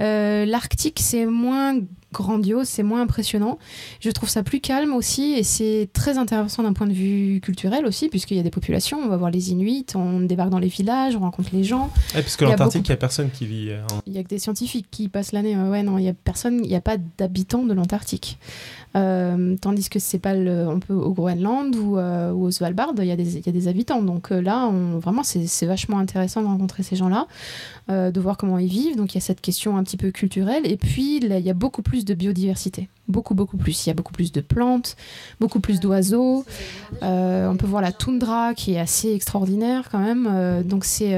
Euh, 0.00 0.44
L'Arctique, 0.44 0.98
c'est 1.02 1.26
moins 1.26 1.76
grandiose, 2.12 2.68
c'est 2.68 2.82
moins 2.82 3.02
impressionnant. 3.02 3.58
Je 4.00 4.10
trouve 4.10 4.28
ça 4.28 4.42
plus 4.42 4.60
calme 4.60 4.92
aussi 4.94 5.32
et 5.32 5.42
c'est 5.42 5.88
très 5.92 6.18
intéressant 6.18 6.62
d'un 6.62 6.72
point 6.72 6.86
de 6.86 6.92
vue 6.92 7.40
culturel 7.42 7.86
aussi 7.86 8.08
puisqu'il 8.08 8.36
y 8.36 8.40
a 8.40 8.42
des 8.42 8.50
populations. 8.50 8.98
On 9.02 9.08
va 9.08 9.16
voir 9.16 9.30
les 9.30 9.50
Inuits, 9.50 9.86
on 9.94 10.20
débarque 10.20 10.50
dans 10.50 10.58
les 10.58 10.68
villages, 10.68 11.16
on 11.16 11.20
rencontre 11.20 11.50
les 11.52 11.64
gens. 11.64 11.90
Ouais, 12.14 12.22
parce 12.22 12.36
que 12.36 12.44
Il 12.44 12.48
y 12.48 12.50
a 12.50 12.52
l'Antarctique, 12.52 12.82
beaucoup- 12.82 12.88
il 12.88 12.90
n'y 12.90 12.94
a 12.94 12.96
personne 12.98 13.30
qui 13.30 13.46
vit. 13.46 13.70
euh, 13.70 13.82
en- 13.92 14.00
Il 14.06 14.12
y 14.12 14.18
a 14.18 14.22
que 14.22 14.28
des 14.28 14.38
scientifiques 14.38 14.86
qui 14.90 15.08
passent 15.08 15.32
l'année. 15.32 15.56
Euh, 15.56 15.70
ouais, 15.70 15.82
non, 15.82 15.98
il 15.98 16.04
y 16.04 16.08
a 16.08 16.12
personne, 16.12 16.60
il 16.62 16.68
n'y 16.68 16.76
a 16.76 16.80
pas 16.80 16.96
d'habitants 17.18 17.64
de 17.64 17.72
l'Antarctique. 17.74 18.38
Euh, 18.94 19.56
tandis 19.60 19.88
que 19.88 19.98
c'est 19.98 20.18
pas 20.18 20.34
le, 20.34 20.68
on 20.68 20.78
peut 20.78 20.92
au 20.94 21.12
Groenland 21.12 21.74
ou, 21.76 21.96
euh, 21.98 22.30
ou 22.32 22.44
au 22.44 22.50
Svalbard, 22.50 22.92
il 22.98 23.04
y, 23.04 23.08
y 23.08 23.12
a 23.12 23.16
des 23.52 23.68
habitants. 23.68 24.02
Donc 24.02 24.32
euh, 24.32 24.40
là, 24.40 24.70
vraiment, 24.98 25.22
c'est 25.22 25.66
vachement 25.66 25.98
intéressant 25.98 26.42
de 26.42 26.46
rencontrer 26.46 26.82
ces 26.82 26.96
gens-là, 26.96 27.26
de 27.88 28.20
voir 28.20 28.36
comment 28.36 28.58
ils 28.58 28.68
vivent. 28.68 28.96
Donc 28.96 29.12
il 29.12 29.16
y 29.16 29.18
a 29.18 29.22
cette 29.22 29.40
question 29.40 29.76
un 29.76 29.84
petit 29.84 29.96
peu 29.96 30.10
culturelle. 30.10 30.62
Et 30.64 30.76
puis, 30.76 31.18
il 31.18 31.38
y 31.38 31.50
a 31.50 31.54
beaucoup 31.54 31.82
plus 31.82 32.04
de 32.04 32.14
biodiversité. 32.14 32.88
Beaucoup, 33.08 33.34
beaucoup 33.34 33.56
plus. 33.56 33.84
Il 33.84 33.90
y 33.90 33.90
a 33.90 33.94
beaucoup 33.94 34.12
plus 34.12 34.30
de 34.30 34.40
plantes, 34.40 34.96
beaucoup 35.40 35.60
plus 35.60 35.80
d'oiseaux. 35.80 36.44
On 37.02 37.56
peut 37.58 37.66
voir 37.66 37.82
la 37.82 37.92
toundra 37.92 38.54
qui 38.54 38.74
est 38.74 38.78
assez 38.78 39.12
extraordinaire 39.12 39.88
quand 39.90 39.98
même. 39.98 40.62
Donc 40.64 40.84
c'est 40.84 41.16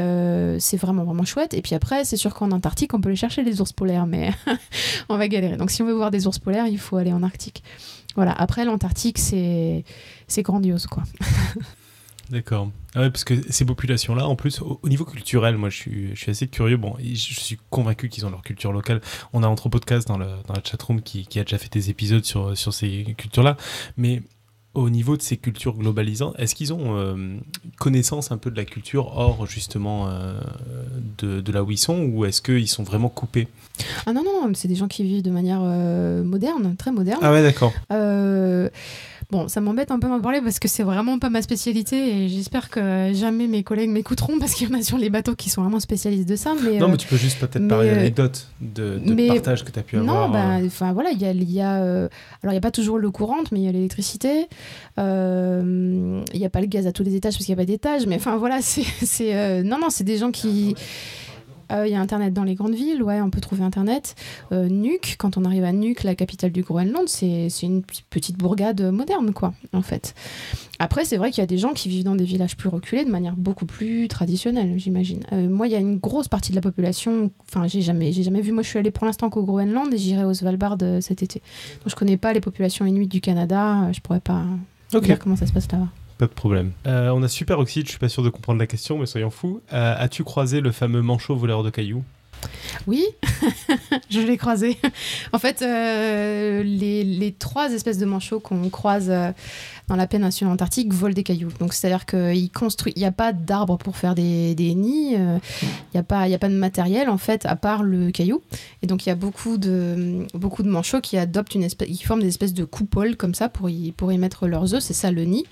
vraiment, 0.77 1.05
vraiment 1.05 1.25
chouette. 1.25 1.55
Et 1.55 1.63
puis 1.63 1.75
après, 1.75 2.05
c'est 2.05 2.17
sûr 2.17 2.35
qu'en 2.35 2.51
Antarctique, 2.51 2.95
on 2.95 3.01
peut 3.01 3.11
les 3.11 3.17
chercher 3.17 3.43
les 3.43 3.61
ours 3.61 3.73
polaires, 3.73 4.07
mais 4.07 4.31
on 5.09 5.17
va 5.17 5.29
galérer. 5.29 5.57
Donc 5.57 5.71
si 5.71 5.83
on 5.83 5.87
veut 5.87 5.93
voir 5.93 6.11
des 6.11 6.27
ours 6.27 6.39
polaires, 6.39 6.67
il 6.67 6.79
faut 6.79 6.97
aller 6.97 7.13
en 7.13 7.23
Arctique. 7.23 7.64
Voilà, 8.15 8.33
après 8.33 8.65
l'Antarctique, 8.65 9.19
c'est 9.19 9.85
grandiose 10.43 10.87
quoi. 10.87 11.03
D'accord. 12.31 12.71
Ah 12.95 13.11
parce 13.11 13.25
que 13.25 13.35
ces 13.51 13.65
populations-là, 13.65 14.27
en 14.27 14.37
plus, 14.37 14.61
au, 14.63 14.81
au 14.83 14.89
niveau 14.89 15.05
culturel, 15.05 15.57
moi, 15.57 15.69
je 15.69 15.77
suis, 15.77 16.09
je 16.15 16.21
suis 16.21 16.31
assez 16.31 16.49
curieux. 16.49 16.77
Bon, 16.77 16.97
je 16.99 17.15
suis 17.15 17.59
convaincu 17.71 18.09
qu'ils 18.09 18.25
ont 18.25 18.31
leur 18.31 18.43
culture 18.43 18.73
locale. 18.73 19.01
On 19.33 19.43
a 19.43 19.47
entre 19.47 19.69
podcast 19.69 20.09
dans, 20.09 20.17
le, 20.17 20.27
dans 20.47 20.55
la 20.55 20.63
chatroom 20.65 21.03
qui, 21.03 21.27
qui 21.27 21.39
a 21.39 21.45
déjà 21.45 21.59
fait 21.59 21.73
des 21.73 21.91
épisodes 21.91 22.25
sur, 22.25 22.57
sur 22.57 22.73
ces 22.73 23.15
cultures-là. 23.19 23.57
Mais 23.97 24.23
au 24.73 24.91
niveau 24.91 25.17
de 25.17 25.23
ces 25.23 25.37
cultures 25.37 25.75
globalisantes, 25.75 26.35
est-ce 26.39 26.55
qu'ils 26.55 26.73
ont 26.73 26.97
euh, 26.97 27.37
connaissance 27.79 28.33
un 28.33 28.39
peu 28.39 28.51
de 28.51 28.57
la 28.57 28.65
culture 28.65 29.17
hors, 29.17 29.47
justement, 29.47 30.09
euh, 30.09 30.41
de, 31.19 31.41
de 31.41 31.53
là 31.53 31.63
où 31.63 31.71
ils 31.71 31.79
sont 31.79 32.01
Ou 32.01 32.25
est-ce 32.25 32.41
qu'ils 32.41 32.69
sont 32.69 32.85
vraiment 32.85 33.09
coupés? 33.09 33.49
Ah 34.07 34.13
non, 34.13 34.23
non, 34.23 34.53
c'est 34.55 34.69
des 34.69 34.75
gens 34.77 34.89
qui 34.89 35.03
vivent 35.03 35.23
de 35.23 35.31
manière 35.31 35.61
euh, 35.63 36.23
moderne, 36.23 36.75
très 36.79 36.93
moderne. 36.93 37.21
Ah 37.23 37.33
ouais, 37.33 37.43
d'accord. 37.43 37.73
Euh, 37.93 38.69
Bon, 39.31 39.49
ça 39.49 39.63
m'embête 39.63 39.91
un 39.91 39.99
peu 39.99 40.07
d'en 40.07 40.21
parler 40.21 40.43
parce 40.43 40.59
que 40.59 40.69
c'est 40.69 40.83
vraiment 40.83 41.19
pas 41.19 41.31
ma 41.31 41.41
spécialité 41.41 41.97
et 42.25 42.29
j'espère 42.29 42.69
que 42.69 43.11
jamais 43.15 43.47
mes 43.49 43.63
collègues 43.63 43.89
m'écouteront 43.89 44.39
parce 44.39 44.53
qu'il 44.55 44.69
y 44.69 44.73
en 44.73 44.79
a 44.79 44.83
sur 44.83 44.99
les 44.99 45.09
bateaux 45.09 45.35
qui 45.35 45.49
sont 45.49 45.63
vraiment 45.63 45.81
spécialistes 45.81 46.29
de 46.29 46.37
ça. 46.37 46.53
Mais 46.63 46.77
Non, 46.79 46.87
euh, 46.87 46.91
mais 46.91 46.97
tu 46.99 47.09
peux 47.09 47.17
juste 47.17 47.41
peut-être 47.41 47.67
parler 47.67 47.91
d'anecdotes, 47.91 48.49
de, 48.61 48.99
de 48.99 49.15
mais- 49.15 49.29
partage 49.29 49.65
que 49.65 49.71
tu 49.73 49.79
as 49.79 49.83
pu 49.83 49.97
Non, 49.97 50.03
avoir. 50.25 50.29
bah, 50.31 50.57
euh. 50.61 50.67
enfin 50.67 50.93
voilà, 50.93 51.11
il 51.11 51.21
y 51.21 51.25
a, 51.25 51.31
il 51.33 51.51
y 51.51 51.61
a 51.63 51.75
alors 51.77 52.09
il 52.51 52.55
y 52.55 52.57
a 52.59 52.61
pas 52.61 52.71
toujours 52.71 52.99
l'eau 52.99 53.11
courante, 53.13 53.51
mais 53.51 53.61
il 53.61 53.65
y 53.65 53.69
a 53.69 53.73
l'électricité. 53.73 54.47
Il 54.99 56.23
y 56.35 56.45
a 56.45 56.51
pas 56.51 56.61
le 56.61 56.67
gaz 56.67 56.87
à 56.87 56.93
tous 56.93 57.03
les 57.03 57.15
étages 57.17 57.33
parce 57.35 57.47
qu'il 57.47 57.53
y 57.55 57.59
a 57.59 57.61
pas 57.61 57.65
d'étages, 57.65 58.07
mais 58.07 58.17
enfin 58.17 58.37
voilà, 58.37 58.59
c'est 58.63 59.63
non 59.65 59.79
non, 59.81 59.89
c'est 59.89 60.05
des 60.05 60.19
gens 60.19 60.31
qui 60.33 60.75
euh, 60.77 60.81
il 61.87 61.93
y 61.93 61.95
a 61.95 62.01
Internet 62.01 62.33
dans 62.33 62.45
les 62.45 62.55
grandes 62.55 62.75
villes, 62.75 63.03
ouais, 63.03 63.21
on 63.21 63.31
peut 63.31 63.41
trouver 63.41 63.63
Internet. 63.65 64.15
Euh, 64.53 64.69
Nuuk, 64.69 65.17
quand 65.19 65.37
on 65.37 65.45
arrive 65.45 65.65
à 65.65 65.73
Nuuk, 65.73 66.03
la 66.05 66.15
capitale 66.15 66.53
du 66.53 66.63
Groenland, 66.63 67.09
c'est 67.09 67.49
une 67.63 67.83
petite 68.11 68.37
bourgade 68.39 68.81
moderne, 68.93 69.33
quoi, 69.33 69.55
en 69.73 69.83
fait. 69.83 70.15
Après, 70.79 71.05
c'est 71.05 71.17
vrai 71.17 71.31
qu'il 71.31 71.41
y 71.41 71.45
a 71.45 71.47
des 71.47 71.59
gens 71.59 71.73
qui 71.73 71.89
vivent 71.89 72.05
dans 72.05 72.17
des 72.17 72.25
villages 72.25 72.57
plus 72.57 72.69
reculés 72.69 73.05
de 73.05 73.11
manière 73.11 73.37
beaucoup 73.37 73.67
plus 73.67 74.09
traditionnelle, 74.09 74.75
j'imagine. 74.77 75.21
Euh, 75.33 75.49
moi, 75.49 75.67
il 75.69 75.73
y 75.73 75.77
a 75.77 75.81
une 75.81 75.99
grosse 75.99 76.29
partie 76.29 76.51
de 76.51 76.57
la 76.57 76.63
population, 76.63 77.31
enfin, 77.49 77.67
j'ai 77.67 77.81
jamais, 77.81 78.13
j'ai 78.13 78.23
jamais 78.23 78.41
vu, 78.41 78.53
moi 78.53 78.63
je 78.63 78.69
suis 78.69 78.79
allée 78.79 78.91
pour 78.91 79.07
l'instant 79.07 79.31
qu'au 79.31 79.45
Groenland 79.45 79.93
et 79.93 79.99
j'irai 79.99 80.25
au 80.25 80.35
Svalbard 80.35 80.79
euh, 80.83 81.01
cet 81.01 81.23
été. 81.23 81.41
Donc 81.81 81.91
je 81.91 81.95
connais 81.97 82.17
pas 82.17 82.33
les 82.33 82.41
populations 82.41 82.85
inuites 82.87 83.11
du 83.11 83.21
Canada, 83.21 83.85
euh, 83.85 83.93
je 83.93 84.01
pourrais 84.01 84.21
pas 84.21 84.43
Ok. 84.93 85.05
dire 85.05 85.19
comment 85.19 85.37
ça 85.37 85.47
se 85.47 85.53
passe 85.53 85.71
là-bas. 85.71 85.89
Pas 86.19 86.27
de 86.27 86.33
problème. 86.33 86.73
Euh, 86.87 87.11
on 87.11 87.23
a 87.23 87.29
Super 87.29 87.59
Oxide, 87.59 87.87
je 87.87 87.91
suis 87.91 87.99
pas 87.99 88.09
sûr 88.09 88.23
de 88.23 88.29
comprendre 88.29 88.59
la 88.61 88.67
question, 88.67 88.99
mais 88.99 89.07
soyons 89.07 89.31
fous. 89.31 89.61
Euh, 89.73 89.95
As-tu 89.99 90.23
croisé 90.23 90.61
le 90.61 90.71
fameux 90.71 91.03
manchot 91.03 91.35
voleur 91.35 91.63
de 91.65 91.71
cailloux? 91.71 92.05
Oui, 92.87 93.05
je 94.11 94.21
l'ai 94.21 94.37
croisé. 94.37 94.77
En 95.33 95.39
fait, 95.39 95.63
euh, 95.63 96.63
les, 96.63 97.03
les 97.03 97.33
trois 97.33 97.73
espèces 97.73 97.99
de 97.99 98.05
manchots 98.07 98.39
qu'on 98.41 98.69
croise 98.69 99.11
euh, 99.11 99.33
dans 99.89 99.97
la 99.97 100.07
péninsule 100.07 100.47
antarctique 100.49 100.93
volent 100.93 101.15
des 101.15 101.23
cailloux. 101.23 101.51
Donc, 101.61 101.75
c'est-à-dire 101.75 102.07
qu'il 102.07 102.51
construit, 102.51 102.93
il 102.97 103.01
n'y 103.01 103.07
a 103.07 103.13
pas 103.13 103.33
d'arbres 103.33 103.77
pour 103.77 103.97
faire 103.97 104.15
des, 104.15 104.55
nids, 104.75 105.15
euh, 105.17 105.39
il 105.63 105.95
n'y 105.97 106.01
a 106.01 106.03
pas, 106.03 106.27
il 106.27 106.35
a 106.35 106.39
pas 106.39 106.49
de 106.49 106.55
matériel 106.55 107.11
en 107.11 107.19
fait 107.19 107.45
à 107.47 107.55
part 107.57 107.83
le 107.83 108.11
caillou. 108.11 108.41
Et 108.83 108.87
donc, 108.87 109.05
il 109.05 109.11
y 109.11 109.13
a 109.13 109.15
beaucoup 109.15 109.59
de 109.59 110.27
beaucoup 110.35 110.63
de 110.63 110.69
manchots 110.69 111.01
qui 111.01 111.19
adoptent 111.19 111.55
une 111.55 111.65
espèce, 111.65 111.89
qui 111.89 112.03
forment 112.03 112.23
des 112.23 112.29
espèces 112.29 112.55
de 112.55 112.65
coupoles 112.65 113.17
comme 113.17 113.35
ça 113.35 113.49
pour 113.49 113.69
y 113.69 113.93
pour 113.93 114.11
y 114.13 114.19
mettre 114.19 114.47
leurs 114.47 114.75
œufs. 114.75 114.83
C'est 114.83 114.95
ça 114.95 115.11
le 115.11 115.25
nid. 115.25 115.45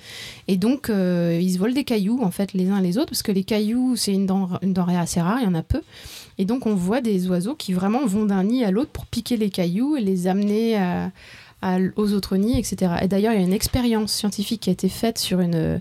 Et 0.48 0.56
donc, 0.56 0.88
euh, 0.88 1.38
ils 1.40 1.58
volent 1.58 1.74
des 1.74 1.84
cailloux 1.84 2.22
en 2.22 2.30
fait 2.30 2.54
les 2.54 2.68
uns 2.70 2.80
les 2.80 2.98
autres 2.98 3.10
parce 3.10 3.22
que 3.22 3.32
les 3.32 3.44
cailloux 3.44 3.96
c'est 3.96 4.12
une, 4.12 4.26
denr- 4.26 4.58
une 4.62 4.72
denrée 4.72 4.96
assez 4.96 5.20
rare, 5.20 5.38
il 5.40 5.44
y 5.44 5.48
en 5.48 5.54
a 5.54 5.62
peu. 5.62 5.82
Et 6.38 6.44
donc 6.46 6.66
on 6.66 6.74
voit 6.74 7.00
des 7.00 7.28
oiseaux 7.28 7.54
qui 7.54 7.74
vraiment 7.74 8.06
vont 8.06 8.24
d'un 8.24 8.44
nid 8.44 8.64
à 8.64 8.70
l'autre 8.70 8.90
pour 8.90 9.06
piquer 9.06 9.36
les 9.36 9.50
cailloux 9.50 9.96
et 9.96 10.00
les 10.00 10.26
amener 10.26 10.76
à, 10.78 11.10
aux 11.96 12.12
autres 12.12 12.36
nids, 12.36 12.58
etc. 12.58 12.92
Et 13.02 13.08
d'ailleurs, 13.08 13.32
il 13.32 13.40
y 13.40 13.42
a 13.42 13.46
une 13.46 13.52
expérience 13.52 14.12
scientifique 14.12 14.62
qui 14.62 14.70
a 14.70 14.72
été 14.72 14.88
faite 14.88 15.18
sur 15.18 15.40
une, 15.40 15.80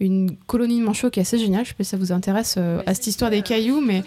une 0.00 0.36
colonie 0.46 0.78
de 0.78 0.84
manchots 0.84 1.10
qui 1.10 1.18
est 1.18 1.22
assez 1.22 1.38
géniale. 1.38 1.64
Je 1.64 1.70
sais 1.70 1.74
pas 1.74 1.84
si 1.84 1.90
ça 1.90 1.96
vous 1.96 2.12
intéresse 2.12 2.54
euh, 2.56 2.80
à 2.86 2.94
cette 2.94 3.08
histoire 3.08 3.30
des 3.30 3.42
cailloux, 3.42 3.80
mais 3.80 4.04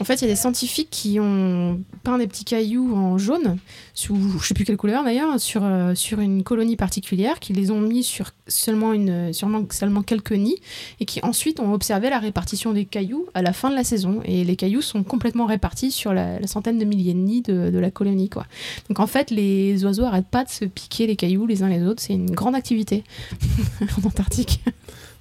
en 0.00 0.04
fait, 0.04 0.14
il 0.16 0.22
y 0.22 0.24
a 0.24 0.28
des 0.28 0.36
scientifiques 0.36 0.88
qui 0.90 1.20
ont 1.20 1.80
peint 2.02 2.18
des 2.18 2.26
petits 2.26 2.44
cailloux 2.44 2.94
en 2.94 3.16
jaune, 3.16 3.58
sous 3.94 4.16
je 4.40 4.46
sais 4.46 4.54
plus 4.54 4.64
quelle 4.64 4.76
couleur 4.76 5.04
d'ailleurs, 5.04 5.38
sur, 5.38 5.62
euh, 5.64 5.94
sur 5.94 6.20
une 6.20 6.42
colonie 6.42 6.76
particulière, 6.76 7.38
qui 7.38 7.52
les 7.52 7.70
ont 7.70 7.80
mis 7.80 8.02
sur 8.02 8.30
seulement, 8.48 8.92
une, 8.92 9.32
sûrement, 9.32 9.64
seulement 9.70 10.02
quelques 10.02 10.32
nids, 10.32 10.60
et 10.98 11.04
qui 11.04 11.20
ensuite 11.22 11.60
ont 11.60 11.72
observé 11.72 12.10
la 12.10 12.18
répartition 12.18 12.72
des 12.72 12.84
cailloux 12.84 13.26
à 13.34 13.42
la 13.42 13.52
fin 13.52 13.70
de 13.70 13.76
la 13.76 13.84
saison. 13.84 14.22
Et 14.24 14.42
les 14.42 14.56
cailloux 14.56 14.82
sont 14.82 15.04
complètement 15.04 15.46
répartis 15.46 15.92
sur 15.92 16.12
la, 16.12 16.40
la 16.40 16.46
centaine 16.48 16.78
de 16.78 16.84
milliers 16.84 17.14
de 17.14 17.18
nids 17.18 17.42
de, 17.42 17.70
de 17.70 17.78
la 17.78 17.92
colonie. 17.92 18.28
Quoi. 18.28 18.46
Donc 18.88 18.98
en 18.98 19.06
fait, 19.06 19.30
les 19.30 19.84
oiseaux 19.84 20.04
arrêtent 20.04 20.26
pas 20.26 20.44
de 20.44 20.50
se 20.50 20.64
piquer 20.64 21.06
les 21.06 21.14
cailloux 21.14 21.46
les 21.46 21.62
uns 21.62 21.68
les 21.68 21.84
autres. 21.84 22.02
C'est 22.02 22.14
une 22.14 22.30
grande 22.30 22.56
activité 22.56 23.04
en 24.02 24.06
Antarctique. 24.06 24.60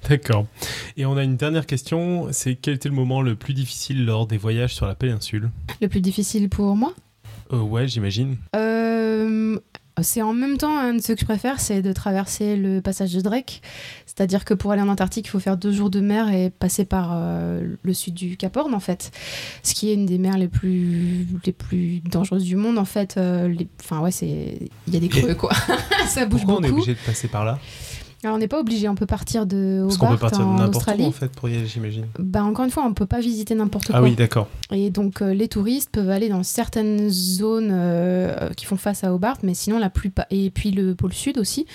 D'accord. 0.08 0.46
Et 0.98 1.06
on 1.06 1.18
a 1.18 1.24
une 1.24 1.36
dernière 1.36 1.66
question, 1.66 2.28
c'est 2.32 2.56
quel 2.56 2.76
était 2.76 2.90
le 2.90 2.96
moment 2.96 3.22
le 3.22 3.36
plus 3.36 3.54
difficile 3.54 4.06
lors 4.06 4.28
des 4.28 4.38
voyages 4.38 4.74
sur 4.76 4.86
la 4.86 4.96
péninsule? 4.96 5.50
Le 5.82 5.88
plus 5.88 6.02
difficile 6.02 6.50
pour 6.50 6.76
moi? 6.76 6.94
Euh, 7.52 7.58
Ouais, 7.60 7.88
j'imagine. 7.88 8.38
Euh, 8.56 9.58
c'est 10.02 10.22
en 10.22 10.32
même 10.34 10.58
temps 10.58 10.78
un 10.78 10.94
de 10.94 11.02
ceux 11.02 11.14
que 11.16 11.20
je 11.20 11.26
préfère, 11.26 11.60
c'est 11.60 11.82
de 11.82 11.92
traverser 11.92 12.56
le 12.56 12.80
passage 12.82 13.12
de 13.14 13.20
Drake. 13.20 13.62
C'est-à-dire 14.06 14.46
que 14.46 14.54
pour 14.54 14.72
aller 14.72 14.82
en 14.82 14.88
Antarctique, 14.88 15.26
il 15.26 15.30
faut 15.30 15.40
faire 15.40 15.58
deux 15.58 15.72
jours 15.74 15.90
de 15.90 16.00
mer 16.00 16.30
et 16.34 16.50
passer 16.50 16.86
par 16.86 17.12
euh, 17.14 17.76
le 17.84 17.94
sud 17.94 18.14
du 18.14 18.38
Cap 18.38 18.56
Horn, 18.56 18.74
en 18.74 18.80
fait. 18.80 19.12
Ce 19.64 19.74
qui 19.74 19.90
est 19.90 19.94
une 19.96 20.06
des 20.06 20.18
mers 20.18 20.38
les 20.38 20.48
plus, 20.48 21.28
les 21.46 21.52
plus 21.52 22.00
dangereuses 22.02 22.46
du 22.46 22.56
monde, 22.56 22.78
en 22.78 22.86
fait. 22.86 23.16
Euh, 23.18 23.54
Enfin, 23.82 24.00
ouais, 24.00 24.12
c'est... 24.12 24.60
Il 24.88 24.94
y 24.94 24.98
a 24.98 25.00
des 25.00 25.10
creux, 25.10 25.36
quoi. 25.36 25.52
Ça 26.08 26.26
bouge 26.26 26.42
Pourquoi 26.42 26.56
on 26.60 26.64
est 26.64 26.70
beaucoup. 26.70 26.82
obligé 26.82 26.94
de 26.94 27.06
passer 27.06 27.28
par 27.28 27.44
là? 27.44 27.60
Alors, 28.24 28.36
on 28.36 28.40
n'est 28.40 28.50
pas 28.50 28.60
obligé, 28.60 28.90
on 28.90 28.96
peut 28.96 29.06
partir 29.06 29.46
de 29.46 29.84
Parce 29.84 29.98
qu'on 29.98 30.08
peut 30.08 30.14
Hobart 30.16 30.32
partir 30.32 30.40
de 30.40 30.46
en 30.46 30.56
n'importe 30.56 30.90
où 30.98 31.04
en 31.04 31.12
fait 31.12 31.32
pour 31.32 31.48
y 31.48 31.56
aller, 31.56 31.66
j'imagine. 31.66 32.06
Bah, 32.20 32.44
encore 32.44 32.66
une 32.66 32.72
fois, 32.72 32.84
on 32.86 32.94
peut 32.94 33.06
pas 33.06 33.22
visiter 33.22 33.56
n'importe 33.56 33.88
quoi. 33.88 33.98
Ah 33.98 34.02
oui, 34.02 34.16
d'accord. 34.16 34.48
Et 34.72 34.90
donc 34.90 35.22
euh, 35.22 35.34
les 35.34 35.48
touristes 35.48 35.90
peuvent 35.92 36.10
aller 36.10 36.28
dans 36.28 36.44
certaines 36.44 37.10
zones 37.10 37.70
euh, 37.72 38.50
qui 38.58 38.66
font 38.66 38.76
face 38.76 39.06
à 39.06 39.14
Hobart, 39.14 39.38
mais 39.44 39.54
sinon 39.54 39.80
la 39.80 39.90
plupart 39.90 40.26
et 40.32 40.50
puis 40.50 40.72
le 40.72 40.96
pôle 40.96 41.14
sud 41.14 41.38
aussi, 41.38 41.66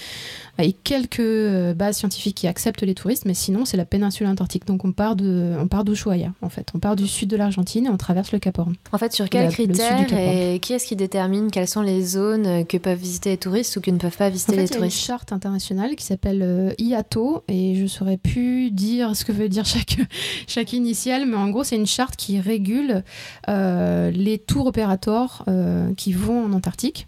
et 0.58 0.72
quelques 0.72 1.20
euh, 1.20 1.74
bases 1.74 1.98
scientifiques 1.98 2.36
qui 2.36 2.46
acceptent 2.46 2.82
les 2.82 2.94
touristes, 2.94 3.24
mais 3.24 3.34
sinon 3.34 3.64
c'est 3.64 3.76
la 3.76 3.84
péninsule 3.84 4.26
antarctique. 4.26 4.66
Donc 4.66 4.84
on 4.84 4.92
part 4.92 5.16
de 5.16 5.56
on 5.58 5.66
part 5.66 5.84
d'Ushuaia 5.84 6.32
en 6.42 6.48
fait, 6.48 6.68
on 6.74 6.78
part 6.78 6.96
du 6.96 7.06
sud 7.06 7.28
de 7.28 7.36
l'Argentine 7.36 7.86
et 7.86 7.88
on 7.90 7.96
traverse 7.96 8.32
le 8.32 8.38
Cap 8.38 8.58
Horn. 8.58 8.74
En 8.92 8.98
fait, 8.98 9.12
sur 9.12 9.28
quels 9.28 9.50
critères 9.50 10.06
et 10.12 10.58
qui 10.60 10.72
est-ce 10.72 10.86
qui 10.86 10.96
détermine 10.96 11.50
quelles 11.50 11.68
sont 11.68 11.82
les 11.82 12.02
zones 12.02 12.64
que 12.66 12.76
peuvent 12.76 12.98
visiter 12.98 13.30
les 13.30 13.38
touristes 13.38 13.76
ou 13.76 13.80
que 13.80 13.90
ne 13.90 13.98
peuvent 13.98 14.16
pas 14.16 14.28
En 14.28 14.30
visiter 14.30 14.52
fait, 14.52 14.58
les 14.58 14.64
il 14.66 14.70
y 14.70 14.72
a 14.72 14.76
une 14.76 14.80
touristes? 14.82 15.06
charte 15.06 15.32
internationale 15.32 15.96
qui 15.96 16.04
s'appelle 16.04 16.42
euh, 16.42 16.72
IATO 16.78 17.42
et 17.48 17.74
je 17.74 17.86
saurais 17.86 18.16
plus 18.16 18.70
dire 18.70 19.16
ce 19.16 19.24
que 19.24 19.32
veut 19.32 19.48
dire 19.48 19.64
chaque, 19.64 19.98
chaque 20.46 20.72
initiale, 20.72 21.26
mais 21.26 21.36
en 21.36 21.48
gros, 21.50 21.64
c'est 21.64 21.76
une 21.76 21.86
charte 21.86 22.16
qui 22.16 22.40
régule 22.40 23.02
euh, 23.48 24.10
les 24.10 24.38
tours 24.38 24.66
opérateurs 24.66 25.44
euh, 25.48 25.92
qui 25.94 26.12
vont 26.12 26.44
en 26.44 26.52
Antarctique. 26.52 27.06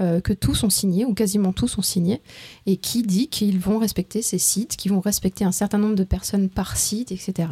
Euh, 0.00 0.20
que 0.20 0.32
tous 0.32 0.54
sont 0.54 0.70
signés, 0.70 1.04
ou 1.04 1.14
quasiment 1.14 1.52
tous 1.52 1.68
sont 1.68 1.82
signés, 1.82 2.20
et 2.66 2.76
qui 2.76 3.02
dit 3.02 3.28
qu'ils 3.28 3.58
vont 3.58 3.78
respecter 3.78 4.22
ces 4.22 4.38
sites, 4.38 4.76
qu'ils 4.76 4.92
vont 4.92 5.00
respecter 5.00 5.44
un 5.44 5.52
certain 5.52 5.78
nombre 5.78 5.94
de 5.94 6.04
personnes 6.04 6.48
par 6.48 6.76
site, 6.76 7.12
etc. 7.12 7.48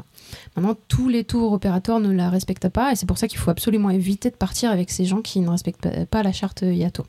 Maintenant, 0.56 0.76
tous 0.88 1.08
les 1.08 1.24
tours 1.24 1.52
opérateurs 1.52 2.00
ne 2.00 2.10
la 2.10 2.30
respectent 2.30 2.68
pas, 2.68 2.92
et 2.92 2.96
c'est 2.96 3.06
pour 3.06 3.18
ça 3.18 3.28
qu'il 3.28 3.38
faut 3.38 3.50
absolument 3.50 3.90
éviter 3.90 4.30
de 4.30 4.36
partir 4.36 4.70
avec 4.70 4.90
ces 4.90 5.04
gens 5.04 5.22
qui 5.22 5.40
ne 5.40 5.48
respectent 5.48 5.82
pas, 5.82 6.06
pas 6.06 6.22
la 6.22 6.32
charte 6.32 6.62
IATO. 6.62 7.04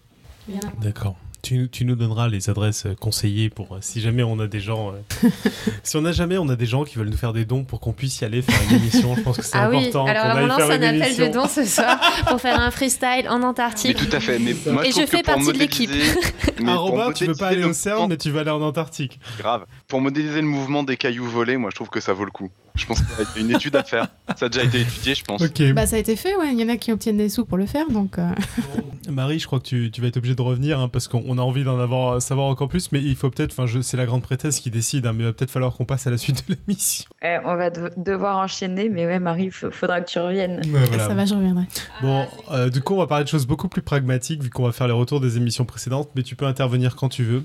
D'accord. 0.82 1.16
Tu, 1.46 1.68
tu 1.70 1.84
nous 1.84 1.96
donneras 1.98 2.30
les 2.30 2.50
adresses 2.50 2.86
euh, 2.86 2.96
conseillées 2.98 3.50
pour 3.50 3.74
euh, 3.76 3.80
si 3.82 4.00
jamais 4.00 4.24
on 4.24 4.40
a 4.40 4.48
des 4.48 4.62
gens. 4.62 4.94
euh, 4.94 5.30
si 5.84 5.98
on 5.98 6.06
a 6.06 6.14
jamais 6.14 6.38
on 6.38 6.48
a 6.48 6.56
des 6.56 6.66
gens 6.66 6.86
qui 6.86 6.98
veulent 6.98 7.10
nous 7.10 7.18
faire 7.18 7.34
des 7.34 7.44
dons 7.44 7.66
pour 7.66 7.82
qu'on 7.82 7.92
puisse 7.92 8.22
y 8.22 8.24
aller 8.24 8.42
faire 8.42 8.56
une 8.70 8.78
émission, 8.78 9.14
je 9.18 9.22
pense 9.24 9.36
que 9.36 9.44
c'est 9.44 9.58
Ah 9.58 9.70
oui, 9.70 9.90
important. 9.90 10.06
alors 10.06 10.24
qu'on 10.24 10.30
on 10.30 10.36
aille 10.38 10.48
lance 10.48 10.58
faire 10.58 10.70
un 10.72 10.74
appel 10.84 11.02
émission. 11.04 11.28
de 11.28 11.34
dons 11.34 11.48
ce 11.50 11.66
soir 11.66 12.00
pour 12.28 12.40
faire 12.40 12.58
un 12.62 12.72
freestyle 12.72 13.28
en 13.30 13.40
Mais 13.40 13.46
Antarctique. 13.46 13.98
tout 13.98 14.16
à 14.16 14.22
fait. 14.22 14.40
Mais 14.40 14.56
moi, 14.72 14.88
Et 14.88 14.92
je 14.94 15.06
fais 15.06 15.22
partie 15.22 15.46
de 15.48 15.52
l'équipe. 15.60 15.92
mais 16.62 16.74
Robin, 16.76 17.12
tu 17.12 17.26
veux 17.26 17.36
pas 17.36 17.48
aller 17.50 17.66
au 17.66 17.74
CERN, 17.74 18.08
mais 18.08 18.16
tu 18.16 18.32
vas 18.32 18.40
aller 18.40 18.50
en 18.52 18.62
Antarctique. 18.62 19.20
Grave. 19.38 19.66
Pour 19.94 20.02
modéliser 20.02 20.42
le 20.42 20.48
mouvement 20.48 20.82
des 20.82 20.98
cailloux 20.98 21.24
volés, 21.30 21.56
moi 21.56 21.70
je 21.70 21.76
trouve 21.76 21.90
que 21.92 22.00
ça 22.00 22.14
vaut 22.14 22.26
le 22.26 22.32
coup. 22.32 22.50
Je 22.74 22.88
pense 22.88 23.00
qu'il 23.00 23.10
y 23.36 23.38
a 23.38 23.48
une 23.48 23.56
étude 23.56 23.76
à 23.76 23.84
faire. 23.84 24.08
Ça 24.36 24.48
a 24.48 24.50
déjà 24.50 24.64
été 24.66 24.82
étudié, 24.82 25.14
je 25.14 25.24
pense. 25.24 25.44
Bah, 25.74 25.86
ça 25.86 25.96
a 25.98 26.00
été 26.00 26.16
fait, 26.16 26.36
ouais. 26.36 26.52
Il 26.52 26.60
y 26.60 26.64
en 26.64 26.70
a 26.70 26.78
qui 26.78 26.92
obtiennent 26.92 27.18
des 27.18 27.30
sous 27.30 27.46
pour 27.46 27.60
le 27.60 27.68
faire, 27.68 27.88
donc. 27.92 28.18
euh, 28.18 28.32
Marie, 29.12 29.38
je 29.38 29.46
crois 29.46 29.60
que 29.60 29.66
tu, 29.66 29.92
tu 29.92 30.02
vas 30.02 30.08
être 30.08 30.18
obligée 30.18 30.34
de 30.34 30.42
revenir 30.42 30.80
hein, 30.80 30.88
parce 30.88 31.08
qu'on 31.08 31.38
a 31.38 31.42
envie 31.44 31.64
d'en 31.64 31.78
avoir 31.80 32.20
savoir 32.20 32.48
encore 32.48 32.70
plus, 32.70 32.92
mais 32.92 33.00
il 33.00 33.16
faut 33.16 33.30
peut-être, 33.30 33.52
enfin, 33.56 33.72
c'est 33.84 33.98
la 33.98 34.08
grande 34.08 34.24
prêtresse 34.24 34.60
qui 34.60 34.72
décide, 34.72 35.06
hein, 35.06 35.14
mais 35.14 35.20
il 35.22 35.26
va 35.28 35.34
peut-être 35.34 35.52
falloir 35.52 35.76
qu'on 35.76 35.86
passe 35.86 36.08
à 36.08 36.10
la 36.10 36.18
suite 36.18 36.44
de 36.50 36.56
l'émission. 36.56 37.06
Eh, 37.26 37.38
on 37.46 37.56
va 37.56 37.70
de- 37.70 37.92
devoir 37.96 38.38
enchaîner, 38.40 38.90
mais 38.90 39.06
ouais, 39.06 39.20
Marie, 39.20 39.46
il 39.46 39.52
faudra 39.52 40.02
que 40.02 40.10
tu 40.10 40.18
reviennes. 40.20 40.60
Ouais, 40.74 40.84
voilà. 40.88 41.08
Ça 41.08 41.14
va, 41.14 41.26
je 41.26 41.36
reviendrai. 41.36 41.66
Bon, 42.02 42.26
euh, 42.52 42.70
du 42.70 42.82
coup, 42.82 42.96
on 42.96 42.98
va 42.98 43.08
parler 43.08 43.24
de 43.24 43.30
choses 43.30 43.46
beaucoup 43.46 43.70
plus 43.70 43.82
pragmatiques 43.84 44.42
vu 44.44 44.50
qu'on 44.50 44.64
va 44.66 44.72
faire 44.74 44.88
les 44.88 44.94
retours 44.94 45.22
des 45.22 45.38
émissions 45.38 45.64
précédentes, 45.64 46.10
mais 46.16 46.24
tu 46.24 46.36
peux 46.36 46.46
intervenir 46.46 46.96
quand 46.98 47.08
tu 47.08 47.24
veux. 47.24 47.44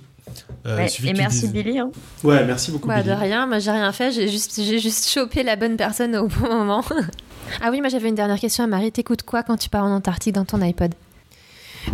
Euh, 0.66 0.76
Ouais, 0.76 0.88
et 1.04 1.12
merci 1.14 1.48
Billy. 1.48 1.78
hein. 1.78 1.90
Ouais, 2.24 2.44
merci 2.44 2.70
beaucoup. 2.70 2.88
Bah, 2.88 3.02
de 3.02 3.10
rien, 3.10 3.46
moi 3.46 3.58
j'ai 3.58 3.70
rien 3.70 3.90
fait, 3.92 4.10
j'ai 4.12 4.28
juste, 4.28 4.60
j'ai 4.62 4.78
juste 4.78 5.08
chopé 5.08 5.42
la 5.42 5.56
bonne 5.56 5.76
personne 5.76 6.14
au 6.16 6.26
bon 6.28 6.48
moment. 6.54 6.84
ah 7.62 7.70
oui, 7.70 7.80
moi 7.80 7.88
j'avais 7.88 8.08
une 8.08 8.14
dernière 8.14 8.38
question 8.38 8.64
à 8.64 8.66
Marie. 8.66 8.92
T'écoutes 8.92 9.22
quoi 9.22 9.42
quand 9.42 9.56
tu 9.56 9.68
pars 9.68 9.84
en 9.84 9.90
Antarctique 9.94 10.34
dans 10.34 10.44
ton 10.44 10.60
iPod 10.60 10.94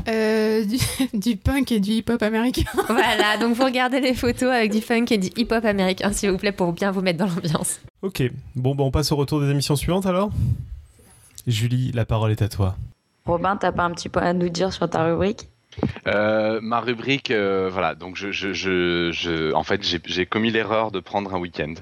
Euh, 0.08 0.64
du, 0.64 0.78
du 1.18 1.36
punk 1.36 1.70
et 1.72 1.78
du 1.80 1.90
hip-hop 1.92 2.22
américain. 2.22 2.64
Voilà, 2.88 3.36
donc 3.38 3.54
vous 3.54 3.64
regardez 3.64 4.00
les 4.00 4.14
photos 4.14 4.50
avec 4.50 4.72
du 4.72 4.80
funk 4.80 5.06
et 5.10 5.18
du 5.18 5.28
hip-hop 5.36 5.64
américain, 5.64 6.10
s'il 6.12 6.30
vous 6.30 6.38
plaît, 6.38 6.52
pour 6.52 6.72
bien 6.72 6.90
vous 6.90 7.00
mettre 7.00 7.18
dans 7.20 7.26
l'ambiance. 7.32 7.78
Ok, 8.02 8.22
bon, 8.56 8.74
bah, 8.74 8.82
on 8.84 8.90
passe 8.90 9.12
au 9.12 9.16
retour 9.16 9.40
des 9.40 9.50
émissions 9.50 9.76
suivantes 9.76 10.06
alors. 10.06 10.30
Julie, 11.46 11.92
la 11.92 12.04
parole 12.04 12.30
est 12.32 12.42
à 12.42 12.48
toi. 12.48 12.76
Robin, 13.26 13.56
t'as 13.56 13.72
pas 13.72 13.84
un 13.84 13.90
petit 13.92 14.08
point 14.08 14.22
à 14.22 14.32
nous 14.32 14.48
dire 14.48 14.72
sur 14.72 14.88
ta 14.88 15.04
rubrique? 15.04 15.48
Euh, 16.06 16.60
ma 16.62 16.80
rubrique, 16.80 17.30
euh, 17.30 17.68
voilà. 17.72 17.94
Donc, 17.94 18.16
je, 18.16 18.30
je, 18.30 18.52
je, 18.52 19.10
je- 19.12 19.52
en 19.54 19.62
fait, 19.64 19.82
j'ai- 19.82 20.26
commis 20.26 20.50
l'erreur 20.50 20.90
de 20.90 21.00
prendre 21.00 21.34
un 21.34 21.38
week-end. 21.38 21.74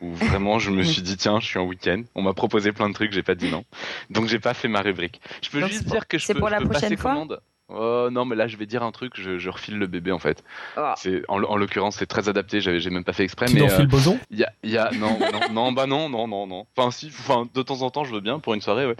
Où 0.00 0.12
vraiment, 0.14 0.58
je 0.60 0.70
me 0.70 0.84
suis 0.84 1.02
dit, 1.02 1.16
tiens, 1.16 1.40
je 1.40 1.46
suis 1.46 1.58
en 1.58 1.64
week-end. 1.66 2.02
On 2.14 2.22
m'a 2.22 2.32
proposé 2.32 2.70
plein 2.72 2.88
de 2.88 2.94
trucs, 2.94 3.12
j'ai 3.12 3.24
pas 3.24 3.34
dit 3.34 3.50
non. 3.50 3.64
Donc, 4.10 4.28
j'ai 4.28 4.38
pas 4.38 4.54
fait 4.54 4.68
ma 4.68 4.80
rubrique. 4.80 5.20
Je 5.42 5.50
peux 5.50 5.60
Donc, 5.60 5.70
juste 5.70 5.84
dire 5.86 6.06
que 6.06 6.18
je 6.18 6.26
c'est 6.26 6.34
peux, 6.34 6.38
pour 6.40 6.48
je 6.48 6.52
la 6.52 6.60
passer 6.60 6.70
prochaine 6.70 6.96
fois? 6.96 7.10
commande. 7.12 7.40
Oh, 7.70 8.08
non, 8.10 8.24
mais 8.24 8.34
là, 8.34 8.46
je 8.46 8.56
vais 8.56 8.64
dire 8.64 8.82
un 8.82 8.92
truc, 8.92 9.12
je, 9.14 9.38
je 9.38 9.50
refile 9.50 9.78
le 9.78 9.86
bébé 9.86 10.10
en 10.10 10.18
fait. 10.18 10.42
Ah. 10.76 10.94
C'est 10.96 11.22
en, 11.28 11.42
en 11.42 11.56
l'occurrence, 11.56 11.96
c'est 11.96 12.06
très 12.06 12.28
adapté. 12.30 12.62
J'avais, 12.62 12.80
j'ai 12.80 12.88
même 12.88 13.04
pas 13.04 13.12
fait 13.12 13.24
exprès, 13.24 13.44
Tu 13.46 13.56
mais 13.56 13.70
euh, 13.70 13.78
le 13.80 13.86
boson 13.86 14.18
il 14.30 14.38
y 14.38 14.44
a, 14.44 14.52
il 14.62 14.70
y 14.70 14.78
a, 14.78 14.90
non, 14.92 15.18
non, 15.20 15.52
non, 15.52 15.72
bah 15.72 15.86
non, 15.86 16.08
non, 16.08 16.26
non, 16.26 16.46
non. 16.46 16.66
Enfin, 16.76 16.90
si, 16.90 17.08
enfin, 17.08 17.46
de 17.52 17.62
temps 17.62 17.82
en 17.82 17.90
temps, 17.90 18.04
je 18.04 18.14
veux 18.14 18.20
bien 18.20 18.38
pour 18.38 18.54
une 18.54 18.62
soirée, 18.62 18.86
ouais. 18.86 18.96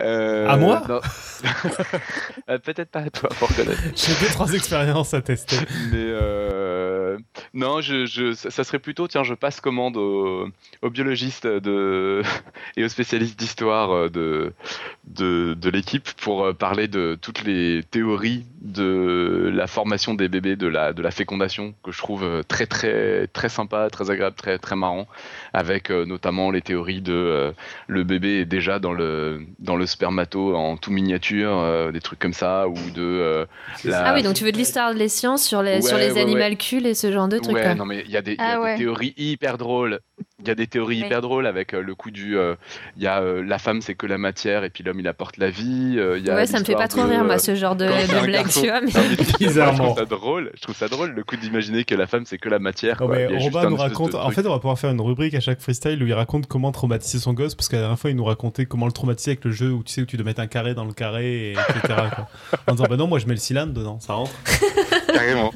Euh, 0.00 0.46
À 0.48 0.56
moi 0.58 0.82
non. 0.88 1.00
Euh, 2.48 2.58
Peut-être 2.58 2.90
pas 2.90 3.00
à 3.00 3.10
toi, 3.10 3.28
pour 3.38 3.48
connaître. 3.54 3.80
J'ai 3.94 4.12
deux, 4.20 4.30
trois 4.32 4.52
expériences 4.52 5.14
à 5.14 5.22
tester. 5.22 5.56
Mais 5.92 5.98
euh, 7.14 7.18
non, 7.54 7.80
je, 7.80 8.06
je, 8.06 8.32
ça 8.34 8.64
serait 8.64 8.78
plutôt, 8.78 9.08
tiens, 9.08 9.24
je 9.24 9.34
passe 9.34 9.60
commande 9.60 9.96
aux, 9.96 10.48
aux 10.82 10.90
biologistes 10.90 11.46
de, 11.46 12.22
et 12.76 12.84
aux 12.84 12.88
spécialistes 12.88 13.38
d'histoire 13.38 13.90
euh, 13.92 14.08
de, 14.08 14.52
de, 15.06 15.54
de 15.54 15.70
l'équipe 15.70 16.08
pour 16.22 16.44
euh, 16.44 16.52
parler 16.52 16.88
de 16.88 17.18
toutes 17.20 17.44
les 17.44 17.82
théories 17.90 18.44
de 18.62 19.50
la 19.54 19.66
formation 19.66 20.14
des 20.14 20.28
bébés, 20.28 20.56
de 20.56 20.66
la, 20.66 20.92
de 20.92 21.02
la 21.02 21.10
fécondation, 21.10 21.74
que 21.82 21.92
je 21.92 21.98
trouve 21.98 22.42
très, 22.46 22.66
très, 22.66 23.26
très 23.28 23.48
sympa, 23.48 23.88
très 23.90 24.10
agréable, 24.10 24.36
très, 24.36 24.58
très 24.58 24.76
marrant, 24.76 25.06
avec 25.52 25.90
notamment 25.90 26.50
les 26.50 26.60
théories 26.62 27.00
de 27.00 27.12
euh, 27.12 27.52
le 27.86 28.04
bébé 28.04 28.40
est 28.40 28.44
déjà 28.44 28.78
dans 28.78 28.92
le, 28.92 29.40
dans 29.58 29.76
le 29.76 29.86
spermato 29.86 30.54
en 30.54 30.76
tout 30.76 30.90
miniature, 30.90 31.50
euh, 31.58 31.90
des 31.90 32.00
trucs 32.00 32.18
comme 32.18 32.32
ça, 32.34 32.68
ou 32.68 32.74
de 32.94 33.46
la- 33.84 34.08
Ah 34.08 34.14
oui, 34.14 34.22
donc 34.22 34.34
tu 34.34 34.44
veux 34.44 34.52
de 34.52 34.58
l'histoire 34.58 34.94
des 34.94 35.08
sciences 35.08 35.44
sur 35.46 35.62
les, 35.62 35.76
Ouais, 35.76 35.82
sur 35.82 35.96
les 35.96 36.08
ouais, 36.08 36.12
ouais. 36.12 36.20
animalcules 36.20 36.86
et 36.86 36.94
ce 37.00 37.12
genre 37.12 37.28
de 37.28 37.38
trucs. 37.38 37.54
Ouais, 37.56 37.62
quoi. 37.62 37.74
non 37.74 37.84
mais 37.84 38.02
il 38.06 38.10
y 38.10 38.16
a 38.16 38.22
des, 38.22 38.32
il 38.32 38.38
y 38.38 38.40
a 38.40 38.60
Ah 38.62 38.72
des 38.72 38.78
théories 38.78 39.14
hyper 39.16 39.58
drôles. 39.58 40.00
Il 40.42 40.48
y 40.48 40.50
a 40.50 40.54
des 40.54 40.66
théories 40.66 41.00
Oui. 41.00 41.06
hyper 41.06 41.20
drôles 41.22 41.46
avec 41.46 41.74
euh, 41.74 41.82
le 41.82 41.94
coup 41.94 42.10
du, 42.10 42.36
euh, 42.38 42.54
il 42.96 43.02
y 43.02 43.06
a 43.06 43.20
euh, 43.20 43.42
la 43.44 43.58
femme 43.58 43.80
c'est 43.82 43.94
que 43.94 44.06
la 44.06 44.18
matière 44.18 44.64
et 44.64 44.70
puis 44.70 44.82
l'homme 44.84 45.00
il 45.00 45.08
apporte 45.08 45.36
la 45.38 45.50
vie. 45.50 45.94
euh, 45.98 46.18
il 46.18 46.26
y 46.26 46.30
a 46.30 46.34
Ouais, 46.34 46.46
ça 46.46 46.58
me 46.58 46.64
fait 46.64 46.74
pas 46.74 46.88
trop 46.88 47.02
de, 47.04 47.08
rire, 47.10 47.24
moi, 47.24 47.38
ce 47.38 47.54
genre 47.54 47.76
de, 47.76 47.84
de 47.86 48.24
blague, 48.26 48.48
tu 48.48 48.68
vois. 48.68 48.80
Mais... 48.80 48.90
Non, 48.92 49.00
mais 49.10 49.46
Bizarrement. 49.46 49.76
Je 49.78 49.82
trouve 49.82 49.98
ça 49.98 50.04
drôle. 50.04 50.50
Je 50.54 50.60
trouve 50.62 50.76
ça 50.76 50.88
drôle 50.88 51.10
le 51.10 51.24
coup 51.24 51.36
d'imaginer 51.36 51.84
que 51.84 51.94
la 51.94 52.06
femme 52.06 52.24
c'est 52.26 52.38
que 52.38 52.48
la 52.48 52.58
matière. 52.58 53.00
Non, 53.00 53.06
quoi. 53.06 53.16
mais 53.16 53.24
a 53.24 53.38
juste 53.38 53.54
Robin 53.54 53.70
nous 53.70 53.76
raconte. 53.76 54.14
En 54.14 54.24
truc. 54.24 54.34
fait, 54.34 54.46
on 54.46 54.50
va 54.50 54.58
pouvoir 54.58 54.78
faire 54.78 54.90
une 54.90 55.00
rubrique 55.00 55.34
à 55.34 55.40
chaque 55.40 55.60
freestyle 55.60 56.02
où 56.02 56.06
il 56.06 56.14
raconte 56.14 56.46
comment 56.46 56.72
traumatiser 56.72 57.18
son 57.18 57.32
gosse. 57.32 57.54
Parce 57.54 57.68
qu'à 57.68 57.76
la 57.76 57.82
dernière 57.82 57.98
fois, 57.98 58.10
il 58.10 58.16
nous 58.16 58.24
racontait 58.24 58.66
comment 58.66 58.86
le 58.86 58.92
traumatiser 58.92 59.32
avec 59.32 59.44
le 59.44 59.50
jeu 59.52 59.70
où 59.72 59.82
tu 59.82 59.92
sais 59.92 60.02
où 60.02 60.06
tu 60.06 60.16
dois 60.16 60.24
mettre 60.26 60.40
un 60.40 60.46
carré 60.46 60.74
dans 60.74 60.84
le 60.84 60.92
carré, 60.92 61.50
et 61.50 61.52
etc. 61.52 61.94
quoi. 62.14 62.28
En 62.66 62.72
disant, 62.72 62.84
bah 62.88 62.96
non, 62.96 63.06
moi 63.06 63.18
je 63.18 63.26
mets 63.26 63.34
le 63.34 63.40
cylindre 63.40 63.72
dedans, 63.72 64.00
ça 64.00 64.14
rentre. 64.14 64.32
carrément. 65.12 65.52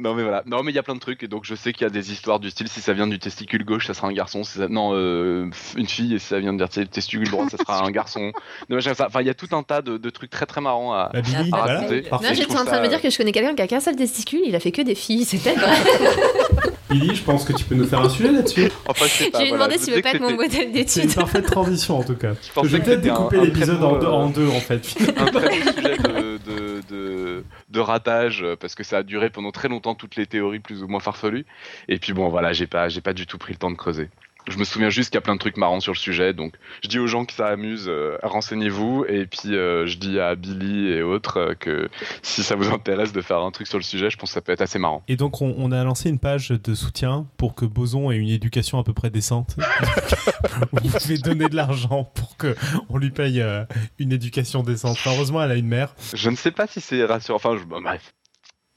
Non 0.00 0.14
mais 0.14 0.22
voilà, 0.22 0.44
non 0.46 0.62
mais 0.62 0.70
il 0.70 0.74
y 0.76 0.78
a 0.78 0.82
plein 0.84 0.94
de 0.94 1.00
trucs 1.00 1.24
et 1.24 1.28
donc 1.28 1.44
je 1.44 1.56
sais 1.56 1.72
qu'il 1.72 1.82
y 1.82 1.86
a 1.86 1.90
des 1.90 2.12
histoires 2.12 2.38
du 2.38 2.50
style 2.50 2.68
si 2.68 2.80
ça 2.80 2.92
vient 2.92 3.08
du 3.08 3.18
testicule 3.18 3.64
gauche 3.64 3.88
ça 3.88 3.94
sera 3.94 4.06
un 4.06 4.12
garçon, 4.12 4.44
si 4.44 4.58
ça... 4.58 4.68
non 4.68 4.90
euh, 4.94 5.50
une 5.76 5.88
fille 5.88 6.14
et 6.14 6.18
si 6.20 6.26
ça 6.28 6.38
vient 6.38 6.52
du 6.52 6.64
testicule 6.88 7.28
droit 7.28 7.48
ça 7.48 7.56
sera 7.58 7.84
un 7.84 7.90
garçon. 7.90 8.30
Non, 8.70 8.78
j'aime 8.78 8.94
ça. 8.94 9.06
Enfin 9.08 9.22
il 9.22 9.26
y 9.26 9.30
a 9.30 9.34
tout 9.34 9.48
un 9.52 9.62
tas 9.64 9.82
de, 9.82 9.96
de 9.98 10.10
trucs 10.10 10.30
très 10.30 10.46
très 10.46 10.60
marrants 10.60 10.92
à, 10.92 11.10
Bah, 11.12 11.20
Billy, 11.20 11.36
à 11.52 11.56
voilà, 11.58 11.74
raconter. 11.80 12.02
parfait. 12.02 12.28
Non, 12.28 12.34
j'étais 12.34 12.56
en 12.56 12.64
train 12.64 12.78
de 12.78 12.82
me 12.84 12.88
dire 12.88 13.02
que 13.02 13.10
je 13.10 13.18
connais 13.18 13.32
quelqu'un 13.32 13.54
qui 13.56 13.62
a 13.62 13.66
qu'un 13.66 13.80
seul 13.80 13.96
testicule, 13.96 14.42
il 14.46 14.54
a 14.54 14.60
fait 14.60 14.70
que 14.72 14.82
des 14.82 14.94
filles, 14.94 15.24
c'est 15.24 15.38
peut-être 15.38 15.58
vrai. 15.60 15.76
Billy, 16.90 17.14
je 17.14 17.22
pense 17.22 17.44
que 17.44 17.52
tu 17.52 17.64
peux 17.66 17.74
nous 17.74 17.86
faire 17.86 18.00
un 18.00 18.08
sujet 18.08 18.32
là-dessus. 18.32 18.70
Enfin 18.86 19.04
je. 19.06 19.12
Je 19.12 19.18
lui 19.18 19.26
ai 19.26 19.30
voilà, 19.30 19.52
demandé 19.52 19.74
je 19.74 19.78
s'il 19.80 19.90
veut 19.92 19.96
sais 19.96 20.02
pas 20.02 20.10
que 20.12 20.16
être 20.16 20.22
mon 20.22 20.30
modèle 20.36 20.50
C'est 20.50 20.64
une 20.64 20.72
d'étude. 21.08 21.14
parfaite 21.14 21.44
transition 21.46 21.98
en 21.98 22.02
tout 22.04 22.14
cas. 22.14 22.30
Je 22.62 22.66
Je 22.68 22.76
vais 22.76 22.82
peut-être 22.82 23.00
découper 23.02 23.40
l'épisode 23.40 23.82
en, 23.84 23.98
deux- 23.98 24.06
euh, 24.06 24.10
en 24.10 24.28
deux 24.30 24.46
en 24.48 24.60
fait. 24.60 24.94
un 25.18 25.24
très 25.26 25.52
sujet 25.52 25.96
de, 25.98 26.38
de, 26.82 27.44
ratage 27.80 28.42
euh, 28.42 28.56
parce 28.56 28.74
que 28.74 28.82
ça 28.84 28.98
a 28.98 29.02
duré 29.02 29.30
pendant 29.30 29.52
très 29.52 29.68
longtemps 29.68 29.94
toutes 29.94 30.16
les 30.16 30.26
théories 30.26 30.58
plus 30.58 30.82
ou 30.82 30.88
moins 30.88 31.00
farfelues. 31.00 31.46
Et 31.88 31.98
puis 31.98 32.12
bon 32.12 32.28
voilà 32.28 32.52
j'ai 32.52 32.66
pas 32.66 32.88
j'ai 32.88 33.00
pas 33.00 33.12
du 33.12 33.26
tout 33.26 33.38
pris 33.38 33.52
le 33.52 33.58
temps 33.58 33.70
de 33.70 33.76
creuser 33.76 34.08
je 34.48 34.58
me 34.58 34.64
souviens 34.64 34.90
juste 34.90 35.10
qu'il 35.10 35.16
y 35.16 35.18
a 35.18 35.22
plein 35.22 35.34
de 35.34 35.40
trucs 35.40 35.56
marrants 35.56 35.80
sur 35.80 35.92
le 35.92 35.98
sujet 35.98 36.32
donc 36.32 36.54
je 36.82 36.88
dis 36.88 36.98
aux 36.98 37.06
gens 37.06 37.24
que 37.24 37.32
ça 37.32 37.48
amuse 37.48 37.86
euh, 37.88 38.18
renseignez-vous 38.22 39.04
et 39.08 39.26
puis 39.26 39.54
euh, 39.54 39.86
je 39.86 39.98
dis 39.98 40.18
à 40.20 40.34
Billy 40.34 40.88
et 40.88 41.02
autres 41.02 41.38
euh, 41.38 41.54
que 41.54 41.88
si 42.22 42.42
ça 42.42 42.54
vous 42.54 42.70
intéresse 42.72 43.12
de 43.12 43.20
faire 43.20 43.38
un 43.38 43.50
truc 43.50 43.66
sur 43.66 43.78
le 43.78 43.84
sujet 43.84 44.10
je 44.10 44.16
pense 44.16 44.30
que 44.30 44.34
ça 44.34 44.40
peut 44.40 44.52
être 44.52 44.62
assez 44.62 44.78
marrant 44.78 45.02
Et 45.08 45.16
donc 45.16 45.42
on, 45.42 45.54
on 45.58 45.72
a 45.72 45.82
lancé 45.84 46.08
une 46.08 46.18
page 46.18 46.48
de 46.50 46.74
soutien 46.74 47.26
pour 47.36 47.54
que 47.54 47.64
Boson 47.64 48.10
ait 48.10 48.16
une 48.16 48.28
éducation 48.28 48.78
à 48.78 48.84
peu 48.84 48.92
près 48.92 49.10
décente. 49.10 49.56
Vous 50.72 50.90
pouvez 50.90 51.18
donner 51.18 51.48
de 51.48 51.56
l'argent 51.56 52.04
pour 52.14 52.36
que 52.36 52.56
on 52.88 52.98
lui 52.98 53.10
paye 53.10 53.40
euh, 53.40 53.64
une 53.98 54.12
éducation 54.12 54.62
décente. 54.62 54.92
Enfin, 54.92 55.10
heureusement, 55.14 55.42
elle 55.42 55.52
a 55.52 55.56
une 55.56 55.68
mère. 55.68 55.94
je 56.14 56.30
ne 56.30 56.36
sais 56.36 56.50
pas 56.50 56.66
si 56.66 56.80
c'est 56.80 57.04
rassurant 57.04 57.36
enfin 57.36 57.56
je, 57.56 57.64
bon, 57.64 57.80
bref 57.80 58.14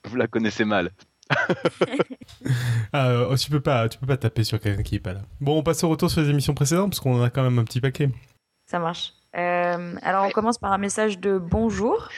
vous 0.06 0.16
la 0.16 0.28
connaissez 0.28 0.66
mal 0.66 0.92
Ah, 2.94 3.08
euh, 3.10 3.36
tu 3.38 3.50
peux 3.50 3.62
pas, 3.62 3.88
tu 3.88 3.98
peux 3.98 4.08
pas 4.08 4.18
taper 4.18 4.44
sur 4.44 4.60
quelqu'un 4.60 4.84
qui 4.84 4.96
est 4.96 5.00
pas 5.00 5.14
là. 5.14 5.22
Bon, 5.40 5.58
on 5.58 5.64
passe 5.64 5.84
au 5.84 5.90
retour 5.90 6.10
sur 6.10 6.22
les 6.22 6.30
émissions 6.30 6.54
précédentes 6.54 6.92
parce 6.92 7.00
qu'on 7.00 7.20
en 7.20 7.24
a 7.24 7.30
quand 7.30 7.44
même 7.44 7.58
un 7.60 7.64
petit 7.64 7.80
paquet. 7.80 8.10
Ça 8.66 8.80
marche. 8.80 9.14
Euh, 9.38 9.96
alors, 10.02 10.26
on 10.26 10.32
commence 10.32 10.58
par 10.58 10.74
un 10.74 10.78
message 10.78 11.20
de 11.20 11.38
bonjour 11.38 12.10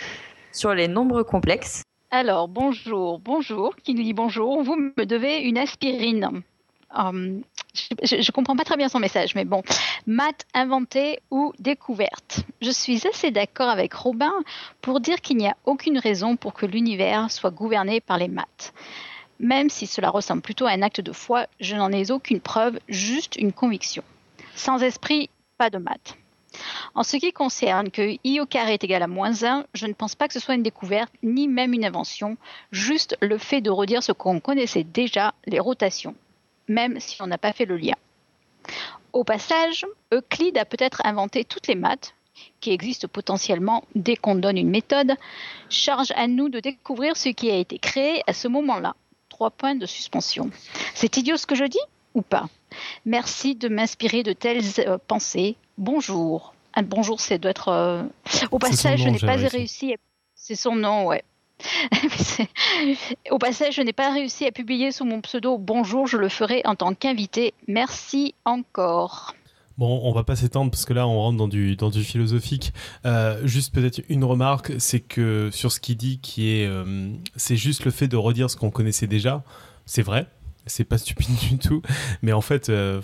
sur 0.51 0.74
les 0.74 0.88
nombres 0.88 1.24
complexes. 1.24 1.84
Alors, 2.09 2.47
bonjour, 2.47 3.20
bonjour. 3.20 3.76
Qui 3.84 3.93
nous 3.93 4.03
dit 4.03 4.14
bonjour 4.14 4.64
Vous 4.64 4.76
me 4.76 5.05
devez 5.05 5.41
une 5.41 5.57
aspirine. 5.57 6.43
Hum, 6.95 7.41
je 8.04 8.16
ne 8.16 8.32
comprends 8.32 8.56
pas 8.56 8.64
très 8.64 8.78
bien 8.78 8.90
son 8.90 9.00
message, 9.00 9.36
mais 9.36 9.46
bon. 9.46 9.64
Maths 10.06 10.46
inventée 10.54 11.20
ou 11.32 11.54
découverte 11.60 12.42
Je 12.62 12.72
suis 12.72 13.08
assez 13.08 13.32
d'accord 13.32 13.70
avec 13.70 13.94
Robin 13.94 14.34
pour 14.82 15.00
dire 15.00 15.22
qu'il 15.22 15.38
n'y 15.38 15.48
a 15.48 15.58
aucune 15.66 15.98
raison 15.98 16.36
pour 16.36 16.54
que 16.54 16.66
l'univers 16.66 17.32
soit 17.32 17.52
gouverné 17.52 18.02
par 18.02 18.18
les 18.18 18.28
maths. 18.28 18.74
Même 19.40 19.70
si 19.70 19.88
cela 19.88 20.10
ressemble 20.10 20.42
plutôt 20.42 20.68
à 20.68 20.72
un 20.72 20.82
acte 20.82 21.02
de 21.02 21.12
foi, 21.12 21.48
je 21.60 21.76
n'en 21.76 21.92
ai 21.92 22.12
aucune 22.12 22.40
preuve, 22.40 22.80
juste 22.88 23.36
une 23.36 23.52
conviction. 23.52 24.04
Sans 24.56 24.82
esprit, 24.84 25.30
pas 25.58 25.70
de 25.70 25.80
maths. 25.80 26.16
En 26.94 27.02
ce 27.02 27.18
qui 27.18 27.32
concerne 27.32 27.90
que 27.90 28.16
i 28.24 28.40
au 28.40 28.46
carré 28.46 28.74
est 28.74 28.84
égal 28.84 29.02
à 29.02 29.08
moins 29.08 29.44
1, 29.44 29.66
je 29.74 29.88
ne 29.88 29.94
pense 29.94 30.14
pas 30.14 30.28
que 30.28 30.34
ce 30.36 30.40
soit 30.40 30.54
une 30.54 30.62
découverte 30.62 31.12
ni 31.24 31.48
même 31.48 31.74
une 31.74 31.84
invention, 31.84 32.38
juste 32.72 33.18
le 33.22 33.40
fait 33.40 33.62
de 33.62 33.72
redire 33.72 34.04
ce 34.04 34.12
qu'on 34.12 34.40
connaissait 34.40 34.84
déjà, 34.84 35.34
les 35.48 35.60
rotations, 35.60 36.16
même 36.68 36.99
si 36.99 37.22
on 37.22 37.28
n'a 37.28 37.38
pas 37.38 37.53
fait 37.53 37.66
le 37.66 37.78
lien. 37.78 37.95
Au 39.11 39.24
passage, 39.24 39.86
Euclide 40.14 40.57
a 40.57 40.66
peut-être 40.66 41.01
inventé 41.05 41.43
toutes 41.45 41.68
les 41.68 41.76
maths, 41.76 42.16
qui 42.61 42.72
existent 42.72 43.07
potentiellement 43.07 43.84
dès 43.93 44.16
qu'on 44.16 44.36
donne 44.36 44.57
une 44.57 44.70
méthode, 44.70 45.14
charge 45.70 46.11
à 46.16 46.28
nous 46.28 46.49
de 46.49 46.59
découvrir 46.59 47.16
ce 47.16 47.30
qui 47.30 47.51
a 47.51 47.55
été 47.57 47.78
créé 47.78 48.24
à 48.26 48.34
ce 48.34 48.47
moment-là. 48.47 48.95
Trois 49.30 49.51
points 49.51 49.76
de 49.76 49.86
suspension. 49.86 50.49
C'est 50.95 51.16
idiot 51.18 51.38
ce 51.38 51.45
que 51.45 51.55
je 51.55 51.66
dis 51.66 51.80
ou 52.16 52.22
pas? 52.22 52.45
Merci 53.05 53.55
de 53.55 53.68
m'inspirer 53.68 54.24
de 54.24 54.34
telles 54.34 54.64
euh, 54.80 54.97
pensées. 55.07 55.55
Bonjour. 55.78 56.53
Un 56.76 56.82
bonjour, 56.84 57.20
c'est 57.20 57.38
doit 57.38 57.51
être. 57.51 57.68
euh, 57.70 58.03
Au 58.51 58.57
passage, 58.57 59.01
je 59.03 59.09
n'ai 59.09 59.20
pas 59.20 59.34
réussi. 59.36 59.55
réussi. 59.57 59.93
à- 59.93 59.97
C'est 60.36 60.55
son 60.55 60.76
nom, 60.76 61.05
ouais. 61.05 61.24
Au 63.32 63.38
passage, 63.38 63.76
je 63.76 63.82
n'ai 63.82 63.93
pas 63.93 64.11
réussi 64.11 64.45
à 64.45 64.51
publier 64.51 64.91
sous 64.91 65.05
mon 65.05 65.22
pseudo 65.22 65.57
Bonjour, 65.57 66.07
je 66.07 66.18
le 66.18 66.30
ferai 66.30 66.61
en 66.66 66.76
tant 66.76 66.93
qu'invité. 66.93 67.53
Merci 67.68 68.36
encore. 68.45 69.34
Bon, 69.78 70.01
on 70.03 70.11
va 70.11 70.24
pas 70.24 70.36
s'étendre 70.36 70.70
parce 70.70 70.86
que 70.86 70.93
là, 70.93 71.07
on 71.07 71.20
rentre 71.20 71.38
dans 71.38 71.47
du, 71.47 71.76
dans 71.76 71.89
du 71.89 72.03
philosophique. 72.03 72.74
Euh, 73.05 73.39
juste 73.45 73.74
peut-être 73.74 74.01
une 74.07 74.24
remarque, 74.24 74.74
c'est 74.78 74.99
que 74.99 75.49
sur 75.51 75.72
ce 75.72 75.80
qu'il 75.80 75.97
dit, 75.97 76.20
qui 76.20 76.51
est, 76.51 76.68
euh, 76.68 77.11
c'est 77.36 77.55
juste 77.55 77.84
le 77.84 77.91
fait 77.91 78.07
de 78.07 78.16
redire 78.16 78.51
ce 78.51 78.55
qu'on 78.55 78.70
connaissait 78.70 79.07
déjà. 79.07 79.43
C'est 79.86 80.03
vrai, 80.03 80.28
c'est 80.66 80.84
pas 80.84 80.97
stupide 80.97 81.36
du 81.49 81.57
tout. 81.57 81.82
Mais 82.22 82.34
en 82.34 82.41
fait, 82.41 82.70
euh, 82.70 83.01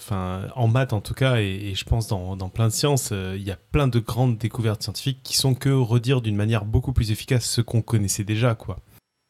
en 0.55 0.67
maths 0.67 0.93
en 0.93 1.01
tout 1.01 1.13
cas, 1.13 1.37
et, 1.37 1.73
je 1.75 1.85
pense 1.85 2.07
dans, 2.07 2.35
dans 2.35 2.49
plein 2.49 2.67
de 2.67 2.73
sciences, 2.73 3.09
euh, 3.11 3.35
il 3.37 3.43
y 3.43 3.51
a 3.51 3.57
plein 3.71 3.87
de 3.87 3.99
grandes 3.99 4.37
découvertes 4.37 4.83
scientifiques 4.83 5.19
qui 5.23 5.37
sont 5.37 5.55
que 5.55 5.69
redire 5.69 6.21
d'une 6.21 6.35
manière 6.35 6.65
beaucoup 6.65 6.93
plus 6.93 7.11
efficace 7.11 7.45
ce 7.45 7.61
qu'on 7.61 7.81
connaissait 7.81 8.23
déjà, 8.23 8.55
quoi. 8.55 8.79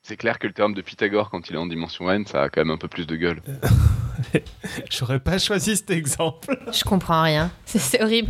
C'est 0.10 0.18
clair 0.18 0.40
que 0.40 0.48
le 0.48 0.54
théorème 0.54 0.76
de 0.76 0.82
Pythagore 0.82 1.30
quand 1.30 1.50
il 1.50 1.56
est 1.56 1.60
en 1.60 1.68
dimension 1.68 2.12
n 2.12 2.26
ça 2.26 2.42
a 2.44 2.50
quand 2.50 2.62
même 2.62 2.72
un 2.72 2.78
peu 2.78 2.88
plus 2.88 3.06
de 3.08 3.16
gueule 3.16 3.42
J'aurais 4.92 5.20
pas 5.20 5.38
choisi 5.40 5.78
cet 5.78 5.92
exemple. 5.92 6.58
Je 6.74 6.84
comprends 6.84 7.24
rien. 7.24 7.52
C'est- 7.66 7.80
C'est 7.80 8.04
horrible. 8.04 8.30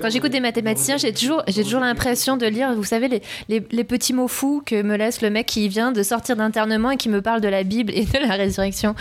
Quand 0.00 0.08
j'écoute 0.08 0.30
des 0.30 0.38
mathématiciens, 0.40 0.96
j'ai 0.96 1.12
toujours, 1.12 1.42
j'ai 1.48 1.64
toujours 1.64 1.80
l'impression 1.80 2.36
de 2.36 2.46
lire, 2.46 2.72
vous 2.74 2.84
savez, 2.84 3.08
les, 3.08 3.22
les, 3.48 3.66
les 3.72 3.84
petits 3.84 4.12
mots 4.12 4.28
fous 4.28 4.62
que 4.64 4.80
me 4.82 4.96
laisse 4.96 5.20
le 5.22 5.30
mec 5.30 5.46
qui 5.46 5.68
vient 5.68 5.90
de 5.92 6.02
sortir 6.04 6.36
d'internement 6.36 6.92
et 6.92 6.96
qui 6.96 7.08
me 7.08 7.20
parle 7.20 7.40
de 7.40 7.48
la 7.48 7.64
Bible 7.64 7.92
et 7.94 8.04
de 8.04 8.18
la 8.18 8.34
résurrection. 8.36 8.94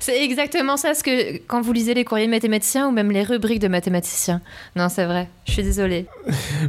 C'est 0.00 0.22
exactement 0.24 0.76
ça 0.76 0.94
ce 0.94 1.02
que 1.02 1.38
quand 1.48 1.60
vous 1.60 1.72
lisez 1.72 1.92
les 1.94 2.04
courriers 2.04 2.26
de 2.26 2.30
mathématiciens 2.30 2.86
ou 2.88 2.92
même 2.92 3.10
les 3.10 3.24
rubriques 3.24 3.58
de 3.60 3.68
mathématiciens. 3.68 4.40
Non, 4.76 4.88
c'est 4.88 5.04
vrai. 5.06 5.28
Je 5.46 5.52
suis 5.52 5.62
désolée. 5.64 6.06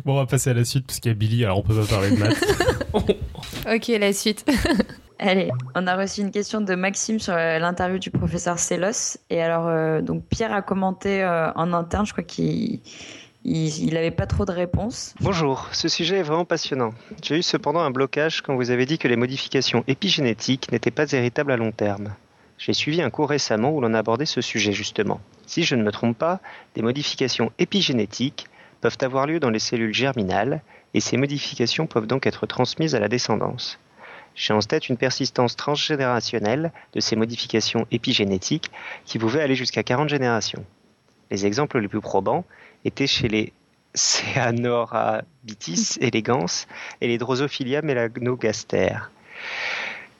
Bon, 0.03 0.13
on 0.13 0.17
va 0.17 0.25
passer 0.25 0.49
à 0.49 0.53
la 0.53 0.65
suite 0.65 0.87
parce 0.87 0.99
qu'il 0.99 1.09
y 1.11 1.13
a 1.13 1.15
Billy, 1.15 1.45
alors 1.45 1.59
on 1.59 1.61
peut 1.63 1.75
pas 1.75 1.85
parler 1.85 2.09
de 2.11 2.15
maths. 2.17 2.43
Ok, 3.71 3.87
la 3.99 4.13
suite. 4.13 4.49
Allez, 5.19 5.51
on 5.75 5.85
a 5.85 5.97
reçu 5.97 6.21
une 6.21 6.31
question 6.31 6.61
de 6.61 6.75
Maxime 6.75 7.19
sur 7.19 7.33
euh, 7.33 7.59
l'interview 7.59 7.99
du 7.99 8.09
professeur 8.09 8.57
Sélos. 8.57 9.17
Et 9.29 9.41
alors, 9.41 9.67
euh, 9.67 10.01
donc 10.01 10.23
Pierre 10.29 10.53
a 10.53 10.61
commenté 10.61 11.21
euh, 11.23 11.51
en 11.53 11.73
interne, 11.73 12.05
je 12.05 12.13
crois 12.13 12.23
qu'il 12.23 12.79
il, 13.43 13.83
il 13.83 13.97
avait 13.97 14.11
pas 14.11 14.27
trop 14.27 14.45
de 14.45 14.51
réponses. 14.51 15.13
Bonjour, 15.19 15.67
ce 15.73 15.89
sujet 15.89 16.19
est 16.19 16.23
vraiment 16.23 16.45
passionnant. 16.45 16.93
J'ai 17.21 17.37
eu 17.37 17.43
cependant 17.43 17.81
un 17.81 17.91
blocage 17.91 18.41
quand 18.41 18.55
vous 18.55 18.71
avez 18.71 18.85
dit 18.85 18.97
que 18.97 19.07
les 19.07 19.17
modifications 19.17 19.83
épigénétiques 19.87 20.71
n'étaient 20.71 20.91
pas 20.91 21.11
héritables 21.11 21.51
à 21.51 21.57
long 21.57 21.71
terme. 21.71 22.13
J'ai 22.57 22.73
suivi 22.73 23.01
un 23.01 23.09
cours 23.09 23.29
récemment 23.29 23.71
où 23.71 23.81
l'on 23.81 23.93
a 23.93 23.99
abordé 23.99 24.25
ce 24.25 24.41
sujet 24.41 24.73
justement. 24.73 25.21
Si 25.47 25.63
je 25.63 25.75
ne 25.75 25.83
me 25.83 25.91
trompe 25.91 26.17
pas, 26.17 26.39
des 26.75 26.81
modifications 26.81 27.51
épigénétiques 27.57 28.47
peuvent 28.81 28.97
avoir 29.01 29.27
lieu 29.27 29.39
dans 29.39 29.49
les 29.49 29.59
cellules 29.59 29.93
germinales 29.93 30.61
et 30.93 30.99
ces 30.99 31.17
modifications 31.17 31.87
peuvent 31.87 32.07
donc 32.07 32.27
être 32.27 32.45
transmises 32.45 32.95
à 32.95 32.99
la 32.99 33.07
descendance. 33.07 33.79
J'ai 34.39 34.53
en 34.53 34.59
tête 34.59 34.87
une 34.87 34.95
persistance 34.95 35.57
transgénérationnelle 35.57 36.71
de 36.93 37.01
ces 37.01 37.17
modifications 37.17 37.85
épigénétiques 37.91 38.71
qui 39.03 39.19
pouvaient 39.19 39.41
aller 39.41 39.55
jusqu'à 39.55 39.83
40 39.83 40.07
générations. 40.07 40.63
Les 41.29 41.45
exemples 41.45 41.79
les 41.79 41.89
plus 41.89 41.99
probants 41.99 42.45
étaient 42.85 43.05
chez 43.05 43.27
les 43.27 43.51
Ceanorabitis 43.95 45.97
elegans 45.99 46.67
et 47.01 47.09
les 47.09 47.17
Drosophilia 47.17 47.81
melanogaster. 47.81 49.11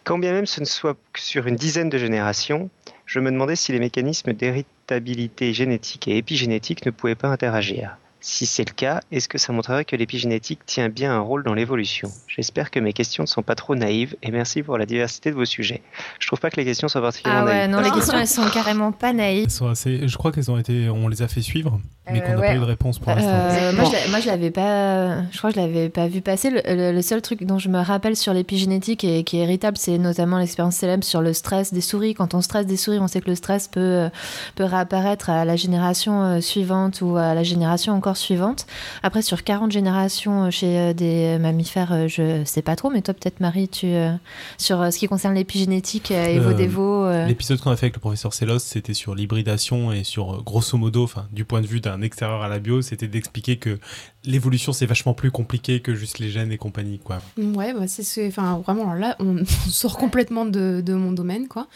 Quand 0.03 0.19
bien 0.19 0.33
même 0.33 0.47
ce 0.47 0.59
ne 0.59 0.65
soit 0.65 0.97
que 1.13 1.21
sur 1.21 1.47
une 1.47 1.55
dizaine 1.55 1.87
de 1.87 1.97
générations, 1.97 2.69
je 3.05 3.21
me 3.21 3.31
demandais 3.31 3.55
si 3.55 3.71
les 3.71 3.79
mécanismes 3.79 4.33
d'héritabilité 4.33 5.53
génétique 5.53 6.09
et 6.09 6.17
épigénétique 6.17 6.85
ne 6.85 6.91
pouvaient 6.91 7.15
pas 7.15 7.29
interagir. 7.29 7.95
Si 8.21 8.45
c'est 8.45 8.67
le 8.67 8.73
cas, 8.73 8.99
est-ce 9.11 9.29
que 9.29 9.37
ça 9.37 9.53
montrerait 9.53 9.85
que 9.85 9.95
l'épigénétique 9.95 10.59
tient 10.65 10.89
bien 10.89 11.13
un 11.13 11.19
rôle 11.21 11.43
dans 11.43 11.53
l'évolution? 11.53 12.11
J'espère 12.27 12.69
que 12.69 12.79
mes 12.81 12.91
questions 12.91 13.23
ne 13.23 13.27
sont 13.27 13.43
pas 13.43 13.55
trop 13.55 13.75
naïves 13.75 14.17
et 14.21 14.31
merci 14.31 14.61
pour 14.61 14.77
la 14.77 14.85
diversité 14.85 15.29
de 15.31 15.35
vos 15.35 15.45
sujets. 15.45 15.81
Je 16.19 16.27
trouve 16.27 16.39
pas 16.39 16.49
que 16.49 16.57
les 16.57 16.65
questions 16.65 16.89
soient 16.89 17.01
particulièrement 17.01 17.43
Ah 17.47 17.49
ouais, 17.49 17.67
naïves. 17.67 17.71
non, 17.71 17.79
les 17.81 17.91
questions 17.91 18.17
elles 18.17 18.27
sont 18.27 18.49
carrément 18.49 18.91
pas 18.91 19.13
naïves. 19.13 19.45
Elles 19.45 19.51
sont 19.51 19.69
assez- 19.69 20.05
je 20.05 20.17
crois 20.17 20.33
qu'elles 20.33 20.51
ont 20.51 20.57
été, 20.57 20.89
on 20.89 21.07
les 21.07 21.21
a 21.21 21.29
fait 21.29 21.41
suivre, 21.41 21.79
mais 22.11 22.21
Euh, 22.21 22.25
qu'on 22.25 22.33
n'a 22.33 22.39
ouais. 22.39 22.47
pas 22.47 22.55
eu 22.55 22.59
de 22.59 22.63
réponse 22.63 22.99
pour 22.99 23.11
l'instant. 23.13 23.29
Euh, 23.31 23.71
moi, 23.73 23.85
je 23.85 24.09
moi, 24.11 24.19
je 24.19 24.27
l'avais 24.27 24.51
pas. 24.51 25.21
Je 25.31 25.37
crois 25.37 25.51
que 25.51 25.55
je 25.57 25.61
l'avais 25.61 25.89
pas 25.89 26.07
vu 26.07 26.21
passer. 26.21 26.49
Le, 26.49 26.61
le- 26.65 26.91
le 26.91 27.01
seul 27.01 27.21
truc 27.21 27.43
dont 27.45 27.59
je 27.59 27.69
me 27.69 27.79
rappelle 27.79 28.15
sur 28.15 28.33
l'épigénétique 28.33 29.03
et 29.03 29.23
qui 29.23 29.37
est 29.37 29.43
héritable, 29.43 29.77
c'est 29.77 29.97
notamment 29.97 30.37
l'expérience 30.37 30.75
célèbre 30.75 31.03
sur 31.03 31.21
le 31.21 31.33
stress 31.33 31.73
des 31.73 31.81
souris. 31.81 32.13
Quand 32.13 32.33
on 32.33 32.41
stresse 32.41 32.65
des 32.65 32.77
souris, 32.77 32.99
on 32.99 33.07
sait 33.07 33.21
que 33.21 33.29
le 33.29 33.35
stress 33.35 33.67
peut 33.67 33.79
euh, 33.79 34.09
peut 34.55 34.63
réapparaître 34.63 35.29
à 35.29 35.45
la 35.45 35.55
génération 35.55 36.23
euh, 36.23 36.41
suivante 36.41 37.01
ou 37.01 37.15
à 37.17 37.33
la 37.33 37.43
génération 37.43 37.93
encore 37.93 38.17
suivante. 38.17 38.65
Après, 39.03 39.21
sur 39.21 39.43
40 39.43 39.71
générations 39.71 40.45
euh, 40.45 40.49
chez 40.51 40.77
euh, 40.79 40.93
des 40.93 41.37
mammifères, 41.39 41.91
euh, 41.93 42.07
je 42.07 42.43
sais 42.45 42.61
pas 42.61 42.75
trop, 42.75 42.89
mais 42.89 43.01
toi, 43.01 43.13
peut-être 43.13 43.39
Marie, 43.39 43.67
tu 43.67 43.87
euh, 43.87 44.11
sur 44.57 44.81
euh, 44.81 44.91
ce 44.91 44.97
qui 44.99 45.07
concerne 45.07 45.35
l'épigénétique 45.35 46.11
euh, 46.11 46.25
et 46.25 46.39
vos 46.39 46.49
Euh, 46.49 46.53
dévots. 46.53 47.05
euh, 47.05 47.25
L'épisode 47.25 47.59
qu'on 47.59 47.71
a 47.71 47.75
fait 47.75 47.85
avec 47.87 47.95
le 47.95 47.99
professeur 48.01 48.33
Sélos, 48.33 48.59
c'était 48.59 48.93
sur 48.93 49.15
l'hybridation 49.15 49.91
et 49.91 50.03
sur, 50.03 50.33
euh, 50.33 50.41
grosso 50.43 50.77
modo, 50.77 51.03
enfin, 51.03 51.27
du 51.31 51.45
point 51.45 51.61
de 51.61 51.67
vue 51.67 51.79
d'un 51.79 51.98
extérieur 52.01 52.41
à 52.41 52.47
la 52.47 52.59
bio, 52.59 52.81
c'était 52.81 53.07
d'expliquer 53.07 53.57
que 53.57 53.79
l'évolution 54.25 54.73
c'est 54.73 54.85
vachement 54.85 55.13
plus 55.13 55.31
compliqué 55.31 55.79
que 55.79 55.95
juste 55.95 56.19
les 56.19 56.29
gènes 56.29 56.51
et 56.51 56.57
compagnie, 56.57 56.99
quoi. 56.99 57.19
Ouais, 57.37 57.73
bah, 57.73 57.87
c'est 57.87 58.03
ce, 58.03 58.27
enfin 58.27 58.61
vraiment 58.65 58.93
là, 58.93 59.15
on, 59.19 59.43
sort 59.69 59.97
complètement 59.97 60.45
de, 60.45 60.83
mon 60.93 61.11
domaine, 61.11 61.47
quoi. 61.47 61.67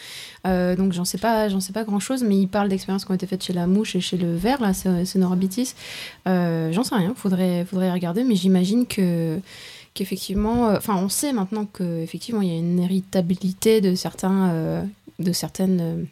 Euh, 0.45 0.76
donc 0.76 0.93
j'en 0.93 1.05
sais 1.05 1.17
pas, 1.17 1.49
j'en 1.49 1.59
sais 1.59 1.74
pas 1.74 1.84
grand 1.84 1.99
chose, 1.99 2.24
mais 2.24 2.38
il 2.38 2.47
parle 2.47 2.69
d'expériences 2.69 3.05
qui 3.05 3.11
ont 3.11 3.15
été 3.15 3.28
faites 3.28 3.43
chez 3.43 3.53
la 3.53 3.67
mouche 3.67 3.95
et 3.95 4.01
chez 4.01 4.17
le 4.17 4.36
ver, 4.36 4.61
là, 4.61 4.74
c'est 4.74 5.15
Norabitis. 5.15 5.74
Euh, 6.28 6.71
j'en 6.71 6.84
sais 6.84 6.95
rien, 6.95 7.13
faudrait, 7.15 7.65
faudrait 7.65 7.91
regarder, 7.91 8.24
mais 8.24 8.36
j'imagine 8.36 8.86
que 8.86 9.39
qu'effectivement, 9.93 10.69
euh, 10.69 10.78
enfin, 10.78 10.95
on 10.97 11.09
sait 11.09 11.34
maintenant 11.34 11.65
qu'effectivement, 11.65 12.41
il 12.41 12.49
y 12.49 12.51
a 12.51 12.57
une 12.57 12.80
héritabilité 12.80 13.82
de 13.82 13.95
certains, 13.95 14.49
euh, 14.49 14.84
de 15.19 15.32
certaines 15.32 16.07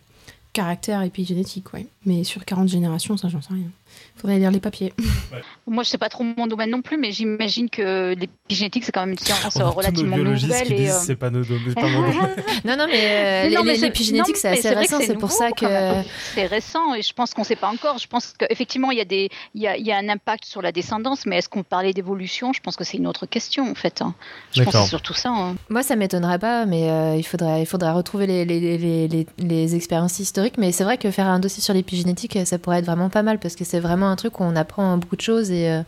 caractères 0.54 1.02
épigénétiques. 1.02 1.66
Mais 2.06 2.24
sur 2.24 2.46
40 2.46 2.70
générations, 2.70 3.18
ça, 3.18 3.30
j'en 3.30 3.42
sais 3.42 3.54
rien 3.54 3.72
faudrait 4.16 4.38
lire 4.38 4.52
les 4.52 4.60
papiers. 4.60 4.94
Moi, 5.68 5.84
je 5.84 5.90
sais 5.90 5.98
pas 5.98 6.10
trop 6.10 6.24
mon 6.24 6.48
domaine 6.48 6.70
non 6.70 6.82
plus, 6.82 6.98
mais 6.98 7.12
j'imagine 7.12 7.70
que 7.70 8.14
l'épigénétique, 8.14 8.84
c'est 8.84 8.92
quand 8.92 9.02
même 9.02 9.12
une 9.12 9.18
science 9.18 9.58
relativement 9.58 10.18
nouvelle. 10.18 10.72
Et, 10.72 10.90
euh... 10.90 10.98
c'est 11.00 11.16
pas, 11.16 11.30
nos 11.30 11.44
pas 11.44 11.88
mon 11.88 12.02
domaine. 12.02 12.36
non, 12.66 12.78
non, 12.78 12.86
mais 12.88 13.50
euh, 13.52 13.74
l'épigénétique, 13.76 14.38
c'est 14.38 14.50
assez 14.50 14.70
récent. 14.70 15.00
C'est 15.02 15.18
pour 15.18 15.32
ça 15.32 15.52
que. 15.52 15.66
C'est 16.34 16.46
récent 16.46 16.94
et 16.94 17.02
je 17.02 17.14
pense 17.14 17.34
qu'on 17.34 17.42
ne 17.42 17.48
sait 17.48 17.56
pas 17.56 17.70
encore. 17.70 17.98
Je 17.98 18.08
pense 18.08 18.34
qu'effectivement, 18.38 18.92
il 18.92 18.98
y, 18.98 19.02
a 19.02 19.06
des, 19.06 19.30
il, 19.56 19.62
y 19.62 19.68
a, 19.68 19.78
il 19.78 19.86
y 19.86 19.92
a 19.92 19.98
un 19.98 20.10
impact 20.10 20.46
sur 20.46 20.62
la 20.62 20.72
descendance, 20.72 21.26
mais 21.26 21.38
est-ce 21.38 21.50
qu'on 21.50 21.64
parlait 21.64 21.94
d'évolution? 21.94 22.54
Je 22.54 22.60
pense 22.60 22.76
que 22.76 22.84
c'est 22.84 22.98
une 22.98 23.08
autre 23.08 23.26
question, 23.26 23.70
en 23.70 23.76
fait. 23.76 24.02
Hein. 24.02 24.14
Je 24.54 24.64
pense 24.64 24.74
que 24.74 24.80
c'est 24.82 24.88
surtout 24.88 25.14
ça. 25.14 25.30
Hein. 25.30 25.56
Moi, 25.70 25.84
ça 25.84 25.96
m'étonnerait 25.96 26.40
pas, 26.40 26.66
mais 26.66 26.90
euh, 26.90 27.16
il, 27.16 27.24
faudrait, 27.24 27.62
il 27.62 27.66
faudrait 27.66 27.92
retrouver 27.92 28.28
les, 28.28 28.46
les, 28.46 28.78
les, 28.78 29.28
les 29.38 29.76
expériences 29.76 30.20
historiques. 30.20 30.58
Mais 30.58 30.72
c'est 30.72 30.84
vrai 30.84 30.98
que 30.98 31.10
faire 31.12 31.28
un 31.28 31.40
dossier 31.40 31.62
sur 31.62 31.74
l'épigénétique, 31.74 32.38
ça 32.46 32.60
pourrait 32.60 32.80
être 32.80 32.86
vraiment 32.86 33.10
pas 33.10 33.24
mal 33.24 33.40
parce 33.40 33.56
que 33.56 33.64
c'est 33.64 33.80
vraiment 33.82 34.10
un 34.10 34.16
truc 34.16 34.40
où 34.40 34.44
on 34.44 34.56
apprend 34.56 34.98
beaucoup 34.98 35.16
de 35.16 35.22
choses 35.22 35.52
et 35.52 35.70
euh, 35.70 35.82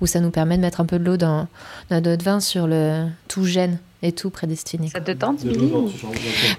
où 0.00 0.06
ça 0.06 0.20
nous 0.20 0.30
permet 0.30 0.56
de 0.56 0.62
mettre 0.62 0.80
un 0.80 0.86
peu 0.86 0.98
de 0.98 1.04
l'eau 1.04 1.16
dans, 1.16 1.48
notre 1.90 2.24
vin 2.24 2.40
sur 2.40 2.66
le 2.66 3.06
tout 3.26 3.44
gène 3.44 3.78
et 4.02 4.12
tout 4.12 4.30
prédestiné. 4.30 4.88
Ça 4.88 5.00
te 5.00 5.10
tente, 5.10 5.40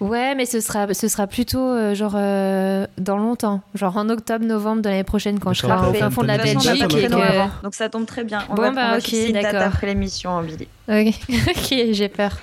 Ouais, 0.01 0.35
mais 0.35 0.45
ce 0.45 0.59
sera, 0.59 0.93
ce 0.93 1.07
sera 1.07 1.25
plutôt 1.25 1.59
euh, 1.59 1.95
genre 1.95 2.15
euh, 2.15 2.85
dans 2.97 3.17
longtemps, 3.17 3.61
genre 3.75 3.95
en 3.95 4.09
octobre, 4.09 4.43
novembre 4.43 4.81
de 4.81 4.89
l'année 4.89 5.05
prochaine 5.05 5.39
quand 5.39 5.53
je 5.53 5.61
serai 5.61 5.87
au 5.87 5.93
fin 5.93 6.09
fond 6.09 6.23
de 6.23 6.27
la 6.27 6.37
Belgique. 6.37 6.83
Et 6.83 7.07
que... 7.07 7.63
Donc 7.63 7.75
ça 7.75 7.87
tombe 7.87 8.05
très 8.05 8.25
bien. 8.25 8.43
On 8.49 8.55
va, 8.55 8.71
bah, 8.71 8.97
okay, 8.97 9.29
une 9.29 9.41
date 9.41 9.55
après 9.55 9.87
l'émission, 9.87 10.41
Billy. 10.41 10.67
Ok, 10.89 11.13
okay 11.57 11.93
j'ai 11.93 12.09
peur. 12.09 12.37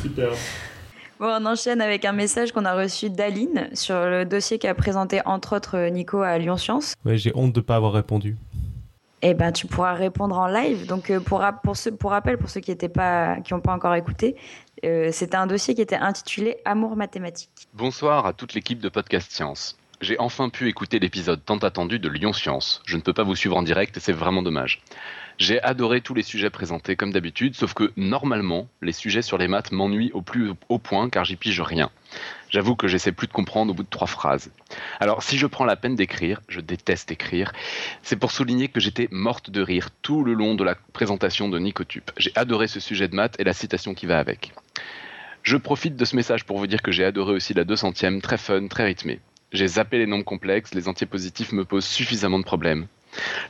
Super. 0.00 0.30
Bon, 1.20 1.28
on 1.28 1.46
enchaîne 1.46 1.80
avec 1.80 2.04
un 2.04 2.12
message 2.12 2.50
qu'on 2.50 2.64
a 2.64 2.74
reçu 2.74 3.08
d'Aline 3.08 3.68
sur 3.72 3.94
le 3.94 4.24
dossier 4.24 4.58
qu'a 4.58 4.74
présenté 4.74 5.20
entre 5.24 5.56
autres 5.56 5.88
Nico 5.88 6.22
à 6.22 6.38
Lyon 6.38 6.56
Science. 6.56 6.94
Ouais, 7.04 7.16
j'ai 7.16 7.30
honte 7.36 7.52
de 7.52 7.60
ne 7.60 7.64
pas 7.64 7.76
avoir 7.76 7.92
répondu. 7.92 8.36
Eh 9.22 9.32
ben, 9.32 9.52
tu 9.52 9.68
pourras 9.68 9.94
répondre 9.94 10.36
en 10.36 10.48
live. 10.48 10.86
Donc, 10.86 11.10
euh, 11.10 11.20
pour, 11.20 11.42
pour, 11.62 11.76
pour 11.98 12.10
rappel, 12.10 12.36
pour 12.36 12.50
ceux 12.50 12.60
qui 12.60 12.72
n'ont 12.72 12.88
pas, 12.88 13.36
pas 13.62 13.72
encore 13.72 13.94
écouté, 13.94 14.34
euh, 14.84 15.10
c'était 15.12 15.36
un 15.36 15.46
dossier 15.46 15.74
qui 15.74 15.80
était 15.80 15.96
intitulé 15.96 16.56
Amour 16.64 16.96
mathématique. 16.96 17.68
Bonsoir 17.72 18.26
à 18.26 18.32
toute 18.32 18.52
l'équipe 18.54 18.80
de 18.80 18.88
Podcast 18.88 19.30
Science. 19.30 19.78
J'ai 20.00 20.18
enfin 20.18 20.48
pu 20.48 20.68
écouter 20.68 20.98
l'épisode 20.98 21.42
tant 21.44 21.58
attendu 21.58 22.00
de 22.00 22.08
Lyon 22.08 22.32
Science. 22.32 22.82
Je 22.84 22.96
ne 22.96 23.02
peux 23.02 23.12
pas 23.12 23.22
vous 23.22 23.36
suivre 23.36 23.56
en 23.56 23.62
direct 23.62 23.96
et 23.96 24.00
c'est 24.00 24.12
vraiment 24.12 24.42
dommage. 24.42 24.82
J'ai 25.38 25.60
adoré 25.62 26.00
tous 26.00 26.14
les 26.14 26.22
sujets 26.22 26.50
présentés 26.50 26.94
comme 26.94 27.12
d'habitude, 27.12 27.56
sauf 27.56 27.74
que 27.74 27.92
normalement, 27.96 28.68
les 28.82 28.92
sujets 28.92 29.22
sur 29.22 29.36
les 29.36 29.48
maths 29.48 29.72
m'ennuient 29.72 30.12
au 30.12 30.22
plus 30.22 30.52
haut 30.68 30.78
point 30.78 31.10
car 31.10 31.24
j'y 31.24 31.34
pige 31.34 31.60
rien. 31.60 31.90
J'avoue 32.50 32.76
que 32.76 32.86
j'essaie 32.86 33.10
plus 33.10 33.26
de 33.26 33.32
comprendre 33.32 33.72
au 33.72 33.74
bout 33.74 33.82
de 33.82 33.88
trois 33.88 34.06
phrases. 34.06 34.52
Alors, 35.00 35.24
si 35.24 35.36
je 35.36 35.48
prends 35.48 35.64
la 35.64 35.74
peine 35.74 35.96
d'écrire, 35.96 36.40
je 36.48 36.60
déteste 36.60 37.10
écrire, 37.10 37.52
c'est 38.02 38.16
pour 38.16 38.30
souligner 38.30 38.68
que 38.68 38.78
j'étais 38.78 39.08
morte 39.10 39.50
de 39.50 39.60
rire 39.60 39.88
tout 40.02 40.22
le 40.22 40.34
long 40.34 40.54
de 40.54 40.62
la 40.62 40.76
présentation 40.92 41.48
de 41.48 41.58
Nicotube. 41.58 42.04
J'ai 42.16 42.32
adoré 42.36 42.68
ce 42.68 42.78
sujet 42.78 43.08
de 43.08 43.16
maths 43.16 43.34
et 43.40 43.44
la 43.44 43.52
citation 43.52 43.94
qui 43.94 44.06
va 44.06 44.20
avec. 44.20 44.52
Je 45.42 45.56
profite 45.56 45.96
de 45.96 46.04
ce 46.04 46.14
message 46.14 46.44
pour 46.44 46.58
vous 46.58 46.68
dire 46.68 46.80
que 46.80 46.92
j'ai 46.92 47.04
adoré 47.04 47.32
aussi 47.32 47.54
la 47.54 47.64
200e, 47.64 48.20
très 48.20 48.38
fun, 48.38 48.68
très 48.68 48.84
rythmée. 48.84 49.18
J'ai 49.52 49.66
zappé 49.66 49.98
les 49.98 50.06
nombres 50.06 50.24
complexes, 50.24 50.74
les 50.74 50.88
entiers 50.88 51.06
positifs 51.06 51.52
me 51.52 51.64
posent 51.64 51.84
suffisamment 51.84 52.38
de 52.38 52.44
problèmes. 52.44 52.86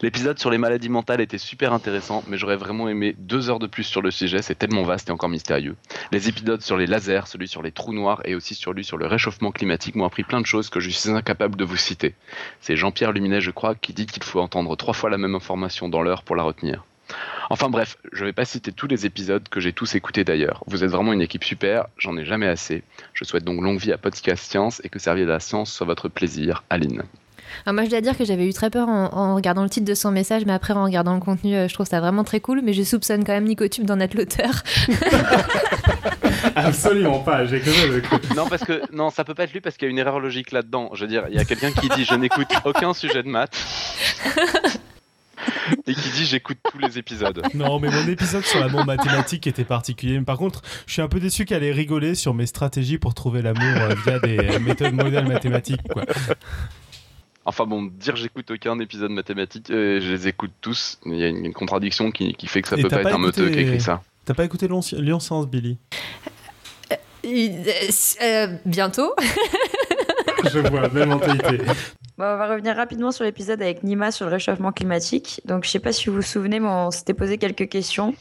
L'épisode 0.03 0.39
sur 0.39 0.51
les 0.51 0.59
maladies 0.59 0.89
mentales 0.89 1.21
était 1.21 1.39
super 1.39 1.73
intéressant, 1.73 2.23
mais 2.29 2.39
j'aurais 2.39 2.57
vraiment 2.57 2.89
aimé 2.89 3.15
deux 3.19 3.51
heures 3.51 3.59
de 3.59 3.67
plus 3.67 3.85
sur 3.85 4.03
le 4.03 4.11
sujet, 4.11 4.43
c'est 4.43 4.55
tellement 4.55 4.83
vaste 4.83 5.09
et 5.09 5.13
encore 5.13 5.29
mystérieux. 5.29 5.77
Les 6.13 6.29
épisodes 6.29 6.61
sur 6.61 6.77
les 6.77 6.87
lasers, 6.87 7.27
celui 7.27 7.49
sur 7.49 7.63
les 7.63 7.73
trous 7.73 7.93
noirs 7.93 8.21
et 8.25 8.35
aussi 8.35 8.55
celui 8.55 8.85
sur 8.85 8.97
le 8.97 9.07
réchauffement 9.07 9.53
climatique 9.53 9.95
m'ont 9.95 10.05
appris 10.05 10.25
plein 10.25 10.41
de 10.41 10.47
choses 10.47 10.71
que 10.71 10.81
je 10.81 10.91
suis 10.91 11.11
incapable 11.11 11.57
de 11.57 11.65
vous 11.65 11.77
citer. 11.77 12.15
C'est 12.61 12.77
Jean-Pierre 12.77 13.13
Luminet, 13.13 13.41
je 13.41 13.51
crois, 13.51 13.75
qui 13.75 13.93
dit 13.93 14.07
qu'il 14.07 14.23
faut 14.23 14.41
entendre 14.41 14.77
trois 14.77 14.95
fois 14.95 15.11
la 15.11 15.19
même 15.19 15.35
information 15.35 15.89
dans 15.89 16.03
l'heure 16.03 16.23
pour 16.23 16.37
la 16.37 16.43
retenir. 16.43 16.85
Enfin 17.51 17.69
bref, 17.69 17.99
je 18.13 18.23
ne 18.23 18.29
vais 18.29 18.33
pas 18.33 18.45
citer 18.45 18.73
tous 18.73 18.87
les 18.87 19.07
épisodes 19.07 19.47
que 19.49 19.61
j'ai 19.61 19.73
tous 19.73 19.95
écoutés 19.95 20.25
d'ailleurs. 20.25 20.65
Vous 20.67 20.83
êtes 20.83 20.91
vraiment 20.91 21.13
une 21.13 21.21
équipe 21.21 21.45
super, 21.45 21.87
j'en 21.99 22.17
ai 22.17 22.25
jamais 22.25 22.49
assez. 22.49 22.83
Je 23.13 23.25
souhaite 23.25 23.45
donc 23.45 23.61
longue 23.61 23.79
vie 23.79 23.93
à 23.93 23.99
Podcast 23.99 24.51
Science 24.51 24.81
et 24.85 24.89
que 24.89 24.99
servir 24.99 25.27
de 25.27 25.33
la 25.33 25.41
science 25.41 25.73
soit 25.73 25.87
votre 25.87 26.09
plaisir. 26.09 26.65
Aline. 26.71 27.03
Alors 27.67 27.75
moi, 27.75 27.85
je 27.85 27.91
dois 27.91 28.01
dire 28.01 28.17
que 28.17 28.25
j'avais 28.25 28.47
eu 28.49 28.53
très 28.53 28.71
peur 28.71 28.89
en, 28.89 29.35
regardant 29.35 29.63
le 29.63 29.71
titre 29.71 29.87
de 29.87 29.95
son 29.95 30.11
message, 30.11 30.45
mais 30.47 30.53
après, 30.53 30.75
en 30.75 30.85
regardant 30.85 31.15
le 31.15 31.21
contenu, 31.21 31.55
euh, 31.55 31.69
je 31.69 31.75
trouve 31.75 31.87
ça 31.87 32.01
vraiment 32.01 32.25
très 32.25 32.41
cool. 32.41 32.61
Mais 32.63 32.73
je 32.73 32.83
soupçonne 32.83 33.25
quand 33.25 33.33
même 33.33 33.45
Nicotube 33.45 33.85
d'en 33.85 34.01
être 34.01 34.15
l'auteur. 34.15 34.63
Absolument 36.57 37.21
pas, 37.21 37.47
j'ai 37.47 37.63
Non, 38.37 38.47
parce 38.49 38.65
que 38.65 38.83
non, 38.93 39.11
ça 39.11 39.25
peut 39.25 39.35
pas 39.35 39.45
être 39.45 39.53
lui 39.53 39.61
parce 39.61 39.77
qu'il 39.77 39.87
y 39.87 39.89
a 39.89 39.93
une 39.93 39.99
erreur 39.99 40.21
logique 40.21 40.53
là-dedans. 40.53 40.91
Je 40.95 41.03
veux 41.03 41.09
dire, 41.09 41.25
il 41.29 41.37
y 41.37 41.39
a 41.39 41.45
quelqu'un 41.45 41.73
qui 41.73 41.89
dit 41.89 42.05
je 42.05 42.15
n'écoute 42.15 42.49
aucun 42.65 42.95
sujet 42.95 43.23
de 43.23 43.29
maths. 43.29 43.57
et 45.87 45.95
qui 45.95 46.11
dit 46.11 46.25
j'écoute 46.27 46.59
tous 46.71 46.79
les 46.79 46.99
épisodes. 46.99 47.43
Non, 47.55 47.79
mais 47.79 47.89
mon 47.89 48.07
épisode 48.09 48.45
sur 48.45 48.61
l'amour 48.61 48.85
mathématique 48.85 49.47
était 49.47 49.65
particulier. 49.65 50.21
Par 50.21 50.39
contre, 50.39 50.63
je 50.87 50.95
suis 50.95 51.03
un 51.03 51.09
peu 51.09 51.21
déçu 51.21 51.45
qu'elle 51.45 51.65
ait 51.65 51.73
rigolé 51.73 52.15
sur 52.15 52.35
mes 52.35 52.47
stratégies 52.47 52.99
pour 52.99 53.15
trouver 53.15 53.43
l'amour 53.43 53.63
euh, 53.63 53.95
via 54.05 54.19
des 54.19 54.59
méthodes 54.59 54.95
modèles 54.95 55.27
mathématiques. 55.27 55.83
Quoi. 55.93 56.05
Enfin 57.47 57.67
bon, 57.67 57.83
dire 57.83 58.17
j'écoute 58.17 58.51
aucun 58.51 58.79
épisode 58.79 59.11
mathématique, 59.11 59.71
euh, 59.71 60.01
je 60.01 60.11
les 60.11 60.29
écoute 60.29 60.53
tous. 60.61 60.99
Il 61.05 61.17
y 61.17 61.25
a 61.25 61.29
une, 61.29 61.53
contradiction 61.53 62.11
qui, 62.11 62.35
fait 62.47 62.63
que 62.63 62.69
ça 62.69 62.77
peut 62.77 62.89
pas, 62.89 63.03
être 63.03 63.15
un 63.15 63.19
moteux 63.19 63.51
qui 63.51 63.61
écrit 63.61 63.81
ça. 63.81 64.03
T'as 64.25 64.35
pas 64.35 64.45
écouté 64.45 64.67
Lyon 64.67 65.21
Science, 65.21 65.47
Billy 65.47 65.77
euh, 66.91 67.65
euh, 68.23 68.47
Bientôt. 68.65 69.15
je 70.53 70.59
vois, 70.61 70.89
même 70.89 71.11
mentalité. 71.11 71.59
Bon, 72.17 72.25
on 72.25 72.37
va 72.37 72.49
revenir 72.49 72.77
rapidement 72.77 73.13
sur 73.13 73.25
l'épisode 73.25 73.61
avec 73.61 73.83
Nima 73.83 74.11
sur 74.11 74.27
le 74.27 74.33
réchauffement 74.33 74.73
climatique. 74.73 75.41
Donc, 75.45 75.65
je 75.65 75.71
sais 75.71 75.81
pas 75.81 75.93
si 75.93 76.09
vous 76.09 76.17
vous 76.17 76.23
souvenez, 76.23 76.61
mais 76.61 76.69
on 76.69 76.91
s'était 76.91 77.15
posé 77.15 77.39
quelques 77.39 77.69
questions. 77.69 78.15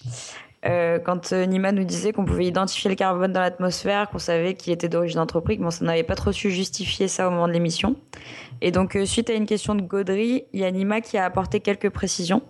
Quand 0.64 1.34
Nima 1.34 1.72
nous 1.72 1.84
disait 1.84 2.14
qu'on 2.14 2.26
pouvait 2.26 2.46
identifier 2.46 2.90
le 2.90 2.96
carbone 2.96 3.34
dans 3.34 3.42
l'atmosphère, 3.42 4.10
qu'on 4.10 4.20
savait 4.20 4.54
qu'il 4.54 4.72
était 4.72 4.90
d'origine 4.90 5.20
anthropique, 5.20 5.60
mais 5.60 5.68
on 5.82 5.86
n'avait 5.86 6.04
pas 6.04 6.16
trop 6.16 6.32
su 6.32 6.52
justifier 6.52 7.08
ça 7.08 7.28
au 7.28 7.32
moment 7.32 7.48
de 7.48 7.54
l'émission. 7.54 7.96
Et 8.62 8.72
donc, 8.72 8.96
euh, 8.96 9.06
suite 9.06 9.30
à 9.30 9.34
une 9.34 9.46
question 9.46 9.76
de 9.76 9.82
Gaudry, 9.82 10.46
il 10.54 10.60
y 10.62 10.64
a 10.64 10.72
Nima 10.72 11.02
qui 11.02 11.18
a 11.18 11.26
apporté 11.26 11.60
quelques 11.60 11.90
précisions. 11.90 12.42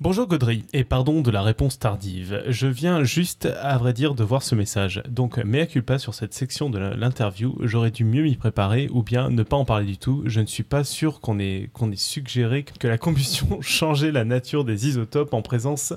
Bonjour 0.00 0.28
Gaudry, 0.28 0.64
et 0.72 0.84
pardon 0.84 1.22
de 1.22 1.30
la 1.32 1.42
réponse 1.42 1.80
tardive. 1.80 2.44
Je 2.46 2.68
viens 2.68 3.02
juste, 3.02 3.48
à 3.60 3.76
vrai 3.78 3.92
dire, 3.92 4.14
de 4.14 4.22
voir 4.22 4.44
ce 4.44 4.54
message. 4.54 5.02
Donc, 5.08 5.38
mea 5.38 5.66
culpa 5.66 5.98
sur 5.98 6.14
cette 6.14 6.34
section 6.34 6.70
de 6.70 6.78
l'interview. 6.78 7.56
J'aurais 7.62 7.90
dû 7.90 8.04
mieux 8.04 8.22
m'y 8.22 8.36
préparer 8.36 8.88
ou 8.92 9.02
bien 9.02 9.28
ne 9.28 9.42
pas 9.42 9.56
en 9.56 9.64
parler 9.64 9.86
du 9.86 9.98
tout. 9.98 10.22
Je 10.26 10.40
ne 10.40 10.46
suis 10.46 10.62
pas 10.62 10.84
sûr 10.84 11.20
qu'on 11.20 11.40
ait, 11.40 11.68
qu'on 11.72 11.90
ait 11.90 11.96
suggéré 11.96 12.64
que 12.64 12.86
la 12.86 12.96
combustion 12.96 13.58
changeait 13.60 14.12
la 14.12 14.24
nature 14.24 14.64
des 14.64 14.86
isotopes 14.86 15.34
en 15.34 15.42
présence, 15.42 15.92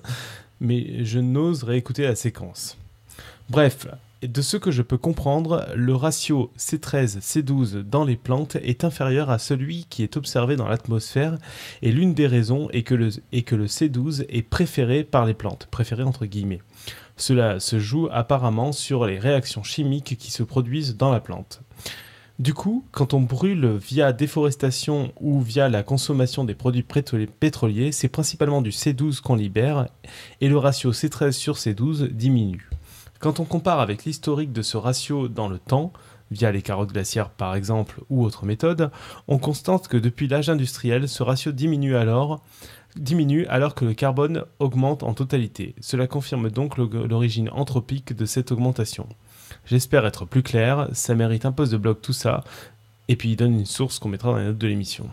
mais 0.62 1.04
je 1.04 1.20
n'ose 1.20 1.64
réécouter 1.64 2.04
la 2.04 2.16
séquence. 2.16 2.78
Bref, 3.50 3.88
de 4.22 4.42
ce 4.44 4.56
que 4.56 4.70
je 4.70 4.84
peux 4.84 5.00
comprendre, 5.00 5.68
le 5.76 5.96
ratio 5.96 6.52
C13-C12 6.58 7.82
dans 7.82 8.06
les 8.06 8.16
plantes 8.16 8.56
est 8.58 8.84
inférieur 8.84 9.32
à 9.32 9.40
celui 9.40 9.88
qui 9.90 10.04
est 10.04 10.16
observé 10.16 10.56
dans 10.56 10.68
l'atmosphère 10.68 11.38
et 11.82 11.92
l'une 11.92 12.14
des 12.14 12.28
raisons 12.28 12.70
est 12.70 12.84
que, 12.84 12.94
le, 12.94 13.10
que 13.42 13.56
le 13.56 13.66
C12 13.66 14.26
est 14.30 14.44
préféré 14.44 15.04
par 15.04 15.26
les 15.26 15.34
plantes, 15.34 15.68
préféré 15.72 16.04
entre 16.04 16.28
guillemets. 16.28 16.62
Cela 17.18 17.60
se 17.60 17.80
joue 17.80 18.08
apparemment 18.12 18.72
sur 18.72 19.06
les 19.06 19.18
réactions 19.18 19.64
chimiques 19.64 20.16
qui 20.18 20.32
se 20.32 20.44
produisent 20.44 20.98
dans 20.98 21.12
la 21.12 21.20
plante. 21.20 21.62
Du 22.40 22.54
coup, 22.54 22.84
quand 22.92 23.14
on 23.14 23.22
brûle 23.22 23.78
via 23.78 24.14
déforestation 24.14 25.12
ou 25.20 25.42
via 25.42 25.70
la 25.70 25.84
consommation 25.84 26.44
des 26.44 26.56
produits 26.56 26.84
pétroliers, 26.84 27.92
c'est 27.92 28.08
principalement 28.08 28.62
du 28.62 28.72
C12 28.72 29.22
qu'on 29.22 29.36
libère 29.36 29.88
et 30.40 30.50
le 30.50 30.58
ratio 30.58 30.92
C13 30.92 31.34
sur 31.34 31.56
C12 31.56 32.08
diminue. 32.08 32.70
Quand 33.20 33.40
on 33.40 33.46
compare 33.46 33.80
avec 33.80 34.06
l'historique 34.06 34.54
de 34.54 34.64
ce 34.64 34.78
ratio 34.78 35.28
dans 35.28 35.48
le 35.48 35.60
temps, 35.60 35.94
via 36.32 36.52
les 36.52 36.64
carottes 36.64 36.94
glaciaires 36.94 37.30
par 37.30 37.54
exemple 37.56 38.02
ou 38.10 38.24
autres 38.24 38.46
méthodes, 38.46 38.90
on 39.28 39.38
constate 39.38 39.88
que 39.88 39.98
depuis 39.98 40.28
l'âge 40.28 40.50
industriel, 40.50 41.08
ce 41.08 41.22
ratio 41.22 41.52
alors, 41.96 42.42
diminue 42.96 43.46
alors 43.48 43.76
que 43.76 43.86
le 43.86 43.94
carbone 43.94 44.46
augmente 44.58 45.04
en 45.04 45.14
totalité. 45.14 45.76
Cela 45.80 46.08
confirme 46.08 46.50
donc 46.50 46.78
l'origine 46.78 47.50
anthropique 47.52 48.16
de 48.16 48.26
cette 48.26 48.52
augmentation. 48.52 49.08
J'espère 49.66 50.06
être 50.06 50.26
plus 50.26 50.44
clair, 50.44 50.90
ça 50.94 51.16
mérite 51.16 51.46
un 51.46 51.52
post 51.52 51.72
de 51.72 51.78
blog 51.78 51.98
tout 52.02 52.14
ça, 52.14 52.44
et 53.08 53.16
puis 53.16 53.30
il 53.32 53.36
donne 53.36 53.54
une 53.54 53.66
source 53.66 54.00
qu'on 54.00 54.10
mettra 54.10 54.32
dans 54.32 54.38
les 54.38 54.46
notes 54.46 54.58
de 54.58 54.68
l'émission. 54.68 55.10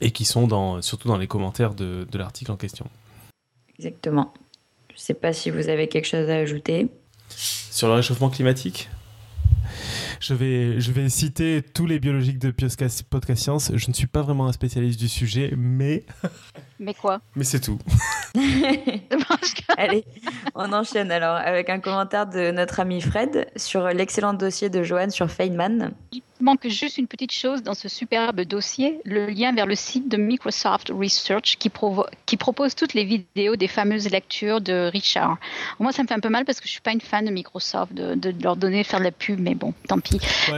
et 0.00 0.10
qui 0.10 0.24
sont 0.24 0.46
dans, 0.46 0.82
surtout 0.82 1.08
dans 1.08 1.16
les 1.16 1.26
commentaires 1.28 1.74
de, 1.74 2.06
de 2.10 2.18
l'article 2.18 2.50
en 2.52 2.56
question. 2.56 2.86
Exactement. 3.78 4.32
Je 4.90 4.94
ne 4.94 5.00
sais 5.00 5.14
pas 5.14 5.32
si 5.32 5.50
vous 5.50 5.68
avez 5.68 5.88
quelque 5.88 6.06
chose 6.06 6.28
à 6.30 6.36
ajouter. 6.36 6.88
Sur 7.28 7.88
le 7.88 7.94
réchauffement 7.94 8.30
climatique? 8.30 8.88
Je 10.20 10.34
vais, 10.34 10.80
je 10.80 10.92
vais 10.92 11.08
citer 11.08 11.62
tous 11.62 11.86
les 11.86 11.98
biologiques 11.98 12.38
de 12.38 12.50
Podcast 12.50 13.04
Science. 13.36 13.72
Je 13.74 13.88
ne 13.88 13.94
suis 13.94 14.06
pas 14.06 14.22
vraiment 14.22 14.46
un 14.46 14.52
spécialiste 14.52 14.98
du 14.98 15.08
sujet, 15.08 15.52
mais. 15.56 16.04
Mais 16.80 16.92
quoi? 16.92 17.20
Mais 17.36 17.44
c'est 17.44 17.60
tout. 17.60 17.78
Allez, 19.78 20.04
on 20.56 20.72
enchaîne 20.72 21.12
alors 21.12 21.36
avec 21.36 21.70
un 21.70 21.78
commentaire 21.78 22.26
de 22.26 22.50
notre 22.50 22.80
ami 22.80 23.00
Fred 23.00 23.46
sur 23.54 23.86
l'excellent 23.88 24.34
dossier 24.34 24.70
de 24.70 24.82
Johan 24.82 25.10
sur 25.10 25.30
Feynman 25.30 25.94
manque 26.44 26.68
juste 26.68 26.98
une 26.98 27.06
petite 27.06 27.32
chose 27.32 27.62
dans 27.62 27.74
ce 27.74 27.88
superbe 27.88 28.42
dossier, 28.42 29.00
le 29.04 29.26
lien 29.26 29.52
vers 29.52 29.66
le 29.66 29.74
site 29.74 30.08
de 30.08 30.16
Microsoft 30.16 30.90
Research 30.90 31.56
qui, 31.58 31.70
qui 32.26 32.36
propose 32.36 32.74
toutes 32.74 32.94
les 32.94 33.04
vidéos 33.04 33.56
des 33.56 33.68
fameuses 33.68 34.10
lectures 34.10 34.60
de 34.60 34.90
Richard. 34.92 35.38
Moi, 35.80 35.90
ça 35.92 36.02
me 36.02 36.08
fait 36.08 36.14
un 36.14 36.20
peu 36.20 36.28
mal 36.28 36.44
parce 36.44 36.60
que 36.60 36.66
je 36.66 36.72
suis 36.72 36.80
pas 36.80 36.92
une 36.92 37.00
fan 37.00 37.24
de 37.24 37.30
Microsoft, 37.30 37.92
de, 37.94 38.34
leur 38.42 38.56
donner 38.56 38.84
faire 38.84 38.98
de 38.98 39.04
la 39.04 39.12
pub, 39.12 39.40
mais 39.40 39.54
bon, 39.54 39.72
tant 39.88 39.98
pis. 39.98 40.03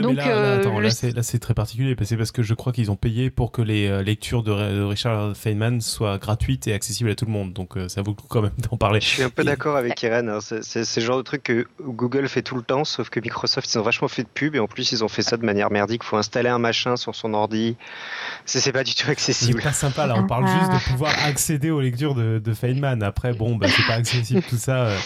Donc, 0.03 0.17
là, 0.17 0.59
là, 0.59 1.23
c'est 1.23 1.39
très 1.39 1.55
particulier, 1.55 1.97
c'est 2.07 2.17
parce 2.17 2.33
que 2.33 2.43
je 2.43 2.55
crois 2.55 2.73
qu'ils 2.73 2.91
ont 2.91 2.97
payé 2.97 3.31
pour 3.31 3.53
que 3.53 3.63
les 3.63 3.89
euh, 3.89 4.03
lectures 4.03 4.43
de, 4.43 4.83
Richard 4.85 5.37
Feynman 5.37 5.81
soient 5.81 6.19
gratuites 6.19 6.67
et 6.67 6.73
accessibles 6.73 7.11
à 7.11 7.15
tout 7.15 7.27
le 7.27 7.33
monde. 7.33 7.53
Donc 7.53 7.77
euh, 7.77 7.89
ça 7.89 8.03
vaut 8.03 8.13
le 8.13 8.17
coup 8.17 8.27
quand 8.29 8.43
même 8.43 8.53
d'en 8.71 8.77
parler. 8.77 9.01
Je 9.01 9.07
suis 9.07 9.23
un 9.23 9.31
peu 9.31 9.45
d'accord 9.45 9.77
avec 9.77 10.01
Irène. 10.03 10.29
Hein. 10.29 10.39
C'est 10.41 10.97
le 10.97 11.03
genre 11.03 11.19
de 11.19 11.23
truc 11.23 11.43
que 11.43 11.67
Google 11.83 12.29
fait 12.29 12.43
tout 12.43 12.57
le 12.57 12.63
temps, 12.63 12.85
sauf 12.85 13.11
que 13.11 13.21
Microsoft, 13.21 13.73
ils 13.73 13.79
ont 13.79 13.83
vachement 13.83 14.09
fait 14.09 14.23
de 14.23 14.29
pub 14.29 14.55
et 14.55 14.59
en 14.59 14.67
plus, 14.67 14.93
ils 14.93 15.05
ont 15.05 15.09
fait 15.09 15.23
ça 15.23 15.37
de 15.37 15.45
manière 15.45 15.71
merdique. 15.71 16.05
Faut 16.05 16.17
installer 16.17 16.49
un 16.49 16.59
machin 16.59 16.97
sur 16.97 17.15
son 17.15 17.35
ordi. 17.35 17.77
C'est 18.45 18.73
pas 18.73 18.85
du 18.85 18.95
tout 18.95 19.11
accessible. 19.11 19.61
C'est 19.61 19.69
pas 19.69 19.73
sympa 19.73 20.07
là. 20.07 20.15
On 20.17 20.27
parle 20.27 20.47
juste 20.47 20.73
de 20.73 20.91
pouvoir 20.93 21.13
accéder 21.25 21.71
aux 21.71 21.81
lectures 21.81 22.15
de, 22.15 22.55
Feynman. 22.55 23.03
Après, 23.03 23.33
bon, 23.33 23.57
bah, 23.57 23.67
c'est 23.69 23.87
pas 23.87 23.95
accessible 23.95 24.43
tout 24.43 24.57
ça. 24.57 24.87
Euh. 24.87 24.99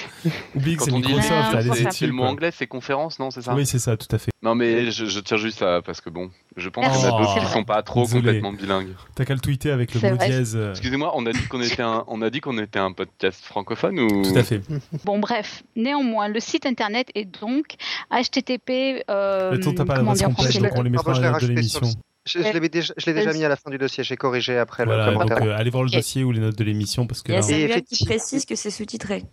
Oublie 0.55 0.77
que 0.77 0.85
c'est 0.85 0.93
Microsoft. 0.93 1.91
C'est 1.93 2.07
le 2.07 2.13
mot 2.13 2.25
anglais, 2.25 2.53
c'est 2.55 2.67
conférence, 2.67 3.19
non 3.19 3.31
C'est 3.31 3.43
ça? 3.43 3.55
Oui, 3.55 3.67
c'est 3.67 3.79
ça, 3.79 3.97
tout 3.97 4.15
à 4.15 4.19
fait. 4.19 4.30
Non, 4.43 4.55
mais 4.55 4.91
je, 4.91 5.21
tiens 5.21 5.37
juste 5.37 5.61
à 5.61 5.83
parce 5.83 6.01
que 6.01 6.09
bon, 6.09 6.31
je 6.57 6.71
pense 6.71 6.87
qu'il 6.97 7.05
y 7.05 7.07
a 7.07 7.11
d'autres 7.11 7.41
qui 7.41 7.47
sont 7.53 7.65
pas 7.65 7.83
trop 7.83 8.07
complètement 8.07 8.55
bilingues. 8.55 8.95
T'as 9.15 9.27
qu'à 9.27 9.35
le 9.35 9.41
tweeter 9.41 9.71
avec 9.71 9.93
le 9.93 10.11
mot 10.11 10.17
dièse. 10.17 10.57
Euh. 10.57 10.71
Excusez-moi, 10.71 11.13
on 11.15 11.27
a 11.27 11.33
dit 11.33 11.47
qu'on 11.47 11.61
était 11.61 11.83
un, 11.83 12.05
on 12.07 12.23
a 12.23 12.31
dit 12.31 12.41
qu'on 12.41 12.57
était 12.57 12.79
un 12.79 12.93
podcast 12.93 13.45
francophone 13.45 14.01
ou? 14.01 14.23
Tout 14.23 14.39
à 14.39 14.43
fait. 14.43 14.63
Bon, 15.05 15.19
bref, 15.19 15.63
néanmoins, 15.77 16.29
le 16.29 16.41
site 16.41 16.65
internet 16.65 17.09
est 17.15 17.27
donc 17.27 17.75
http. 18.11 19.05
Euh, 19.11 19.53
le 19.53 19.75
t'as 19.75 19.85
pas 19.85 19.97
l'adresse 19.97 20.23
complète, 20.23 20.59
donc 20.59 20.73
on 20.75 20.83
les 20.83 20.91
mettra 20.91 21.13
dans 21.13 21.39
de 21.39 21.47
l'émission. 21.47 21.81
Je, 22.27 22.39
l'ai 22.39 22.69
déjà, 22.69 22.95
déjà, 22.95 23.33
mis 23.33 23.45
à 23.45 23.49
la 23.49 23.57
fin 23.57 23.71
du 23.71 23.79
dossier, 23.79 24.05
j'ai 24.05 24.17
corrigé 24.17 24.57
après 24.57 24.85
le 24.85 24.91
commentaire. 24.91 25.39
Donc, 25.39 25.49
euh, 25.49 25.57
allez 25.57 25.71
voir 25.71 25.85
le 25.85 25.91
dossier 25.91 26.23
ou 26.25 26.33
les 26.33 26.41
notes 26.41 26.57
de 26.57 26.65
l'émission 26.65 27.07
parce 27.07 27.23
que. 27.23 27.33
Il 27.33 27.35
y 27.35 27.39
a 27.39 27.43
Samuel 27.43 27.83
qui 27.83 28.05
précise 28.07 28.47
que 28.47 28.55
c'est 28.55 28.71
sous-titré 28.71 29.25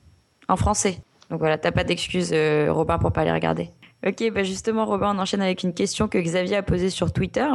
en 0.50 0.58
français. 0.58 1.00
Donc 1.30 1.40
voilà, 1.40 1.58
t'as 1.58 1.72
pas 1.72 1.84
d'excuse, 1.84 2.32
euh, 2.34 2.72
Robin, 2.72 2.98
pour 2.98 3.12
pas 3.12 3.26
les 3.26 3.32
regarder. 3.32 3.70
Ok, 4.06 4.32
bah 4.32 4.44
justement, 4.44 4.86
Robin, 4.86 5.16
on 5.16 5.20
enchaîne 5.20 5.42
avec 5.42 5.64
une 5.64 5.74
question 5.74 6.08
que 6.08 6.18
Xavier 6.18 6.58
a 6.58 6.64
posée 6.64 6.90
sur 6.90 7.12
Twitter. 7.12 7.48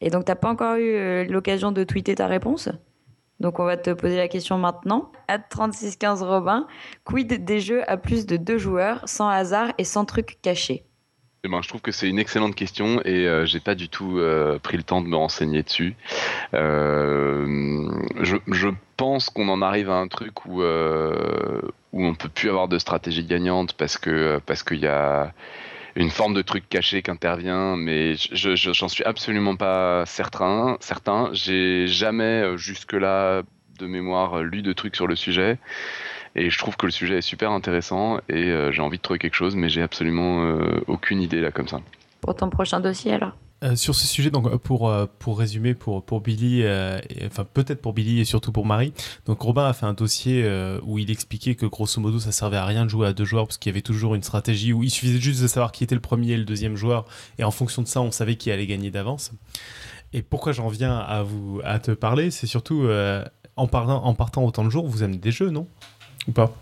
Et 0.00 0.10
donc, 0.10 0.24
t'as 0.24 0.34
pas 0.34 0.48
encore 0.50 0.76
eu 0.76 0.94
euh, 0.94 1.24
l'occasion 1.24 1.72
de 1.72 1.84
tweeter 1.84 2.14
ta 2.14 2.26
réponse? 2.26 2.68
Donc 3.40 3.58
on 3.58 3.64
va 3.64 3.76
te 3.76 3.90
poser 3.90 4.16
la 4.16 4.28
question 4.28 4.58
maintenant. 4.58 5.12
À 5.28 5.38
3615 5.38 6.22
Robin, 6.22 6.66
quid 7.04 7.44
des 7.44 7.60
jeux 7.60 7.88
à 7.90 7.96
plus 7.96 8.26
de 8.26 8.36
deux 8.36 8.58
joueurs, 8.58 9.06
sans 9.06 9.28
hasard 9.28 9.72
et 9.78 9.84
sans 9.84 10.04
truc 10.04 10.38
caché? 10.40 10.86
Eh 11.46 11.48
ben, 11.48 11.62
je 11.62 11.68
trouve 11.68 11.80
que 11.80 11.92
c'est 11.92 12.08
une 12.08 12.18
excellente 12.18 12.56
question 12.56 13.00
et 13.04 13.28
euh, 13.28 13.46
j'ai 13.46 13.60
pas 13.60 13.76
du 13.76 13.88
tout 13.88 14.18
euh, 14.18 14.58
pris 14.58 14.76
le 14.76 14.82
temps 14.82 15.00
de 15.00 15.06
me 15.06 15.14
renseigner 15.14 15.62
dessus. 15.62 15.94
Euh, 16.54 17.88
je, 18.20 18.68
pense 18.96 19.30
qu'on 19.30 19.48
en 19.48 19.62
arrive 19.62 19.90
à 19.90 19.96
un 19.96 20.08
truc 20.08 20.46
où 20.46 20.62
où 20.62 22.04
on 22.04 22.14
peut 22.14 22.30
plus 22.30 22.48
avoir 22.48 22.66
de 22.66 22.78
stratégie 22.78 23.24
gagnante 23.24 23.74
parce 23.74 23.98
que 23.98 24.40
parce 24.46 24.62
qu'il 24.62 24.78
y 24.78 24.86
a 24.86 25.34
une 25.96 26.10
forme 26.10 26.32
de 26.32 26.40
truc 26.40 26.66
caché 26.68 27.02
qui 27.02 27.10
intervient, 27.10 27.76
mais 27.76 28.14
je 28.16 28.56
j'en 28.56 28.88
suis 28.88 29.04
absolument 29.04 29.54
pas 29.54 30.04
certain. 30.06 30.78
Certain, 30.80 31.28
j'ai 31.32 31.86
jamais 31.86 32.56
jusque 32.56 32.94
là 32.94 33.42
de 33.78 33.86
mémoire 33.86 34.42
lu 34.42 34.62
de 34.62 34.72
trucs 34.72 34.96
sur 34.96 35.06
le 35.06 35.14
sujet. 35.14 35.58
Et 36.36 36.50
je 36.50 36.58
trouve 36.58 36.76
que 36.76 36.84
le 36.84 36.92
sujet 36.92 37.18
est 37.18 37.22
super 37.22 37.50
intéressant 37.50 38.18
et 38.28 38.50
euh, 38.50 38.70
j'ai 38.70 38.82
envie 38.82 38.98
de 38.98 39.02
trouver 39.02 39.18
quelque 39.18 39.34
chose, 39.34 39.56
mais 39.56 39.70
j'ai 39.70 39.80
absolument 39.80 40.44
euh, 40.44 40.80
aucune 40.86 41.22
idée 41.22 41.40
là 41.40 41.50
comme 41.50 41.66
ça. 41.66 41.80
Pour 42.20 42.36
ton 42.36 42.50
prochain 42.50 42.78
dossier 42.78 43.14
alors? 43.14 43.32
Euh, 43.64 43.74
sur 43.74 43.94
ce 43.94 44.06
sujet, 44.06 44.28
donc 44.28 44.54
pour 44.58 44.92
pour 45.18 45.38
résumer 45.38 45.72
pour 45.72 46.04
pour 46.04 46.20
Billy, 46.20 46.62
enfin 47.24 47.46
peut-être 47.50 47.80
pour 47.80 47.94
Billy 47.94 48.20
et 48.20 48.26
surtout 48.26 48.52
pour 48.52 48.66
Marie. 48.66 48.92
Donc 49.24 49.40
Robin 49.40 49.64
a 49.64 49.72
fait 49.72 49.86
un 49.86 49.94
dossier 49.94 50.46
où 50.82 50.98
il 50.98 51.10
expliquait 51.10 51.54
que 51.54 51.64
grosso 51.64 51.98
modo 51.98 52.18
ça 52.18 52.32
servait 52.32 52.58
à 52.58 52.66
rien 52.66 52.84
de 52.84 52.90
jouer 52.90 53.06
à 53.06 53.14
deux 53.14 53.24
joueurs 53.24 53.46
parce 53.46 53.56
qu'il 53.56 53.72
y 53.72 53.74
avait 53.74 53.80
toujours 53.80 54.14
une 54.14 54.22
stratégie 54.22 54.74
où 54.74 54.82
il 54.82 54.90
suffisait 54.90 55.20
juste 55.20 55.40
de 55.40 55.46
savoir 55.46 55.72
qui 55.72 55.84
était 55.84 55.94
le 55.94 56.02
premier 56.02 56.32
et 56.32 56.36
le 56.36 56.44
deuxième 56.44 56.76
joueur 56.76 57.06
et 57.38 57.44
en 57.44 57.50
fonction 57.50 57.80
de 57.80 57.88
ça 57.88 58.02
on 58.02 58.10
savait 58.10 58.36
qui 58.36 58.50
allait 58.50 58.66
gagner 58.66 58.90
d'avance. 58.90 59.32
Et 60.12 60.20
pourquoi 60.20 60.52
j'en 60.52 60.68
viens 60.68 60.98
à 60.98 61.22
vous 61.22 61.62
à 61.64 61.78
te 61.78 61.92
parler, 61.92 62.30
c'est 62.30 62.46
surtout 62.46 62.86
en 63.56 63.66
parlant 63.68 64.04
en 64.04 64.12
partant 64.12 64.44
autant 64.44 64.64
de 64.64 64.70
jours, 64.70 64.86
vous 64.86 65.02
aimez 65.02 65.16
des 65.16 65.32
jeux, 65.32 65.48
non? 65.48 65.66
Ou 66.28 66.32
pas 66.32 66.54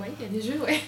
Oui, 0.00 0.08
il 0.18 0.22
y 0.22 0.28
a 0.28 0.28
des 0.28 0.42
jeux, 0.42 0.60
ouais. 0.62 0.80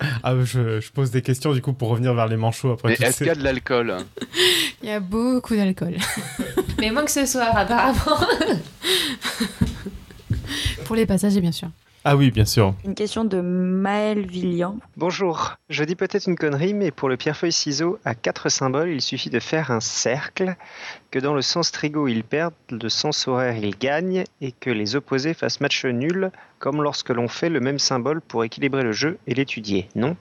ah, 0.22 0.34
je, 0.42 0.80
je, 0.80 0.92
pose 0.92 1.10
des 1.10 1.22
questions 1.22 1.52
du 1.52 1.62
coup 1.62 1.72
pour 1.72 1.88
revenir 1.88 2.14
vers 2.14 2.26
les 2.26 2.36
manchots 2.36 2.72
après. 2.72 2.96
Mais 2.98 3.06
est-ce 3.06 3.18
qu'il 3.18 3.26
y 3.26 3.30
a 3.30 3.34
de 3.34 3.42
l'alcool 3.42 3.96
Il 4.82 4.88
y 4.88 4.92
a 4.92 5.00
beaucoup 5.00 5.54
d'alcool. 5.54 5.96
Mais 6.78 6.90
moins 6.90 7.04
que 7.04 7.10
ce 7.10 7.26
soir, 7.26 7.56
apparemment. 7.56 8.26
pour 10.84 10.96
les 10.96 11.06
passagers, 11.06 11.40
bien 11.40 11.52
sûr. 11.52 11.68
Ah 12.04 12.16
oui, 12.16 12.32
bien 12.32 12.44
sûr. 12.44 12.74
Une 12.84 12.96
question 12.96 13.24
de 13.24 13.40
Maël 13.40 14.26
Villian. 14.26 14.76
Bonjour, 14.96 15.54
je 15.68 15.84
dis 15.84 15.94
peut-être 15.94 16.26
une 16.26 16.34
connerie, 16.34 16.74
mais 16.74 16.90
pour 16.90 17.08
le 17.08 17.16
pierre-feuille-ciseau 17.16 18.00
à 18.04 18.16
quatre 18.16 18.48
symboles, 18.48 18.88
il 18.88 19.00
suffit 19.00 19.30
de 19.30 19.38
faire 19.38 19.70
un 19.70 19.78
cercle, 19.78 20.56
que 21.12 21.20
dans 21.20 21.32
le 21.32 21.42
sens 21.42 21.70
trigo 21.70 22.08
ils 22.08 22.24
perdent, 22.24 22.54
le 22.72 22.88
sens 22.88 23.28
horaire 23.28 23.56
ils 23.56 23.78
gagnent, 23.78 24.24
et 24.40 24.50
que 24.50 24.70
les 24.70 24.96
opposés 24.96 25.32
fassent 25.32 25.60
match 25.60 25.84
nul, 25.84 26.32
comme 26.58 26.82
lorsque 26.82 27.10
l'on 27.10 27.28
fait 27.28 27.50
le 27.50 27.60
même 27.60 27.78
symbole 27.78 28.20
pour 28.20 28.42
équilibrer 28.42 28.82
le 28.82 28.92
jeu 28.92 29.18
et 29.28 29.34
l'étudier, 29.34 29.88
non? 29.94 30.16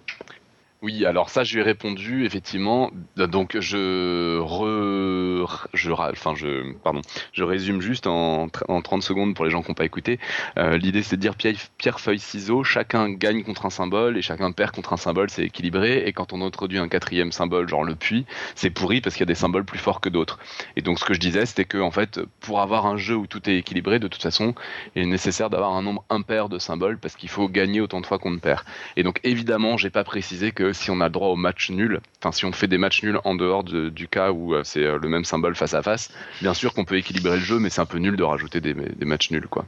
Oui, 0.84 1.06
alors 1.06 1.30
ça, 1.30 1.44
je 1.44 1.54
lui 1.54 1.62
ai 1.62 1.64
répondu 1.64 2.26
effectivement. 2.26 2.90
Donc 3.16 3.56
je 3.60 4.40
re, 4.40 5.68
je, 5.76 5.92
enfin 5.92 6.34
je, 6.34 6.74
pardon, 6.80 7.02
je 7.34 7.44
résume 7.44 7.82
juste 7.82 8.08
en, 8.08 8.48
en 8.68 8.82
30 8.82 9.04
secondes 9.04 9.36
pour 9.36 9.46
les 9.46 9.52
gens 9.52 9.62
qui 9.62 9.70
n'ont 9.70 9.76
pas 9.76 9.86
écouté. 9.86 10.20
Euh, 10.58 10.80
l'idée, 10.80 11.04
c'est 11.04 11.18
de 11.18 11.22
dire 11.22 11.36
pierre, 11.36 11.54
pierre, 11.78 12.00
feuille, 12.00 12.18
ciseaux. 12.18 12.64
Chacun 12.64 13.12
gagne 13.12 13.44
contre 13.44 13.68
un 13.68 13.70
symbole 13.70 14.18
et 14.18 14.24
chacun 14.24 14.52
perd 14.54 14.72
contre 14.72 14.94
un 14.94 14.98
symbole. 14.98 15.30
C'est 15.30 15.44
équilibré. 15.44 16.00
Et 16.08 16.14
quand 16.14 16.34
on 16.34 16.42
introduit 16.42 16.80
un 16.80 16.88
quatrième 16.88 17.32
symbole, 17.32 17.70
genre 17.70 17.84
le 17.84 17.94
puits, 17.94 18.26
c'est 18.56 18.72
pourri 18.72 19.02
parce 19.02 19.16
qu'il 19.16 19.22
y 19.22 19.30
a 19.30 19.32
des 19.32 19.36
symboles 19.36 19.66
plus 19.66 19.78
forts 19.78 20.02
que 20.02 20.10
d'autres. 20.10 20.40
Et 20.78 20.82
donc 20.82 20.98
ce 20.98 21.06
que 21.06 21.14
je 21.14 21.20
disais, 21.20 21.46
c'était 21.46 21.66
que 21.66 21.78
en 21.78 21.92
fait, 21.92 22.20
pour 22.40 22.60
avoir 22.60 22.88
un 22.88 22.98
jeu 22.98 23.16
où 23.16 23.28
tout 23.28 23.48
est 23.48 23.58
équilibré, 23.58 24.00
de 24.00 24.08
toute 24.08 24.24
façon, 24.24 24.56
il 24.96 25.04
est 25.04 25.06
nécessaire 25.06 25.52
d'avoir 25.52 25.74
un 25.74 25.84
nombre 25.84 26.04
impair 26.10 26.50
de 26.50 26.58
symboles 26.58 26.98
parce 26.98 27.16
qu'il 27.16 27.30
faut 27.30 27.48
gagner 27.48 27.82
autant 27.82 28.02
de 28.02 28.08
fois 28.08 28.18
qu'on 28.18 28.32
ne 28.32 28.40
perd. 28.40 28.64
Et 28.98 29.04
donc 29.04 29.20
évidemment, 29.24 29.78
j'ai 29.78 29.92
pas 29.92 30.04
précisé 30.04 30.52
que 30.52 30.71
si 30.74 30.92
on 30.92 31.02
a 31.02 31.06
le 31.06 31.12
droit 31.12 31.30
au 31.30 31.36
match 31.36 31.70
nul, 31.70 32.00
enfin 32.20 32.32
si 32.32 32.46
on 32.46 32.52
fait 32.52 32.68
des 32.68 32.78
matchs 32.78 33.04
nuls 33.04 33.20
en 33.24 33.36
dehors 33.36 33.64
du 33.64 34.08
cas 34.08 34.32
où 34.32 34.54
euh, 34.54 34.64
c'est 34.64 34.84
euh, 34.84 34.98
le 34.98 35.10
même 35.10 35.26
symbole 35.26 35.56
face 35.56 35.74
à 35.74 35.82
face, 35.82 36.12
bien 36.42 36.54
sûr 36.54 36.74
qu'on 36.74 36.86
peut 36.86 36.98
équilibrer 36.98 37.38
le 37.38 37.44
jeu, 37.44 37.60
mais 37.60 37.70
c'est 37.70 37.82
un 37.82 37.86
peu 37.86 37.98
nul 37.98 38.16
de 38.16 38.24
rajouter 38.24 38.62
des, 38.62 38.74
matchs 39.06 39.32
nuls, 39.32 39.48
quoi. 39.48 39.66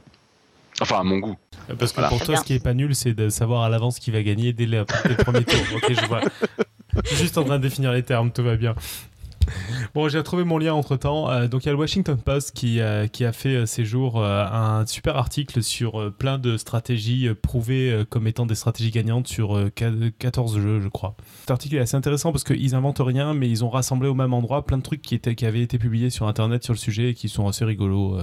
Enfin, 0.82 1.00
à 1.00 1.04
mon 1.04 1.20
goût. 1.20 1.38
Parce 1.78 1.92
que 1.92 2.02
pour 2.10 2.24
toi, 2.24 2.38
ce 2.38 2.44
qui 2.44 2.54
est 2.54 2.64
pas 2.64 2.74
nul, 2.74 2.96
c'est 2.96 3.14
de 3.14 3.30
savoir 3.30 3.64
à 3.64 3.70
l'avance 3.70 4.00
qui 4.00 4.10
va 4.10 4.24
gagner 4.24 4.54
dès 4.54 4.66
le 4.66 4.86
premier 4.86 5.44
tour. 5.44 5.60
Ok, 5.76 5.94
je 5.94 6.06
vois. 6.08 6.22
Je 7.04 7.10
suis 7.10 7.18
juste 7.18 7.38
en 7.38 7.44
train 7.44 7.58
de 7.58 7.64
définir 7.64 7.92
les 7.92 8.04
termes, 8.04 8.32
tout 8.32 8.44
va 8.44 8.56
bien. 8.56 8.76
Bon, 9.94 10.10
j'ai 10.10 10.18
retrouvé 10.18 10.44
mon 10.44 10.58
lien 10.58 10.74
entre 10.74 10.96
temps. 10.96 11.30
Euh, 11.30 11.48
donc, 11.48 11.64
il 11.64 11.68
y 11.68 11.70
a 11.70 11.72
le 11.72 11.78
Washington 11.78 12.18
Post 12.18 12.52
qui, 12.52 12.80
euh, 12.80 13.08
a 13.20 13.32
fait 13.32 13.56
euh, 13.56 13.66
ces 13.66 13.86
jours 13.86 14.24
un 14.24 14.86
super 14.86 15.18
article 15.18 15.64
sur 15.64 16.12
plein 16.14 16.38
de 16.38 16.58
stratégies 16.58 17.30
prouvées 17.42 18.04
comme 18.10 18.28
étant 18.28 18.46
des 18.46 18.56
stratégies 18.56 18.92
gagnantes 18.92 19.28
sur 19.28 19.60
14 19.76 20.60
jeux, 20.60 20.82
je 20.82 20.88
crois. 20.88 21.16
Cet 21.42 21.52
article 21.52 21.76
est 21.76 21.80
assez 21.80 21.96
intéressant 21.96 22.32
parce 22.32 22.44
qu'ils 22.44 22.76
inventent 22.76 23.02
rien, 23.02 23.34
mais 23.34 23.50
ils 23.50 23.64
ont 23.64 23.70
rassemblé 23.70 24.08
au 24.10 24.14
même 24.14 24.34
endroit 24.34 24.66
plein 24.66 24.78
de 24.78 24.84
trucs 24.84 25.02
qui 25.02 25.46
avaient 25.46 25.62
été 25.62 25.78
publiés 25.78 26.10
sur 26.10 26.28
internet 26.28 26.64
sur 26.64 26.74
le 26.74 26.80
sujet 26.80 27.10
et 27.10 27.14
qui 27.14 27.30
sont 27.30 27.48
assez 27.48 27.66
rigolos. 27.66 28.18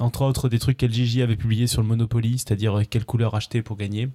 entre 0.00 0.22
autres, 0.22 0.48
des 0.48 0.58
trucs 0.58 0.76
qu'LGJ 0.78 1.20
avait 1.20 1.36
publiés 1.36 1.66
sur 1.66 1.82
le 1.82 1.88
Monopoly, 1.88 2.38
c'est-à-dire 2.38 2.82
quelle 2.90 3.04
couleur 3.04 3.34
acheter 3.34 3.62
pour 3.62 3.76
gagner, 3.76 4.08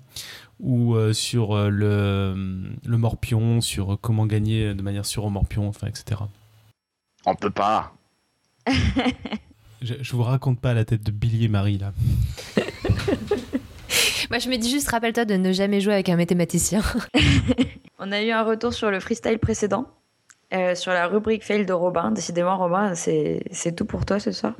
ou 0.59 0.95
sur 1.13 1.55
le, 1.69 2.69
le 2.85 2.97
morpion, 2.97 3.61
sur 3.61 3.97
comment 3.99 4.25
gagner 4.25 4.73
de 4.73 4.81
manière 4.81 5.05
sûre 5.05 5.25
au 5.25 5.29
morpion, 5.29 5.67
enfin, 5.67 5.87
etc. 5.87 6.21
On 7.29 7.35
peut 7.35 7.49
pas. 7.49 7.93
je, 9.81 9.93
je 10.01 10.11
vous 10.15 10.23
raconte 10.23 10.61
pas 10.61 10.73
la 10.73 10.85
tête 10.85 11.03
de 11.03 11.11
Billy 11.11 11.43
et 11.45 11.47
Marie 11.49 11.77
là. 11.77 11.91
Moi, 14.29 14.39
je 14.39 14.49
me 14.49 14.57
dis 14.57 14.69
juste, 14.69 14.89
rappelle-toi 14.89 15.25
de 15.25 15.35
ne 15.35 15.51
jamais 15.53 15.79
jouer 15.79 15.93
avec 15.93 16.09
un 16.09 16.17
mathématicien. 16.17 16.81
On 17.99 18.11
a 18.11 18.21
eu 18.21 18.31
un 18.31 18.43
retour 18.43 18.73
sur 18.73 18.91
le 18.91 18.99
freestyle 18.99 19.39
précédent. 19.39 19.85
euh, 20.53 20.75
sur 20.75 20.91
la 20.93 21.07
rubrique 21.07 21.43
fail 21.45 21.65
de 21.65 21.73
Robin. 21.73 22.11
Décidément, 22.11 22.57
Robin, 22.57 22.95
c'est 22.95 23.43
c'est 23.51 23.75
tout 23.75 23.85
pour 23.85 24.05
toi 24.05 24.19
ce 24.19 24.31
soir. 24.31 24.53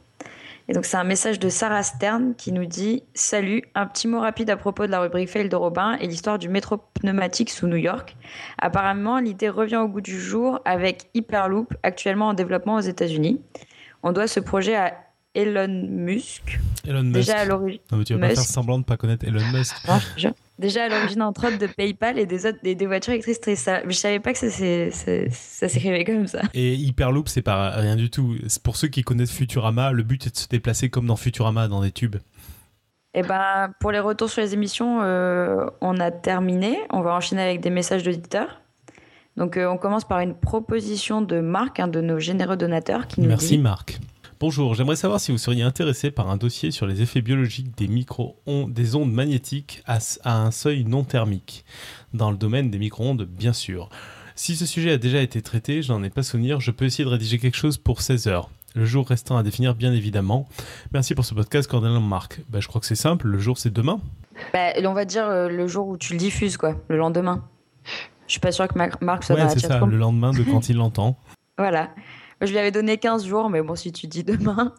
Et 0.69 0.73
donc, 0.73 0.85
c'est 0.85 0.97
un 0.97 1.05
message 1.05 1.39
de 1.39 1.47
Sarah 1.47 1.83
Stern 1.83 2.35
qui 2.35 2.51
nous 2.51 2.65
dit 2.65 3.03
Salut, 3.13 3.63
un 3.73 3.87
petit 3.87 4.07
mot 4.07 4.19
rapide 4.19 4.49
à 4.49 4.57
propos 4.57 4.85
de 4.85 4.91
la 4.91 4.99
rubrique 4.99 5.29
fail 5.29 5.47
de 5.47 5.55
Robin 5.55 5.97
et 6.01 6.07
l'histoire 6.07 6.37
du 6.37 6.49
métro 6.49 6.77
pneumatique 6.95 7.49
sous 7.49 7.67
New 7.67 7.77
York. 7.77 8.17
Apparemment, 8.57 9.19
l'idée 9.19 9.49
revient 9.49 9.77
au 9.77 9.87
goût 9.87 10.01
du 10.01 10.19
jour 10.19 10.59
avec 10.65 11.09
Hyperloop, 11.13 11.73
actuellement 11.83 12.27
en 12.27 12.33
développement 12.33 12.75
aux 12.75 12.81
États-Unis. 12.81 13.39
On 14.03 14.11
doit 14.11 14.27
ce 14.27 14.41
projet 14.41 14.75
à 14.75 14.93
Elon 15.33 15.67
Musk. 15.89 16.59
Elon 16.85 17.03
Musk. 17.03 17.15
Déjà 17.15 17.37
à 17.39 17.45
l'origine. 17.45 17.79
Non, 17.91 17.99
mais 17.99 18.03
tu 18.03 18.13
vas 18.13 18.19
pas 18.19 18.27
Musk. 18.27 18.41
faire 18.41 18.49
semblant 18.49 18.79
de 18.79 18.83
pas 18.83 18.97
connaître 18.97 19.25
Elon 19.25 19.45
Musk. 19.53 19.75
Non, 19.87 19.99
je 19.99 20.13
te 20.15 20.19
jure. 20.19 20.33
Déjà 20.59 20.85
à 20.85 20.89
l'origine 20.89 21.21
entre 21.21 21.47
autres 21.47 21.59
de 21.59 21.67
PayPal 21.67 22.17
et 22.17 22.25
des, 22.25 22.45
autres, 22.47 22.57
des, 22.63 22.73
des 22.73 22.87
voitures 22.87 23.13
électriques. 23.13 23.39
très- 23.39 23.55
Ça, 23.55 23.81
je 23.87 23.91
savais 23.93 24.19
pas 24.19 24.33
que 24.33 24.39
ça, 24.39 25.69
s'écrivait 25.69 26.03
comme 26.03 26.25
ça. 26.27 26.41
Et 26.53 26.73
Hyperloop, 26.73 27.27
c'est 27.29 27.41
pas 27.43 27.69
rien 27.71 27.95
du 27.95 28.09
tout. 28.09 28.35
Pour 28.63 28.75
ceux 28.75 28.87
qui 28.87 29.03
connaissent 29.03 29.31
Futurama, 29.31 29.91
le 29.91 30.03
but 30.03 30.25
est 30.27 30.31
de 30.31 30.37
se 30.37 30.47
déplacer 30.47 30.89
comme 30.89 31.05
dans 31.05 31.15
Futurama, 31.15 31.67
dans 31.67 31.81
des 31.81 31.91
tubes. 31.91 32.15
Et 33.13 33.21
ben 33.23 33.71
pour 33.79 33.91
les 33.91 33.99
retours 33.99 34.29
sur 34.29 34.41
les 34.41 34.53
émissions, 34.53 34.99
euh, 35.01 35.65
on 35.81 35.99
a 35.99 36.11
terminé. 36.11 36.77
On 36.91 37.01
va 37.01 37.13
enchaîner 37.13 37.41
avec 37.41 37.61
des 37.61 37.69
messages 37.71 38.03
d'auditeurs. 38.03 38.61
Donc 39.37 39.57
euh, 39.57 39.67
on 39.69 39.77
commence 39.77 40.05
par 40.05 40.19
une 40.19 40.33
proposition 40.33 41.21
de 41.21 41.39
Marc, 41.39 41.79
un 41.79 41.87
de 41.87 42.01
nos 42.01 42.19
généreux 42.19 42.57
donateurs, 42.57 43.07
qui 43.07 43.21
nous 43.21 43.27
Merci 43.27 43.57
dit 43.57 43.61
Marc. 43.63 43.99
Bonjour, 44.39 44.75
j'aimerais 44.75 44.95
savoir 44.95 45.19
si 45.19 45.31
vous 45.31 45.39
seriez 45.39 45.63
intéressé 45.63 46.11
par 46.11 46.29
un 46.29 46.37
dossier 46.37 46.69
sur 46.69 46.85
les 46.85 47.01
effets 47.01 47.21
biologiques 47.23 47.75
des 47.75 47.87
micro-ondes, 47.87 48.71
des 48.71 48.93
ondes 48.93 49.11
magnétiques 49.11 49.81
à, 49.87 49.97
un 50.25 50.51
seuil 50.51 50.83
non 50.83 51.03
thermique, 51.03 51.65
dans 52.13 52.29
le 52.29 52.37
domaine 52.37 52.69
des 52.69 52.77
micro-ondes, 52.77 53.23
bien 53.23 53.51
sûr. 53.51 53.89
Si 54.35 54.55
ce 54.55 54.67
sujet 54.67 54.91
a 54.91 54.97
déjà 54.99 55.23
été 55.23 55.41
traité, 55.41 55.81
je 55.81 55.91
n'en 55.91 56.03
ai 56.03 56.11
pas 56.11 56.21
souvenir, 56.21 56.59
je 56.59 56.69
peux 56.69 56.85
essayer 56.85 57.03
de 57.03 57.09
rédiger 57.09 57.39
quelque 57.39 57.57
chose 57.57 57.77
pour 57.79 58.01
16 58.03 58.27
heures. 58.27 58.51
Le 58.75 58.85
jour 58.85 59.07
restant 59.07 59.37
à 59.37 59.41
définir, 59.43 59.73
bien 59.73 59.91
évidemment. 59.91 60.47
Merci 60.91 61.15
pour 61.15 61.25
ce 61.25 61.33
podcast, 61.33 61.67
Cordelin 61.67 61.99
Marc. 61.99 62.41
Bah, 62.49 62.59
je 62.59 62.67
crois 62.67 62.79
que 62.79 62.85
c'est 62.85 62.93
simple, 62.93 63.25
le 63.27 63.39
jour 63.39 63.57
c'est 63.57 63.73
demain. 63.73 63.99
Bah, 64.53 64.73
on 64.85 64.93
va 64.93 65.05
dire 65.05 65.25
euh, 65.25 65.49
le 65.49 65.65
jour 65.65 65.87
où 65.87 65.97
tu 65.97 66.13
le 66.13 66.19
diffuses, 66.19 66.57
quoi, 66.57 66.75
le 66.89 66.97
lendemain. 66.97 67.43
Je 68.27 68.33
suis 68.33 68.39
pas 68.39 68.51
sûre 68.51 68.67
que 68.67 68.77
Mar- 68.77 68.97
Marc 69.01 69.23
soit 69.23 69.33
Ouais, 69.33 69.41
dans 69.41 69.47
la 69.47 69.53
c'est 69.55 69.61
ça, 69.65 69.79
le 69.83 69.97
lendemain 69.97 70.31
de 70.31 70.43
quand 70.43 70.69
il 70.69 70.75
l'entend. 70.75 71.17
Voilà. 71.57 71.89
Je 72.41 72.51
lui 72.51 72.57
avais 72.57 72.71
donné 72.71 72.97
15 72.97 73.25
jours, 73.25 73.49
mais 73.49 73.61
bon, 73.61 73.75
si 73.75 73.91
tu 73.91 74.07
dis 74.07 74.23
demain. 74.23 74.73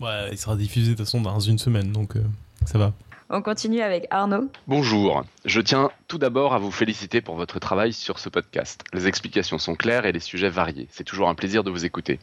Ouais, 0.00 0.28
il 0.30 0.38
sera 0.38 0.56
diffusé 0.56 0.92
de 0.92 0.96
toute 0.96 1.04
façon 1.04 1.20
dans 1.20 1.40
une 1.40 1.58
semaine, 1.58 1.90
donc 1.92 2.16
euh, 2.16 2.22
ça 2.64 2.78
va. 2.78 2.92
On 3.28 3.42
continue 3.42 3.80
avec 3.80 4.06
Arnaud. 4.10 4.48
Bonjour, 4.68 5.24
je 5.44 5.60
tiens 5.60 5.90
tout 6.06 6.16
d'abord 6.18 6.54
à 6.54 6.58
vous 6.58 6.70
féliciter 6.70 7.20
pour 7.20 7.34
votre 7.34 7.58
travail 7.58 7.92
sur 7.92 8.20
ce 8.20 8.28
podcast. 8.28 8.84
Les 8.92 9.08
explications 9.08 9.58
sont 9.58 9.74
claires 9.74 10.06
et 10.06 10.12
les 10.12 10.20
sujets 10.20 10.48
variés. 10.48 10.86
C'est 10.92 11.02
toujours 11.02 11.28
un 11.28 11.34
plaisir 11.34 11.64
de 11.64 11.70
vous 11.72 11.84
écouter. 11.84 12.20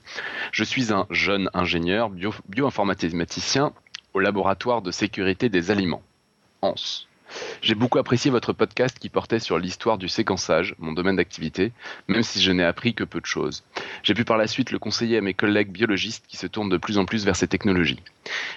Je 0.54 0.64
suis 0.64 0.94
un 0.94 1.06
jeune 1.10 1.50
ingénieur 1.54 2.10
bio- 2.10 2.34
bioinformaticien 2.48 3.74
au 4.14 4.20
laboratoire 4.20 4.82
de 4.82 4.92
sécurité 4.92 5.50
des 5.50 5.72
aliments, 5.72 6.04
ANS. 6.62 7.08
J'ai 7.62 7.76
beaucoup 7.76 8.00
apprécié 8.00 8.30
votre 8.32 8.54
podcast 8.54 8.98
qui 9.00 9.10
portait 9.10 9.40
sur 9.40 9.58
l'histoire 9.58 9.98
du 9.98 10.08
séquençage, 10.10 10.76
mon 10.80 10.92
domaine 10.94 11.16
d'activité, 11.16 11.72
même 12.08 12.24
si 12.24 12.42
je 12.42 12.52
n'ai 12.52 12.64
appris 12.64 12.94
que 12.94 13.04
peu 13.04 13.20
de 13.22 13.26
choses. 13.26 13.64
J'ai 14.04 14.14
pu 14.14 14.26
par 14.26 14.38
la 14.38 14.48
suite 14.48 14.72
le 14.72 14.80
conseiller 14.80 15.18
à 15.18 15.22
mes 15.22 15.34
collègues 15.34 15.72
biologistes 15.72 16.26
qui 16.28 16.38
se 16.38 16.48
tournent 16.48 16.70
de 16.70 16.78
plus 16.78 16.98
en 16.98 17.06
plus 17.06 17.26
vers 17.26 17.36
ces 17.36 17.48
technologies. 17.48 18.00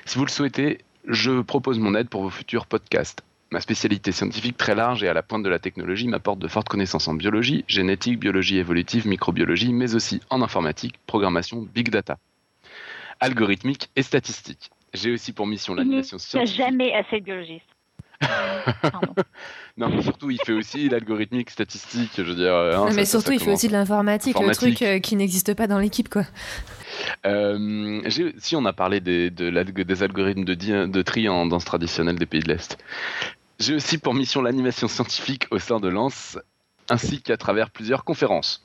Si 0.04 0.18
vous 0.18 0.24
le 0.24 0.30
souhaitez, 0.30 0.78
je 1.06 1.40
propose 1.40 1.78
mon 1.78 1.94
aide 1.94 2.08
pour 2.08 2.22
vos 2.22 2.30
futurs 2.30 2.66
podcasts. 2.66 3.22
Ma 3.52 3.60
spécialité 3.60 4.10
scientifique 4.10 4.56
très 4.56 4.74
large 4.74 5.04
et 5.04 5.08
à 5.08 5.14
la 5.14 5.22
pointe 5.22 5.44
de 5.44 5.48
la 5.48 5.60
technologie 5.60 6.08
m'apporte 6.08 6.40
de 6.40 6.48
fortes 6.48 6.68
connaissances 6.68 7.06
en 7.06 7.14
biologie, 7.14 7.64
génétique, 7.68 8.18
biologie 8.18 8.58
évolutive, 8.58 9.06
microbiologie, 9.06 9.72
mais 9.72 9.94
aussi 9.94 10.20
en 10.30 10.42
informatique, 10.42 10.96
programmation, 11.06 11.60
big 11.72 11.90
data, 11.90 12.18
algorithmique 13.20 13.88
et 13.94 14.02
statistique. 14.02 14.70
J'ai 14.94 15.12
aussi 15.12 15.32
pour 15.32 15.46
mission 15.46 15.74
Il 15.74 15.76
n'y 15.76 15.84
l'animation 15.84 16.16
a 16.16 16.20
scientifique. 16.20 16.56
jamais 16.56 16.92
assez 16.92 17.20
de 17.20 17.24
biologistes. 17.24 17.75
Non, 19.78 19.90
mais 19.90 20.00
surtout, 20.02 20.30
il 20.30 20.40
fait 20.40 20.52
aussi 20.52 20.88
l'algorithmique 20.88 21.50
statistique, 21.50 22.12
je 22.16 22.22
veux 22.22 22.34
dire. 22.34 22.54
hein, 22.54 22.76
Non, 22.76 22.84
mais 22.94 23.04
ça- 23.04 23.12
surtout, 23.20 23.26
ça 23.28 23.34
il 23.34 23.40
fait 23.40 23.52
aussi 23.52 23.68
de 23.68 23.72
l'informatique, 23.72 24.34
le 24.40 24.54
truc 24.54 24.80
euh, 24.82 24.98
qui 25.00 25.16
n'existe 25.16 25.52
pas 25.54 25.66
dans 25.66 25.78
l'équipe, 25.78 26.08
quoi. 26.08 26.22
Euh, 27.26 28.00
si 28.38 28.56
on 28.56 28.64
a 28.64 28.72
parlé 28.72 29.00
des, 29.00 29.30
de 29.30 29.46
l'alg- 29.50 29.82
des 29.84 30.02
algorithmes 30.02 30.44
de, 30.44 31.02
tri 31.02 31.28
en 31.28 31.46
danse 31.46 31.64
traditionnelle 31.64 32.16
des 32.18 32.26
pays 32.26 32.40
de 32.40 32.48
l'Est. 32.48 32.78
J'ai 33.58 33.74
aussi 33.74 33.98
pour 33.98 34.14
mission 34.14 34.40
l'animation 34.42 34.88
scientifique 34.88 35.46
au 35.50 35.58
sein 35.58 35.78
de 35.80 35.88
Lance, 35.88 36.38
ainsi 36.88 37.20
qu'à 37.22 37.36
travers 37.36 37.70
plusieurs 37.70 38.04
conférences. 38.04 38.62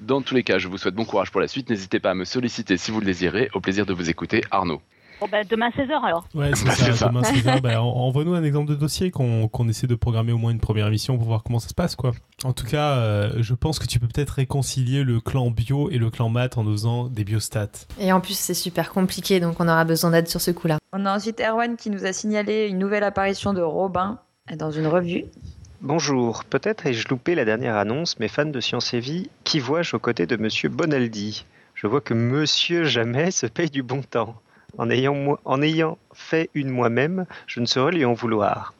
Dans 0.00 0.20
tous 0.20 0.34
les 0.34 0.42
cas, 0.42 0.58
je 0.58 0.68
vous 0.68 0.78
souhaite 0.78 0.94
bon 0.94 1.04
courage 1.04 1.30
pour 1.30 1.40
la 1.40 1.48
suite. 1.48 1.70
N'hésitez 1.70 2.00
pas 2.00 2.10
à 2.10 2.14
me 2.14 2.24
solliciter 2.24 2.76
si 2.76 2.90
vous 2.90 3.00
le 3.00 3.06
désirez. 3.06 3.48
Au 3.54 3.60
plaisir 3.60 3.86
de 3.86 3.92
vous 3.92 4.10
écouter, 4.10 4.42
Arnaud. 4.50 4.82
Bon, 5.20 5.26
bah, 5.30 5.44
demain 5.44 5.68
16h 5.70 6.02
alors. 6.02 6.26
Ouais, 6.34 6.50
c'est 6.54 6.64
Bah, 6.64 6.74
ça, 6.74 7.08
demain 7.08 7.22
16h, 7.22 7.60
bah, 7.60 7.82
en- 7.82 7.86
envoie-nous 7.88 8.34
un 8.34 8.42
exemple 8.42 8.70
de 8.70 8.74
dossier 8.74 9.10
qu'on 9.10 9.48
qu'on 9.48 9.68
essaie 9.68 9.86
de 9.86 9.94
programmer 9.94 10.32
au 10.32 10.38
moins 10.38 10.50
une 10.50 10.60
première 10.60 10.86
émission 10.86 11.16
pour 11.18 11.26
voir 11.26 11.42
comment 11.42 11.58
ça 11.58 11.68
se 11.68 11.74
passe, 11.74 11.94
quoi. 11.96 12.12
En 12.44 12.52
tout 12.54 12.64
cas, 12.66 12.92
euh, 12.96 13.32
je 13.40 13.54
pense 13.54 13.78
que 13.78 13.86
tu 13.86 14.00
peux 14.00 14.06
peut-être 14.08 14.30
réconcilier 14.30 15.04
le 15.04 15.20
clan 15.20 15.50
bio 15.50 15.90
et 15.90 15.98
le 15.98 16.08
clan 16.10 16.28
maths 16.30 16.56
en 16.56 16.66
osant 16.66 17.08
des 17.08 17.24
biostats. 17.24 17.68
Et 17.98 18.12
en 18.12 18.20
plus, 18.20 18.34
c'est 18.36 18.54
super 18.54 18.90
compliqué, 18.90 19.40
donc 19.40 19.56
on 19.60 19.68
aura 19.68 19.84
besoin 19.84 20.10
d'aide 20.10 20.28
sur 20.28 20.40
ce 20.40 20.50
coup-là. 20.50 20.78
On 20.92 21.04
a 21.04 21.14
ensuite 21.14 21.40
Erwan 21.40 21.76
qui 21.76 21.90
nous 21.90 22.06
a 22.06 22.12
signalé 22.12 22.66
une 22.68 22.78
nouvelle 22.78 23.04
apparition 23.04 23.52
de 23.52 23.60
Robin 23.60 24.18
dans 24.56 24.70
une 24.70 24.86
revue. 24.86 25.24
Bonjour, 25.82 26.44
peut-être 26.44 26.86
ai-je 26.86 27.08
loupé 27.08 27.34
la 27.34 27.44
dernière 27.44 27.76
annonce, 27.76 28.18
mais 28.20 28.28
fan 28.28 28.52
de 28.52 28.60
Science 28.60 28.92
et 28.94 29.00
Vie, 29.00 29.30
qui 29.44 29.60
vois-je 29.60 29.96
aux 29.96 29.98
côtés 29.98 30.26
de 30.26 30.36
Monsieur 30.36 30.68
Bonaldi? 30.68 31.44
Je 31.74 31.86
vois 31.86 32.00
que 32.02 32.12
Monsieur 32.12 32.84
Jamais 32.84 33.30
se 33.30 33.46
paye 33.46 33.70
du 33.70 33.82
bon 33.82 34.02
temps. 34.02 34.34
En 34.78 34.90
ayant, 34.90 35.14
moi- 35.14 35.40
en 35.44 35.60
ayant 35.62 35.98
fait 36.12 36.50
une 36.54 36.70
moi-même, 36.70 37.26
je 37.46 37.60
ne 37.60 37.66
saurais 37.66 37.92
lui 37.92 38.04
en 38.04 38.12
vouloir. 38.14 38.74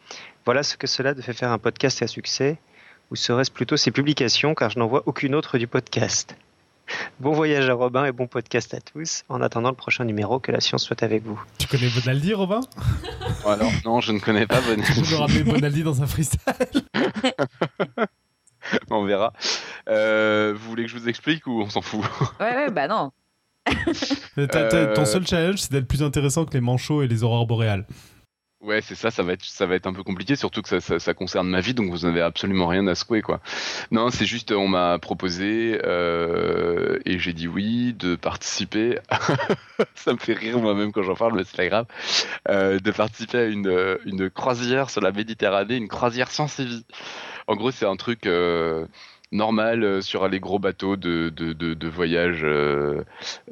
Voilà 0.47 0.63
ce 0.63 0.77
que 0.77 0.87
cela 0.87 1.15
de 1.15 1.23
fait 1.23 1.33
faire 1.35 1.51
un 1.53 1.59
podcast 1.59 2.03
à 2.03 2.07
succès, 2.07 2.59
ou 3.11 3.17
serait-ce 3.17 3.51
plutôt 3.51 3.77
ses 3.77 3.91
publications, 3.91 4.55
car 4.55 4.71
je 4.71 4.79
n'en 4.79 4.87
vois 4.87 5.03
aucune 5.07 5.35
autre 5.35 5.59
du 5.59 5.67
podcast. 5.67 6.37
Bon 7.21 7.31
voyage 7.33 7.69
à 7.71 7.75
Robin 7.75 8.05
et 8.05 8.11
bon 8.13 8.27
podcast 8.27 8.75
à 8.75 8.81
tous. 8.81 9.23
En 9.29 9.41
attendant 9.43 9.69
le 9.71 9.77
prochain 9.77 10.05
numéro, 10.05 10.41
que 10.41 10.51
la 10.51 10.61
science 10.61 10.83
soit 10.85 11.03
avec 11.05 11.23
vous. 11.25 11.41
Tu 11.59 11.69
connais 11.69 11.89
Bonaldi, 11.89 12.35
Robin? 12.35 12.61
Alors, 13.47 13.71
non, 13.85 14.01
je 14.01 14.11
ne 14.13 14.19
connais 14.19 14.47
pas 14.47 14.59
Tu 14.61 14.71
Bonaldi. 14.71 14.93
peux 15.01 15.01
me 15.15 15.17
ramener 15.21 15.43
Bonaldi 15.45 15.83
dans 15.85 16.03
un 16.03 16.07
freestyle 16.07 16.43
on 18.91 19.05
verra. 19.05 19.33
Euh, 19.89 20.53
vous 20.57 20.69
voulez 20.69 20.85
que 20.85 20.91
je 20.91 20.99
vous 20.99 21.09
explique 21.09 21.47
ou 21.47 21.63
on 21.63 21.71
s'en 21.71 21.81
fout? 21.81 22.03
Ouais, 22.41 22.55
ouais, 22.57 22.71
bah 22.71 22.89
non. 22.89 23.13
T'as- 24.49 24.75
Euh. 24.75 24.95
Ton 24.95 25.05
seul 25.05 25.27
challenge, 25.27 25.59
c'est 25.59 25.73
d'être 25.73 25.89
plus 25.89 26.03
intéressant 26.03 26.45
que 26.45 26.53
les 26.55 26.61
manchots 26.61 27.03
et 27.03 27.09
les 27.09 27.23
aurores 27.23 27.47
boréales. 27.47 27.87
Ouais, 28.63 28.83
c'est 28.83 28.95
ça, 28.95 29.11
ça 29.11 29.23
va 29.23 29.33
être, 29.33 29.43
ça 29.43 29.65
va 29.65 29.75
être 29.75 29.87
un 29.87 29.95
peu 29.95 30.03
compliqué, 30.03 30.37
surtout 30.37 30.61
que 30.61 30.69
ça, 30.69 30.81
ça, 30.83 30.99
ça 30.99 31.15
concerne 31.15 31.49
ma 31.49 31.63
vie, 31.63 31.73
donc 31.73 31.89
vous 31.91 32.07
n'avez 32.07 32.21
absolument 32.21 32.67
rien 32.67 32.87
à 32.89 32.95
secouer, 32.95 33.23
quoi. 33.23 33.41
Non, 33.91 34.11
c'est 34.11 34.27
juste, 34.27 34.53
on 34.53 34.69
m'a 34.69 34.99
proposé, 34.99 35.81
euh, 35.83 36.99
et 37.07 37.19
j'ai 37.19 37.33
dit 37.33 37.49
oui, 37.49 37.95
de 37.95 38.17
participer, 38.17 38.99
ça 39.95 40.13
me 40.13 40.19
fait 40.19 40.35
rire 40.35 40.59
moi-même 40.59 40.93
quand 40.93 41.03
j'en 41.03 41.15
parle, 41.15 41.37
mais 41.37 41.45
c'est 41.45 41.57
pas 41.57 41.69
grave, 41.69 41.87
euh, 42.51 42.79
de 42.79 42.91
participer 42.91 43.39
à 43.39 43.45
une, 43.47 43.97
une 44.05 44.29
croisière 44.29 44.91
sur 44.91 45.01
la 45.01 45.11
Méditerranée, 45.13 45.77
une 45.77 45.89
croisière 45.89 46.29
et 46.31 46.65
vie. 46.67 46.85
En 47.47 47.57
gros, 47.57 47.71
c'est 47.71 47.87
un 47.87 47.97
truc 47.97 48.27
euh, 48.27 48.85
normal 49.33 49.85
euh, 49.85 50.01
sur 50.01 50.29
les 50.29 50.41
gros 50.41 50.59
bateaux 50.59 50.97
de, 50.97 51.29
de, 51.29 51.53
de, 51.53 51.89
voyage 51.89 52.41
euh, 52.43 53.03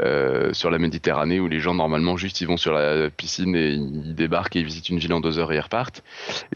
euh, 0.00 0.52
sur 0.52 0.70
la 0.70 0.78
Méditerranée 0.78 1.40
où 1.40 1.48
les 1.48 1.60
gens 1.60 1.74
normalement 1.74 2.16
juste 2.16 2.40
ils 2.40 2.46
vont 2.46 2.56
sur 2.56 2.72
la 2.72 3.10
piscine 3.10 3.54
et 3.54 3.70
ils 3.70 4.14
débarquent 4.14 4.56
et 4.56 4.60
ils 4.60 4.64
visitent 4.64 4.88
une 4.88 4.98
ville 4.98 5.12
en 5.12 5.20
deux 5.20 5.38
heures 5.38 5.52
et 5.52 5.56
ils 5.56 5.60
repartent. 5.60 6.02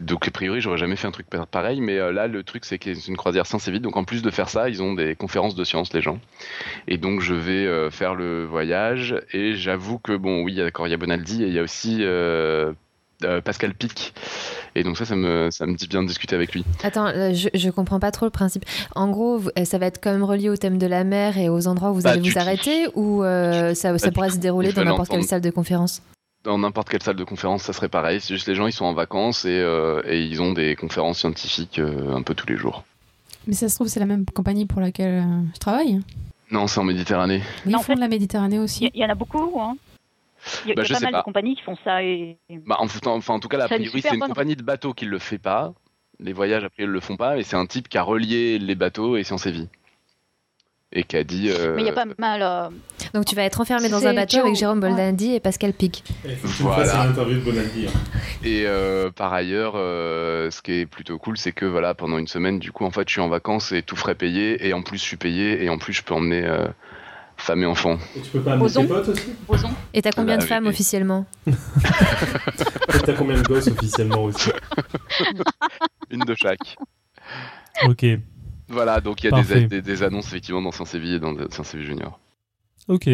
Donc 0.01 0.27
a 0.27 0.31
priori 0.31 0.61
j'aurais 0.61 0.77
jamais 0.77 0.95
fait 0.95 1.07
un 1.07 1.11
truc 1.11 1.27
pa- 1.29 1.45
pareil, 1.45 1.79
mais 1.81 1.97
là 2.11 2.27
le 2.27 2.43
truc 2.43 2.65
c'est 2.65 2.77
que 2.77 2.93
c'est 2.93 3.07
une 3.07 3.17
croisière 3.17 3.45
science 3.45 3.67
et 3.67 3.71
vite. 3.71 3.81
Donc 3.81 3.97
en 3.97 4.03
plus 4.03 4.21
de 4.21 4.29
faire 4.29 4.49
ça, 4.49 4.69
ils 4.69 4.81
ont 4.81 4.93
des 4.93 5.15
conférences 5.15 5.55
de 5.55 5.63
science 5.63 5.93
les 5.93 6.01
gens. 6.01 6.19
Et 6.87 6.97
donc 6.97 7.21
je 7.21 7.33
vais 7.33 7.91
faire 7.91 8.15
le 8.15 8.45
voyage 8.45 9.15
et 9.31 9.55
j'avoue 9.55 9.99
que 9.99 10.15
bon 10.15 10.43
oui 10.43 10.53
il 10.53 10.89
y 10.89 10.93
a 10.93 10.97
Bonaldi 10.97 11.43
et 11.43 11.47
il 11.47 11.53
y 11.53 11.59
a 11.59 11.63
aussi 11.63 12.03
euh, 13.25 13.41
Pascal 13.41 13.73
Pic. 13.73 14.13
Et 14.75 14.83
donc 14.83 14.97
ça 14.97 15.05
ça 15.05 15.15
me 15.15 15.49
ça 15.51 15.65
me 15.65 15.75
dit 15.75 15.87
bien 15.87 16.01
de 16.03 16.07
discuter 16.07 16.35
avec 16.35 16.53
lui. 16.53 16.63
Attends, 16.83 17.07
euh, 17.07 17.33
je, 17.33 17.49
je 17.53 17.69
comprends 17.69 17.99
pas 17.99 18.11
trop 18.11 18.25
le 18.25 18.31
principe. 18.31 18.65
En 18.95 19.09
gros, 19.09 19.39
euh, 19.57 19.65
ça 19.65 19.77
va 19.77 19.85
être 19.87 19.99
quand 20.01 20.11
même 20.11 20.23
relié 20.23 20.49
au 20.49 20.55
thème 20.57 20.77
de 20.77 20.87
la 20.87 21.03
mer 21.03 21.37
et 21.37 21.49
aux 21.49 21.67
endroits 21.67 21.91
où 21.91 21.95
vous 21.95 22.01
Bah, 22.01 22.11
allez 22.11 22.21
vous 22.21 22.31
tout. 22.31 22.39
arrêter 22.39 22.87
ou 22.95 23.23
euh, 23.23 23.73
ça, 23.75 23.97
ça 23.97 24.07
du 24.07 24.13
pourrait 24.13 24.29
tout. 24.29 24.35
se 24.35 24.39
dérouler 24.39 24.71
dans 24.73 24.83
n'importe 24.83 25.09
quelle 25.09 25.23
salle 25.23 25.41
de 25.41 25.49
conférence? 25.51 26.01
Dans 26.43 26.57
n'importe 26.57 26.89
quelle 26.89 27.01
salle 27.03 27.15
de 27.15 27.23
conférence, 27.23 27.63
ça 27.63 27.71
serait 27.71 27.87
pareil. 27.87 28.19
C'est 28.19 28.33
juste 28.33 28.47
les 28.47 28.55
gens, 28.55 28.67
ils 28.67 28.73
sont 28.73 28.83
en 28.85 28.93
vacances 28.93 29.45
et, 29.45 29.49
euh, 29.59 30.01
et 30.05 30.21
ils 30.23 30.41
ont 30.41 30.51
des 30.51 30.75
conférences 30.75 31.19
scientifiques 31.19 31.79
euh, 31.79 32.13
un 32.15 32.21
peu 32.21 32.33
tous 32.35 32.47
les 32.47 32.57
jours. 32.57 32.83
Mais 33.47 33.53
ça 33.53 33.69
se 33.69 33.75
trouve, 33.75 33.87
c'est 33.87 33.99
la 34.01 34.05
même 34.05 34.25
compagnie 34.25 34.65
pour 34.65 34.81
laquelle 34.81 35.21
euh, 35.23 35.41
je 35.53 35.59
travaille. 35.59 35.99
Non, 36.51 36.67
c'est 36.67 36.79
en 36.79 36.83
Méditerranée. 36.83 37.41
Mais 37.65 37.71
Non, 37.71 37.77
ils 37.77 37.79
en 37.79 37.79
font 37.79 37.83
fait- 37.93 37.95
de 37.95 37.99
la 38.01 38.07
Méditerranée 38.09 38.55
Il 38.57 38.59
y, 38.59 38.63
aussi. 38.63 38.91
il 38.93 38.99
y 39.01 39.05
en 39.05 39.09
a 39.09 39.15
beaucoup, 39.15 39.59
hein. 39.61 39.75
Il 40.65 40.69
y 40.69 40.71
a, 40.71 40.75
Bah, 40.75 40.77
il 40.77 40.77
y 40.77 40.79
a 40.81 40.83
je 40.83 40.93
pas 40.93 40.99
sais 40.99 41.05
mal 41.05 41.11
pas. 41.13 41.19
de 41.19 41.23
compagnies 41.23 41.55
qui 41.55 41.61
font 41.63 41.77
ça 41.83 42.03
et. 42.03 42.37
Bah, 42.65 42.77
en, 42.79 42.87
enfin, 43.07 43.33
en 43.33 43.39
tout 43.39 43.47
cas, 43.47 43.57
là, 43.57 43.65
a 43.65 43.67
Ça 43.67 43.75
a 43.75 43.77
une 43.77 43.83
priori, 43.85 44.01
c'est 44.01 44.13
une 44.13 44.19
bonne- 44.19 44.29
compagnie 44.29 44.55
de 44.55 44.63
bateaux 44.63 44.93
qui 44.93 45.05
le 45.05 45.19
fait 45.19 45.37
pas. 45.39 45.73
Les 46.19 46.33
voyages, 46.33 46.63
après, 46.63 46.83
ils 46.83 46.89
le 46.89 46.99
font 46.99 47.17
pas. 47.17 47.37
Et 47.37 47.43
c'est 47.43 47.55
un 47.55 47.65
type 47.65 47.87
qui 47.89 47.97
a 47.97 48.03
relié 48.03 48.59
les 48.59 48.75
bateaux 48.75 49.17
et 49.17 49.23
Science 49.23 49.45
et 49.47 49.51
Vie. 49.51 49.67
et 50.95 51.03
qui 51.05 51.17
a 51.17 51.23
dit. 51.23 51.49
euh, 51.49 51.73
Mais 51.75 51.81
il 51.81 51.85
y 51.87 51.89
a 51.89 51.93
pas 51.93 52.05
mal. 52.19 52.41
euh, 52.43 52.69
Donc 53.15 53.25
tu 53.25 53.33
vas 53.35 53.41
être 53.43 53.59
enfermé 53.59 53.89
dans 53.89 54.05
un 54.05 54.13
bateau 54.13 54.41
avec. 54.41 54.55
Jérôme 54.55 54.79
Boldandy 54.79 55.33
et 55.33 55.39
Pascal 55.39 55.73
Pic. 55.73 56.03
Voilà. 56.59 57.01
interview 57.09 57.39
de 57.39 57.43
Bonaldi. 57.43 57.87
Et 58.43 58.63
euh, 58.67 59.09
par 59.09 59.33
ailleurs, 59.33 59.73
euh, 59.75 60.51
ce 60.51 60.61
qui 60.61 60.73
est 60.73 60.85
plutôt 60.85 61.17
cool, 61.17 61.35
c'est 61.37 61.51
que 61.51 61.65
voilà, 61.65 61.95
pendant 61.95 62.19
une 62.19 62.27
semaine, 62.27 62.59
du 62.59 62.71
coup, 62.71 62.85
en 62.85 62.91
fait, 62.91 63.07
je 63.09 63.13
suis 63.13 63.21
en 63.21 63.27
vacances 63.29 63.71
et 63.71 63.81
tout 63.81 63.95
frais 63.95 64.13
payé, 64.13 64.67
et 64.67 64.73
en 64.73 64.83
plus, 64.83 64.97
je 64.99 65.03
suis 65.03 65.17
payé, 65.17 65.63
et 65.63 65.69
en 65.69 65.79
plus, 65.79 65.93
je 65.93 66.03
peux 66.03 66.13
emmener 66.13 66.45
euh, 67.39 67.43
femme 67.43 67.63
et 67.63 67.65
enfant. 67.65 67.97
Et 68.15 68.21
tu 68.21 68.29
peux 68.31 68.41
pas 68.41 68.53
amener 68.53 68.71
tes 68.71 68.85
potes 68.87 69.09
aussi? 69.09 69.33
Boson. 69.47 69.69
Et 69.93 70.01
t'as 70.01 70.11
combien 70.11 70.37
Bah, 70.37 70.43
de 70.43 70.47
femmes 70.47 70.63
oui. 70.63 70.69
officiellement? 70.69 71.25
T'as 73.05 73.13
combien 73.13 73.37
de 73.41 73.43
gosses 73.47 73.67
officiellement 73.67 74.23
aussi? 74.23 74.49
Une 76.09 76.21
de 76.25 76.35
chaque. 76.35 76.75
Ok, 77.85 78.05
Voilà, 78.69 79.01
donc 79.01 79.23
il 79.23 79.29
y 79.31 79.33
a 79.33 79.41
des, 79.43 79.65
des, 79.67 79.81
des 79.81 80.03
annonces 80.03 80.27
effectivement 80.27 80.61
dans 80.61 80.71
Sciences 80.71 80.93
et 80.95 81.19
dans 81.19 81.33
Vie 81.33 81.85
Junior. 81.85 82.19
Ok. 82.87 83.07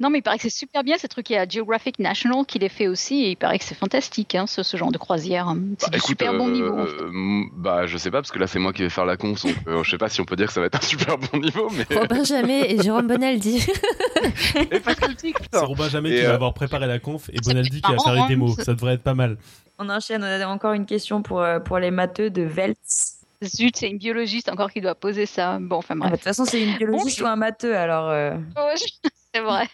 Non, 0.00 0.10
mais 0.10 0.18
il 0.18 0.22
paraît 0.22 0.36
que 0.36 0.42
c'est 0.42 0.50
super 0.50 0.82
bien 0.84 0.96
ces 0.98 1.08
trucs. 1.08 1.30
Il 1.30 1.34
y 1.34 1.36
a 1.36 1.46
Geographic 1.48 1.98
National 1.98 2.44
qui 2.46 2.58
les 2.58 2.68
fait 2.68 2.88
aussi 2.88 3.22
et 3.24 3.30
il 3.30 3.36
paraît 3.36 3.58
que 3.58 3.64
c'est 3.64 3.74
fantastique, 3.74 4.34
hein, 4.34 4.46
ce, 4.46 4.62
ce 4.62 4.76
genre 4.76 4.90
de 4.92 4.98
croisière. 4.98 5.46
C'est 5.78 5.86
Bah, 5.86 5.90
du 5.90 5.96
écoute, 5.98 6.08
super 6.08 6.34
bon 6.34 6.48
euh, 6.48 6.52
niveau. 6.52 6.78
en 6.78 6.86
fait. 6.86 6.92
euh, 7.02 7.08
m- 7.08 7.44
bah, 7.56 7.86
je 7.86 7.96
sais 7.98 8.10
pas, 8.10 8.20
parce 8.20 8.30
que 8.32 8.38
là, 8.38 8.46
c'est 8.46 8.58
moi 8.58 8.72
qui 8.72 8.82
vais 8.82 8.90
faire 8.90 9.04
la 9.06 9.16
conf, 9.16 9.42
donc 9.42 9.54
euh, 9.68 9.82
je 9.84 9.90
sais 9.90 9.98
pas 9.98 10.08
si 10.08 10.20
on 10.20 10.24
peut 10.24 10.36
dire 10.36 10.46
que 10.48 10.52
ça 10.52 10.60
va 10.60 10.66
être 10.66 10.76
un 10.76 10.80
super 10.86 11.18
bon 11.18 11.38
niveau, 11.38 11.68
mais. 11.70 11.86
Robin 11.96 12.24
Jamais 12.24 12.72
et 12.72 12.82
Jérôme 12.82 13.06
Bonaldi. 13.08 13.60
C'est 13.60 15.58
Robin 15.58 15.88
Jamais 15.88 16.10
Et, 16.10 16.20
qui 16.20 16.26
va 16.26 16.34
avoir 16.34 16.54
préparé 16.54 16.86
la 16.86 16.98
conf 16.98 17.28
et 17.32 17.38
Bonaldi 17.44 17.80
qui 17.80 17.92
va 17.92 17.98
faire 17.98 18.14
les 18.14 18.26
démos. 18.28 18.56
Ça 18.56 18.74
devrait 18.74 18.94
être 18.94 19.02
pas 19.02 19.14
mal. 19.14 19.36
On 19.78 19.88
enchaîne, 19.88 20.22
on 20.22 20.26
a 20.26 20.46
encore 20.46 20.74
une 20.74 20.86
question 20.86 21.22
pour, 21.22 21.40
euh, 21.40 21.58
pour 21.58 21.78
les 21.78 21.90
matheux 21.90 22.30
de 22.30 22.42
Veltz. 22.42 23.18
Zut, 23.44 23.76
c'est 23.76 23.88
une 23.88 23.98
biologiste 23.98 24.48
encore 24.48 24.70
qui 24.72 24.80
doit 24.80 24.94
poser 24.94 25.26
ça. 25.26 25.58
Bon, 25.60 25.76
enfin 25.76 25.94
Ah 25.96 25.98
bah, 25.98 26.04
De 26.06 26.10
bref. 26.10 26.20
toute 26.20 26.24
façon, 26.24 26.44
c'est 26.44 26.62
une 26.62 26.76
biologiste 26.76 27.20
ou 27.20 27.26
un 27.26 27.36
matheux, 27.36 27.76
alors... 27.76 28.08
euh, 28.10 28.36
Oh, 28.56 28.70
je- 28.76 29.08
c'est 29.34 29.40
vrai. 29.40 29.66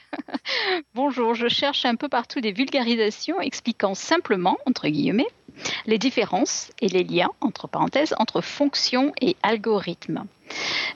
Bonjour, 0.94 1.34
je 1.34 1.48
cherche 1.48 1.84
un 1.84 1.96
peu 1.96 2.08
partout 2.08 2.40
des 2.40 2.52
vulgarisations 2.52 3.40
expliquant 3.40 3.94
simplement, 3.94 4.56
entre 4.66 4.88
guillemets, 4.88 5.26
les 5.86 5.98
différences 5.98 6.70
et 6.80 6.88
les 6.88 7.02
liens, 7.02 7.30
entre 7.40 7.66
parenthèses, 7.66 8.14
entre 8.18 8.40
fonction 8.40 9.12
et 9.20 9.36
algorithme. 9.42 10.24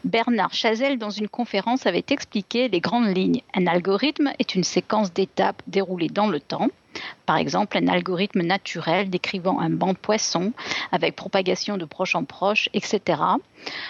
Bernard 0.05 0.55
Chazelle, 0.55 0.99
dans 0.99 1.11
une 1.11 1.29
conférence, 1.29 1.87
avait 1.87 2.05
expliqué 2.11 2.69
les 2.69 2.81
grandes 2.81 3.17
lignes. 3.17 3.43
Un 3.55 3.67
algorithme 3.67 4.31
est 4.39 4.55
une 4.55 4.65
séquence 4.65 5.13
d'étapes 5.13 5.63
déroulées 5.67 6.09
dans 6.09 6.29
le 6.29 6.39
temps. 6.39 6.69
Par 7.27 7.39
exemple, 7.39 7.79
un 7.79 7.89
algorithme 7.89 8.43
naturel 8.43 9.11
décrivant 9.11 9.59
un 9.59 9.71
banc 9.71 9.93
de 9.93 9.99
poissons 9.99 10.53
avec 10.93 11.17
propagation 11.17 11.79
de 11.79 11.85
proche 11.85 12.15
en 12.15 12.25
proche, 12.25 12.69
etc. 12.75 13.21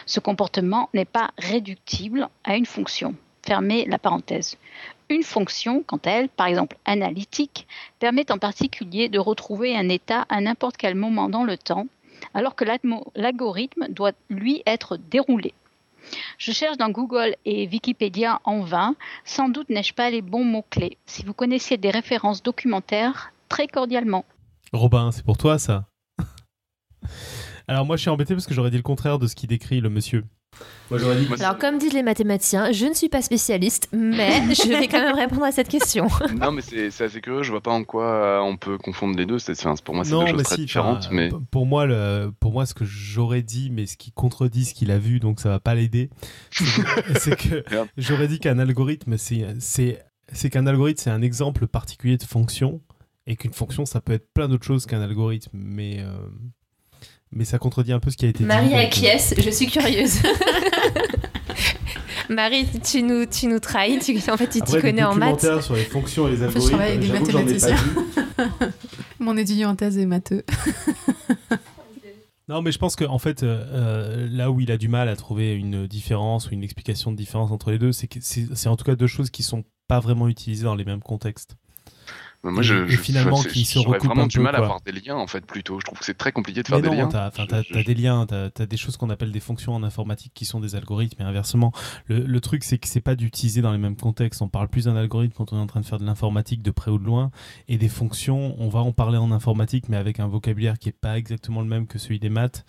Ce 0.06 0.20
comportement 0.20 0.88
n'est 0.94 1.04
pas 1.04 1.30
réductible 1.36 2.28
à 2.44 2.56
une 2.56 2.66
fonction. 2.66 3.14
Fermez 3.44 3.84
la 3.86 3.98
parenthèse. 3.98 4.56
Une 5.08 5.22
fonction, 5.22 5.82
quant 5.82 6.00
à 6.04 6.10
elle, 6.10 6.28
par 6.28 6.46
exemple 6.46 6.76
analytique, 6.84 7.66
permet 7.98 8.30
en 8.30 8.38
particulier 8.38 9.08
de 9.08 9.18
retrouver 9.18 9.76
un 9.76 9.88
état 9.88 10.26
à 10.28 10.40
n'importe 10.40 10.76
quel 10.76 10.94
moment 10.94 11.28
dans 11.28 11.44
le 11.44 11.58
temps, 11.58 11.86
alors 12.34 12.54
que 12.54 12.64
l'algorithme 13.14 13.88
doit, 13.88 14.12
lui, 14.30 14.62
être 14.64 14.96
déroulé. 14.96 15.54
Je 16.38 16.52
cherche 16.52 16.76
dans 16.76 16.90
Google 16.90 17.36
et 17.44 17.68
Wikipédia 17.68 18.40
en 18.44 18.60
vain, 18.60 18.94
sans 19.24 19.48
doute 19.48 19.70
n'ai-je 19.70 19.94
pas 19.94 20.10
les 20.10 20.22
bons 20.22 20.44
mots-clés. 20.44 20.98
Si 21.06 21.24
vous 21.24 21.34
connaissiez 21.34 21.76
des 21.76 21.90
références 21.90 22.42
documentaires, 22.42 23.32
très 23.48 23.66
cordialement. 23.66 24.24
Robin, 24.72 25.12
c'est 25.12 25.24
pour 25.24 25.36
toi 25.36 25.58
ça? 25.58 25.84
Alors 27.68 27.86
moi 27.86 27.96
je 27.96 28.02
suis 28.02 28.10
embêté 28.10 28.34
parce 28.34 28.46
que 28.46 28.54
j'aurais 28.54 28.70
dit 28.70 28.76
le 28.76 28.82
contraire 28.82 29.18
de 29.18 29.26
ce 29.26 29.34
qu'il 29.34 29.48
décrit 29.48 29.80
le 29.80 29.90
monsieur. 29.90 30.24
Moi 30.90 30.98
j'aurais 30.98 31.16
dit 31.16 31.26
Moi, 31.26 31.38
Alors 31.40 31.56
comme 31.56 31.78
disent 31.78 31.94
les 31.94 32.02
mathématiciens, 32.02 32.72
je 32.72 32.84
ne 32.84 32.92
suis 32.92 33.08
pas 33.08 33.22
spécialiste, 33.22 33.88
mais 33.92 34.32
je 34.54 34.68
vais 34.68 34.86
quand 34.88 35.00
même 35.00 35.14
répondre 35.16 35.44
à 35.44 35.52
cette 35.52 35.68
question. 35.68 36.08
Non, 36.38 36.52
mais 36.52 36.60
c'est 36.60 36.90
c'est 36.90 37.04
assez 37.04 37.20
curieux, 37.22 37.42
je 37.42 37.50
vois 37.50 37.62
pas 37.62 37.70
en 37.70 37.84
quoi 37.84 38.04
euh, 38.04 38.40
on 38.40 38.56
peut 38.58 38.76
confondre 38.76 39.16
les 39.16 39.24
deux. 39.24 39.38
c'est- 39.38 39.52
enfin, 39.64 39.74
pour 39.82 39.94
moi, 39.94 40.04
c'est 40.04 40.10
non 40.10 40.20
deux 40.24 40.26
choses 40.28 40.36
mais 40.36 40.42
très 40.42 40.54
si, 40.56 40.60
différentes. 40.62 41.04
enfin, 41.06 41.14
Mais 41.14 41.30
pour 41.50 41.64
moi 41.64 41.86
le, 41.86 42.30
pour 42.38 42.52
moi 42.52 42.66
ce 42.66 42.74
que 42.74 42.84
j'aurais 42.84 43.42
dit 43.42 43.70
mais 43.70 43.86
ce 43.86 43.96
qui 43.96 44.12
contredit 44.12 44.66
ce 44.66 44.74
qu'il 44.74 44.90
a 44.90 44.98
vu 44.98 45.18
donc 45.20 45.40
ça 45.40 45.48
va 45.48 45.60
pas 45.60 45.74
l'aider. 45.74 46.10
c'est- 46.50 47.36
que 47.36 47.64
j'aurais 47.96 48.28
dit 48.28 48.38
qu'un 48.38 48.58
algorithme 48.58 49.16
c'est 49.16 49.46
c'est 49.58 50.02
c'est 50.32 50.50
qu'un 50.50 50.66
algorithme 50.66 51.00
c'est 51.02 51.10
un 51.10 51.22
exemple 51.22 51.66
particulier 51.66 52.16
de 52.18 52.22
fonction 52.24 52.80
et 53.26 53.36
qu'une 53.36 53.52
fonction 53.52 53.86
ça 53.86 54.00
peut 54.00 54.12
être 54.12 54.28
plein 54.34 54.48
d'autres 54.48 54.64
choses 54.66 54.84
qu'un 54.86 55.00
algorithme 55.00 55.50
mais 55.54 56.00
euh, 56.00 56.12
mais 57.32 57.44
ça 57.44 57.58
contredit 57.58 57.92
un 57.92 58.00
peu 58.00 58.10
ce 58.10 58.16
qui 58.16 58.26
a 58.26 58.28
été 58.28 58.40
dit. 58.40 58.44
Marie 58.44 58.68
donc, 58.68 58.78
euh, 58.78 58.82
acquiesce, 58.82 59.34
je 59.38 59.50
suis 59.50 59.66
curieuse. 59.66 60.18
Marie, 62.28 62.66
tu 62.82 63.02
nous, 63.02 63.26
tu 63.26 63.46
nous 63.46 63.58
trahis, 63.58 63.98
tu, 63.98 64.16
en 64.30 64.36
fait 64.36 64.48
tu 64.48 64.60
t'y 64.62 64.80
connais 64.80 65.02
en 65.02 65.14
maths. 65.14 65.62
sur 65.62 65.74
les 65.74 65.84
fonctions 65.84 66.28
et 66.28 66.32
les 66.32 66.36
fait, 66.36 66.42
je 66.42 66.46
algorithmes, 66.46 66.68
travaille 66.68 66.92
avec 66.92 67.00
des 67.00 67.12
mathématiciens. 67.12 67.76
Mon 69.18 69.36
étudiant 69.36 69.70
en 69.70 69.76
thèse 69.76 69.98
est 69.98 70.06
matheux. 70.06 70.44
Non, 72.48 72.60
mais 72.60 72.72
je 72.72 72.78
pense 72.78 72.96
que 72.96 73.04
en 73.04 73.18
fait, 73.18 73.42
euh, 73.42 73.64
euh, 73.72 74.28
là 74.30 74.50
où 74.50 74.60
il 74.60 74.70
a 74.72 74.76
du 74.76 74.88
mal 74.88 75.08
à 75.08 75.16
trouver 75.16 75.54
une 75.54 75.86
différence 75.86 76.50
ou 76.50 76.54
une 76.54 76.64
explication 76.64 77.12
de 77.12 77.16
différence 77.16 77.50
entre 77.50 77.70
les 77.70 77.78
deux, 77.78 77.92
c'est 77.92 78.08
que 78.08 78.18
c'est 78.20 78.46
c'est 78.54 78.68
en 78.68 78.76
tout 78.76 78.84
cas 78.84 78.96
deux 78.96 79.06
choses 79.06 79.30
qui 79.30 79.42
sont 79.42 79.64
pas 79.88 80.00
vraiment 80.00 80.28
utilisées 80.28 80.64
dans 80.64 80.74
les 80.74 80.84
mêmes 80.84 81.02
contextes. 81.02 81.56
Moi, 82.50 82.60
et- 82.60 82.64
je, 82.64 82.74
et 82.74 82.88
je- 82.88 82.96
finalement, 82.96 83.36
c'est- 83.36 83.50
qui 83.50 83.64
se 83.64 83.78
recoupent 83.78 84.04
vraiment 84.06 84.22
un 84.24 84.26
du 84.26 84.38
peu, 84.38 84.42
mal 84.42 84.54
à 84.54 84.58
quoi. 84.58 84.66
avoir 84.66 84.80
des 84.80 84.92
liens, 84.92 85.16
en 85.16 85.26
fait, 85.26 85.46
plutôt. 85.46 85.78
Je 85.78 85.84
trouve 85.84 85.98
que 85.98 86.04
c'est 86.04 86.18
très 86.18 86.32
compliqué 86.32 86.62
de 86.62 86.66
faire 86.68 86.78
Mais 86.78 86.82
des 86.82 86.88
non, 86.88 87.02
liens. 87.02 87.08
t'as 87.08 87.30
Je- 87.30 87.42
je- 87.42 87.72
t'as 87.74 87.82
des 87.84 87.94
liens, 87.94 88.26
t'as 88.26 88.48
as 88.58 88.66
des 88.66 88.76
choses 88.76 88.96
qu'on 88.96 89.10
appelle 89.10 89.30
des 89.30 89.40
fonctions 89.40 89.74
en 89.74 89.82
informatique 89.84 90.32
qui 90.34 90.44
sont 90.44 90.58
des 90.60 90.74
algorithmes 90.74 91.22
et 91.22 91.24
inversement. 91.24 91.72
Le, 92.06 92.20
le 92.20 92.40
truc, 92.40 92.64
c'est 92.64 92.78
que 92.78 92.88
c'est 92.88 93.00
pas 93.00 93.14
d'utiliser 93.14 93.62
dans 93.62 93.70
les 93.72 93.78
mêmes 93.78 93.96
contextes. 93.96 94.42
On 94.42 94.48
parle 94.48 94.68
plus 94.68 94.86
d'un 94.86 94.96
algorithme 94.96 95.34
quand 95.36 95.52
on 95.52 95.58
est 95.58 95.62
en 95.62 95.66
train 95.66 95.80
de 95.80 95.86
faire 95.86 95.98
de 95.98 96.04
l'informatique 96.04 96.62
de 96.62 96.70
près 96.72 96.90
ou 96.90 96.98
de 96.98 97.04
loin, 97.04 97.30
et 97.68 97.78
des 97.78 97.88
fonctions, 97.88 98.56
on 98.58 98.68
va 98.68 98.80
en 98.80 98.92
parler 98.92 99.18
en 99.18 99.30
informatique, 99.30 99.88
mais 99.88 99.96
avec 99.96 100.18
un 100.20 100.26
vocabulaire 100.26 100.78
qui 100.78 100.88
est 100.88 100.98
pas 101.00 101.18
exactement 101.18 101.60
le 101.60 101.68
même 101.68 101.86
que 101.86 101.98
celui 101.98 102.18
des 102.18 102.30
maths. 102.30 102.64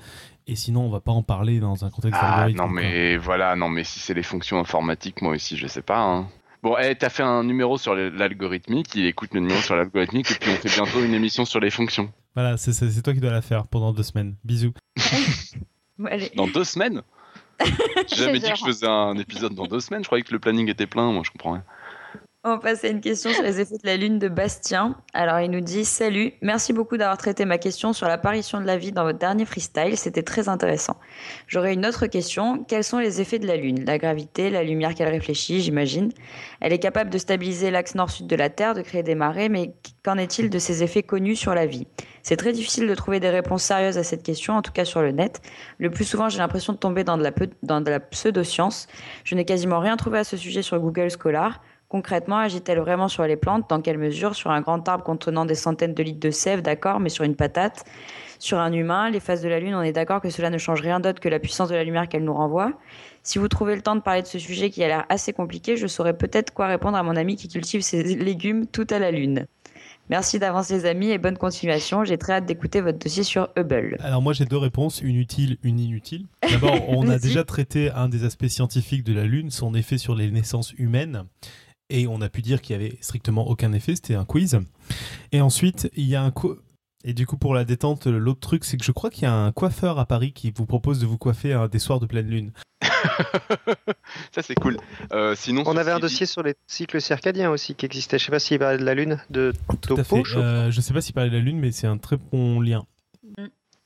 Et 0.46 0.56
sinon, 0.56 0.82
on 0.82 0.90
va 0.90 1.00
pas 1.00 1.14
en 1.14 1.24
parler 1.24 1.60
dans 1.62 1.86
un 1.86 1.90
contexte 1.90 2.20
Ah 2.22 2.32
d'algorithme. 2.46 2.60
non 2.62 2.68
mais 2.68 3.16
voilà, 3.18 3.56
non 3.56 3.70
mais 3.70 3.84
si 3.86 4.00
c'est 4.00 4.14
les 4.14 4.24
fonctions 4.24 4.60
informatiques, 4.60 5.22
moi 5.22 5.34
aussi 5.34 5.56
je 5.56 5.68
sais 5.68 5.82
pas. 5.82 6.00
Hein. 6.02 6.28
Bon, 6.64 6.76
eh, 6.82 6.96
t'as 6.96 7.10
fait 7.10 7.24
un 7.24 7.44
numéro 7.44 7.78
sur 7.78 7.94
l'algorithmique, 7.94 8.96
il 8.96 9.06
écoute 9.06 9.34
le 9.34 9.42
numéro 9.42 9.60
sur 9.62 9.76
l'algorithmique 9.76 10.32
et 10.32 10.36
puis 10.36 10.50
on 10.50 10.56
fait 10.56 10.70
bientôt 10.82 11.04
une 11.04 11.14
émission 11.14 11.44
sur 11.44 11.60
les 11.60 11.70
fonctions. 11.70 12.10
Voilà, 12.36 12.56
c'est 12.58 12.72
c'est- 12.72 12.90
c'est 12.90 13.02
toi 13.02 13.14
qui 13.14 13.20
dois 13.20 13.32
la 13.32 13.42
faire 13.42 13.68
pendant 13.68 13.92
deux 13.92 14.02
semaines. 14.04 14.36
Bisous. 14.46 14.74
Dans 16.36 16.48
deux 16.48 16.64
semaines? 16.64 17.02
J'ai 18.08 18.16
jamais 18.16 18.40
16 18.40 18.44
dit 18.44 18.52
que 18.52 18.58
je 18.60 18.66
faisais 18.66 18.88
un 18.88 19.16
épisode 19.18 19.54
dans 19.54 19.68
deux 19.68 19.80
semaines, 19.80 20.04
je 20.04 20.08
croyais 20.08 20.24
que 20.24 20.32
le 20.34 20.40
planning 20.40 20.68
était 20.70 20.88
plein, 20.88 21.12
moi 21.12 21.22
je 21.24 21.30
comprends 21.32 21.52
rien. 21.54 21.64
On 22.46 22.60
passe 22.60 22.84
à 22.84 22.90
une 22.90 23.00
question 23.00 23.32
sur 23.32 23.42
les 23.42 23.62
effets 23.62 23.78
de 23.78 23.88
la 23.88 23.96
Lune 23.96 24.20
de 24.20 24.28
Bastien. 24.28 24.98
Alors, 25.14 25.40
il 25.40 25.50
nous 25.50 25.62
dit 25.62 25.86
Salut, 25.86 26.34
merci 26.42 26.74
beaucoup 26.74 26.98
d'avoir 26.98 27.18
traité 27.18 27.46
ma 27.46 27.58
question 27.58 27.94
sur 27.94 28.06
l'apparition 28.10 28.60
de 28.60 28.66
la 28.66 28.76
vie 28.76 28.92
dans 28.92 29.06
votre 29.06 29.18
dernier 29.18 29.46
freestyle. 29.46 29.96
C'était 29.96 30.24
très 30.24 30.50
intéressant. 30.50 30.98
J'aurais 31.48 31.74
une 31.74 31.86
autre 31.86 32.06
question. 32.08 32.66
Quels 32.66 32.84
sont 32.84 32.98
les 32.98 33.22
effets 33.22 33.40
de 33.40 33.48
la 33.48 33.56
Lune? 33.56 33.86
La 33.86 33.98
gravité, 33.98 34.50
la 34.50 34.62
lumière 34.62 34.94
qu'elle 34.94 35.08
réfléchit, 35.08 35.62
j'imagine. 35.62 36.12
Elle 36.60 36.74
est 36.74 36.80
capable 36.80 37.12
de 37.12 37.18
stabiliser 37.18 37.72
l'axe 37.72 37.96
nord-sud 37.96 38.28
de 38.28 38.36
la 38.36 38.50
Terre, 38.50 38.74
de 38.74 38.82
créer 38.82 39.04
des 39.04 39.16
marées, 39.16 39.48
mais 39.48 39.74
qu'en 40.04 40.18
est-il 40.18 40.50
de 40.50 40.60
ses 40.60 40.84
effets 40.84 41.04
connus 41.04 41.38
sur 41.38 41.56
la 41.56 41.66
vie? 41.66 41.88
C'est 42.24 42.36
très 42.36 42.52
difficile 42.52 42.88
de 42.88 42.96
trouver 42.96 43.22
des 43.22 43.30
réponses 43.30 43.64
sérieuses 43.64 43.98
à 43.98 44.04
cette 44.04 44.24
question, 44.24 44.56
en 44.56 44.62
tout 44.62 44.74
cas 44.74 44.84
sur 44.84 45.02
le 45.02 45.12
net. 45.12 45.42
Le 45.78 45.90
plus 45.90 46.04
souvent, 46.04 46.28
j'ai 46.28 46.40
l'impression 46.40 46.74
de 46.74 46.78
tomber 46.78 47.06
dans 47.06 47.18
de 47.18 47.24
la, 47.24 47.80
la 47.80 48.00
pseudo-science. 48.02 48.88
Je 49.24 49.36
n'ai 49.36 49.46
quasiment 49.46 49.80
rien 49.80 49.96
trouvé 49.96 50.20
à 50.20 50.24
ce 50.26 50.36
sujet 50.36 50.62
sur 50.62 50.78
Google 50.82 51.10
Scholar. 51.10 51.62
Concrètement, 51.94 52.40
agit-elle 52.40 52.80
vraiment 52.80 53.08
sur 53.08 53.24
les 53.28 53.36
plantes? 53.36 53.70
Dans 53.70 53.80
quelle 53.80 54.00
mesure? 54.00 54.34
Sur 54.34 54.50
un 54.50 54.62
grand 54.62 54.90
arbre 54.90 55.04
contenant 55.04 55.46
des 55.46 55.54
centaines 55.54 55.94
de 55.94 56.02
litres 56.02 56.20
de 56.20 56.32
sève, 56.32 56.64
d'accord, 56.64 57.00
mais 57.00 57.10
sur 57.10 57.24
une 57.24 57.36
patate? 57.36 57.86
Sur 58.40 58.58
un 58.58 58.74
humain, 58.74 59.12
les 59.12 59.20
phases 59.20 59.44
de 59.44 59.48
la 59.48 59.60
Lune, 59.60 59.76
on 59.76 59.84
est 59.84 59.92
d'accord 59.92 60.20
que 60.20 60.32
cela 60.32 60.50
ne 60.50 60.58
change 60.58 60.82
rien 60.82 61.00
d'autre 61.00 61.20
que 61.20 61.30
la 61.30 61.38
puissance 61.38 61.70
de 61.70 61.76
la 61.76 61.84
lumière 61.84 62.10
qu'elle 62.10 62.24
nous 62.24 62.34
renvoie. 62.34 62.74
Si 63.22 63.38
vous 63.38 63.48
trouvez 63.48 63.76
le 63.76 63.84
temps 63.84 63.96
de 63.96 64.02
parler 64.02 64.24
de 64.24 64.28
ce 64.28 64.40
sujet 64.40 64.72
qui 64.72 64.84
a 64.84 64.88
l'air 64.88 65.06
assez 65.10 65.34
compliqué, 65.34 65.78
je 65.78 65.86
saurais 65.86 66.18
peut-être 66.18 66.52
quoi 66.52 66.66
répondre 66.66 66.98
à 66.98 67.04
mon 67.04 67.16
ami 67.16 67.36
qui 67.36 67.48
cultive 67.48 67.82
ses 67.82 68.02
légumes 68.02 68.66
tout 68.66 68.88
à 68.90 68.98
la 68.98 69.12
Lune. 69.12 69.46
Merci 70.10 70.40
d'avance 70.40 70.72
les 70.72 70.88
amis 70.88 71.12
et 71.12 71.20
bonne 71.20 71.38
continuation. 71.38 72.06
J'ai 72.06 72.18
très 72.18 72.34
hâte 72.34 72.48
d'écouter 72.48 72.82
votre 72.82 72.98
dossier 72.98 73.22
sur 73.22 73.50
Hubble. 73.56 73.98
Alors 74.00 74.24
moi 74.24 74.34
j'ai 74.34 74.46
deux 74.46 74.58
réponses, 74.58 75.00
une 75.00 75.16
utile, 75.16 75.58
une 75.62 75.80
inutile. 75.80 76.26
D'abord, 76.50 76.90
on 76.90 77.08
a 77.08 77.20
déjà 77.20 77.44
traité 77.44 77.92
un 77.92 78.10
des 78.10 78.26
aspects 78.26 78.48
scientifiques 78.48 79.04
de 79.04 79.14
la 79.14 79.26
Lune, 79.26 79.52
son 79.52 79.76
effet 79.76 80.00
sur 80.00 80.16
les 80.16 80.32
naissances 80.32 80.74
humaines. 80.80 81.26
Et 81.96 82.08
on 82.08 82.22
a 82.22 82.28
pu 82.30 82.42
dire 82.42 82.60
qu'il 82.62 82.76
y 82.76 82.80
avait 82.80 82.98
strictement 83.02 83.48
aucun 83.48 83.72
effet, 83.72 83.96
c'était 83.96 84.16
un 84.16 84.26
quiz. 84.26 84.60
Et 85.32 85.42
ensuite, 85.42 85.92
il 85.96 86.06
y 86.08 86.16
a 86.16 86.24
un... 86.24 86.32
co- 86.32 86.58
Et 87.06 87.14
du 87.14 87.28
coup, 87.28 87.38
pour 87.38 87.54
la 87.54 87.66
détente, 87.66 88.08
l'autre 88.08 88.40
truc, 88.40 88.66
c'est 88.66 88.78
que 88.78 88.84
je 88.84 88.92
crois 88.92 89.10
qu'il 89.12 89.24
y 89.24 89.28
a 89.28 89.34
un 89.34 89.52
coiffeur 89.52 90.00
à 90.00 90.06
Paris 90.08 90.32
qui 90.34 90.52
vous 90.56 90.66
propose 90.66 91.00
de 91.00 91.06
vous 91.06 91.18
coiffer 91.20 91.54
hein, 91.54 91.68
des 91.68 91.78
soirs 91.80 92.00
de 92.00 92.08
pleine 92.08 92.28
lune. 92.28 92.52
Ça 94.32 94.42
c'est 94.42 94.56
cool. 94.56 94.78
Euh, 95.12 95.36
sinon, 95.36 95.64
On 95.66 95.78
avait 95.78 95.92
un 95.92 95.98
dit- 95.98 96.02
dossier 96.04 96.26
sur 96.26 96.42
les 96.44 96.56
cycles 96.68 97.02
circadiens 97.02 97.52
aussi 97.52 97.76
qui 97.76 97.86
existait. 97.86 98.18
Je 98.18 98.26
sais 98.26 98.32
pas 98.32 98.40
s'il 98.40 98.60
parlait 98.60 98.78
de 98.78 98.86
la 98.86 98.96
Lune, 98.96 99.20
de 99.30 99.54
Tout 99.82 99.96
à 99.96 100.04
fait. 100.04 100.24
Euh, 100.36 100.72
je 100.72 100.82
sais 100.82 100.94
pas 100.94 101.02
s'il 101.02 101.14
parlait 101.14 101.30
de 101.30 101.36
la 101.38 101.42
Lune, 101.42 101.60
mais 101.60 101.72
c'est 101.72 101.88
un 101.88 101.98
très 101.98 102.18
bon 102.18 102.60
lien. 102.60 102.86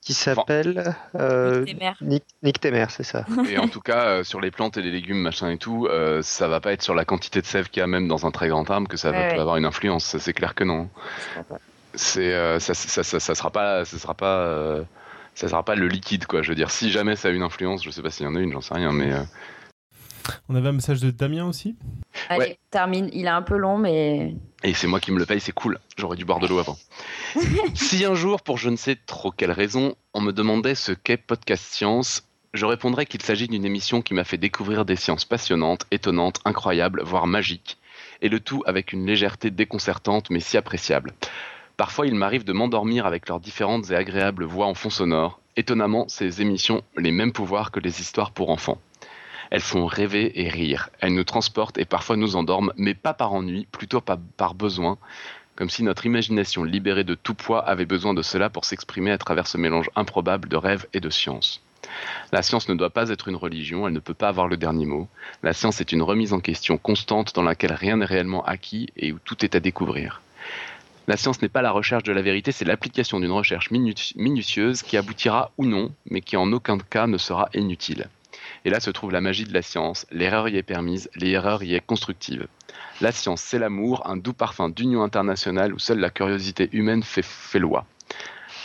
Qui 0.08 0.14
s'appelle 0.14 0.96
euh, 1.16 1.66
Nick 1.66 1.78
Temer. 1.78 1.92
Nick, 2.02 2.24
Nick 2.44 2.60
Temer, 2.62 2.86
c'est 2.90 3.04
ça. 3.04 3.26
Et 3.50 3.58
en 3.58 3.68
tout 3.68 3.82
cas, 3.82 4.06
euh, 4.06 4.24
sur 4.24 4.40
les 4.40 4.52
plantes 4.52 4.78
et 4.78 4.82
les 4.82 4.90
légumes, 4.92 5.18
machin 5.22 5.50
et 5.50 5.58
tout, 5.58 5.88
euh, 5.88 6.22
ça 6.22 6.48
va 6.48 6.62
pas 6.62 6.72
être 6.72 6.82
sur 6.82 6.96
la 6.96 7.04
quantité 7.04 7.42
de 7.42 7.46
sève 7.46 7.68
qu'il 7.70 7.82
y 7.82 7.84
a 7.84 7.88
même 7.88 8.08
dans 8.08 8.26
un 8.26 8.32
très 8.32 8.48
grand 8.48 8.70
arbre 8.72 8.88
que 8.88 8.96
ça 8.96 9.12
va 9.12 9.18
Ouais, 9.18 9.38
avoir 9.40 9.58
une 9.58 9.66
influence. 9.66 10.06
Ça, 10.06 10.20
C'est 10.20 10.32
clair 10.32 10.56
que 10.56 10.64
non. 10.64 10.90
C'est, 11.94 12.34
euh, 12.34 12.60
ça, 12.60 12.74
ça, 12.74 13.04
ça, 13.04 13.20
ça 13.20 13.36
sera 13.36 13.52
pas, 13.52 13.84
ça 13.84 13.98
sera 13.98 14.14
pas, 14.14 14.38
euh, 14.40 14.84
ça 15.36 15.50
sera 15.50 15.64
pas 15.64 15.76
le 15.76 15.88
liquide 15.88 16.26
quoi. 16.26 16.42
Je 16.42 16.50
veux 16.50 16.56
dire, 16.56 16.72
si 16.72 16.90
jamais 16.90 17.16
ça 17.18 17.28
a 17.28 17.32
une 17.32 17.44
influence, 17.44 17.84
je 17.84 17.90
sais 17.90 18.02
pas 18.02 18.10
s'il 18.10 18.26
y 18.26 18.30
en 18.30 18.36
a 18.36 18.40
une, 18.40 18.54
j'en 18.54 18.62
sais 18.62 18.76
rien, 18.76 18.94
mais 18.94 19.12
euh, 19.12 19.20
On 20.50 20.56
avait 20.56 20.70
un 20.70 20.74
message 20.74 21.02
de 21.02 21.12
Damien 21.12 21.46
aussi 21.46 21.76
Allez, 22.30 22.40
Ouais. 22.40 22.60
termine. 22.72 23.10
Il 23.14 23.26
est 23.26 23.30
un 23.30 23.42
peu 23.42 23.58
long, 23.58 23.78
mais 23.78 24.36
Et 24.64 24.74
c'est 24.74 24.88
moi 24.88 25.00
qui 25.00 25.12
me 25.12 25.20
le 25.20 25.26
paye, 25.26 25.40
c'est 25.40 25.52
cool. 25.52 25.80
J'aurais 25.98 26.18
dû 26.18 26.26
boire 26.26 26.40
de 26.40 26.48
l'eau 26.48 26.60
avant. 26.60 26.78
si 27.76 28.06
un 28.06 28.16
jour, 28.16 28.42
pour 28.42 28.58
je 28.58 28.70
ne 28.70 28.76
sais 28.76 28.98
trop 29.06 29.32
quelle 29.32 29.52
raison, 29.52 29.96
on 30.14 30.22
me 30.22 30.32
demandait 30.32 30.76
ce 30.76 30.92
qu'est 30.92 31.18
Podcast 31.18 31.64
Science, 31.64 32.24
je 32.54 32.66
répondrais 32.66 33.06
qu'il 33.06 33.22
s'agit 33.22 33.48
d'une 33.48 33.66
émission 33.66 34.02
qui 34.02 34.14
m'a 34.14 34.24
fait 34.24 34.38
découvrir 34.38 34.86
des 34.86 34.96
sciences 34.96 35.26
passionnantes, 35.26 35.86
étonnantes, 35.92 36.40
incroyables, 36.46 37.04
voire 37.04 37.28
magiques. 37.28 37.78
Et 38.22 38.30
le 38.30 38.40
tout 38.40 38.64
avec 38.66 38.94
une 38.94 39.06
légèreté 39.06 39.52
déconcertante 39.52 40.30
mais 40.30 40.40
si 40.40 40.58
appréciable. 40.58 41.14
Parfois, 41.78 42.08
il 42.08 42.16
m'arrive 42.16 42.44
de 42.44 42.54
m'endormir 42.54 43.06
avec 43.06 43.30
leurs 43.30 43.40
différentes 43.40 43.92
et 43.92 43.96
agréables 43.96 44.44
voix 44.46 44.66
en 44.66 44.74
fond 44.74 44.90
sonore. 44.90 45.40
Étonnamment, 45.56 46.08
ces 46.08 46.42
émissions 46.42 46.82
ont 46.98 47.02
les 47.02 47.12
mêmes 47.12 47.32
pouvoirs 47.34 47.70
que 47.72 47.80
les 47.80 48.02
histoires 48.02 48.32
pour 48.32 48.50
enfants. 48.50 48.80
Elles 49.52 49.62
font 49.62 49.86
rêver 49.86 50.42
et 50.42 50.50
rire. 50.50 50.90
Elles 51.00 51.14
nous 51.14 51.24
transportent 51.24 51.78
et 51.78 51.86
parfois 51.86 52.18
nous 52.18 52.36
endorment, 52.36 52.74
mais 52.78 52.94
pas 52.94 53.14
par 53.14 53.34
ennui, 53.34 53.68
plutôt 53.72 54.02
par, 54.02 54.54
besoin, 54.54 54.98
comme 55.56 55.70
si 55.70 55.84
notre 55.84 56.06
imagination 56.06 56.64
libérée 56.64 57.04
de 57.04 57.16
tout 57.16 57.34
poids 57.34 57.68
avait 57.68 57.86
besoin 57.86 58.14
de 58.14 58.22
cela 58.22 58.50
pour 58.50 58.66
s'exprimer 58.66 59.12
à 59.12 59.18
travers 59.18 59.48
ce 59.48 59.58
mélange 59.58 59.90
improbable 59.96 60.50
de 60.50 60.58
rêve 60.58 60.86
et 60.94 61.00
de 61.00 61.10
science. 61.10 61.62
La 62.32 62.42
science 62.44 62.68
ne 62.70 62.76
doit 62.76 62.90
pas 62.90 63.10
être 63.10 63.28
une 63.28 63.36
religion, 63.38 63.88
elle 63.88 63.94
ne 63.94 64.00
peut 64.00 64.14
pas 64.14 64.28
avoir 64.28 64.48
le 64.48 64.58
dernier 64.58 64.86
mot. 64.86 65.08
La 65.42 65.54
science 65.54 65.80
est 65.80 65.92
une 65.92 66.04
remise 66.04 66.34
en 66.34 66.42
question 66.42 66.78
constante 66.78 67.34
dans 67.34 67.44
laquelle 67.44 67.74
rien 67.74 67.98
n'est 67.98 68.06
réellement 68.06 68.46
acquis 68.46 68.90
et 68.98 69.14
où 69.14 69.20
tout 69.24 69.46
est 69.46 69.56
à 69.56 69.60
découvrir. 69.60 70.22
La 71.08 71.16
science 71.16 71.42
n'est 71.42 71.48
pas 71.48 71.62
la 71.62 71.72
recherche 71.72 72.04
de 72.04 72.12
la 72.12 72.22
vérité, 72.22 72.52
c'est 72.52 72.66
l'application 72.66 73.22
d'une 73.22 73.32
recherche 73.32 73.72
minu- 73.72 74.12
minutieuse 74.18 74.82
qui 74.82 74.98
aboutira 74.98 75.52
ou 75.58 75.66
non, 75.66 75.94
mais 76.10 76.20
qui 76.20 76.36
en 76.36 76.52
aucun 76.52 76.78
cas 76.78 77.08
ne 77.08 77.18
sera 77.18 77.48
inutile. 77.54 78.10
Et 78.68 78.70
là 78.70 78.82
se 78.82 78.92
trouve 78.92 79.12
la 79.12 79.22
magie 79.22 79.46
de 79.46 79.54
la 79.54 79.62
science. 79.62 80.06
L'erreur 80.12 80.50
y 80.50 80.58
est 80.58 80.62
permise, 80.62 81.10
l'erreur 81.16 81.64
y 81.64 81.74
est 81.74 81.80
constructive. 81.80 82.48
La 83.00 83.14
science, 83.14 83.40
c'est 83.40 83.60
l'amour, 83.60 84.06
un 84.06 84.18
doux 84.18 84.34
parfum 84.34 84.68
d'union 84.68 85.04
internationale 85.04 85.74
où 85.74 85.80
seule 85.80 86.00
la 86.00 86.10
curiosité 86.10 86.68
humaine 86.74 87.02
fait, 87.02 87.60
loi. 87.60 87.86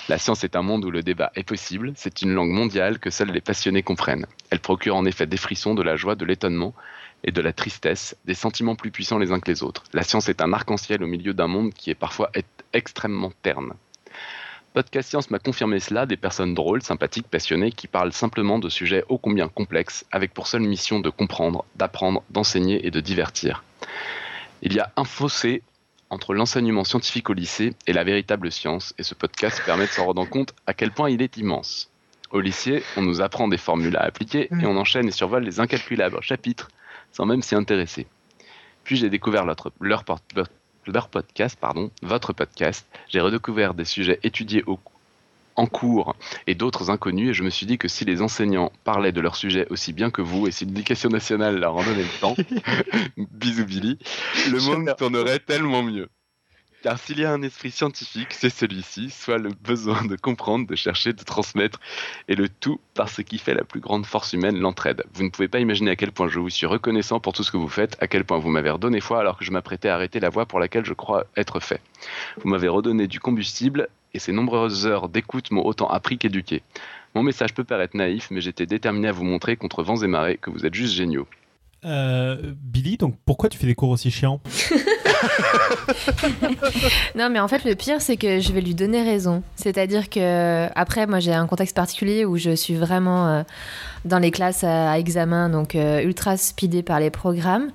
La 0.08 0.18
science 0.18 0.42
est 0.42 0.56
un 0.56 0.62
monde 0.62 0.84
où 0.84 0.90
le 0.90 1.04
débat 1.04 1.30
est 1.36 1.44
possible, 1.44 1.92
c'est 1.94 2.20
une 2.20 2.32
langue 2.32 2.50
mondiale 2.50 2.98
que 2.98 3.10
seuls 3.10 3.30
les 3.30 3.40
passionnés 3.40 3.84
comprennent. 3.84 4.26
Elle 4.50 4.58
procure 4.58 4.96
en 4.96 5.04
effet 5.04 5.26
des 5.26 5.36
frissons, 5.36 5.76
de 5.76 5.84
la 5.84 5.94
joie, 5.94 6.16
de 6.16 6.24
l'étonnement 6.24 6.74
et 7.22 7.30
de 7.30 7.40
la 7.40 7.52
tristesse, 7.52 8.16
des 8.24 8.34
sentiments 8.34 8.74
plus 8.74 8.90
puissants 8.90 9.18
les 9.18 9.30
uns 9.30 9.38
que 9.38 9.52
les 9.52 9.62
autres. 9.62 9.84
La 9.92 10.02
science 10.02 10.28
est 10.28 10.42
un 10.42 10.52
arc-en-ciel 10.52 11.04
au 11.04 11.06
milieu 11.06 11.32
d'un 11.32 11.46
monde 11.46 11.74
qui 11.74 11.90
est 11.90 11.94
parfois 11.94 12.32
extrêmement 12.72 13.30
terne. 13.42 13.74
Podcast 14.74 15.10
Science 15.10 15.30
m'a 15.30 15.38
confirmé 15.38 15.80
cela, 15.80 16.06
des 16.06 16.16
personnes 16.16 16.54
drôles, 16.54 16.82
sympathiques, 16.82 17.28
passionnées, 17.28 17.72
qui 17.72 17.88
parlent 17.88 18.12
simplement 18.12 18.58
de 18.58 18.70
sujets 18.70 19.04
ô 19.10 19.18
combien 19.18 19.48
complexes, 19.48 20.06
avec 20.10 20.32
pour 20.32 20.46
seule 20.46 20.62
mission 20.62 20.98
de 20.98 21.10
comprendre, 21.10 21.66
d'apprendre, 21.76 22.22
d'enseigner 22.30 22.86
et 22.86 22.90
de 22.90 23.00
divertir. 23.00 23.64
Il 24.62 24.72
y 24.72 24.80
a 24.80 24.90
un 24.96 25.04
fossé 25.04 25.62
entre 26.08 26.32
l'enseignement 26.32 26.84
scientifique 26.84 27.28
au 27.28 27.34
lycée 27.34 27.74
et 27.86 27.92
la 27.92 28.02
véritable 28.02 28.50
science, 28.50 28.94
et 28.96 29.02
ce 29.02 29.14
podcast 29.14 29.62
permet 29.66 29.86
de 29.86 29.90
s'en 29.90 30.06
rendre 30.06 30.26
compte 30.26 30.54
à 30.66 30.72
quel 30.72 30.90
point 30.90 31.10
il 31.10 31.20
est 31.20 31.36
immense. 31.36 31.90
Au 32.30 32.40
lycée, 32.40 32.82
on 32.96 33.02
nous 33.02 33.20
apprend 33.20 33.48
des 33.48 33.58
formules 33.58 33.96
à 33.98 34.04
appliquer 34.04 34.48
et 34.58 34.64
on 34.64 34.78
enchaîne 34.78 35.06
et 35.06 35.12
survole 35.12 35.44
les 35.44 35.60
incalculables 35.60 36.22
chapitres 36.22 36.68
sans 37.10 37.26
même 37.26 37.42
s'y 37.42 37.54
intéresser. 37.54 38.06
Puis 38.84 38.96
j'ai 38.96 39.10
découvert 39.10 39.44
leur, 39.44 39.56
leur, 39.80 40.04
leur- 40.86 41.08
podcast, 41.08 41.56
pardon, 41.60 41.90
votre 42.02 42.32
podcast. 42.32 42.86
J'ai 43.08 43.20
redécouvert 43.20 43.74
des 43.74 43.84
sujets 43.84 44.18
étudiés 44.22 44.62
au- 44.66 44.78
en 45.54 45.66
cours 45.66 46.16
et 46.46 46.54
d'autres 46.54 46.88
inconnus 46.90 47.28
et 47.30 47.34
je 47.34 47.42
me 47.42 47.50
suis 47.50 47.66
dit 47.66 47.76
que 47.76 47.86
si 47.86 48.06
les 48.06 48.22
enseignants 48.22 48.72
parlaient 48.84 49.12
de 49.12 49.20
leur 49.20 49.36
sujet 49.36 49.66
aussi 49.68 49.92
bien 49.92 50.10
que 50.10 50.22
vous 50.22 50.46
et 50.46 50.50
si 50.50 50.64
l'éducation 50.64 51.10
nationale 51.10 51.58
leur 51.58 51.76
en 51.76 51.82
donnait 51.84 52.04
le 52.04 52.20
temps, 52.20 52.34
bisous 53.32 53.66
Billy, 53.66 53.98
le 54.50 54.60
monde 54.60 54.94
tournerait 54.96 55.40
tellement 55.40 55.82
mieux. 55.82 56.08
Car 56.82 56.98
s'il 56.98 57.20
y 57.20 57.24
a 57.24 57.32
un 57.32 57.42
esprit 57.42 57.70
scientifique, 57.70 58.32
c'est 58.32 58.50
celui-ci, 58.50 59.10
soit 59.10 59.38
le 59.38 59.50
besoin 59.50 60.04
de 60.04 60.16
comprendre, 60.16 60.66
de 60.66 60.74
chercher, 60.74 61.12
de 61.12 61.22
transmettre, 61.22 61.78
et 62.26 62.34
le 62.34 62.48
tout 62.48 62.80
par 62.94 63.08
ce 63.08 63.22
qui 63.22 63.38
fait 63.38 63.54
la 63.54 63.62
plus 63.62 63.78
grande 63.78 64.04
force 64.04 64.32
humaine, 64.32 64.58
l'entraide. 64.58 65.04
Vous 65.14 65.22
ne 65.22 65.28
pouvez 65.28 65.46
pas 65.46 65.60
imaginer 65.60 65.92
à 65.92 65.96
quel 65.96 66.10
point 66.10 66.26
je 66.26 66.40
vous 66.40 66.50
suis 66.50 66.66
reconnaissant 66.66 67.20
pour 67.20 67.34
tout 67.34 67.44
ce 67.44 67.52
que 67.52 67.56
vous 67.56 67.68
faites, 67.68 67.96
à 68.00 68.08
quel 68.08 68.24
point 68.24 68.38
vous 68.38 68.50
m'avez 68.50 68.70
redonné 68.70 69.00
foi 69.00 69.20
alors 69.20 69.38
que 69.38 69.44
je 69.44 69.52
m'apprêtais 69.52 69.90
à 69.90 69.94
arrêter 69.94 70.18
la 70.18 70.28
voie 70.28 70.44
pour 70.44 70.58
laquelle 70.58 70.84
je 70.84 70.92
crois 70.92 71.26
être 71.36 71.60
fait. 71.60 71.80
Vous 72.42 72.48
m'avez 72.48 72.66
redonné 72.66 73.06
du 73.06 73.20
combustible, 73.20 73.88
et 74.12 74.18
ces 74.18 74.32
nombreuses 74.32 74.84
heures 74.84 75.08
d'écoute 75.08 75.52
m'ont 75.52 75.64
autant 75.64 75.88
appris 75.88 76.18
qu'éduqué. 76.18 76.62
Mon 77.14 77.22
message 77.22 77.54
peut 77.54 77.64
paraître 77.64 77.96
naïf, 77.96 78.28
mais 78.32 78.40
j'étais 78.40 78.66
déterminé 78.66 79.06
à 79.06 79.12
vous 79.12 79.24
montrer 79.24 79.56
contre 79.56 79.84
vents 79.84 80.02
et 80.02 80.08
marées 80.08 80.36
que 80.36 80.50
vous 80.50 80.66
êtes 80.66 80.74
juste 80.74 80.94
géniaux. 80.94 81.28
Euh, 81.84 82.54
Billy, 82.56 82.96
donc 82.96 83.16
pourquoi 83.24 83.48
tu 83.48 83.58
fais 83.58 83.66
des 83.66 83.74
cours 83.76 83.90
aussi 83.90 84.10
chiants? 84.10 84.40
Non, 87.14 87.28
mais 87.30 87.40
en 87.40 87.48
fait, 87.48 87.64
le 87.64 87.74
pire, 87.74 88.00
c'est 88.00 88.16
que 88.16 88.40
je 88.40 88.52
vais 88.52 88.60
lui 88.60 88.74
donner 88.74 89.02
raison. 89.02 89.42
C'est-à-dire 89.56 90.08
que, 90.08 90.68
après, 90.74 91.06
moi, 91.06 91.20
j'ai 91.20 91.32
un 91.32 91.46
contexte 91.46 91.76
particulier 91.76 92.24
où 92.24 92.36
je 92.36 92.54
suis 92.54 92.74
vraiment 92.74 93.28
euh, 93.28 93.42
dans 94.04 94.18
les 94.18 94.30
classes 94.30 94.64
à, 94.64 94.92
à 94.92 94.98
examen, 94.98 95.48
donc 95.48 95.74
euh, 95.74 96.02
ultra 96.02 96.36
speedée 96.36 96.82
par 96.82 97.00
les 97.00 97.10
programmes, 97.10 97.70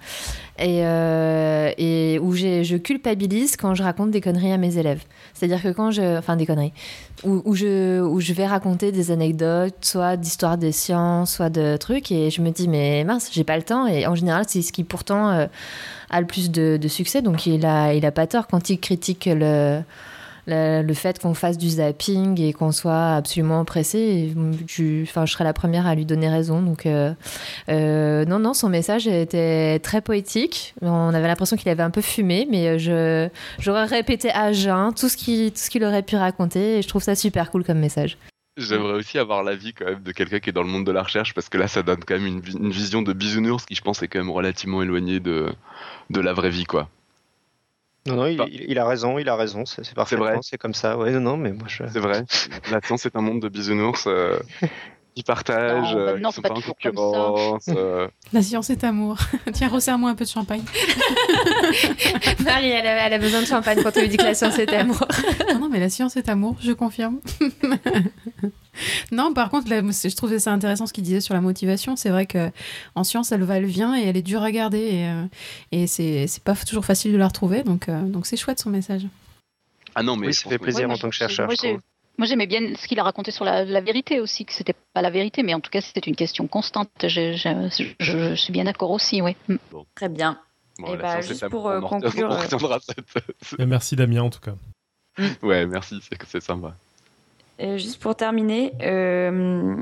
et, 0.59 0.85
euh, 0.85 1.71
et 1.77 2.19
où 2.19 2.33
je 2.33 2.77
culpabilise 2.77 3.57
quand 3.57 3.75
je 3.75 3.83
raconte 3.83 4.11
des 4.11 4.21
conneries 4.21 4.51
à 4.51 4.57
mes 4.57 4.77
élèves. 4.77 5.03
C'est-à-dire 5.33 5.61
que 5.61 5.69
quand 5.69 5.91
je. 5.91 6.17
Enfin, 6.17 6.35
des 6.35 6.45
conneries. 6.45 6.73
Où, 7.23 7.41
où 7.45 7.55
je, 7.55 8.01
où 8.01 8.19
je 8.19 8.33
vais 8.33 8.45
raconter 8.45 8.91
des 8.91 9.11
anecdotes, 9.11 9.75
soit 9.81 10.17
d'histoire 10.17 10.57
des 10.57 10.71
sciences, 10.71 11.35
soit 11.35 11.49
de 11.49 11.77
trucs, 11.77 12.11
et 12.11 12.29
je 12.29 12.41
me 12.41 12.49
dis, 12.49 12.67
mais 12.67 13.03
mince, 13.03 13.29
j'ai 13.31 13.43
pas 13.43 13.57
le 13.57 13.63
temps. 13.63 13.87
Et 13.87 14.05
en 14.07 14.15
général, 14.15 14.45
c'est 14.47 14.61
ce 14.61 14.71
qui 14.71 14.83
pourtant 14.83 15.29
euh, 15.29 15.45
a 16.09 16.21
le 16.21 16.27
plus 16.27 16.51
de, 16.51 16.77
de 16.81 16.87
succès. 16.87 17.21
Donc 17.21 17.45
il 17.45 17.65
a, 17.65 17.93
il 17.93 18.05
a 18.05 18.11
pas 18.11 18.27
tort 18.27 18.47
quand 18.47 18.69
il 18.69 18.79
critique 18.79 19.29
le, 19.31 19.81
le, 20.47 20.93
fait 20.93 21.19
qu'on 21.19 21.33
fasse 21.33 21.57
du 21.57 21.69
zapping 21.69 22.39
et 22.41 22.53
qu'on 22.53 22.71
soit 22.71 23.15
absolument 23.15 23.65
pressé. 23.65 24.33
Je, 24.67 25.05
serais 25.05 25.43
la 25.43 25.53
première 25.53 25.85
à 25.85 25.95
lui 25.95 26.05
donner 26.05 26.29
raison. 26.29 26.61
Donc 26.61 26.85
euh, 26.85 27.13
euh, 27.69 28.25
non, 28.25 28.39
non, 28.39 28.53
son 28.53 28.69
message 28.69 29.07
était 29.07 29.79
très 29.79 30.01
poétique. 30.01 30.73
On 30.81 31.13
avait 31.13 31.27
l'impression 31.27 31.57
qu'il 31.57 31.69
avait 31.69 31.83
un 31.83 31.89
peu 31.89 32.01
fumé, 32.01 32.47
mais 32.49 32.79
j'aurais 32.79 33.85
répété 33.85 34.31
à 34.31 34.53
jeun 34.53 34.93
tout 34.93 35.09
ce 35.09 35.17
qu'il 35.17 35.83
aurait 35.83 36.03
pu 36.03 36.15
raconter. 36.15 36.77
Et 36.77 36.81
je 36.81 36.87
trouve 36.87 37.03
ça 37.03 37.15
super 37.15 37.51
cool 37.51 37.63
comme 37.63 37.79
message. 37.79 38.17
J'aimerais 38.57 38.93
aussi 38.93 39.19
avoir 39.19 39.43
l'avis 39.43 39.73
quand 39.73 39.85
même 39.85 40.01
de 40.01 40.11
quelqu'un 40.11 40.39
qui 40.39 40.49
est 40.49 40.53
dans 40.53 40.63
le 40.63 40.69
monde 40.69 40.83
de 40.83 40.91
la 40.91 41.03
recherche 41.03 41.35
parce 41.35 41.47
que 41.47 41.59
là 41.59 41.67
ça 41.67 41.83
donne 41.83 42.03
quand 42.03 42.15
même 42.15 42.25
une 42.25 42.71
vision 42.71 43.03
de 43.03 43.13
bisounours 43.13 43.63
qui 43.67 43.75
je 43.75 43.83
pense 43.83 44.01
est 44.01 44.07
quand 44.07 44.17
même 44.17 44.31
relativement 44.31 44.81
éloignée 44.81 45.19
de, 45.19 45.53
de 46.09 46.19
la 46.19 46.33
vraie 46.33 46.49
vie 46.49 46.63
quoi. 46.63 46.89
Non, 48.07 48.15
non, 48.15 48.25
il, 48.27 48.37
Bah. 48.37 48.45
a 48.81 48.87
raison, 48.87 49.19
il 49.19 49.29
a 49.29 49.35
raison, 49.35 49.65
c'est 49.65 49.85
vrai. 49.95 50.37
c'est 50.41 50.57
comme 50.57 50.73
ça. 50.73 50.97
Ouais, 50.97 51.11
non, 51.11 51.19
non, 51.19 51.37
mais 51.37 51.51
moi 51.51 51.67
je. 51.67 51.83
C'est 51.91 51.99
vrai, 51.99 52.23
la 52.71 52.81
science 52.81 53.05
est 53.05 53.15
un 53.15 53.21
monde 53.21 53.41
de 53.41 53.49
bisounours 53.49 54.05
euh, 54.07 54.39
qui 55.15 55.23
partagent, 55.23 55.93
Non, 55.95 55.99
euh, 55.99 56.17
non, 56.19 56.29
qui 56.29 56.35
sont 56.35 56.41
pas 56.41 56.49
pas 56.49 56.53
en 56.55 56.57
toujours 56.59 56.75
comme 56.81 56.95
ça. 56.95 57.01
concurrence. 57.01 57.69
euh. 57.69 58.07
La 58.33 58.41
science 58.41 58.69
est 58.69 58.83
amour. 58.83 59.17
Tiens, 59.53 59.67
resserre-moi 59.67 60.09
un 60.11 60.15
peu 60.15 60.23
de 60.25 60.29
champagne. 60.29 60.61
Marie, 62.43 62.69
elle 62.69 62.87
a, 62.87 63.07
elle 63.07 63.13
a 63.13 63.17
besoin 63.17 63.41
de 63.41 63.45
champagne 63.47 63.79
quand 63.83 63.95
on 63.97 64.01
lui 64.01 64.09
dit 64.09 64.17
que 64.17 64.23
la 64.23 64.33
science 64.35 64.57
est 64.59 64.71
amour. 64.73 65.03
non, 65.53 65.59
non, 65.59 65.69
mais 65.69 65.79
la 65.79 65.89
science 65.89 66.15
est 66.17 66.29
amour, 66.29 66.55
je 66.61 66.71
confirme. 66.71 67.19
Non, 69.11 69.33
par 69.33 69.49
contre, 69.49 69.69
là, 69.69 69.81
je 69.81 70.15
trouvais 70.15 70.39
ça 70.39 70.51
intéressant 70.53 70.85
ce 70.87 70.93
qu'il 70.93 71.03
disait 71.03 71.21
sur 71.21 71.33
la 71.33 71.41
motivation. 71.41 71.95
C'est 71.95 72.09
vrai 72.09 72.25
que 72.25 72.51
en 72.95 73.03
science, 73.03 73.31
elle 73.31 73.43
va, 73.43 73.57
elle 73.57 73.65
vient 73.65 73.95
et 73.97 74.03
elle 74.05 74.17
est 74.17 74.21
dure 74.21 74.43
à 74.43 74.51
garder. 74.51 74.79
Et, 74.79 75.05
euh, 75.07 75.23
et 75.71 75.87
c'est 75.87 76.27
pas 76.43 76.55
toujours 76.55 76.85
facile 76.85 77.11
de 77.13 77.17
la 77.17 77.27
retrouver. 77.27 77.63
Donc, 77.63 77.89
euh, 77.89 78.01
donc 78.03 78.25
c'est 78.25 78.37
chouette 78.37 78.59
son 78.59 78.69
message. 78.69 79.05
Ah 79.95 80.03
non 80.03 80.15
mais 80.15 80.27
Oui, 80.27 80.33
ça 80.33 80.49
fait 80.49 80.57
plaisir 80.59 80.87
Ouais, 80.87 80.93
en 80.93 80.97
tant 80.97 81.09
que 81.09 81.15
chercheur. 81.15 81.49
moi, 82.17 82.27
j'aimais 82.27 82.45
bien 82.47 82.75
ce 82.75 82.87
qu'il 82.87 82.99
a 82.99 83.03
raconté 83.03 83.31
sur 83.31 83.45
la, 83.45 83.65
la 83.65 83.81
vérité 83.81 84.19
aussi, 84.19 84.45
que 84.45 84.53
c'était 84.53 84.75
pas 84.93 85.01
la 85.01 85.09
vérité, 85.09 85.43
mais 85.43 85.53
en 85.53 85.59
tout 85.59 85.71
cas, 85.71 85.81
c'était 85.81 86.01
une 86.07 86.15
question 86.15 86.45
constante. 86.47 86.89
Je, 87.03 87.33
je- 87.33 87.69
je- 87.99 88.29
je 88.29 88.35
suis 88.35 88.53
bien 88.53 88.63
d'accord 88.65 88.91
aussi, 88.91 89.21
oui. 89.21 89.35
Mm. 89.47 89.55
Très 89.95 90.09
bien. 90.09 90.39
Bon, 90.79 90.89
Eh 90.93 90.97
bah, 90.97 91.13
science 91.21 91.27
juste 91.27 91.47
pour, 91.49 91.67
euh, 91.67 91.81
conclure, 91.81 92.27
on 92.29 92.33
euh, 92.33 92.37
retiendra 92.41 92.79
cette- 92.79 93.59
Et 93.59 93.65
Merci 93.65 93.95
Damien 93.95 94.21
en 94.21 94.29
tout 94.29 94.39
cas. 94.39 94.53
Ouais 95.41 95.65
merci, 95.65 95.99
c'est 96.07 96.15
c'est 96.27 96.43
sympa. 96.43 96.75
Et 97.59 97.77
juste 97.77 98.01
pour 98.01 98.15
terminer, 98.15 98.73
euh, 98.81 99.75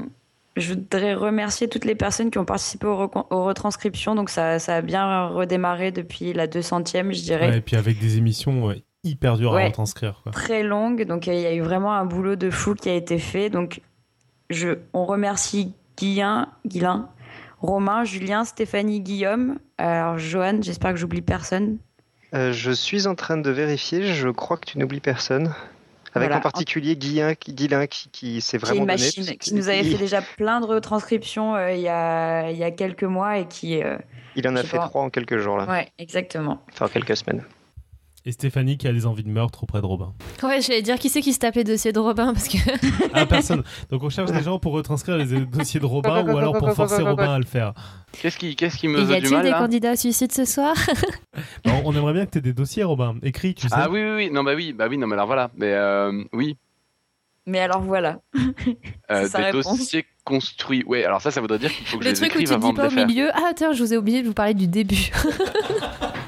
je 0.56 0.74
voudrais 0.74 1.14
remercier 1.14 1.68
toutes 1.68 1.86
les 1.86 1.96
personnes 1.96 2.32
qui 2.32 2.38
ont 2.38 2.46
participé 2.46 2.88
aux, 2.88 3.12
aux 3.30 3.44
retranscriptions. 3.46 4.16
Donc 4.16 4.30
ça, 4.30 4.60
ça 4.60 4.78
a 4.78 4.82
bien 4.82 5.28
redémarré 5.28 5.92
depuis 5.92 6.34
la 6.34 6.48
200e, 6.48 7.14
je 7.14 7.22
dirais. 7.22 7.50
Ouais, 7.50 7.58
et 7.58 7.62
puis 7.62 7.76
avec 7.76 8.00
des 8.00 8.18
émissions 8.18 8.70
euh, 8.70 8.76
hyper 9.06 9.38
dur 9.38 9.56
à 9.56 9.66
retranscrire. 9.66 10.20
Quoi. 10.24 10.32
très 10.32 10.64
longue. 10.64 11.06
Donc, 11.06 11.28
euh, 11.28 11.34
il 11.34 11.42
y 11.42 11.46
a 11.46 11.54
eu 11.54 11.62
vraiment 11.62 11.94
un 11.94 12.06
boulot 12.06 12.36
de 12.36 12.50
fou 12.50 12.74
qui 12.74 12.90
a 12.90 12.96
été 12.96 13.20
fait. 13.20 13.50
Donc, 13.50 13.82
je, 14.50 14.80
on 14.94 15.06
remercie 15.06 15.74
Guillain, 15.98 16.50
Guillain, 16.66 17.10
Romain, 17.60 18.04
Julien, 18.04 18.44
Stéphanie, 18.44 19.02
Guillaume. 19.02 19.60
Alors, 19.78 20.18
Johan, 20.18 20.60
j'espère 20.62 20.92
que 20.92 20.98
j'oublie 20.98 21.22
personne. 21.22 21.78
Euh, 22.34 22.52
je 22.52 22.72
suis 22.72 23.08
en 23.08 23.16
train 23.16 23.38
de 23.38 23.50
vérifier, 23.50 24.04
je 24.04 24.30
crois 24.30 24.58
que 24.58 24.66
tu 24.66 24.78
n'oublies 24.78 25.00
personne. 25.00 25.54
Avec 26.16 26.28
Voilà. 26.30 26.38
en 26.38 26.42
particulier 26.42 26.96
Guillain, 26.96 27.36
qui, 27.36 27.54
Guillain 27.54 27.88
qui, 27.88 28.10
qui 28.10 28.42
s'est 28.42 28.58
vraiment 28.58 28.82
une 28.82 28.88
donné. 28.88 28.94
machine, 29.02 29.26
parce 29.26 29.38
qui 29.38 29.54
nous 29.54 29.68
avait 29.68 29.82
il, 29.82 29.92
fait 29.92 29.98
déjà 30.04 30.22
plein 30.38 30.62
de 30.62 30.66
retranscriptions 30.66 31.56
euh, 31.56 31.72
il, 31.74 31.82
y 31.82 31.90
a, 31.90 32.50
il 32.52 32.58
y 32.58 32.64
a 32.64 32.72
quelques 32.72 33.04
mois 33.04 33.38
et 33.38 33.48
qui. 33.48 33.84
euh, 33.84 33.98
il 34.38 34.48
en 34.48 34.56
a 34.56 34.64
fait 34.64 34.78
trois 34.78 35.02
en 35.02 35.10
quelques 35.10 35.38
jours, 35.38 35.58
là. 35.58 35.66
Ouais, 35.70 35.90
exactement. 36.00 36.62
Enfin, 36.74 36.88
quelques 36.88 37.16
semaines. 37.18 37.44
Et 38.28 38.32
Stéphanie 38.32 38.78
qui 38.80 38.88
a 38.88 38.92
des 38.92 39.06
envies 39.06 39.22
de 39.24 39.30
meurtre 39.30 39.62
auprès 39.64 39.82
de 39.82 39.86
Robin. 39.86 40.12
Ouais, 40.42 40.60
j'allais 40.60 40.82
dire 40.82 40.98
qui 40.98 41.10
c'est 41.10 41.22
qui 41.22 41.32
se 41.32 41.38
tape 41.38 41.54
les 41.56 41.64
dossiers 41.64 41.92
de 41.92 42.00
Robin 42.00 42.34
parce 42.34 42.48
que 42.48 42.58
Ah, 43.14 43.28
personne. 43.28 43.62
Donc 43.92 44.02
on 44.02 44.10
cherche 44.10 44.32
des 44.32 44.42
gens 44.42 44.58
pour 44.58 44.74
retranscrire 44.74 45.16
les 45.18 45.26
dossiers 45.46 45.80
de 45.80 45.86
Robin 45.86 46.26
ou 46.26 46.36
alors 46.36 46.58
pour 46.58 46.72
forcer 46.74 47.04
Robin 47.04 47.34
à 47.36 47.38
le 47.38 47.46
faire. 47.46 47.74
Qu'est-ce 48.20 48.38
qui, 48.40 48.56
qu'est-ce 48.56 48.78
qui 48.78 48.88
me 48.88 48.98
y 49.00 49.02
veut 49.02 49.08
du 49.08 49.14
a-t-il 49.14 49.32
mal 49.32 49.44
des 49.44 49.52
là 49.52 49.60
candidats 49.60 49.92
à 49.92 49.96
suicide 49.96 50.32
ce 50.32 50.44
soir? 50.46 50.76
Bon, 51.66 51.82
on 51.86 51.94
aimerait 51.96 52.14
bien 52.14 52.26
que 52.26 52.32
tu 52.32 52.38
aies 52.40 52.42
des 52.42 52.54
dossiers, 52.54 52.84
Robin. 52.84 53.16
Écrit, 53.22 53.54
tu 53.54 53.68
sais. 53.68 53.76
Ah 53.78 53.90
oui, 53.92 54.02
oui, 54.02 54.16
oui. 54.16 54.30
Non, 54.32 54.44
bah 54.44 54.54
oui, 54.56 54.74
bah 54.74 54.88
oui, 54.90 54.98
non, 54.98 55.06
mais 55.06 55.14
alors 55.14 55.28
voilà. 55.28 55.52
Mais 55.56 55.74
euh, 55.74 56.24
oui, 56.34 56.58
Mais 57.46 57.60
alors 57.60 57.82
voilà. 57.82 58.22
euh, 59.12 59.28
des 59.30 59.44
réponse. 59.44 59.78
dossiers 59.78 60.06
construits. 60.24 60.84
Ouais, 60.88 61.04
alors 61.04 61.22
ça, 61.22 61.30
ça 61.30 61.42
voudrait 61.42 61.60
dire 61.60 61.72
qu'il 61.72 61.86
faut 61.86 62.00
que 62.00 62.04
Le 62.04 62.10
je 62.10 62.16
les 62.16 62.28
truc 62.28 62.30
où 62.36 62.40
écrive 62.42 62.48
tu 62.48 62.54
te 62.54 62.54
avant 62.56 62.70
dis 62.70 62.74
de 62.76 62.82
pas 62.82 62.88
au 63.04 63.06
milieu 63.06 63.30
Ah, 63.36 63.52
tiens, 63.56 63.72
je 63.74 63.84
vous 63.84 63.94
ai 63.94 63.98
oublié 63.98 64.24
de 64.24 64.28
vous 64.28 64.34
parler 64.34 64.56
du 64.56 64.68
début. 64.68 65.12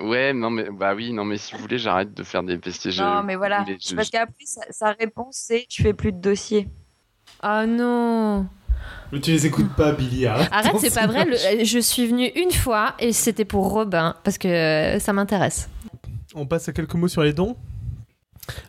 Ouais, 0.00 0.32
non, 0.32 0.50
mais 0.50 0.66
bah 0.70 0.94
oui, 0.94 1.12
non, 1.12 1.24
mais 1.24 1.36
si 1.38 1.54
vous 1.54 1.60
voulez, 1.60 1.78
j'arrête 1.78 2.14
de 2.14 2.22
faire 2.22 2.42
des 2.42 2.56
vestiges. 2.56 3.00
non, 3.00 3.22
mais 3.22 3.36
voilà. 3.36 3.64
les- 3.66 3.78
Parce 3.96 4.10
qu'après, 4.10 4.44
sa, 4.44 4.60
sa 4.70 4.92
réponse, 4.92 5.36
c'est 5.46 5.66
tu 5.68 5.82
fais 5.82 5.92
plus 5.94 6.12
de 6.12 6.18
dossiers. 6.20 6.68
Ah 7.42 7.66
non 7.66 8.46
Mais 9.12 9.20
tu 9.20 9.30
les 9.30 9.46
écoutes 9.46 9.74
pas, 9.76 9.92
Billy. 9.92 10.26
Arrête, 10.26 10.48
Arrête, 10.52 10.76
c'est 10.80 10.94
pas 10.94 11.06
vrai. 11.06 11.24
le- 11.24 11.64
je 11.64 11.78
suis 11.78 12.06
venue 12.06 12.26
une 12.36 12.50
fois 12.52 12.94
et 12.98 13.12
c'était 13.12 13.44
pour 13.44 13.70
Robin 13.70 14.14
parce 14.24 14.38
que 14.38 14.48
euh, 14.48 14.98
ça 14.98 15.12
m'intéresse. 15.12 15.68
On 16.34 16.46
passe 16.46 16.68
à 16.68 16.72
quelques 16.72 16.94
mots 16.94 17.08
sur 17.08 17.22
les 17.22 17.32
dons. 17.32 17.56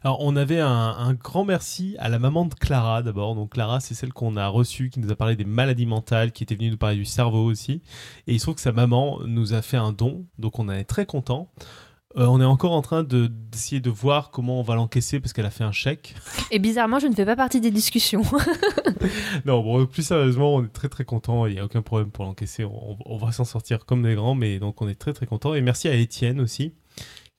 Alors, 0.03 0.17
on 0.21 0.35
avait 0.35 0.59
un, 0.59 0.67
un 0.69 1.13
grand 1.13 1.45
merci 1.45 1.95
à 1.99 2.09
la 2.09 2.19
maman 2.19 2.45
de 2.45 2.53
Clara 2.53 3.01
d'abord. 3.03 3.35
Donc, 3.35 3.51
Clara, 3.53 3.79
c'est 3.79 3.93
celle 3.93 4.13
qu'on 4.13 4.37
a 4.37 4.47
reçue, 4.47 4.89
qui 4.89 4.99
nous 4.99 5.11
a 5.11 5.15
parlé 5.15 5.35
des 5.35 5.45
maladies 5.45 5.85
mentales, 5.85 6.31
qui 6.31 6.43
était 6.43 6.55
venue 6.55 6.71
nous 6.71 6.77
parler 6.77 6.95
du 6.97 7.05
cerveau 7.05 7.43
aussi. 7.45 7.81
Et 8.27 8.33
il 8.33 8.39
se 8.39 8.45
trouve 8.45 8.55
que 8.55 8.61
sa 8.61 8.71
maman 8.71 9.19
nous 9.25 9.53
a 9.53 9.61
fait 9.61 9.77
un 9.77 9.91
don. 9.91 10.25
Donc, 10.37 10.59
on 10.59 10.69
est 10.69 10.83
très 10.83 11.05
content. 11.05 11.49
Euh, 12.17 12.25
on 12.25 12.41
est 12.41 12.45
encore 12.45 12.71
en 12.71 12.81
train 12.81 13.03
de- 13.03 13.27
d'essayer 13.27 13.81
de 13.81 13.89
voir 13.91 14.31
comment 14.31 14.59
on 14.59 14.63
va 14.63 14.73
l'encaisser 14.73 15.19
parce 15.19 15.31
qu'elle 15.31 15.45
a 15.45 15.51
fait 15.51 15.63
un 15.63 15.71
chèque. 15.71 16.15
Et 16.49 16.57
bizarrement, 16.57 16.97
je 16.97 17.05
ne 17.05 17.13
fais 17.13 17.23
pas 17.25 17.35
partie 17.35 17.61
des 17.61 17.69
discussions. 17.71 18.23
Non, 19.45 19.61
bon, 19.63 19.85
plus 19.85 20.03
sérieusement, 20.03 20.55
on 20.55 20.65
est 20.65 20.73
très 20.73 20.89
très 20.89 21.05
content. 21.05 21.45
Il 21.45 21.53
n'y 21.53 21.59
a 21.59 21.65
aucun 21.65 21.81
problème 21.81 22.11
pour 22.11 22.25
l'encaisser. 22.25 22.65
On, 22.65 22.97
on 23.05 23.17
va 23.17 23.31
s'en 23.31 23.45
sortir 23.45 23.85
comme 23.85 24.03
des 24.03 24.15
grands, 24.15 24.35
mais 24.35 24.59
donc 24.59 24.81
on 24.81 24.89
est 24.89 24.95
très 24.99 25.13
très 25.13 25.25
content. 25.25 25.53
Et 25.53 25.61
merci 25.61 25.87
à 25.87 25.93
Étienne 25.93 26.41
aussi. 26.41 26.73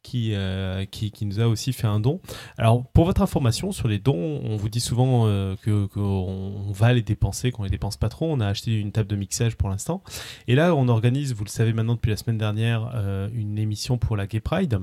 Qui, 0.03 0.31
euh, 0.35 0.87
qui, 0.87 1.11
qui 1.11 1.27
nous 1.27 1.41
a 1.41 1.47
aussi 1.47 1.75
fait 1.75 1.87
un 1.87 2.01
don. 2.01 2.21
Alors, 2.57 2.87
pour 2.87 3.05
votre 3.05 3.21
information 3.21 3.71
sur 3.71 3.87
les 3.87 3.99
dons, 3.99 4.41
on 4.43 4.57
vous 4.57 4.71
dit 4.71 4.81
souvent 4.81 5.27
euh, 5.27 5.55
qu'on 5.63 6.01
on 6.01 6.73
va 6.73 6.95
les 6.95 7.03
dépenser, 7.03 7.51
qu'on 7.53 7.65
les 7.65 7.71
dépense 7.71 7.99
pas 7.99 8.09
trop. 8.09 8.33
On 8.33 8.41
a 8.41 8.47
acheté 8.47 8.73
une 8.73 8.93
table 8.93 9.09
de 9.09 9.17
mixage 9.17 9.57
pour 9.57 9.69
l'instant. 9.69 10.03
Et 10.49 10.55
là, 10.55 10.75
on 10.75 10.89
organise, 10.89 11.35
vous 11.35 11.45
le 11.45 11.51
savez 11.51 11.75
maintenant 11.75 11.97
depuis 11.97 12.09
la 12.11 12.17
semaine 12.17 12.39
dernière, 12.39 12.91
euh, 12.95 13.29
une 13.35 13.59
émission 13.59 13.99
pour 13.99 14.17
la 14.17 14.27
Gay 14.27 14.41
Pride. 14.41 14.79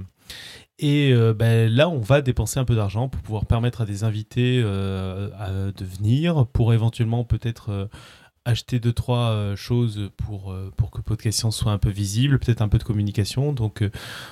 Et 0.78 1.12
euh, 1.12 1.34
ben, 1.34 1.68
là, 1.68 1.90
on 1.90 2.00
va 2.00 2.22
dépenser 2.22 2.60
un 2.60 2.66
peu 2.66 2.76
d'argent 2.76 3.10
pour 3.10 3.22
pouvoir 3.24 3.48
permettre 3.48 3.82
à 3.82 3.86
des 3.86 4.04
invités 4.04 4.60
à- 4.62 5.72
de 5.76 5.84
venir, 5.84 6.46
pour 6.54 6.76
éventuellement 6.76 7.24
peut-être 7.24 7.90
acheter 8.48 8.80
deux 8.80 8.94
trois 8.94 9.30
euh, 9.32 9.56
choses 9.56 10.10
pour 10.18 10.52
euh, 10.52 10.72
pour 10.78 10.90
que 10.92 11.02
Podcast 11.02 11.40
Science 11.40 11.58
soit 11.58 11.72
un 11.72 11.78
peu 11.78 11.90
visible, 11.90 12.40
peut-être 12.40 12.62
un 12.62 12.70
peu 12.70 12.78
de 12.78 12.84
communication. 12.84 13.54
Donc, 13.54 13.82
euh, 13.82 13.90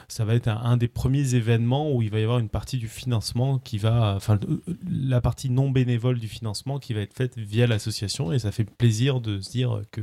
ça 0.08 0.26
va 0.26 0.36
être 0.36 0.48
un, 0.48 0.58
un 0.58 0.78
des 0.78 0.88
premiers 0.88 1.36
événements 1.36 1.92
où 1.92 2.02
il 2.02 2.10
va 2.10 2.20
y 2.20 2.24
avoir 2.24 2.40
une 2.40 2.50
partie 2.50 2.78
du 2.78 2.88
financement 2.88 3.60
qui 3.60 3.78
va, 3.78 4.14
enfin, 4.16 4.40
euh, 4.50 4.62
la 4.90 5.22
partie 5.22 5.50
non 5.50 5.70
bénévole 5.70 6.20
du 6.20 6.28
financement 6.28 6.80
qui 6.80 6.94
va 6.94 7.02
être 7.02 7.14
faite 7.14 7.38
via 7.38 7.68
l'association. 7.68 8.32
Et 8.32 8.40
ça 8.40 8.52
fait 8.52 8.64
plaisir 8.64 9.22
de 9.22 9.40
se 9.42 9.52
dire 9.52 9.82
que 9.92 10.02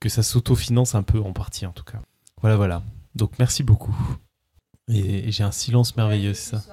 que 0.00 0.08
ça 0.08 0.22
s'autofinance 0.22 0.94
un 0.94 1.02
peu 1.02 1.20
en 1.20 1.32
partie 1.32 1.64
en 1.66 1.72
tout 1.72 1.84
cas. 1.84 2.00
Voilà, 2.42 2.56
voilà. 2.56 2.82
Donc, 3.14 3.38
merci 3.38 3.62
beaucoup. 3.62 3.96
Et, 4.88 5.28
et 5.28 5.32
j'ai 5.32 5.44
un 5.44 5.52
silence 5.52 5.96
merveilleux, 5.96 6.34
c'est 6.34 6.56
ça? 6.56 6.64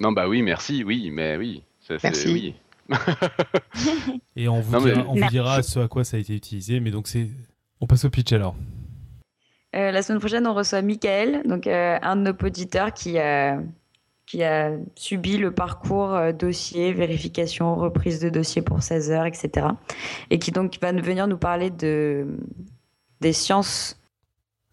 Non, 0.00 0.12
bah 0.12 0.28
oui, 0.28 0.42
merci, 0.42 0.84
oui, 0.84 1.10
mais 1.10 1.36
oui. 1.36 1.62
ça, 1.80 1.98
c'est- 1.98 2.06
Merci. 2.06 2.28
Oui. 2.32 2.54
Et 4.36 4.48
on 4.48 4.60
vous, 4.60 4.72
Non, 4.72 4.80
mais- 4.80 4.92
dira, 4.92 5.04
on 5.08 5.12
vous 5.12 5.18
Merci. 5.18 5.32
dira 5.34 5.62
ce 5.62 5.80
à 5.80 5.88
quoi 5.88 6.04
ça 6.04 6.16
a 6.16 6.20
été 6.20 6.34
utilisé. 6.34 6.80
Mais 6.80 6.90
donc, 6.90 7.08
c'est. 7.08 7.28
On 7.80 7.86
passe 7.86 8.04
au 8.04 8.10
pitch 8.10 8.32
alors. 8.32 8.56
Euh, 9.76 9.90
la 9.90 10.02
semaine 10.02 10.18
prochaine, 10.18 10.46
on 10.46 10.54
reçoit 10.54 10.80
Michael, 10.82 11.42
donc 11.46 11.66
euh, 11.66 11.98
un 12.02 12.16
de 12.16 12.22
nos 12.22 12.46
auditeurs 12.46 12.92
qui 12.94 13.18
a, 13.18 13.60
qui 14.26 14.42
a 14.42 14.72
subi 14.96 15.36
le 15.36 15.52
parcours 15.52 16.14
euh, 16.14 16.32
dossier, 16.32 16.92
vérification, 16.94 17.76
reprise 17.76 18.18
de 18.18 18.30
dossier 18.30 18.62
pour 18.62 18.82
16 18.82 19.10
heures, 19.10 19.26
etc. 19.26 19.66
Et 20.30 20.38
qui 20.38 20.50
donc 20.52 20.78
va 20.80 20.90
venir 20.92 21.28
nous 21.28 21.36
parler 21.36 21.70
de, 21.70 22.26
des 23.20 23.34
sciences. 23.34 24.00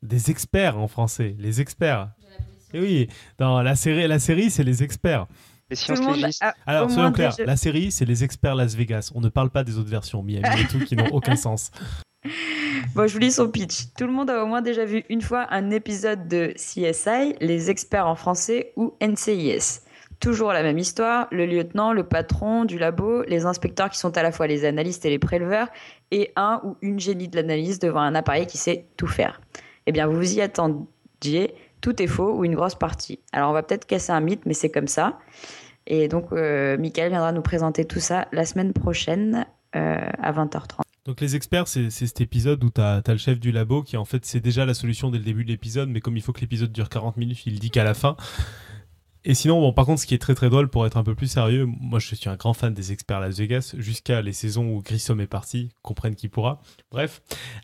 Des 0.01 0.31
experts 0.31 0.77
en 0.79 0.87
français. 0.87 1.35
Les 1.39 1.59
experts. 1.61 2.09
Et 2.73 2.79
oui, 2.79 3.07
dans 3.37 3.61
la 3.61 3.75
série, 3.75 4.07
la 4.07 4.19
série 4.19 4.49
c'est 4.49 4.63
les 4.63 4.81
experts. 4.81 5.27
Les 5.69 5.75
Tout 5.75 5.83
sciences 5.83 5.99
le 5.99 6.05
monde 6.05 6.15
légistes. 6.17 6.43
a 6.43 6.53
Alors, 6.67 6.91
soyons 6.91 7.11
clairs, 7.11 7.35
déjà- 7.35 7.45
la 7.45 7.55
série, 7.55 7.91
c'est 7.91 8.05
les 8.05 8.23
experts 8.23 8.55
Las 8.55 8.75
Vegas. 8.75 9.11
On 9.15 9.21
ne 9.21 9.29
parle 9.29 9.49
pas 9.49 9.63
des 9.63 9.77
autres 9.77 9.89
versions, 9.89 10.21
Miami 10.21 10.61
et 10.61 10.67
tout, 10.67 10.79
qui 10.85 10.95
n'ont 10.95 11.07
aucun 11.11 11.35
sens. 11.35 11.71
Bon, 12.95 13.07
je 13.07 13.13
vous 13.13 13.19
lis 13.19 13.31
son 13.31 13.49
pitch. 13.49 13.93
Tout 13.97 14.05
le 14.07 14.11
monde 14.11 14.29
a 14.31 14.43
au 14.43 14.47
moins 14.47 14.61
déjà 14.61 14.83
vu 14.83 15.03
une 15.09 15.21
fois 15.21 15.47
un 15.51 15.69
épisode 15.69 16.27
de 16.27 16.53
CSI, 16.55 17.35
les 17.39 17.69
experts 17.69 18.07
en 18.07 18.15
français 18.15 18.73
ou 18.75 18.95
NCIS. 19.01 19.81
Toujours 20.19 20.51
la 20.53 20.63
même 20.63 20.77
histoire, 20.79 21.27
le 21.31 21.45
lieutenant, 21.45 21.93
le 21.93 22.03
patron 22.03 22.65
du 22.65 22.77
labo, 22.79 23.21
les 23.23 23.45
inspecteurs 23.45 23.89
qui 23.89 23.99
sont 23.99 24.17
à 24.17 24.23
la 24.23 24.31
fois 24.31 24.47
les 24.47 24.65
analystes 24.65 25.05
et 25.05 25.09
les 25.09 25.19
préleveurs, 25.19 25.67
et 26.11 26.31
un 26.35 26.61
ou 26.63 26.77
une 26.81 26.99
génie 26.99 27.27
de 27.27 27.35
l'analyse 27.35 27.79
devant 27.79 27.99
un 28.01 28.15
appareil 28.15 28.47
qui 28.47 28.57
sait 28.57 28.87
tout 28.97 29.07
faire. 29.07 29.39
Eh 29.85 29.91
bien, 29.91 30.07
vous 30.07 30.15
vous 30.15 30.33
y 30.35 30.41
attendiez, 30.41 31.53
tout 31.85 32.01
est 32.01 32.07
faux 32.07 32.35
ou 32.35 32.43
une 32.43 32.55
grosse 32.55 32.73
partie. 32.73 33.19
Alors, 33.31 33.51
on 33.51 33.53
va 33.53 33.61
peut-être 33.61 33.85
casser 33.85 34.11
un 34.11 34.19
mythe, 34.19 34.47
mais 34.47 34.55
c'est 34.55 34.71
comme 34.71 34.87
ça. 34.87 35.19
Et 35.85 36.07
donc, 36.07 36.31
euh, 36.31 36.79
Michael 36.79 37.09
viendra 37.09 37.31
nous 37.31 37.43
présenter 37.43 37.85
tout 37.85 37.99
ça 37.99 38.27
la 38.31 38.43
semaine 38.43 38.73
prochaine 38.73 39.45
euh, 39.75 39.99
à 40.17 40.31
20h30. 40.31 40.79
Donc 41.05 41.21
les 41.21 41.35
experts, 41.35 41.67
c'est 41.67 41.91
cet 41.91 42.21
épisode 42.21 42.63
où 42.63 42.71
tu 42.71 42.81
as, 42.81 43.03
le 43.07 43.17
chef 43.17 43.39
du 43.39 43.51
labo 43.51 43.83
qui 43.83 43.95
en 43.95 44.05
fait 44.05 44.25
c'est 44.25 44.39
déjà 44.39 44.65
la 44.65 44.73
solution 44.73 45.11
dès 45.11 45.19
le 45.19 45.23
début 45.23 45.45
de 45.45 45.51
l'épisode, 45.51 45.87
mais 45.87 45.99
comme 45.99 46.17
il 46.17 46.23
faut 46.23 46.33
que 46.33 46.41
l'épisode 46.41 46.71
dure 46.71 46.89
40 46.89 47.17
minutes, 47.17 47.45
il 47.45 47.59
dit 47.59 47.69
qu'à 47.69 47.83
la 47.83 47.93
fin. 47.93 48.17
Et 49.27 49.33
sinon, 49.33 49.59
bon, 49.59 49.73
par 49.73 49.85
contre, 49.85 50.01
ce 50.01 50.05
qui 50.05 50.13
est 50.13 50.19
très 50.19 50.35
très 50.35 50.49
drôle 50.49 50.69
pour 50.69 50.85
être 50.85 50.97
un 50.97 51.03
peu 51.03 51.15
plus 51.15 51.27
sérieux, 51.27 51.65
moi 51.65 51.97
je 51.99 52.13
suis 52.13 52.29
un 52.29 52.35
grand 52.35 52.53
fan 52.53 52.73
des 52.75 52.91
experts 52.91 53.19
Las 53.19 53.37
Vegas, 53.39 53.73
jusqu'à 53.77 54.21
les 54.21 54.33
saisons 54.33 54.67
où 54.69 54.81
Grissom 54.83 55.19
est 55.19 55.25
parti, 55.27 55.69
comprenne 55.81 56.15
qui 56.15 56.27
pourra. 56.29 56.61
Bref, 56.91 57.21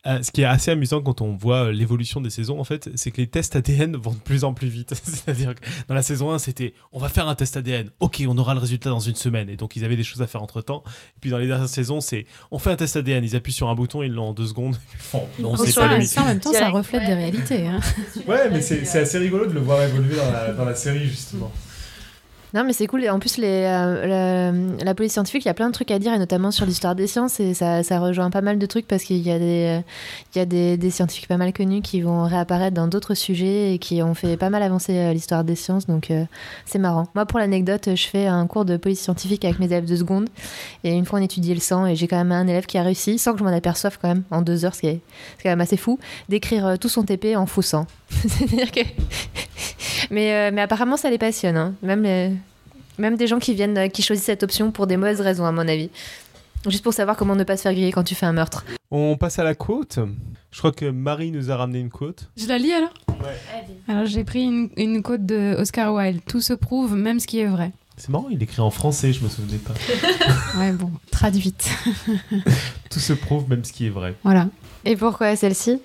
Euh, 0.08 0.24
ce 0.24 0.32
qui 0.32 0.42
est 0.42 0.46
assez 0.46 0.72
amusant 0.72 1.02
quand 1.02 1.22
on 1.22 1.36
voit 1.36 1.72
l'évolution 1.72 2.20
des 2.20 2.32
saisons, 2.32 2.60
en 2.60 2.64
fait, 2.64 2.90
c'est 2.96 3.12
que 3.12 3.18
les 3.18 3.28
tests 3.28 3.56
ADN 3.56 3.96
vont 3.96 4.12
de 4.14 4.18
plus 4.18 4.44
en 4.44 4.54
plus 4.56 4.68
vite. 4.70 4.94
C'est-à-dire 5.04 5.54
que 5.54 5.62
dans 5.88 5.94
la 5.94 6.02
saison 6.02 6.32
1, 6.32 6.40
c'était 6.40 6.74
on 6.92 7.00
va 7.00 7.10
faire 7.10 7.28
un 7.28 7.36
test 7.36 7.56
ADN, 7.58 7.92
ok, 8.00 8.24
on 8.28 8.38
aura 8.40 8.56
le 8.56 8.60
résultat 8.60 8.90
dans 8.90 9.00
une 9.00 9.16
semaine, 9.16 9.48
et 9.50 9.56
donc 9.56 9.76
ils 9.76 9.86
avaient 9.86 9.96
des 9.96 10.04
choses 10.04 10.24
à 10.24 10.28
faire 10.28 10.42
entre 10.42 10.62
temps. 10.62 10.84
Et 11.18 11.20
puis 11.22 11.30
dans 11.30 11.38
les 11.38 11.46
dernières 11.48 11.70
saisons, 11.70 12.02
c'est 12.02 12.26
on 12.50 12.58
fait 12.58 12.72
un 12.72 12.76
test 12.76 12.96
ADN, 12.96 13.24
ils 13.24 13.36
appuient 13.36 13.54
sur 13.54 13.70
un 13.70 13.76
bouton, 13.76 14.02
ils 14.02 14.12
l'ont 14.12 14.30
en 14.30 14.34
deux 14.34 14.48
secondes. 14.48 14.78
Bon, 15.14 15.28
non, 15.40 15.58
c'est 15.58 15.76
pas 15.76 15.98
le 15.98 16.06
ça, 16.06 16.22
en 16.24 16.26
même 16.26 16.40
temps, 16.40 16.54
ça 16.54 16.70
reflète 16.70 17.06
des 17.06 17.14
réalités. 17.14 17.68
hein. 17.68 17.80
Ouais, 18.28 18.50
mais 18.50 18.62
c'est 18.62 18.86
c'est 18.86 19.00
assez 19.00 19.18
rigolo 19.20 19.46
de 19.46 19.54
le 19.54 19.60
voir 19.60 19.82
évoluer 19.84 20.16
dans 20.16 20.32
la, 20.32 20.54
dans 20.54 20.66
la 20.66 20.74
série, 20.76 21.06
justement. 21.06 21.51
Non, 22.54 22.66
mais 22.66 22.74
c'est 22.74 22.86
cool. 22.88 23.08
En 23.10 23.20
plus, 23.20 23.38
les, 23.38 23.64
euh, 23.66 24.78
la, 24.84 24.94
police 24.94 25.14
scientifique, 25.14 25.46
il 25.46 25.48
y 25.48 25.52
a 25.52 25.54
plein 25.54 25.68
de 25.68 25.74
trucs 25.74 25.90
à 25.90 26.00
dire, 26.00 26.14
et 26.14 26.20
notamment 26.20 26.52
sur 26.52 26.66
l'histoire 26.66 26.96
des 26.96 27.08
sciences. 27.08 27.40
Et 27.40 27.54
ça, 27.54 27.82
ça 27.82 28.00
rejoint 28.00 28.30
pas 28.30 28.42
mal 28.42 28.60
de 28.60 28.66
trucs 28.66 28.88
parce 28.88 29.04
qu'il 29.04 29.20
y 29.20 29.32
a, 29.32 29.40
des, 29.40 29.82
il 30.36 30.38
y 30.38 30.42
a 30.42 30.46
des, 30.46 30.76
des 30.76 30.90
scientifiques 30.90 31.30
pas 31.30 31.38
mal 31.38 31.54
connus 31.54 31.82
qui 31.82 32.02
vont 32.02 32.24
réapparaître 32.26 32.76
dans 32.76 32.88
d'autres 32.88 33.14
sujets 33.14 33.74
et 33.74 33.80
qui 33.80 34.04
ont 34.04 34.14
fait 34.14 34.36
pas 34.36 34.50
mal 34.50 34.64
avancer 34.64 34.98
euh, 34.98 35.14
l'histoire 35.14 35.46
des 35.46 35.56
sciences. 35.56 35.88
Donc, 35.88 36.12
euh, 36.12 36.26
c'est 36.66 36.78
marrant. 36.78 37.08
Moi, 37.16 37.26
pour 37.26 37.40
l'anecdote, 37.40 37.96
je 37.96 38.08
fais 38.08 38.28
un 38.28 38.46
cours 38.48 38.66
de 38.66 38.76
police 38.76 39.00
scientifique 39.00 39.46
avec 39.46 39.60
mes 39.60 39.68
élèves 39.68 39.86
de 39.86 39.96
seconde. 39.96 40.28
Et 40.84 40.92
une 40.92 41.06
fois, 41.06 41.20
on 41.20 41.24
étudiait 41.24 41.56
le 41.56 41.62
sang. 41.62 41.86
Et 41.86 41.96
j'ai 41.96 42.08
quand 42.10 42.18
même 42.18 42.34
un 42.34 42.48
élève 42.48 42.66
qui 42.66 42.78
a 42.78 42.84
réussi, 42.84 43.18
sans 43.18 43.32
que 43.32 43.40
je 43.40 43.46
m'en 43.46 43.56
aperçoive 43.56 43.98
quand 44.02 44.10
même, 44.10 44.24
en 44.30 44.42
deux 44.42 44.66
heures, 44.66 44.76
ce 44.76 44.82
qui 44.82 44.88
est, 44.88 45.00
quand 45.42 45.50
même 45.50 45.62
assez 45.62 45.78
fou, 45.78 46.00
d'écrire 46.28 46.78
tout 46.78 46.90
son 46.90 47.04
TP 47.04 47.38
en 47.38 47.46
faux 47.46 47.62
sang. 47.62 47.88
C'est-à-dire 48.10 48.72
que. 48.74 48.82
mais, 50.12 50.52
mais 50.52 50.62
apparemment, 50.62 50.98
ça 50.98 51.10
les 51.10 51.18
passionne. 51.18 51.56
hein. 51.56 51.74
Même 51.82 52.04
les. 52.04 52.32
Même 52.98 53.16
des 53.16 53.28
gens 53.28 53.40
qui 53.40 53.54
viennent, 53.54 53.78
euh, 53.78 53.88
qui 53.88 54.02
choisissent 54.02 54.26
cette 54.26 54.44
option 54.44 54.72
pour 54.72 54.88
des 54.88 54.98
mauvaises 54.98 55.22
raisons, 55.22 55.46
à 55.46 55.52
mon 55.52 55.68
avis. 55.68 55.90
Juste 56.68 56.84
pour 56.84 56.94
savoir 56.94 57.18
comment 57.18 57.36
ne 57.36 57.44
pas 57.44 57.58
se 57.58 57.64
faire 57.64 57.74
griller 57.74 57.92
quand 57.92 58.04
tu 58.04 58.14
fais 58.14 58.26
un 58.28 58.34
meurtre. 58.34 58.64
On 58.92 59.18
passe 59.18 59.40
à 59.40 59.44
la 59.44 59.56
quote. 59.56 60.00
Je 60.52 60.58
crois 60.60 60.72
que 60.72 60.86
Marie 60.86 61.32
nous 61.32 61.50
a 61.50 61.56
ramené 61.56 61.80
une 61.80 61.90
quote. 61.90 62.30
Je 62.38 62.46
la 62.48 62.58
lis 62.60 62.74
alors 62.74 62.94
Alors 63.88 64.06
j'ai 64.06 64.24
pris 64.24 64.44
une, 64.44 64.70
une 64.78 65.02
quote 65.02 65.26
de 65.26 65.56
Oscar 65.58 65.94
Wilde. 65.94 66.20
Tout 66.28 66.42
se 66.42 66.54
prouve, 66.54 66.96
même 66.96 67.20
ce 67.20 67.26
qui 67.26 67.40
est 67.40 67.48
vrai. 67.48 67.72
C'est 67.98 68.10
marrant, 68.10 68.28
il 68.30 68.42
écrit 68.42 68.62
en 68.62 68.70
français, 68.72 69.14
je 69.14 69.24
me 69.24 69.30
souvenais 69.30 69.60
pas. 69.60 69.74
Ouais, 70.60 70.72
bon, 70.72 70.92
traduite. 71.12 71.70
Tout 72.90 73.00
se 73.00 73.14
prouve, 73.14 73.50
même 73.50 73.64
ce 73.64 73.72
qui 73.72 73.86
est 73.88 73.90
vrai. 73.92 74.16
Voilà. 74.24 74.48
Et 74.86 74.96
pourquoi 74.96 75.36
celle-ci? 75.36 75.80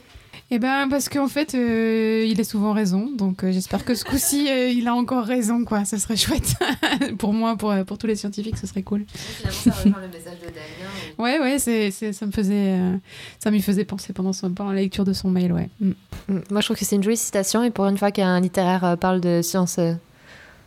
Eh 0.51 0.61
ben 0.61 0.87
parce 0.89 1.09
qu'en 1.09 1.27
fait, 1.27 1.57
euh, 1.57 2.25
il 2.25 2.41
a 2.41 2.45
souvent 2.45 2.73
raison. 2.73 3.11
Donc 3.11 3.43
euh, 3.43 3.51
j'espère 3.51 3.85
que 3.85 3.97
ce 3.97 4.05
coup-ci, 4.05 4.49
euh, 4.49 4.69
il 4.69 4.87
a 4.87 4.95
encore 4.95 5.25
raison, 5.25 5.65
quoi. 5.65 5.85
Ce 5.85 5.99
serait 5.99 6.17
chouette. 6.17 6.55
pour 7.19 7.33
moi, 7.33 7.57
pour, 7.57 7.75
pour 7.85 7.99
tous 7.99 8.07
les 8.07 8.15
scientifiques, 8.15 8.57
ce 8.57 8.67
serait 8.69 8.83
cool. 8.85 9.05
Finalement, 9.09 9.59
ça 9.59 9.71
rejoint 9.73 10.01
le 10.03 10.09
message 10.09 10.39
de 10.41 10.47
Damien. 10.47 10.91
Ouais, 11.19 11.41
ouais, 11.41 11.59
c'est, 11.59 11.91
c'est- 11.91 12.13
ça 12.13 12.27
me 12.27 12.31
faisait, 12.31 12.79
euh, 12.79 12.97
ça 13.41 13.51
m'y 13.51 13.61
faisait 13.63 13.85
penser 13.87 14.13
pendant, 14.13 14.33
son, 14.33 14.53
pendant 14.53 14.71
la 14.73 14.83
lecture 14.83 15.05
de 15.05 15.13
son 15.15 15.31
mail, 15.31 15.53
ouais. 15.53 15.69
Mm. 15.81 15.91
Mm. 16.29 16.41
Moi, 16.51 16.61
je 16.61 16.67
trouve 16.67 16.77
que 16.77 16.85
c'est 16.85 16.97
une 16.97 17.03
jolie 17.03 17.17
citation 17.17 17.65
et 17.65 17.71
pour 17.71 17.87
une 17.87 17.97
fois 17.99 18.11
qu'un 18.13 18.39
littéraire 18.39 18.97
parle 19.01 19.21
de 19.21 19.41
science, 19.43 19.79
euh, 19.79 19.95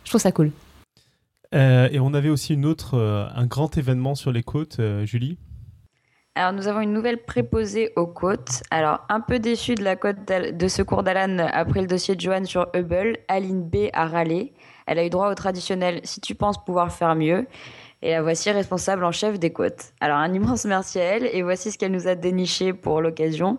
je 0.04 0.10
trouve 0.10 0.20
ça 0.20 0.32
cool. 0.32 0.50
Euh, 1.54 1.88
et 1.90 1.98
on 2.00 2.12
avait 2.14 2.28
aussi 2.28 2.52
une 2.54 2.66
autre, 2.66 2.94
euh, 2.98 3.26
un 3.34 3.46
grand 3.46 3.76
événement 3.78 4.14
sur 4.14 4.30
les 4.32 4.42
côtes, 4.42 4.76
euh, 4.80 5.06
Julie? 5.06 5.38
Alors, 6.36 6.52
nous 6.52 6.68
avons 6.68 6.80
une 6.80 6.92
nouvelle 6.92 7.24
préposée 7.24 7.92
aux 7.96 8.06
côtes. 8.06 8.62
Alors, 8.70 9.00
un 9.08 9.20
peu 9.20 9.40
déçue 9.40 9.74
de 9.74 9.82
la 9.82 9.96
cote 9.96 10.24
de 10.28 10.68
secours 10.68 11.02
d'Alan 11.02 11.38
après 11.52 11.80
le 11.80 11.88
dossier 11.88 12.14
de 12.14 12.20
Johan 12.20 12.44
sur 12.44 12.68
Hubble, 12.72 13.18
Aline 13.26 13.64
B 13.64 13.88
a 13.92 14.06
râlé. 14.06 14.54
Elle 14.86 15.00
a 15.00 15.04
eu 15.04 15.10
droit 15.10 15.28
au 15.28 15.34
traditionnel 15.34 16.00
si 16.04 16.20
tu 16.20 16.36
penses 16.36 16.64
pouvoir 16.64 16.92
faire 16.92 17.16
mieux. 17.16 17.48
Et 18.02 18.12
la 18.12 18.22
voici 18.22 18.48
responsable 18.50 19.04
en 19.04 19.10
chef 19.10 19.40
des 19.40 19.50
côtes. 19.52 19.92
Alors, 20.00 20.18
un 20.18 20.32
immense 20.32 20.64
merci 20.66 21.00
à 21.00 21.02
elle. 21.02 21.28
Et 21.32 21.42
voici 21.42 21.72
ce 21.72 21.78
qu'elle 21.78 21.92
nous 21.92 22.06
a 22.06 22.14
déniché 22.14 22.72
pour 22.72 23.00
l'occasion. 23.00 23.58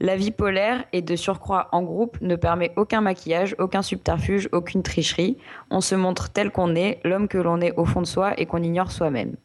La 0.00 0.16
vie 0.16 0.32
polaire 0.32 0.84
et 0.94 1.02
de 1.02 1.16
surcroît 1.16 1.68
en 1.72 1.82
groupe 1.82 2.16
ne 2.22 2.34
permet 2.34 2.72
aucun 2.76 3.02
maquillage, 3.02 3.54
aucun 3.58 3.82
subterfuge, 3.82 4.48
aucune 4.52 4.82
tricherie. 4.82 5.36
On 5.70 5.82
se 5.82 5.94
montre 5.94 6.30
tel 6.30 6.50
qu'on 6.50 6.76
est, 6.76 6.98
l'homme 7.04 7.28
que 7.28 7.38
l'on 7.38 7.60
est 7.60 7.74
au 7.76 7.84
fond 7.84 8.00
de 8.00 8.06
soi 8.06 8.32
et 8.40 8.46
qu'on 8.46 8.62
ignore 8.62 8.90
soi-même. 8.90 9.36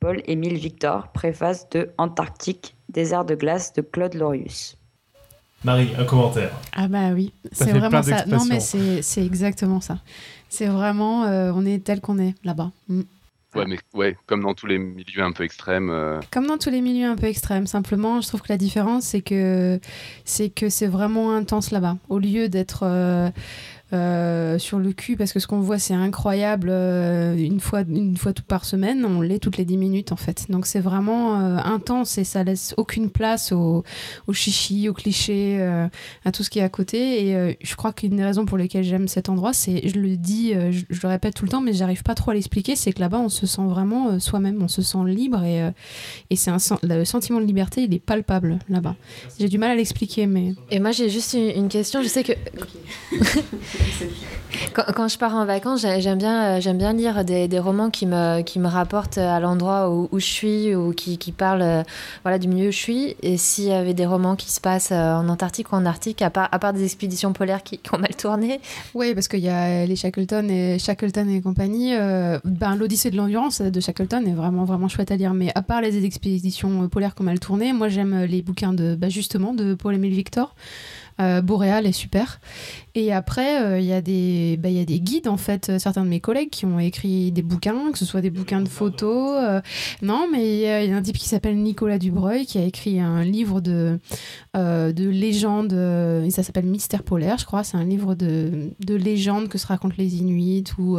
Paul-Émile 0.00 0.56
Victor, 0.56 1.08
préface 1.08 1.68
de 1.70 1.90
Antarctique, 1.98 2.76
désert 2.88 3.24
de 3.24 3.34
glace 3.34 3.72
de 3.72 3.82
Claude 3.82 4.14
Lorius. 4.14 4.76
Marie, 5.64 5.90
un 5.98 6.04
commentaire. 6.04 6.52
Ah 6.72 6.86
bah 6.86 7.10
oui, 7.12 7.32
Ça 7.50 7.64
c'est 7.64 7.72
fait 7.72 7.78
vraiment 7.78 8.02
plein 8.02 8.02
ça. 8.02 8.26
Non 8.26 8.44
mais 8.48 8.60
c'est 8.60 9.24
exactement 9.24 9.80
ça. 9.80 9.98
C'est 10.48 10.66
vraiment, 10.66 11.24
euh, 11.24 11.50
on 11.54 11.64
est 11.66 11.82
tel 11.82 12.00
qu'on 12.00 12.18
est 12.18 12.34
là-bas. 12.44 12.70
Mm. 12.88 13.00
Ouais, 13.54 13.64
mais 13.66 13.78
ouais, 13.94 14.16
comme 14.26 14.42
dans 14.42 14.52
tous 14.52 14.66
les 14.66 14.78
milieux 14.78 15.22
un 15.22 15.32
peu 15.32 15.42
extrêmes. 15.42 15.88
euh, 15.88 16.20
Comme 16.30 16.46
dans 16.46 16.58
tous 16.58 16.68
les 16.68 16.82
milieux 16.82 17.06
un 17.06 17.16
peu 17.16 17.24
extrêmes, 17.26 17.66
simplement, 17.66 18.20
je 18.20 18.28
trouve 18.28 18.42
que 18.42 18.52
la 18.52 18.58
différence, 18.58 19.04
c'est 19.04 19.22
que 19.22 19.80
c'est 20.26 20.50
que 20.50 20.68
c'est 20.68 20.88
vraiment 20.88 21.34
intense 21.34 21.70
là-bas. 21.70 21.96
Au 22.10 22.18
lieu 22.18 22.50
d'être 22.50 22.80
euh, 22.82 23.30
euh, 23.92 24.58
sur 24.58 24.78
le 24.78 24.92
cul, 24.92 25.16
parce 25.16 25.32
que 25.32 25.38
ce 25.38 25.46
qu'on 25.46 25.60
voit, 25.60 25.78
c'est 25.78 25.94
incroyable, 25.94 26.68
euh, 26.70 27.36
une 27.36 27.60
fois 27.60 27.82
une 27.88 28.16
fois 28.16 28.32
tout 28.32 28.42
par 28.42 28.64
semaine, 28.64 29.04
on 29.04 29.20
l'est 29.20 29.38
toutes 29.38 29.56
les 29.58 29.64
10 29.64 29.76
minutes 29.76 30.12
en 30.12 30.16
fait. 30.16 30.46
Donc 30.50 30.66
c'est 30.66 30.80
vraiment 30.80 31.40
euh, 31.40 31.56
intense 31.58 32.18
et 32.18 32.24
ça 32.24 32.42
laisse 32.42 32.74
aucune 32.76 33.10
place 33.10 33.52
au, 33.52 33.84
au 34.26 34.32
chichi, 34.32 34.88
au 34.88 34.92
cliché, 34.92 35.58
euh, 35.60 35.86
à 36.24 36.32
tout 36.32 36.42
ce 36.42 36.50
qui 36.50 36.58
est 36.58 36.62
à 36.62 36.68
côté. 36.68 37.26
Et 37.28 37.36
euh, 37.36 37.52
je 37.60 37.74
crois 37.76 37.92
qu'une 37.92 38.16
des 38.16 38.24
raisons 38.24 38.44
pour 38.44 38.58
lesquelles 38.58 38.84
j'aime 38.84 39.06
cet 39.08 39.28
endroit, 39.28 39.52
c'est, 39.52 39.86
je 39.88 39.98
le 40.00 40.16
dis, 40.16 40.52
euh, 40.54 40.72
je, 40.72 40.84
je 40.90 41.00
le 41.02 41.08
répète 41.08 41.34
tout 41.34 41.44
le 41.44 41.50
temps, 41.50 41.60
mais 41.60 41.72
j'arrive 41.72 42.02
pas 42.02 42.14
trop 42.14 42.32
à 42.32 42.34
l'expliquer, 42.34 42.74
c'est 42.76 42.92
que 42.92 43.00
là-bas, 43.00 43.18
on 43.20 43.28
se 43.28 43.46
sent 43.46 43.62
vraiment 43.66 44.08
euh, 44.10 44.18
soi-même, 44.18 44.60
on 44.62 44.68
se 44.68 44.82
sent 44.82 44.98
libre 45.06 45.42
et 45.44 45.62
euh, 45.62 45.70
et 46.30 46.36
c'est 46.36 46.50
un 46.50 46.58
sen- 46.58 46.78
le 46.82 47.04
sentiment 47.04 47.40
de 47.40 47.44
liberté, 47.46 47.82
il 47.84 47.94
est 47.94 47.98
palpable 48.00 48.58
là-bas. 48.68 48.96
J'ai 49.38 49.48
du 49.48 49.58
mal 49.58 49.70
à 49.70 49.74
l'expliquer, 49.76 50.26
mais 50.26 50.54
Et 50.70 50.80
moi, 50.80 50.90
j'ai 50.90 51.08
juste 51.08 51.34
une, 51.34 51.50
une 51.50 51.68
question. 51.68 52.02
Je 52.02 52.08
sais 52.08 52.24
que 52.24 52.32
quand, 54.72 55.08
je 55.08 55.18
pars 55.18 55.34
en 55.34 55.44
vacances, 55.44 55.82
j'ai- 55.82 56.00
j'aime 56.00 56.18
bien, 56.18 56.56
euh, 56.56 56.60
j'aime 56.60 56.78
bien 56.78 56.92
lire 56.92 57.24
des, 57.24 57.58
romans 57.58 57.90
qui 57.90 58.06
me, 58.06 58.66
rapportent 58.66 59.18
à 59.18 59.40
l'endroit 59.40 59.90
où, 59.90 60.08
je 60.18 60.24
suis 60.24 60.74
ou 60.74 60.92
qui, 60.92 61.32
parlent 61.32 61.62
euh, 61.62 62.38
du 62.38 62.48
milieu 62.48 62.68
où 62.68 62.72
je 62.72 62.76
suis. 62.76 63.16
Et 63.22 63.36
s'il 63.36 63.64
y 63.64 63.72
avait 63.72 63.94
des 63.94 64.06
romans 64.06 64.36
qui 64.36 64.50
se 64.50 64.60
passent 64.60 64.92
euh, 64.92 65.14
en 65.14 65.28
Antarctique 65.28 65.72
ou 65.72 65.76
en 65.76 65.86
Arctique, 65.86 66.22
à 66.22 66.30
part, 66.30 66.72
des 66.72 66.84
expéditions 66.84 67.32
polaires 67.32 67.62
qui, 67.62 67.78
qui 67.78 67.94
ont 67.94 67.98
mal 67.98 68.14
tourné, 68.14 68.60
oui, 68.94 69.14
parce 69.14 69.28
qu'il 69.28 69.40
y 69.40 69.48
a 69.48 69.86
les 69.86 69.96
Shackleton 69.96 70.48
et 70.48 70.78
Shackleton 70.78 71.28
et 71.28 71.40
compagnie. 71.40 71.94
euh, 71.94 72.38
ben, 72.44 72.76
l'Odyssée 72.76 73.10
de 73.10 73.16
l'endurance 73.16 73.60
de 73.60 73.80
Shackleton 73.80 74.24
est 74.26 74.34
vraiment 74.34 74.64
vraiment 74.64 74.88
chouette 74.88 75.10
à 75.10 75.16
lire. 75.16 75.34
Mais 75.34 75.52
à 75.54 75.62
part 75.62 75.80
les 75.80 76.04
expéditions 76.04 76.82
euh, 76.82 76.88
polaires 76.88 77.14
qui 77.14 77.22
ont 77.22 77.24
mal 77.24 77.40
tourné, 77.40 77.72
moi 77.72 77.88
j'aime 77.88 78.24
les 78.24 78.42
bouquins 78.42 78.72
de 78.72 78.94
bah, 78.94 79.08
justement 79.08 79.54
de 79.54 79.74
Paul-Émile 79.74 80.14
Victor. 80.14 80.54
Euh, 81.20 81.40
Boréal 81.40 81.86
est 81.86 81.92
super. 81.92 82.40
Et 82.94 83.12
après, 83.12 83.62
euh, 83.62 83.78
il 83.80 83.86
y, 83.86 83.92
a 83.92 84.00
des- 84.02 84.58
bah, 84.58 84.68
il 84.68 84.76
y 84.76 84.80
a 84.80 84.84
des 84.84 85.00
guides, 85.00 85.28
en 85.28 85.36
fait, 85.36 85.68
euh, 85.70 85.78
certains 85.78 86.02
de 86.04 86.08
mes 86.08 86.20
collègues 86.20 86.50
qui 86.50 86.66
ont 86.66 86.78
écrit 86.78 87.32
des 87.32 87.42
bouquins, 87.42 87.90
que 87.92 87.98
ce 87.98 88.04
soit 88.04 88.20
des 88.20 88.30
bouquins 88.30 88.60
de 88.60 88.68
photos. 88.68 89.36
euh, 89.38 89.60
non, 90.02 90.26
mais 90.30 90.56
il 90.56 90.60
y, 90.60 90.66
a- 90.92 90.96
un 90.96 91.02
type 91.02 91.16
qui 91.18 91.28
s'appelle 91.28 91.56
Nicolas 91.56 91.98
Dubreuil 91.98 92.46
qui 92.46 92.58
a 92.58 92.64
écrit 92.64 93.00
un 93.00 93.22
livre 93.22 93.60
de, 93.60 93.98
de 94.54 95.08
légendes, 95.08 95.72
et 96.24 96.30
ça 96.30 96.42
s'appelle 96.42 96.66
Mystère 96.66 97.02
polaire, 97.02 97.36
je 97.38 97.44
crois. 97.44 97.64
C'est 97.64 97.76
un 97.76 97.84
livre 97.84 98.14
de, 98.14 98.70
de 98.84 98.94
légendes 98.94 99.48
que 99.48 99.58
se 99.58 99.66
racontent 99.66 99.94
les 99.98 100.16
Inuits 100.16 100.64
ou, 100.78 100.98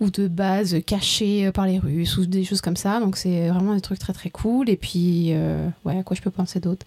ou 0.00 0.10
de 0.10 0.28
bases 0.28 0.76
cachées 0.86 1.50
par 1.52 1.66
les 1.66 1.78
Russes 1.78 2.16
ou 2.18 2.26
des 2.26 2.44
choses 2.44 2.60
comme 2.60 2.76
ça. 2.76 3.00
Donc 3.00 3.16
c'est 3.16 3.48
vraiment 3.48 3.74
des 3.74 3.80
trucs 3.80 3.98
très 3.98 4.12
très 4.12 4.30
cool. 4.30 4.68
Et 4.70 4.76
puis, 4.76 5.28
euh, 5.32 5.68
ouais, 5.84 5.98
à 5.98 6.02
quoi 6.02 6.16
je 6.16 6.22
peux 6.22 6.30
penser 6.30 6.60
d'autre? 6.60 6.86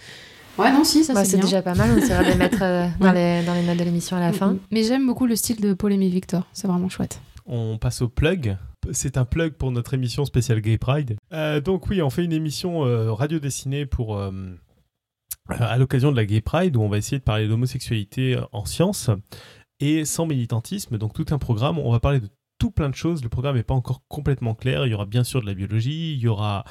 Ouais, 0.62 0.72
non, 0.72 0.84
si, 0.84 1.04
ça 1.04 1.14
bah, 1.14 1.26
c'est 1.26 1.38
déjà 1.38 1.62
pas 1.62 1.76
mal. 1.76 1.92
On 1.94 1.98
essaiera 1.98 2.24
de 2.24 2.30
les 2.30 2.36
mettre 2.36 2.62
euh, 2.62 2.88
dans, 3.00 3.12
les, 3.12 3.44
dans 3.44 3.54
les 3.54 3.64
notes 3.64 3.78
de 3.78 3.84
l'émission 3.84 4.18
à 4.18 4.20
la 4.20 4.34
fin. 4.34 4.52
Mm, 4.52 4.56
mm. 4.56 4.60
Mais 4.72 4.84
j'aime 4.84 5.06
beaucoup 5.06 5.26
le 5.26 5.36
style 5.36 5.60
de 5.62 5.74
Paul-Émile 5.74 6.12
Victor. 6.12 6.48
C'est 6.54 6.68
vraiment 6.68 6.90
chouette. 6.90 7.22
On 7.46 7.78
passe 7.78 8.02
au 8.02 8.10
plug. 8.10 8.58
C'est 8.92 9.18
un 9.18 9.26
plug 9.26 9.54
pour 9.54 9.72
notre 9.72 9.94
émission 9.94 10.26
spéciale 10.26 10.62
Gay 10.62 10.78
Pride. 10.78 11.18
Euh, 11.34 11.62
donc 11.62 11.88
oui, 11.88 12.02
on 12.02 12.10
fait 12.10 12.24
une 12.24 12.34
émission 12.34 12.86
euh, 12.86 13.14
radio 13.14 13.40
dessinée 13.40 13.86
pour 13.86 14.18
euh, 14.18 14.32
à 15.50 15.78
l'occasion 15.78 16.12
de 16.12 16.18
la 16.18 16.26
Gay 16.26 16.42
Pride 16.42 16.76
où 16.76 16.82
on 16.82 16.90
va 16.90 16.98
essayer 16.98 17.20
de 17.20 17.24
parler 17.24 17.48
d'homosexualité 17.48 18.40
en 18.52 18.66
sciences 18.66 19.10
et 19.80 20.06
sans 20.06 20.26
militantisme. 20.26 20.98
Donc 20.98 21.14
tout 21.14 21.26
un 21.32 21.38
programme. 21.38 21.78
On 21.78 21.92
va 21.92 22.00
parler 22.00 22.20
de 22.20 22.30
tout 22.58 22.72
plein 22.72 22.90
de 22.90 22.96
choses. 22.96 23.24
Le 23.24 23.30
programme 23.30 23.56
n'est 23.56 23.64
pas 23.64 23.74
encore 23.74 24.02
complètement 24.08 24.56
clair. 24.56 24.86
Il 24.86 24.92
y 24.92 24.94
aura 24.94 25.06
bien 25.06 25.24
sûr 25.24 25.42
de 25.42 25.46
la 25.46 25.54
biologie, 25.54 26.14
il 26.14 26.20
y 26.20 26.28
aura, 26.28 26.64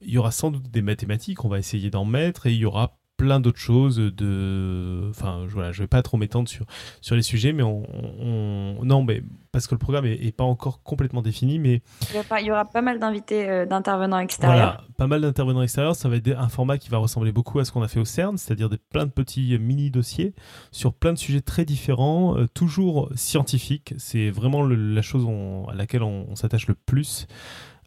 il 0.00 0.10
y 0.10 0.18
aura 0.18 0.30
sans 0.30 0.50
doute 0.50 0.70
des 0.70 0.82
mathématiques. 0.82 1.44
On 1.44 1.48
va 1.48 1.58
essayer 1.58 1.90
d'en 1.90 2.04
mettre 2.04 2.46
et 2.46 2.52
il 2.52 2.58
y 2.58 2.64
aura 2.64 2.97
plein 3.18 3.40
d'autres 3.40 3.58
choses 3.58 3.96
de 3.98 5.08
enfin 5.10 5.44
je- 5.48 5.52
voilà 5.52 5.72
je 5.72 5.82
vais 5.82 5.88
pas 5.88 6.02
trop 6.02 6.16
m'étendre 6.16 6.48
sur 6.48 6.64
sur 7.00 7.16
les 7.16 7.22
sujets 7.22 7.52
mais 7.52 7.64
on, 7.64 7.82
on- 8.20 8.84
non 8.84 9.02
mais 9.02 9.22
parce 9.52 9.66
que 9.66 9.74
le 9.74 9.78
programme 9.78 10.06
est, 10.06 10.14
est 10.24 10.30
pas 10.32 10.44
encore 10.44 10.82
complètement 10.84 11.20
défini 11.20 11.58
mais 11.58 11.82
Il 12.14 12.20
y, 12.20 12.22
pas- 12.22 12.40
il 12.40 12.46
y 12.46 12.50
aura 12.52 12.64
pas 12.64 12.80
mal 12.80 13.00
d'invités 13.00 13.48
euh, 13.48 13.66
d'intervenants 13.66 14.20
extérieurs. 14.20 14.56
voilà 14.56 14.80
pas 14.96 15.06
mal 15.08 15.20
d'intervenants 15.20 15.62
extérieurs. 15.62 15.94
Ça 15.96 16.08
va 16.08 16.16
être 16.16 16.28
un 16.36 16.48
format 16.48 16.78
qui 16.78 16.88
va 16.90 16.98
ressembler 16.98 17.32
beaucoup 17.32 17.58
à 17.58 17.64
ce 17.64 17.72
qu'on 17.72 17.82
a 17.82 17.88
fait 17.88 18.00
au 18.00 18.04
CERN 18.04 18.38
c'est-à-dire 18.38 18.68
des 18.68 18.78
plein 18.78 19.04
de 19.06 19.10
petits 19.10 19.52
euh, 19.54 19.58
mini 19.58 19.90
dossiers 19.90 20.32
sur 20.70 20.92
plein 20.94 21.12
de 21.12 21.18
sujets 21.18 21.40
très 21.40 21.64
différents 21.64 22.36
euh, 22.38 22.46
toujours 22.54 23.10
scientifiques. 23.16 23.94
C'est 23.98 24.30
vraiment 24.30 24.62
le- 24.62 24.76
la 24.94 25.02
chose 25.02 25.24
on- 25.24 25.66
à 25.68 25.74
laquelle 25.74 26.04
on, 26.04 26.26
on 26.30 26.36
s'attache 26.36 26.68
le 26.68 26.74
plus 26.74 27.26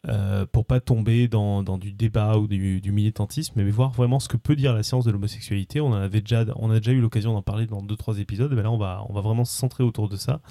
euh, 0.07 0.47
pour 0.51 0.65
pas 0.65 0.79
tomber 0.79 1.27
dans, 1.27 1.61
du 1.77 1.93
débat 1.93 2.37
ou 2.37 2.47
du, 2.47 2.81
militantisme, 2.91 3.53
mais 3.55 3.69
voir 3.69 3.91
vraiment 3.91 4.19
ce 4.19 4.27
que 4.27 4.37
peut 4.37 4.55
dire 4.55 4.73
la 4.73 4.81
science 4.81 5.05
de 5.05 5.11
l'homosexualité. 5.11 5.79
On 5.79 5.91
on 5.91 6.01
a 6.01 6.09
déjà 6.09 6.91
eu 6.91 7.01
l'occasion 7.01 7.33
d'en 7.33 7.43
parler 7.43 7.67
dans 7.67 7.81
deux 7.81 7.95
trois 7.95 8.17
épisodes. 8.17 8.51
Mais 8.53 8.63
là, 8.63 8.71
on 8.71 8.77
va, 8.77 9.03
on 9.09 9.13
va 9.13 9.21
vraiment 9.21 9.45
se 9.45 9.55
centrer 9.55 9.83
autour 9.83 10.09
de 10.09 10.15
ça, 10.15 10.41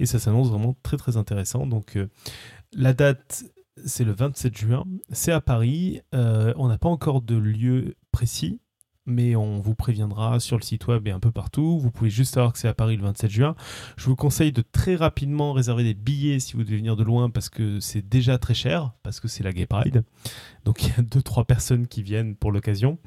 et 0.00 0.06
ça 0.06 0.18
s'annonce 0.18 0.48
vraiment 0.48 0.76
très 0.82 0.96
très 0.96 1.16
intéressant. 1.16 1.66
Donc, 1.66 1.96
euh, 1.96 2.08
la 2.72 2.92
date, 2.94 3.44
c'est 3.84 4.04
le 4.04 4.12
27 4.12 4.56
juin. 4.56 4.84
C'est 5.10 5.32
à 5.32 5.40
Paris. 5.40 6.00
Euh, 6.14 6.52
on 6.56 6.68
n'a 6.68 6.78
pas 6.78 6.88
encore 6.88 7.22
de 7.22 7.36
lieu 7.36 7.94
précis. 8.10 8.60
Mais 9.06 9.36
on 9.36 9.60
vous 9.60 9.74
préviendra 9.74 10.40
sur 10.40 10.56
le 10.56 10.62
site 10.62 10.86
web 10.88 11.06
et 11.06 11.10
un 11.10 11.20
peu 11.20 11.30
partout. 11.30 11.78
Vous 11.78 11.90
pouvez 11.90 12.10
juste 12.10 12.34
savoir 12.34 12.52
que 12.52 12.58
c'est 12.58 12.68
à 12.68 12.74
Paris 12.74 12.96
le 12.96 13.02
27 13.04 13.30
juin. 13.30 13.54
Je 13.96 14.06
vous 14.06 14.16
conseille 14.16 14.52
de 14.52 14.62
très 14.62 14.96
rapidement 14.96 15.52
réserver 15.52 15.84
des 15.84 15.94
billets 15.94 16.40
si 16.40 16.54
vous 16.54 16.64
devez 16.64 16.76
venir 16.76 16.96
de 16.96 17.04
loin 17.04 17.30
parce 17.30 17.48
que 17.48 17.80
c'est 17.80 18.06
déjà 18.06 18.38
très 18.38 18.54
cher, 18.54 18.92
parce 19.02 19.20
que 19.20 19.28
c'est 19.28 19.44
la 19.44 19.52
Gay 19.52 19.66
Pride. 19.66 20.04
Donc 20.64 20.82
il 20.82 20.88
y 20.88 20.92
a 20.98 21.02
deux, 21.02 21.22
trois 21.22 21.44
personnes 21.44 21.86
qui 21.86 22.02
viennent 22.02 22.34
pour 22.34 22.50
l'occasion. 22.50 22.98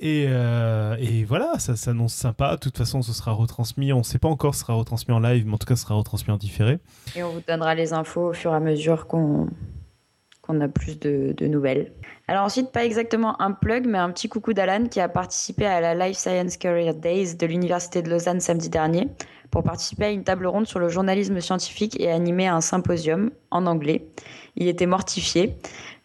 Et, 0.00 0.26
euh, 0.28 0.96
et 0.98 1.24
voilà, 1.24 1.58
ça 1.58 1.76
s'annonce 1.76 2.14
sympa. 2.14 2.56
De 2.56 2.60
toute 2.60 2.76
façon, 2.76 3.02
ce 3.02 3.12
sera 3.12 3.32
retransmis. 3.32 3.92
On 3.92 3.98
ne 3.98 4.02
sait 4.02 4.18
pas 4.18 4.28
encore 4.28 4.54
ce 4.54 4.62
sera 4.62 4.74
retransmis 4.74 5.14
en 5.14 5.20
live, 5.20 5.46
mais 5.46 5.54
en 5.54 5.58
tout 5.58 5.66
cas, 5.66 5.76
ce 5.76 5.82
sera 5.82 5.94
retransmis 5.94 6.32
en 6.32 6.38
différé. 6.38 6.78
Et 7.14 7.22
on 7.22 7.30
vous 7.30 7.42
donnera 7.46 7.74
les 7.74 7.92
infos 7.92 8.30
au 8.30 8.32
fur 8.32 8.52
et 8.52 8.56
à 8.56 8.60
mesure 8.60 9.06
qu'on 9.06 9.48
a 10.48 10.68
plus 10.68 10.98
de 10.98 11.46
nouvelles. 11.46 11.92
Alors 12.30 12.44
ensuite, 12.44 12.72
pas 12.72 12.84
exactement 12.84 13.40
un 13.40 13.52
plug, 13.52 13.86
mais 13.86 13.96
un 13.96 14.10
petit 14.10 14.28
coucou 14.28 14.52
d'Alan 14.52 14.84
qui 14.86 15.00
a 15.00 15.08
participé 15.08 15.64
à 15.64 15.80
la 15.80 15.94
Life 15.94 16.18
Science 16.18 16.58
Career 16.58 16.92
Days 16.92 17.36
de 17.36 17.46
l'Université 17.46 18.02
de 18.02 18.10
Lausanne 18.10 18.40
samedi 18.40 18.68
dernier 18.68 19.08
pour 19.50 19.62
participer 19.62 20.04
à 20.04 20.10
une 20.10 20.24
table 20.24 20.46
ronde 20.46 20.66
sur 20.66 20.78
le 20.78 20.90
journalisme 20.90 21.40
scientifique 21.40 21.98
et 21.98 22.10
animer 22.12 22.46
un 22.46 22.60
symposium 22.60 23.30
en 23.50 23.64
anglais. 23.64 24.06
Il 24.56 24.68
était 24.68 24.84
mortifié. 24.84 25.56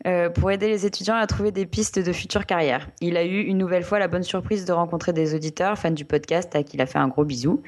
euh, 0.06 0.30
pour 0.30 0.52
aider 0.52 0.68
les 0.68 0.86
étudiants 0.86 1.16
à 1.16 1.26
trouver 1.28 1.52
des 1.52 1.66
pistes 1.66 2.00
de 2.00 2.12
future 2.12 2.46
carrière. 2.46 2.90
Il 3.00 3.16
a 3.16 3.24
eu 3.24 3.42
une 3.42 3.58
nouvelle 3.58 3.84
fois 3.84 4.00
la 4.00 4.08
bonne 4.08 4.24
surprise 4.24 4.66
de 4.66 4.74
rencontrer 4.74 5.14
des 5.14 5.34
auditeurs 5.34 5.78
fans 5.78 5.92
du 5.92 6.04
podcast 6.04 6.54
à 6.56 6.64
qui 6.64 6.76
il 6.76 6.82
a 6.82 6.86
fait 6.86 7.00
un 7.00 7.08
gros 7.08 7.24
bisou. 7.24 7.64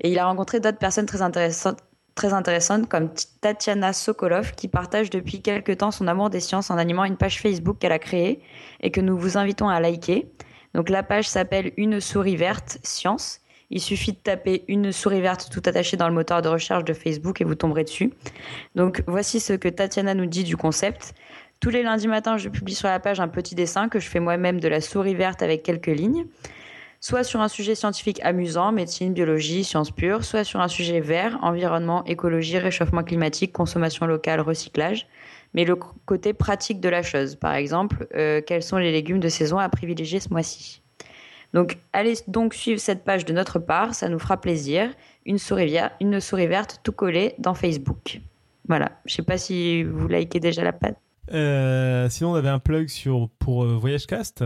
Et 0.00 0.10
il 0.10 0.18
a 0.18 0.26
rencontré 0.26 0.60
d'autres 0.60 0.78
personnes 0.78 1.06
très 1.06 1.22
intéressantes 1.22 1.78
très 2.20 2.34
intéressantes 2.34 2.86
comme 2.86 3.08
Tatiana 3.40 3.94
Sokolov 3.94 4.52
qui 4.54 4.68
partage 4.68 5.08
depuis 5.08 5.40
quelques 5.40 5.78
temps 5.78 5.90
son 5.90 6.06
amour 6.06 6.28
des 6.28 6.40
sciences 6.40 6.70
en 6.70 6.76
animant 6.76 7.06
une 7.06 7.16
page 7.16 7.40
Facebook 7.40 7.78
qu'elle 7.78 7.92
a 7.92 7.98
créée 7.98 8.42
et 8.82 8.90
que 8.90 9.00
nous 9.00 9.16
vous 9.16 9.38
invitons 9.38 9.70
à 9.70 9.80
liker. 9.80 10.30
Donc 10.74 10.90
la 10.90 11.02
page 11.02 11.26
s'appelle 11.26 11.72
Une 11.78 11.98
souris 11.98 12.36
verte 12.36 12.78
science. 12.82 13.40
Il 13.70 13.80
suffit 13.80 14.12
de 14.12 14.18
taper 14.18 14.64
une 14.68 14.92
souris 14.92 15.22
verte 15.22 15.48
tout 15.50 15.62
attachée 15.64 15.96
dans 15.96 16.08
le 16.08 16.14
moteur 16.14 16.42
de 16.42 16.50
recherche 16.50 16.84
de 16.84 16.92
Facebook 16.92 17.40
et 17.40 17.44
vous 17.44 17.54
tomberez 17.54 17.84
dessus. 17.84 18.12
Donc 18.74 19.02
voici 19.06 19.40
ce 19.40 19.54
que 19.54 19.70
Tatiana 19.70 20.12
nous 20.12 20.26
dit 20.26 20.44
du 20.44 20.58
concept. 20.58 21.14
Tous 21.58 21.70
les 21.70 21.82
lundis 21.82 22.08
matins, 22.08 22.36
je 22.36 22.50
publie 22.50 22.74
sur 22.74 22.88
la 22.88 23.00
page 23.00 23.20
un 23.20 23.28
petit 23.28 23.54
dessin 23.54 23.88
que 23.88 23.98
je 23.98 24.10
fais 24.10 24.20
moi-même 24.20 24.60
de 24.60 24.68
la 24.68 24.82
souris 24.82 25.14
verte 25.14 25.40
avec 25.40 25.62
quelques 25.62 25.86
lignes, 25.86 26.26
soit 27.00 27.24
sur 27.24 27.40
un 27.40 27.48
sujet 27.48 27.74
scientifique 27.74 28.20
amusant, 28.22 28.72
médecine, 28.72 29.14
biologie, 29.14 29.64
sciences 29.64 29.90
pures, 29.90 30.24
soit 30.24 30.44
sur 30.44 30.60
un 30.60 30.68
sujet 30.68 31.00
vert, 31.00 31.38
environnement, 31.42 32.04
écologie, 32.04 32.58
réchauffement 32.58 33.02
climatique, 33.02 33.52
consommation 33.52 34.06
locale, 34.06 34.40
recyclage, 34.40 35.06
mais 35.54 35.64
le 35.64 35.76
côté 35.76 36.34
pratique 36.34 36.80
de 36.80 36.88
la 36.88 37.02
chose. 37.02 37.36
Par 37.36 37.54
exemple, 37.54 38.06
euh, 38.14 38.42
quels 38.46 38.62
sont 38.62 38.76
les 38.76 38.92
légumes 38.92 39.18
de 39.18 39.28
saison 39.28 39.58
à 39.58 39.68
privilégier 39.68 40.20
ce 40.20 40.28
mois-ci? 40.30 40.82
Donc, 41.52 41.78
allez 41.92 42.14
donc 42.28 42.54
suivre 42.54 42.78
cette 42.78 43.02
page 43.02 43.24
de 43.24 43.32
notre 43.32 43.58
part, 43.58 43.94
ça 43.94 44.08
nous 44.08 44.18
fera 44.18 44.36
plaisir. 44.36 44.90
Une 45.26 45.38
souris, 45.38 45.76
une 46.00 46.20
souris 46.20 46.46
verte 46.46 46.80
tout 46.84 46.92
collée 46.92 47.34
dans 47.38 47.54
Facebook. 47.54 48.20
Voilà, 48.68 48.92
je 49.04 49.14
sais 49.16 49.22
pas 49.22 49.36
si 49.36 49.82
vous 49.82 50.06
likez 50.06 50.38
déjà 50.38 50.62
la 50.62 50.72
page. 50.72 50.94
Euh, 51.32 52.08
sinon, 52.08 52.32
on 52.32 52.34
avait 52.34 52.48
un 52.48 52.58
plug 52.58 52.88
sur, 52.88 53.28
pour 53.38 53.64
euh, 53.64 53.76
VoyageCast, 53.76 54.44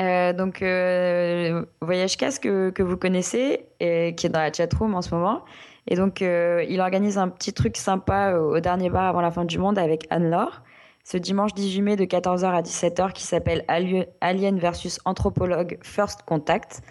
euh, 0.00 0.32
Jonathan 0.32 0.62
euh, 0.62 1.60
donc, 1.60 1.68
VoyageCast 1.80 2.42
que, 2.42 2.82
vous 2.82 2.96
connaissez, 2.96 3.66
et 3.80 4.14
qui 4.16 4.26
est 4.26 4.30
dans 4.30 4.40
la 4.40 4.52
chatroom 4.52 4.94
en 4.94 5.02
ce 5.02 5.14
moment. 5.14 5.44
Et 5.88 5.96
donc, 5.96 6.20
il 6.20 6.80
organise 6.80 7.18
un 7.18 7.28
petit 7.28 7.52
truc 7.52 7.76
sympa 7.76 8.32
au, 8.34 8.58
dernier 8.60 8.90
bar 8.90 9.04
avant 9.04 9.20
la 9.20 9.30
fin 9.30 9.44
du 9.44 9.58
monde 9.58 9.78
avec 9.78 10.06
Anne-Laure, 10.10 10.62
ce 11.04 11.16
dimanche 11.16 11.54
18 11.54 11.82
mai 11.82 11.96
de 11.96 12.04
14h 12.04 12.46
à 12.46 12.62
17h, 12.62 13.12
qui 13.12 13.22
s'appelle 13.22 13.64
Alien 13.68 14.58
versus 14.58 14.98
Anthropologue 15.04 15.78
First 15.82 16.22
Contact. 16.26 16.82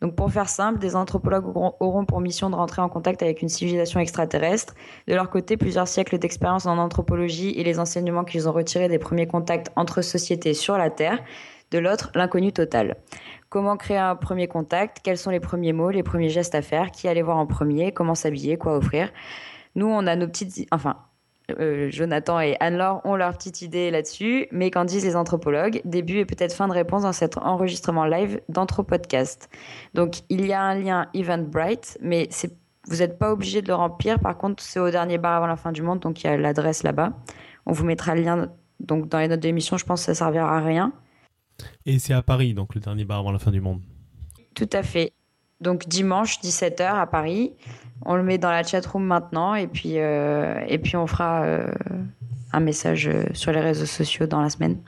Donc 0.00 0.16
pour 0.16 0.30
faire 0.30 0.48
simple, 0.48 0.78
des 0.78 0.96
anthropologues 0.96 1.46
auront 1.80 2.04
pour 2.04 2.20
mission 2.20 2.50
de 2.50 2.54
rentrer 2.54 2.82
en 2.82 2.88
contact 2.88 3.22
avec 3.22 3.42
une 3.42 3.48
civilisation 3.48 4.00
extraterrestre. 4.00 4.74
De 5.08 5.14
leur 5.14 5.30
côté, 5.30 5.56
plusieurs 5.56 5.88
siècles 5.88 6.18
d'expérience 6.18 6.66
en 6.66 6.78
anthropologie 6.78 7.50
et 7.56 7.64
les 7.64 7.78
enseignements 7.78 8.24
qu'ils 8.24 8.48
ont 8.48 8.52
retirés 8.52 8.88
des 8.88 8.98
premiers 8.98 9.26
contacts 9.26 9.72
entre 9.76 10.02
sociétés 10.02 10.52
sur 10.52 10.76
la 10.76 10.90
Terre. 10.90 11.20
De 11.74 11.80
l'autre, 11.80 12.12
l'inconnu 12.14 12.52
total. 12.52 12.94
Comment 13.48 13.76
créer 13.76 13.96
un 13.96 14.14
premier 14.14 14.46
contact? 14.46 15.00
Quels 15.02 15.18
sont 15.18 15.30
les 15.30 15.40
premiers 15.40 15.72
mots, 15.72 15.90
les 15.90 16.04
premiers 16.04 16.28
gestes 16.28 16.54
à 16.54 16.62
faire? 16.62 16.92
Qui 16.92 17.08
aller 17.08 17.20
voir 17.20 17.36
en 17.36 17.46
premier? 17.46 17.90
Comment 17.90 18.14
s'habiller? 18.14 18.56
Quoi 18.56 18.76
offrir? 18.76 19.10
Nous, 19.74 19.86
on 19.88 20.06
a 20.06 20.14
nos 20.14 20.28
petites... 20.28 20.68
Enfin, 20.70 20.98
euh, 21.58 21.90
Jonathan 21.90 22.38
et 22.38 22.56
Anne-Laure 22.60 23.00
ont 23.04 23.16
leur 23.16 23.32
petite 23.32 23.60
idée 23.60 23.90
là-dessus, 23.90 24.46
mais 24.52 24.70
qu'en 24.70 24.84
disent 24.84 25.04
les 25.04 25.16
anthropologues 25.16 25.80
Début 25.84 26.18
et 26.18 26.24
peut-être 26.24 26.54
fin 26.54 26.68
de 26.68 26.72
réponse 26.72 27.02
dans 27.02 27.12
cet 27.12 27.38
enregistrement 27.38 28.04
live 28.04 28.40
d'Anthropodcast. 28.48 29.50
Donc 29.94 30.18
il 30.28 30.46
y 30.46 30.52
a 30.52 30.62
un 30.62 30.76
lien 30.76 31.08
Eventbrite, 31.12 31.98
mais 32.00 32.28
vous 32.86 32.98
n'êtes 32.98 33.18
pas 33.18 33.32
obligé 33.32 33.62
de 33.62 33.66
le 33.66 33.74
remplir. 33.74 34.20
Par 34.20 34.38
contre, 34.38 34.62
c'est 34.62 34.78
au 34.78 34.90
dernier 34.90 35.18
bar 35.18 35.38
avant 35.38 35.48
la 35.48 35.56
fin 35.56 35.72
du 35.72 35.82
monde, 35.82 35.98
donc 35.98 36.22
il 36.22 36.28
y 36.28 36.30
a 36.30 36.36
l'adresse 36.36 36.84
là-bas. 36.84 37.14
On 37.66 37.72
vous 37.72 37.84
mettra 37.84 38.14
le 38.14 38.22
lien 38.22 38.48
donc 38.78 39.08
dans 39.08 39.18
les 39.18 39.26
notes 39.26 39.40
d'émission. 39.40 39.76
Je 39.76 39.84
pense 39.84 40.02
que 40.02 40.06
ça 40.06 40.14
servira 40.14 40.56
à 40.56 40.60
rien. 40.60 40.92
Et 41.86 41.98
c'est 41.98 42.12
à 42.14 42.22
Paris, 42.22 42.54
donc 42.54 42.74
le 42.74 42.80
dernier 42.80 43.04
bar 43.04 43.20
avant 43.20 43.32
la 43.32 43.38
fin 43.38 43.50
du 43.50 43.60
monde. 43.60 43.80
Tout 44.54 44.70
à 44.72 44.82
fait. 44.82 45.12
Donc 45.60 45.88
dimanche 45.88 46.40
17h 46.40 46.82
à 46.82 47.06
Paris. 47.06 47.52
On 48.04 48.16
le 48.16 48.22
met 48.22 48.38
dans 48.38 48.50
la 48.50 48.62
chatroom 48.62 49.04
maintenant 49.04 49.54
et 49.54 49.66
puis, 49.66 49.98
euh, 49.98 50.60
et 50.68 50.78
puis 50.78 50.96
on 50.96 51.06
fera 51.06 51.44
euh, 51.44 51.72
un 52.52 52.60
message 52.60 53.08
euh, 53.08 53.24
sur 53.32 53.52
les 53.52 53.60
réseaux 53.60 53.86
sociaux 53.86 54.26
dans 54.26 54.40
la 54.40 54.50
semaine. 54.50 54.78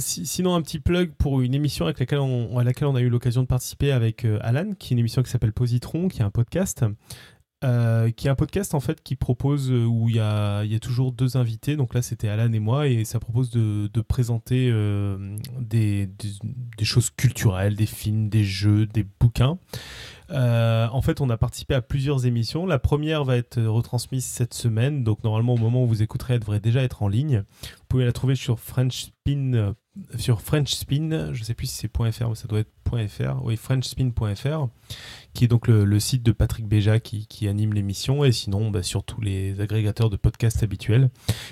sinon, 0.00 0.54
un 0.54 0.62
petit 0.62 0.78
plug 0.78 1.12
pour 1.18 1.40
une 1.40 1.54
émission 1.54 1.84
avec 1.84 2.00
laquelle 2.00 2.20
on, 2.20 2.58
à 2.58 2.64
laquelle 2.64 2.88
on 2.88 2.96
a 2.96 3.00
eu 3.00 3.08
l'occasion 3.08 3.42
de 3.42 3.46
participer 3.46 3.92
avec 3.92 4.26
Alan, 4.40 4.72
qui 4.78 4.92
est 4.92 4.94
une 4.94 5.00
émission 5.00 5.22
qui 5.22 5.30
s'appelle 5.30 5.52
Positron, 5.52 6.08
qui 6.08 6.20
est 6.20 6.24
un 6.24 6.30
podcast 6.30 6.84
euh, 7.64 8.12
qui 8.12 8.28
est 8.28 8.30
un 8.30 8.36
podcast 8.36 8.72
en 8.74 8.78
fait 8.78 9.02
qui 9.02 9.16
propose 9.16 9.72
euh, 9.72 9.84
où 9.84 10.08
il 10.08 10.14
y 10.14 10.20
a, 10.20 10.62
y 10.62 10.76
a, 10.76 10.78
toujours 10.78 11.10
deux 11.10 11.36
invités. 11.36 11.74
Donc 11.74 11.92
là, 11.92 12.02
c'était 12.02 12.28
Alan 12.28 12.52
et 12.52 12.60
moi, 12.60 12.86
et 12.86 13.04
ça 13.04 13.18
propose 13.18 13.50
de, 13.50 14.00
présenter 14.00 14.70
euh, 14.70 15.36
des, 15.58 16.08
choses 16.82 17.10
culturelles, 17.10 17.74
des 17.74 17.86
films, 17.86 18.28
des 18.28 18.44
jeux, 18.44 18.86
des 18.86 19.04
bouquins. 19.18 19.58
en 20.30 21.02
fait, 21.02 21.20
on 21.20 21.30
a 21.30 21.36
participé 21.36 21.74
à 21.74 21.82
plusieurs 21.82 22.26
émissions. 22.26 22.64
La 22.64 22.78
première 22.78 23.24
va 23.24 23.36
être 23.36 23.60
retransmise 23.60 24.24
cette 24.24 24.54
semaine, 24.54 25.02
donc 25.02 25.24
normalement 25.24 25.54
au 25.54 25.58
moment 25.58 25.82
où 25.82 25.86
vous 25.88 26.02
écouterez, 26.02 26.34
elle 26.34 26.40
devrait 26.40 26.60
déjà 26.60 26.84
être 26.84 27.02
en 27.02 27.08
ligne. 27.08 27.42
Vous 27.62 27.86
pouvez 27.88 28.04
la 28.04 28.12
trouver 28.12 28.36
sur 28.36 28.60
French 28.60 29.06
Spin 29.06 29.74
sur 30.16 30.40
French 30.40 30.74
Spin, 30.74 31.32
je 31.32 31.44
sais 31.44 31.54
plus 31.54 31.66
si 31.66 31.76
c'est 31.76 31.88
.fr, 31.88 32.28
mais 32.28 32.34
ça 32.34 32.48
doit 32.48 32.60
être 32.60 32.70
.fr, 33.08 33.42
oui, 33.42 33.56
frenchspin.fr, 33.56 34.68
qui 35.34 35.44
est 35.44 35.48
donc 35.48 35.68
le, 35.68 36.00
site 36.00 36.22
de 36.22 36.32
Patrick 36.32 36.66
Béja 36.66 37.00
qui, 37.00 37.48
anime 37.48 37.74
l'émission, 37.74 38.24
et 38.24 38.32
sinon 38.32 38.70
bah, 38.70 38.82
sur 38.82 39.04
tous 39.04 39.20
les 39.20 39.60
agrégateurs 39.60 40.10
de 40.10 40.16
podcasts 40.16 40.62
habituels. 40.62 41.10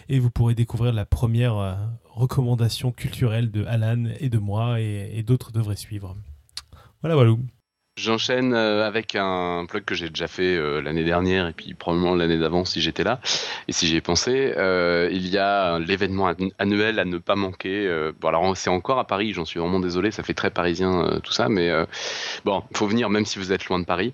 Et 0.08 0.18
vous 0.18 0.30
pourrez 0.30 0.54
découvrir 0.54 0.92
la 0.92 1.04
première 1.04 1.58
euh, 1.58 1.74
recommandation 2.06 2.92
culturelle 2.92 3.50
de 3.50 3.64
Alan 3.64 4.04
et 4.18 4.28
de 4.28 4.38
moi, 4.38 4.80
et, 4.80 5.10
et 5.14 5.22
d'autres 5.22 5.52
devraient 5.52 5.76
suivre. 5.76 6.16
Voilà, 7.02 7.14
voilà. 7.14 7.36
J'enchaîne 7.98 8.52
euh, 8.52 8.86
avec 8.86 9.16
un 9.16 9.64
plug 9.66 9.82
que 9.82 9.94
j'ai 9.94 10.10
déjà 10.10 10.28
fait 10.28 10.54
euh, 10.54 10.82
l'année 10.82 11.02
dernière 11.02 11.48
et 11.48 11.52
puis 11.52 11.72
probablement 11.72 12.14
l'année 12.14 12.36
d'avant 12.36 12.66
si 12.66 12.82
j'étais 12.82 13.04
là 13.04 13.20
et 13.68 13.72
si 13.72 13.86
j'y 13.86 13.96
ai 13.96 14.02
pensé. 14.02 14.52
Euh, 14.58 15.08
il 15.10 15.26
y 15.28 15.38
a 15.38 15.78
l'événement 15.78 16.30
annuel 16.58 16.98
à 16.98 17.06
ne 17.06 17.16
pas 17.16 17.36
manquer. 17.36 17.88
bon 18.20 18.28
alors 18.28 18.54
c'est 18.54 18.68
encore 18.68 18.98
à 18.98 19.06
Paris, 19.06 19.32
j'en 19.32 19.46
suis 19.46 19.58
vraiment 19.60 19.80
désolé, 19.80 20.10
ça 20.10 20.22
fait 20.22 20.34
très 20.34 20.50
parisien 20.50 21.20
tout 21.22 21.32
ça, 21.32 21.48
mais 21.48 21.72
bon, 22.44 22.62
faut 22.74 22.86
venir 22.86 23.08
même 23.08 23.24
si 23.24 23.38
vous 23.38 23.50
êtes 23.50 23.64
loin 23.64 23.78
de 23.78 23.86
Paris. 23.86 24.12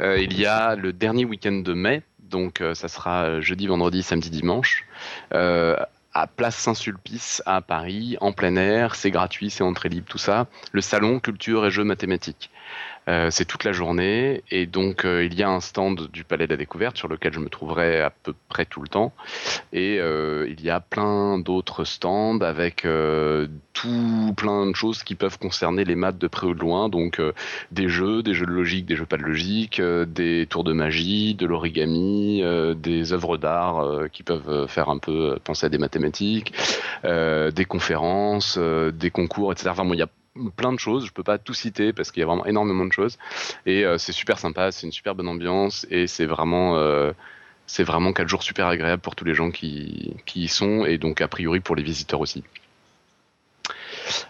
il 0.00 0.36
y 0.36 0.46
a 0.46 0.74
le 0.74 0.92
dernier 0.92 1.24
week-end 1.24 1.52
de 1.52 1.72
mai, 1.72 2.02
donc 2.18 2.60
ça 2.74 2.88
sera 2.88 3.40
jeudi, 3.40 3.68
vendredi, 3.68 4.02
samedi, 4.02 4.30
dimanche 4.30 4.84
à 6.12 6.26
Place 6.26 6.56
Saint-Sulpice 6.56 7.42
à 7.46 7.60
Paris, 7.60 8.16
en 8.20 8.32
plein 8.32 8.56
air, 8.56 8.94
c'est 8.94 9.10
gratuit, 9.10 9.50
c'est 9.50 9.62
entrée 9.62 9.88
libre, 9.88 10.06
tout 10.08 10.18
ça. 10.18 10.48
Le 10.72 10.80
salon 10.80 11.20
culture 11.20 11.64
et 11.66 11.70
jeux 11.70 11.84
mathématiques. 11.84 12.50
Euh, 13.08 13.28
c'est 13.30 13.46
toute 13.46 13.64
la 13.64 13.72
journée 13.72 14.42
et 14.50 14.66
donc 14.66 15.04
euh, 15.04 15.24
il 15.24 15.34
y 15.34 15.42
a 15.42 15.48
un 15.48 15.60
stand 15.60 16.08
du 16.12 16.22
Palais 16.22 16.46
de 16.46 16.52
la 16.52 16.58
Découverte 16.58 16.98
sur 16.98 17.08
lequel 17.08 17.32
je 17.32 17.40
me 17.40 17.48
trouverai 17.48 18.02
à 18.02 18.10
peu 18.10 18.34
près 18.48 18.66
tout 18.66 18.82
le 18.82 18.88
temps 18.88 19.12
et 19.72 19.98
euh, 19.98 20.46
il 20.50 20.62
y 20.62 20.68
a 20.68 20.80
plein 20.80 21.38
d'autres 21.38 21.84
stands 21.84 22.40
avec 22.40 22.86
tout 23.72 24.34
plein 24.36 24.66
de 24.66 24.76
choses 24.76 25.02
qui 25.02 25.14
peuvent 25.14 25.38
concerner 25.38 25.84
les 25.84 25.94
maths 25.94 26.18
de 26.18 26.26
près 26.28 26.46
ou 26.46 26.54
de 26.54 26.60
loin 26.60 26.88
donc 26.90 27.20
des 27.72 27.88
jeux, 27.88 28.22
des 28.22 28.34
jeux 28.34 28.46
de 28.46 28.52
logique, 28.52 28.84
des 28.84 28.96
jeux 28.96 29.06
pas 29.06 29.16
de 29.16 29.22
logique, 29.22 29.80
des 29.80 30.46
tours 30.46 30.64
de 30.64 30.72
magie, 30.72 31.34
de 31.34 31.46
l'origami, 31.46 32.42
des 32.76 33.12
œuvres 33.12 33.38
d'art 33.38 33.82
qui 34.12 34.22
peuvent 34.22 34.66
faire 34.68 34.90
un 34.90 34.98
peu 34.98 35.38
penser 35.42 35.66
à 35.66 35.68
des 35.68 35.78
mathématiques, 35.78 36.52
des 37.04 37.64
conférences, 37.66 38.58
des 38.58 39.10
concours, 39.10 39.52
etc. 39.52 39.70
Enfin, 39.70 39.84
bon, 39.84 39.94
il 39.94 40.00
y 40.00 40.02
a 40.02 40.08
plein 40.56 40.72
de 40.72 40.78
choses. 40.78 41.06
Je 41.06 41.12
peux 41.12 41.22
pas 41.22 41.38
tout 41.38 41.54
citer 41.54 41.92
parce 41.92 42.10
qu'il 42.10 42.20
y 42.20 42.24
a 42.24 42.26
vraiment 42.26 42.46
énormément 42.46 42.84
de 42.84 42.92
choses. 42.92 43.18
Et 43.66 43.84
euh, 43.84 43.98
c'est 43.98 44.12
super 44.12 44.38
sympa, 44.38 44.72
c'est 44.72 44.86
une 44.86 44.92
super 44.92 45.14
bonne 45.14 45.28
ambiance 45.28 45.86
et 45.90 46.06
c'est 46.06 46.26
vraiment 46.26 46.76
euh, 46.76 47.12
c'est 47.66 47.84
vraiment 47.84 48.12
jours 48.26 48.42
super 48.42 48.66
agréables 48.66 49.02
pour 49.02 49.14
tous 49.16 49.24
les 49.24 49.34
gens 49.34 49.50
qui 49.50 50.16
y 50.34 50.48
sont 50.48 50.84
et 50.84 50.98
donc 50.98 51.20
a 51.20 51.28
priori 51.28 51.60
pour 51.60 51.76
les 51.76 51.82
visiteurs 51.82 52.20
aussi. 52.20 52.44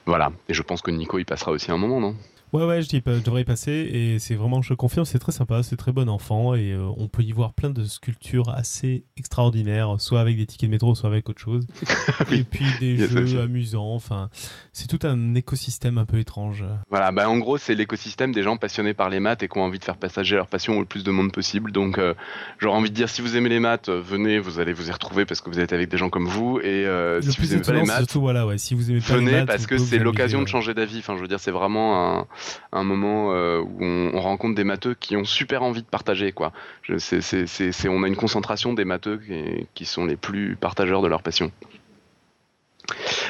Voilà. 0.07 0.33
Et 0.49 0.55
je 0.55 0.63
pense 0.63 0.83
que 0.83 0.91
Nico 0.91 1.19
y 1.19 1.25
passera 1.25 1.53
aussi 1.53 1.71
un 1.71 1.77
moment, 1.77 2.01
non? 2.01 2.17
Ouais, 2.53 2.65
ouais, 2.65 2.83
je, 2.83 2.89
dis, 2.89 3.01
je 3.07 3.23
devrais 3.23 3.43
y 3.43 3.45
passer 3.45 3.71
et 3.71 4.19
c'est 4.19 4.35
vraiment, 4.35 4.61
je 4.61 4.75
confirme, 4.75 5.05
c'est 5.05 5.21
très 5.21 5.31
sympa, 5.31 5.63
c'est 5.63 5.77
très 5.77 5.93
bon 5.93 6.09
enfant 6.09 6.57
et 6.57 6.73
euh, 6.73 6.89
on 6.97 7.07
peut 7.07 7.23
y 7.23 7.31
voir 7.31 7.53
plein 7.53 7.71
de 7.71 7.85
sculptures 7.85 8.49
assez 8.49 9.05
extraordinaires, 9.17 9.97
soit 9.99 10.21
avec 10.21 10.37
des 10.37 10.47
tickets 10.47 10.69
de 10.69 10.73
métro, 10.73 10.97
soit 10.97 11.09
avec 11.09 11.29
autre 11.29 11.41
chose. 11.41 11.65
et 12.33 12.43
puis 12.43 12.67
des 12.81 12.97
jeux 12.97 13.41
amusants, 13.41 13.95
enfin, 13.95 14.31
c'est 14.73 14.89
tout 14.89 15.07
un 15.07 15.37
écosystème 15.37 15.97
un 15.97 16.07
peu 16.07 16.19
étrange. 16.19 16.65
Voilà, 16.91 17.13
bah 17.13 17.29
en 17.29 17.39
gros, 17.39 17.57
c'est 17.57 17.77
l'écosystème 17.77 18.33
des 18.33 18.43
gens 18.43 18.57
passionnés 18.57 18.95
par 18.95 19.11
les 19.11 19.21
maths 19.21 19.45
et 19.45 19.49
qui 19.49 19.57
ont 19.57 19.63
envie 19.63 19.79
de 19.79 19.85
faire 19.85 19.97
passager 19.97 20.35
leur 20.35 20.49
passion 20.49 20.77
au 20.77 20.85
plus 20.85 21.05
de 21.05 21.13
monde 21.13 21.31
possible. 21.31 21.71
Donc, 21.71 21.99
euh, 21.99 22.15
j'aurais 22.59 22.77
envie 22.77 22.91
de 22.91 22.97
dire, 22.97 23.09
si 23.09 23.23
vous 23.23 23.37
aimez 23.37 23.49
les 23.49 23.61
maths, 23.61 23.89
euh, 23.89 24.01
venez, 24.01 24.41
vous 24.41 24.59
allez 24.59 24.73
vous 24.73 24.89
y 24.89 24.93
retrouver 24.93 25.25
parce 25.25 25.41
que 25.41 25.51
vous 25.51 25.61
êtes 25.61 25.73
avec 25.73 25.89
des 25.89 25.99
gens 25.99 26.11
comme 26.11 26.27
vous. 26.27 26.59
Et 26.59 26.85
si 27.21 27.41
vous 27.41 27.55
aimez 27.55 27.63
pas 27.63 27.73
les 27.75 27.85
maths, 27.85 27.99
surtout, 27.99 28.21
voilà, 28.21 28.45
ouais, 28.45 28.59
si 28.59 28.75
vous 28.75 28.91
aimez 28.91 29.01
pas 29.01 29.15
venez 29.15 29.31
les 29.31 29.37
maths, 29.39 29.47
parce 29.47 29.67
que 29.69 29.79
c'est 29.79 29.99
l'occasion 29.99 30.43
de 30.43 30.49
changer 30.49 30.75
d'avis. 30.75 30.99
Enfin, 30.99 31.15
je 31.15 31.23
veux 31.23 31.29
dire, 31.29 31.39
c'est 31.39 31.53
vraiment 31.53 32.19
un 32.19 32.27
un 32.73 32.85
moment 32.85 33.33
euh, 33.35 33.61
où 33.61 33.83
on, 33.83 34.21
rencontre 34.21 34.55
des 34.55 34.65
matheux 34.65 34.95
qui 34.95 35.17
ont 35.17 35.25
super 35.25 35.63
envie 35.63 35.83
de 35.83 35.89
partager. 35.89 36.33
Quoi. 36.33 36.53
on 36.89 38.03
a 38.03 38.09
une 38.09 38.17
concentration 38.17 38.75
des 38.75 38.85
matheux 38.85 39.21
qui, 39.75 39.85
sont 39.85 40.05
les 40.05 40.17
plus 40.17 40.57
partageurs 40.57 41.03
de 41.03 41.09
leur 41.09 41.23
passion. 41.23 41.51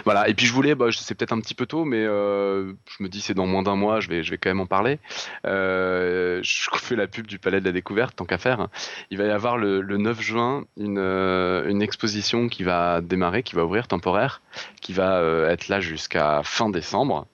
Voilà. 0.05 0.29
Et 0.29 0.35
puis 0.35 0.47
je 0.47 0.53
voulais, 0.53 0.75
bah, 0.75 0.87
c'est 0.91 1.15
peut-être 1.15 1.33
un 1.33 1.41
petit 1.41 1.55
peu 1.55 1.67
tôt, 1.67 1.85
mais 1.85 2.05
je 2.05 2.75
me 3.01 3.09
dis 3.09 3.21
c'est 3.21 3.35
dans 3.35 3.47
moins 3.47 3.63
d'un 3.63 3.77
mois, 3.77 4.01
je 4.01 4.09
vais, 4.09 4.23
quand 4.23 4.51
même 4.51 4.61
en 4.61 4.67
parler. 4.67 4.99
je 5.45 6.41
fais 6.75 6.97
la 6.97 7.07
pub 7.07 7.27
du 7.27 7.39
Palais 7.39 7.61
de 7.61 7.65
la 7.65 7.73
Découverte, 7.73 8.17
tant 8.17 8.25
qu'à 8.25 8.39
faire. 8.39 8.69
Il 9.11 9.19
va 9.19 9.25
y 9.25 9.31
avoir 9.31 9.57
le, 9.57 9.83
9 9.83 10.21
juin 10.21 10.65
une, 10.77 10.99
une 10.99 11.83
exposition 11.83 12.49
qui 12.49 12.63
va 12.63 13.01
démarrer, 13.01 13.43
qui 13.43 13.55
va 13.55 13.65
ouvrir 13.65 13.87
temporaire, 13.87 14.43
qui 14.81 14.93
va 14.93 15.23
être 15.51 15.69
là 15.69 15.81
jusqu'à 15.81 16.43
fin 16.43 16.69
décembre 16.69 17.27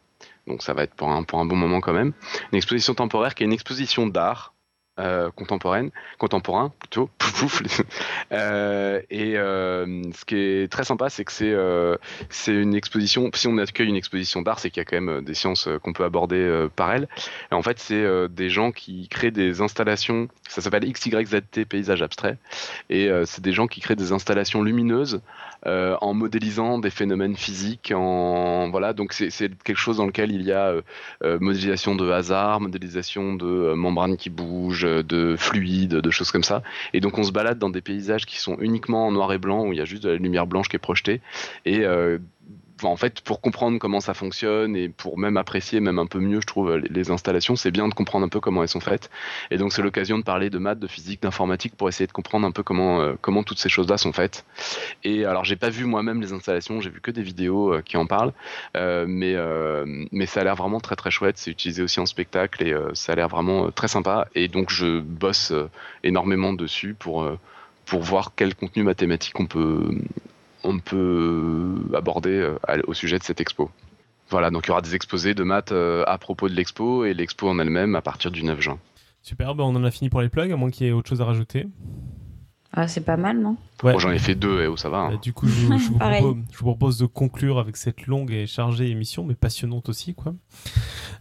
donc 0.46 0.62
ça 0.62 0.74
va 0.74 0.82
être 0.82 0.94
pour 0.94 1.10
un, 1.10 1.22
pour 1.22 1.38
un 1.38 1.44
bon 1.44 1.56
moment 1.56 1.80
quand 1.80 1.92
même. 1.92 2.12
Une 2.52 2.56
exposition 2.56 2.94
temporaire 2.94 3.34
qui 3.34 3.42
est 3.42 3.46
une 3.46 3.52
exposition 3.52 4.06
d'art 4.06 4.54
euh, 4.98 5.30
contemporaine, 5.30 5.90
contemporain 6.18 6.72
plutôt. 6.78 7.10
euh, 8.32 9.00
et 9.10 9.36
euh, 9.36 10.02
ce 10.14 10.24
qui 10.24 10.36
est 10.36 10.72
très 10.72 10.84
sympa, 10.84 11.10
c'est 11.10 11.24
que 11.24 11.32
c'est 11.32 11.52
euh, 11.52 11.96
c'est 12.30 12.54
une 12.54 12.74
exposition. 12.74 13.30
Si 13.34 13.46
on 13.48 13.58
accueille 13.58 13.88
une 13.88 13.96
exposition 13.96 14.42
d'art, 14.42 14.58
c'est 14.58 14.70
qu'il 14.70 14.80
y 14.80 14.82
a 14.82 14.84
quand 14.84 15.00
même 15.00 15.24
des 15.24 15.34
sciences 15.34 15.68
qu'on 15.82 15.92
peut 15.92 16.04
aborder 16.04 16.66
par 16.76 16.92
elle. 16.92 17.08
Et 17.50 17.54
en 17.54 17.62
fait, 17.62 17.78
c'est 17.78 18.28
des 18.28 18.48
gens 18.48 18.72
qui 18.72 19.08
créent 19.08 19.30
des 19.30 19.60
installations. 19.60 20.28
Ça 20.48 20.60
s'appelle 20.60 20.90
XYZT 20.90 21.64
paysage 21.68 22.02
abstrait. 22.02 22.38
Et 22.90 23.10
c'est 23.24 23.42
des 23.42 23.52
gens 23.52 23.66
qui 23.66 23.80
créent 23.80 23.96
des 23.96 24.12
installations 24.12 24.62
lumineuses 24.62 25.20
en 25.64 26.14
modélisant 26.14 26.78
des 26.78 26.90
phénomènes 26.90 27.36
physiques. 27.36 27.92
En 27.94 28.70
voilà, 28.70 28.92
donc 28.92 29.12
c'est 29.12 29.30
quelque 29.62 29.76
chose 29.76 29.98
dans 29.98 30.06
lequel 30.06 30.32
il 30.32 30.42
y 30.42 30.52
a 30.52 30.74
modélisation 31.22 31.94
de 31.94 32.10
hasard, 32.10 32.60
modélisation 32.60 33.34
de 33.34 33.74
membranes 33.74 34.16
qui 34.16 34.30
bougent, 34.30 34.85
de 35.02 35.36
fluides, 35.36 35.94
de 35.94 36.10
choses 36.10 36.30
comme 36.30 36.44
ça. 36.44 36.62
Et 36.92 37.00
donc 37.00 37.18
on 37.18 37.22
se 37.22 37.32
balade 37.32 37.58
dans 37.58 37.70
des 37.70 37.80
paysages 37.80 38.26
qui 38.26 38.38
sont 38.38 38.56
uniquement 38.60 39.06
en 39.06 39.12
noir 39.12 39.32
et 39.32 39.38
blanc 39.38 39.66
où 39.66 39.72
il 39.72 39.78
y 39.78 39.82
a 39.82 39.84
juste 39.84 40.02
de 40.04 40.10
la 40.10 40.16
lumière 40.16 40.46
blanche 40.46 40.68
qui 40.68 40.76
est 40.76 40.80
projetée 40.80 41.20
et 41.64 41.84
en 42.82 42.96
fait, 42.96 43.20
pour 43.22 43.40
comprendre 43.40 43.78
comment 43.78 44.00
ça 44.00 44.14
fonctionne 44.14 44.76
et 44.76 44.88
pour 44.88 45.18
même 45.18 45.36
apprécier 45.36 45.80
même 45.80 45.98
un 45.98 46.06
peu 46.06 46.18
mieux, 46.18 46.40
je 46.40 46.46
trouve, 46.46 46.76
les, 46.76 47.10
installations, 47.10 47.56
c'est 47.56 47.70
bien 47.70 47.88
de 47.88 47.94
comprendre 47.94 48.26
un 48.26 48.28
peu 48.28 48.40
comment 48.40 48.62
elles 48.62 48.68
sont 48.68 48.80
faites. 48.80 49.10
Et 49.50 49.56
donc, 49.56 49.72
c'est 49.72 49.82
l'occasion 49.82 50.18
de 50.18 50.24
parler 50.24 50.50
de 50.50 50.58
maths, 50.58 50.78
de 50.78 50.86
physique, 50.86 51.22
d'informatique 51.22 51.76
pour 51.76 51.88
essayer 51.88 52.06
de 52.06 52.12
comprendre 52.12 52.46
un 52.46 52.50
peu 52.50 52.62
comment, 52.62 53.00
euh, 53.00 53.14
comment 53.20 53.42
toutes 53.42 53.58
ces 53.58 53.68
choses-là 53.68 53.96
sont 53.96 54.12
faites. 54.12 54.44
Et 55.04 55.24
alors, 55.24 55.44
j'ai 55.44 55.56
pas 55.56 55.70
vu 55.70 55.84
moi-même 55.84 56.20
les 56.20 56.32
installations, 56.32 56.80
j'ai 56.80 56.90
vu 56.90 57.00
que 57.00 57.10
des 57.10 57.22
vidéos 57.22 57.72
euh, 57.72 57.82
qui 57.82 57.96
en 57.96 58.06
parlent, 58.06 58.32
euh, 58.76 59.06
mais, 59.08 59.36
mais 60.12 60.26
ça 60.26 60.40
a 60.40 60.44
l'air 60.44 60.56
vraiment 60.56 60.80
très 60.80 60.96
très 60.96 61.10
chouette. 61.10 61.38
C'est 61.38 61.50
utilisé 61.50 61.82
aussi 61.82 62.00
en 62.00 62.06
spectacle 62.06 62.62
et 62.62 62.74
ça 62.94 63.12
a 63.12 63.16
l'air 63.16 63.28
vraiment 63.28 63.70
très 63.70 63.88
sympa. 63.88 64.28
Et 64.34 64.48
donc, 64.48 64.70
je 64.70 65.00
bosse 65.00 65.52
énormément 66.02 66.52
dessus 66.52 66.94
pour 66.98 67.28
pour 67.84 68.02
voir 68.02 68.32
quel 68.34 68.54
contenu 68.54 68.82
mathématique 68.82 69.38
on 69.38 69.46
peut 69.46 69.90
on 70.66 70.78
peut 70.78 71.74
aborder 71.94 72.30
euh, 72.30 72.58
au 72.86 72.94
sujet 72.94 73.18
de 73.18 73.24
cette 73.24 73.40
expo. 73.40 73.70
Voilà, 74.28 74.50
donc 74.50 74.66
il 74.66 74.68
y 74.68 74.70
aura 74.72 74.82
des 74.82 74.94
exposés 74.94 75.34
de 75.34 75.44
maths 75.44 75.72
euh, 75.72 76.02
à 76.06 76.18
propos 76.18 76.48
de 76.48 76.54
l'expo 76.54 77.04
et 77.04 77.14
l'expo 77.14 77.48
en 77.48 77.58
elle-même 77.58 77.94
à 77.94 78.02
partir 78.02 78.30
du 78.30 78.42
9 78.42 78.60
juin. 78.60 78.78
Super, 79.22 79.54
ben, 79.54 79.64
on 79.64 79.74
en 79.76 79.84
a 79.84 79.90
fini 79.90 80.10
pour 80.10 80.20
les 80.20 80.28
plugs, 80.28 80.52
à 80.52 80.56
moins 80.56 80.70
qu'il 80.70 80.86
y 80.86 80.88
ait 80.88 80.92
autre 80.92 81.08
chose 81.08 81.20
à 81.20 81.24
rajouter. 81.24 81.66
Ah, 82.72 82.88
c'est 82.88 83.04
pas 83.04 83.16
mal, 83.16 83.40
non? 83.40 83.56
J'en 83.82 84.10
ai 84.10 84.18
fait 84.18 84.34
deux, 84.34 84.62
et 84.62 84.66
oh, 84.66 84.76
ça 84.76 84.88
va. 84.88 84.98
Hein. 84.98 85.10
Bah, 85.12 85.16
du 85.22 85.32
coup, 85.32 85.46
je, 85.48 85.66
vous 85.66 86.38
propose, 86.58 86.98
de 86.98 87.06
conclure 87.06 87.58
avec 87.58 87.76
cette 87.76 88.06
longue 88.06 88.32
et 88.32 88.46
chargée 88.46 88.90
émission, 88.90 89.24
mais 89.24 89.34
passionnante 89.34 89.88
aussi. 89.88 90.14
quoi. 90.14 90.34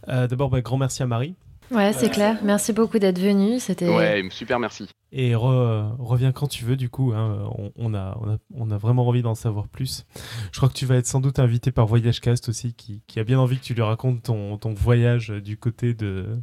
Euh, 0.08 0.26
d'abord, 0.26 0.50
bah, 0.50 0.60
grand 0.60 0.76
merci 0.76 1.02
à 1.02 1.06
Marie. 1.06 1.34
Ouais, 1.70 1.92
c'est 1.92 2.10
clair. 2.10 2.38
Merci 2.44 2.72
beaucoup 2.72 2.98
d'être 2.98 3.18
venu. 3.18 3.58
C'était. 3.58 3.88
Ouais, 3.88 4.22
super, 4.30 4.60
merci. 4.60 4.88
Et 5.18 5.34
reviens 5.34 6.30
quand 6.30 6.46
tu 6.46 6.66
veux, 6.66 6.76
du 6.76 6.90
coup. 6.90 7.14
Hein. 7.14 7.48
On, 7.74 7.94
a, 7.94 8.18
on, 8.54 8.70
a, 8.70 8.76
vraiment 8.76 9.08
envie 9.08 9.22
d'en 9.22 9.34
savoir 9.34 9.66
plus. 9.66 10.04
Je 10.52 10.58
crois 10.58 10.68
que 10.68 10.74
tu 10.74 10.84
vas 10.84 10.96
être 10.96 11.06
sans 11.06 11.20
doute 11.20 11.38
invité 11.38 11.72
par 11.72 11.86
Voyage 11.86 12.20
Cast 12.20 12.50
aussi, 12.50 12.74
qui, 12.74 13.00
a 13.18 13.24
bien 13.24 13.38
envie 13.38 13.56
que 13.58 13.64
tu 13.64 13.72
lui 13.72 13.80
racontes 13.80 14.24
ton, 14.24 14.74
voyage 14.74 15.30
du 15.30 15.56
côté 15.56 15.94
de, 15.94 16.38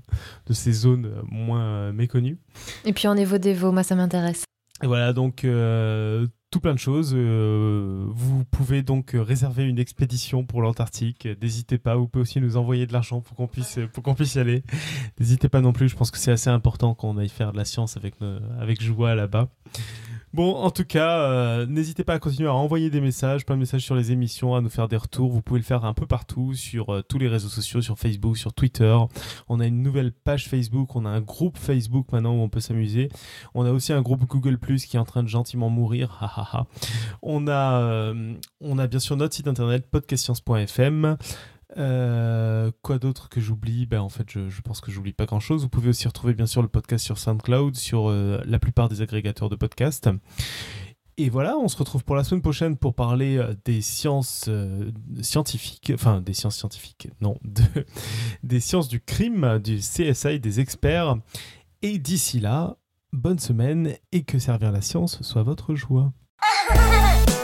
de 0.48 0.54
ces 0.54 0.72
zones 0.72 1.14
moins 1.30 1.92
méconnues. 1.92 2.40
Et 2.84 2.94
puis 2.94 3.08
en 3.08 3.16
Evo 3.16 3.38
Devo, 3.38 3.72
moi 3.72 3.84
ça 3.84 3.94
m'intéresse. 3.94 4.44
Et 4.82 4.88
voilà, 4.88 5.14
donc 5.14 5.46
euh, 5.46 6.26
tout 6.54 6.60
plein 6.60 6.76
de 6.76 6.80
choses. 6.80 7.14
Euh, 7.16 8.06
vous 8.10 8.46
pouvez 8.46 8.84
donc 8.84 9.16
réserver 9.16 9.64
une 9.64 9.80
expédition 9.80 10.46
pour 10.46 10.62
l'Antarctique. 10.62 11.28
N'hésitez 11.42 11.80
pas. 11.80 11.96
Vous 11.96 12.08
pouvez 12.08 12.22
aussi 12.22 12.40
nous 12.40 12.58
envoyer 12.58 12.86
de 12.86 12.94
l'argent 12.94 13.22
pour 13.22 13.36
qu'on 13.36 13.48
puisse, 13.48 13.80
pour 13.92 14.04
qu'on 14.04 14.14
puisse 14.14 14.36
y 14.36 14.40
aller. 14.40 14.64
N'hésitez 15.20 15.50
pas 15.50 15.62
non 15.62 15.74
plus. 15.74 15.90
Je 15.90 15.96
pense 15.96 16.12
que 16.12 16.20
c'est 16.20 16.32
assez 16.32 16.52
important 16.52 16.94
qu'on 16.94 17.18
aille 17.18 17.30
faire 17.30 17.54
de 17.54 17.58
la 17.58 17.66
science 17.66 17.98
avec, 17.98 18.14
avec 18.60 18.84
joie 18.84 19.16
là-bas. 19.16 19.50
Bon, 20.34 20.56
en 20.56 20.72
tout 20.72 20.84
cas, 20.84 21.20
euh, 21.30 21.68
n'hésitez 21.68 22.04
pas 22.04 22.16
à 22.16 22.20
continuer 22.20 22.50
à 22.50 22.56
envoyer 22.56 22.90
des 22.90 23.02
messages, 23.02 23.46
plein 23.46 23.54
de 23.54 23.60
messages 23.60 23.84
sur 23.84 23.94
les 23.94 24.12
émissions, 24.12 24.56
à 24.56 24.62
nous 24.62 24.70
faire 24.70 24.88
des 24.88 24.98
retours. 24.98 25.32
Vous 25.32 25.44
pouvez 25.44 25.60
le 25.60 25.66
faire 25.66 25.86
un 25.86 25.94
peu 25.94 26.08
partout, 26.08 26.56
sur 26.56 26.90
euh, 26.90 27.02
tous 27.08 27.20
les 27.20 27.28
réseaux 27.28 27.50
sociaux, 27.50 27.82
sur 27.82 28.00
Facebook, 28.00 28.36
sur 28.36 28.52
Twitter. 28.52 28.98
On 29.48 29.60
a 29.60 29.68
une 29.68 29.84
nouvelle 29.84 30.12
page 30.12 30.50
Facebook, 30.50 30.96
on 30.96 31.06
a 31.06 31.10
un 31.10 31.22
groupe 31.22 31.60
Facebook 31.60 32.12
maintenant 32.12 32.34
où 32.34 32.42
on 32.42 32.50
peut 32.50 32.62
s'amuser. 32.62 33.10
On 33.54 33.64
a 33.64 33.72
aussi 33.72 33.94
un 33.94 34.02
groupe 34.02 34.26
Google 34.26 34.58
Plus 34.58 34.88
qui 34.88 34.98
est 34.98 35.00
en 35.00 35.06
train 35.06 35.22
de 35.22 35.28
gentiment 35.28 35.70
mourir. 35.70 36.20
on, 37.22 37.46
a, 37.46 37.82
euh, 37.82 38.34
on 38.60 38.80
a 38.80 38.88
bien 38.88 39.00
sûr 39.00 39.16
notre 39.16 39.36
site 39.36 39.48
internet 39.48 39.86
podcastscience.fm. 39.92 41.16
Euh, 41.78 42.72
quoi 42.82 43.00
d'autre 43.00 43.30
que 43.30 43.42
j'oublie? 43.42 43.86
Ben, 43.86 44.02
En 44.02 44.10
fait, 44.10 44.28
je, 44.30 44.62
pense 44.62 44.82
que 44.82 44.92
j'oublie 44.92 45.14
pas 45.14 45.26
grand-chose. 45.26 45.64
Vous 45.64 45.70
pouvez 45.70 45.90
aussi 45.90 46.08
retrouver 46.08 46.34
bien 46.34 46.46
sûr 46.46 46.62
le 46.62 46.68
podcast 46.68 47.04
sur 47.04 47.18
SoundCloud, 47.18 47.76
sur 47.76 48.10
euh, 48.10 48.42
la 48.46 48.60
plupart 48.60 48.90
des 48.90 49.02
agrégateurs 49.02 49.50
de 49.50 49.56
podcasts. 49.56 50.10
Et 51.18 51.30
voilà, 51.30 51.58
on 51.58 51.68
se 51.68 51.78
retrouve 51.78 52.04
pour 52.04 52.16
la 52.16 52.24
semaine 52.24 52.42
prochaine 52.42 52.76
pour 52.76 52.96
parler 52.96 53.38
euh, 53.38 53.54
des 53.66 53.82
sciences 53.82 54.50
scientifiques, 55.22 55.92
enfin 55.94 56.22
des 56.22 56.34
sciences 56.34 56.58
scientifiques, 56.58 57.10
non, 57.22 57.38
des 58.44 58.60
sciences 58.60 58.88
du 58.88 59.00
crime, 59.00 59.60
du 59.60 59.78
CSI, 59.78 60.40
des 60.40 60.60
experts. 60.60 61.18
Et 61.82 62.00
d'ici 62.00 62.40
là, 62.40 62.78
bonne 63.12 63.40
semaine 63.40 63.94
et 64.12 64.24
que 64.24 64.40
servir 64.40 64.72
la 64.72 64.82
science 64.82 65.22
soit 65.22 65.44
votre 65.44 65.76
joie. 65.76 66.14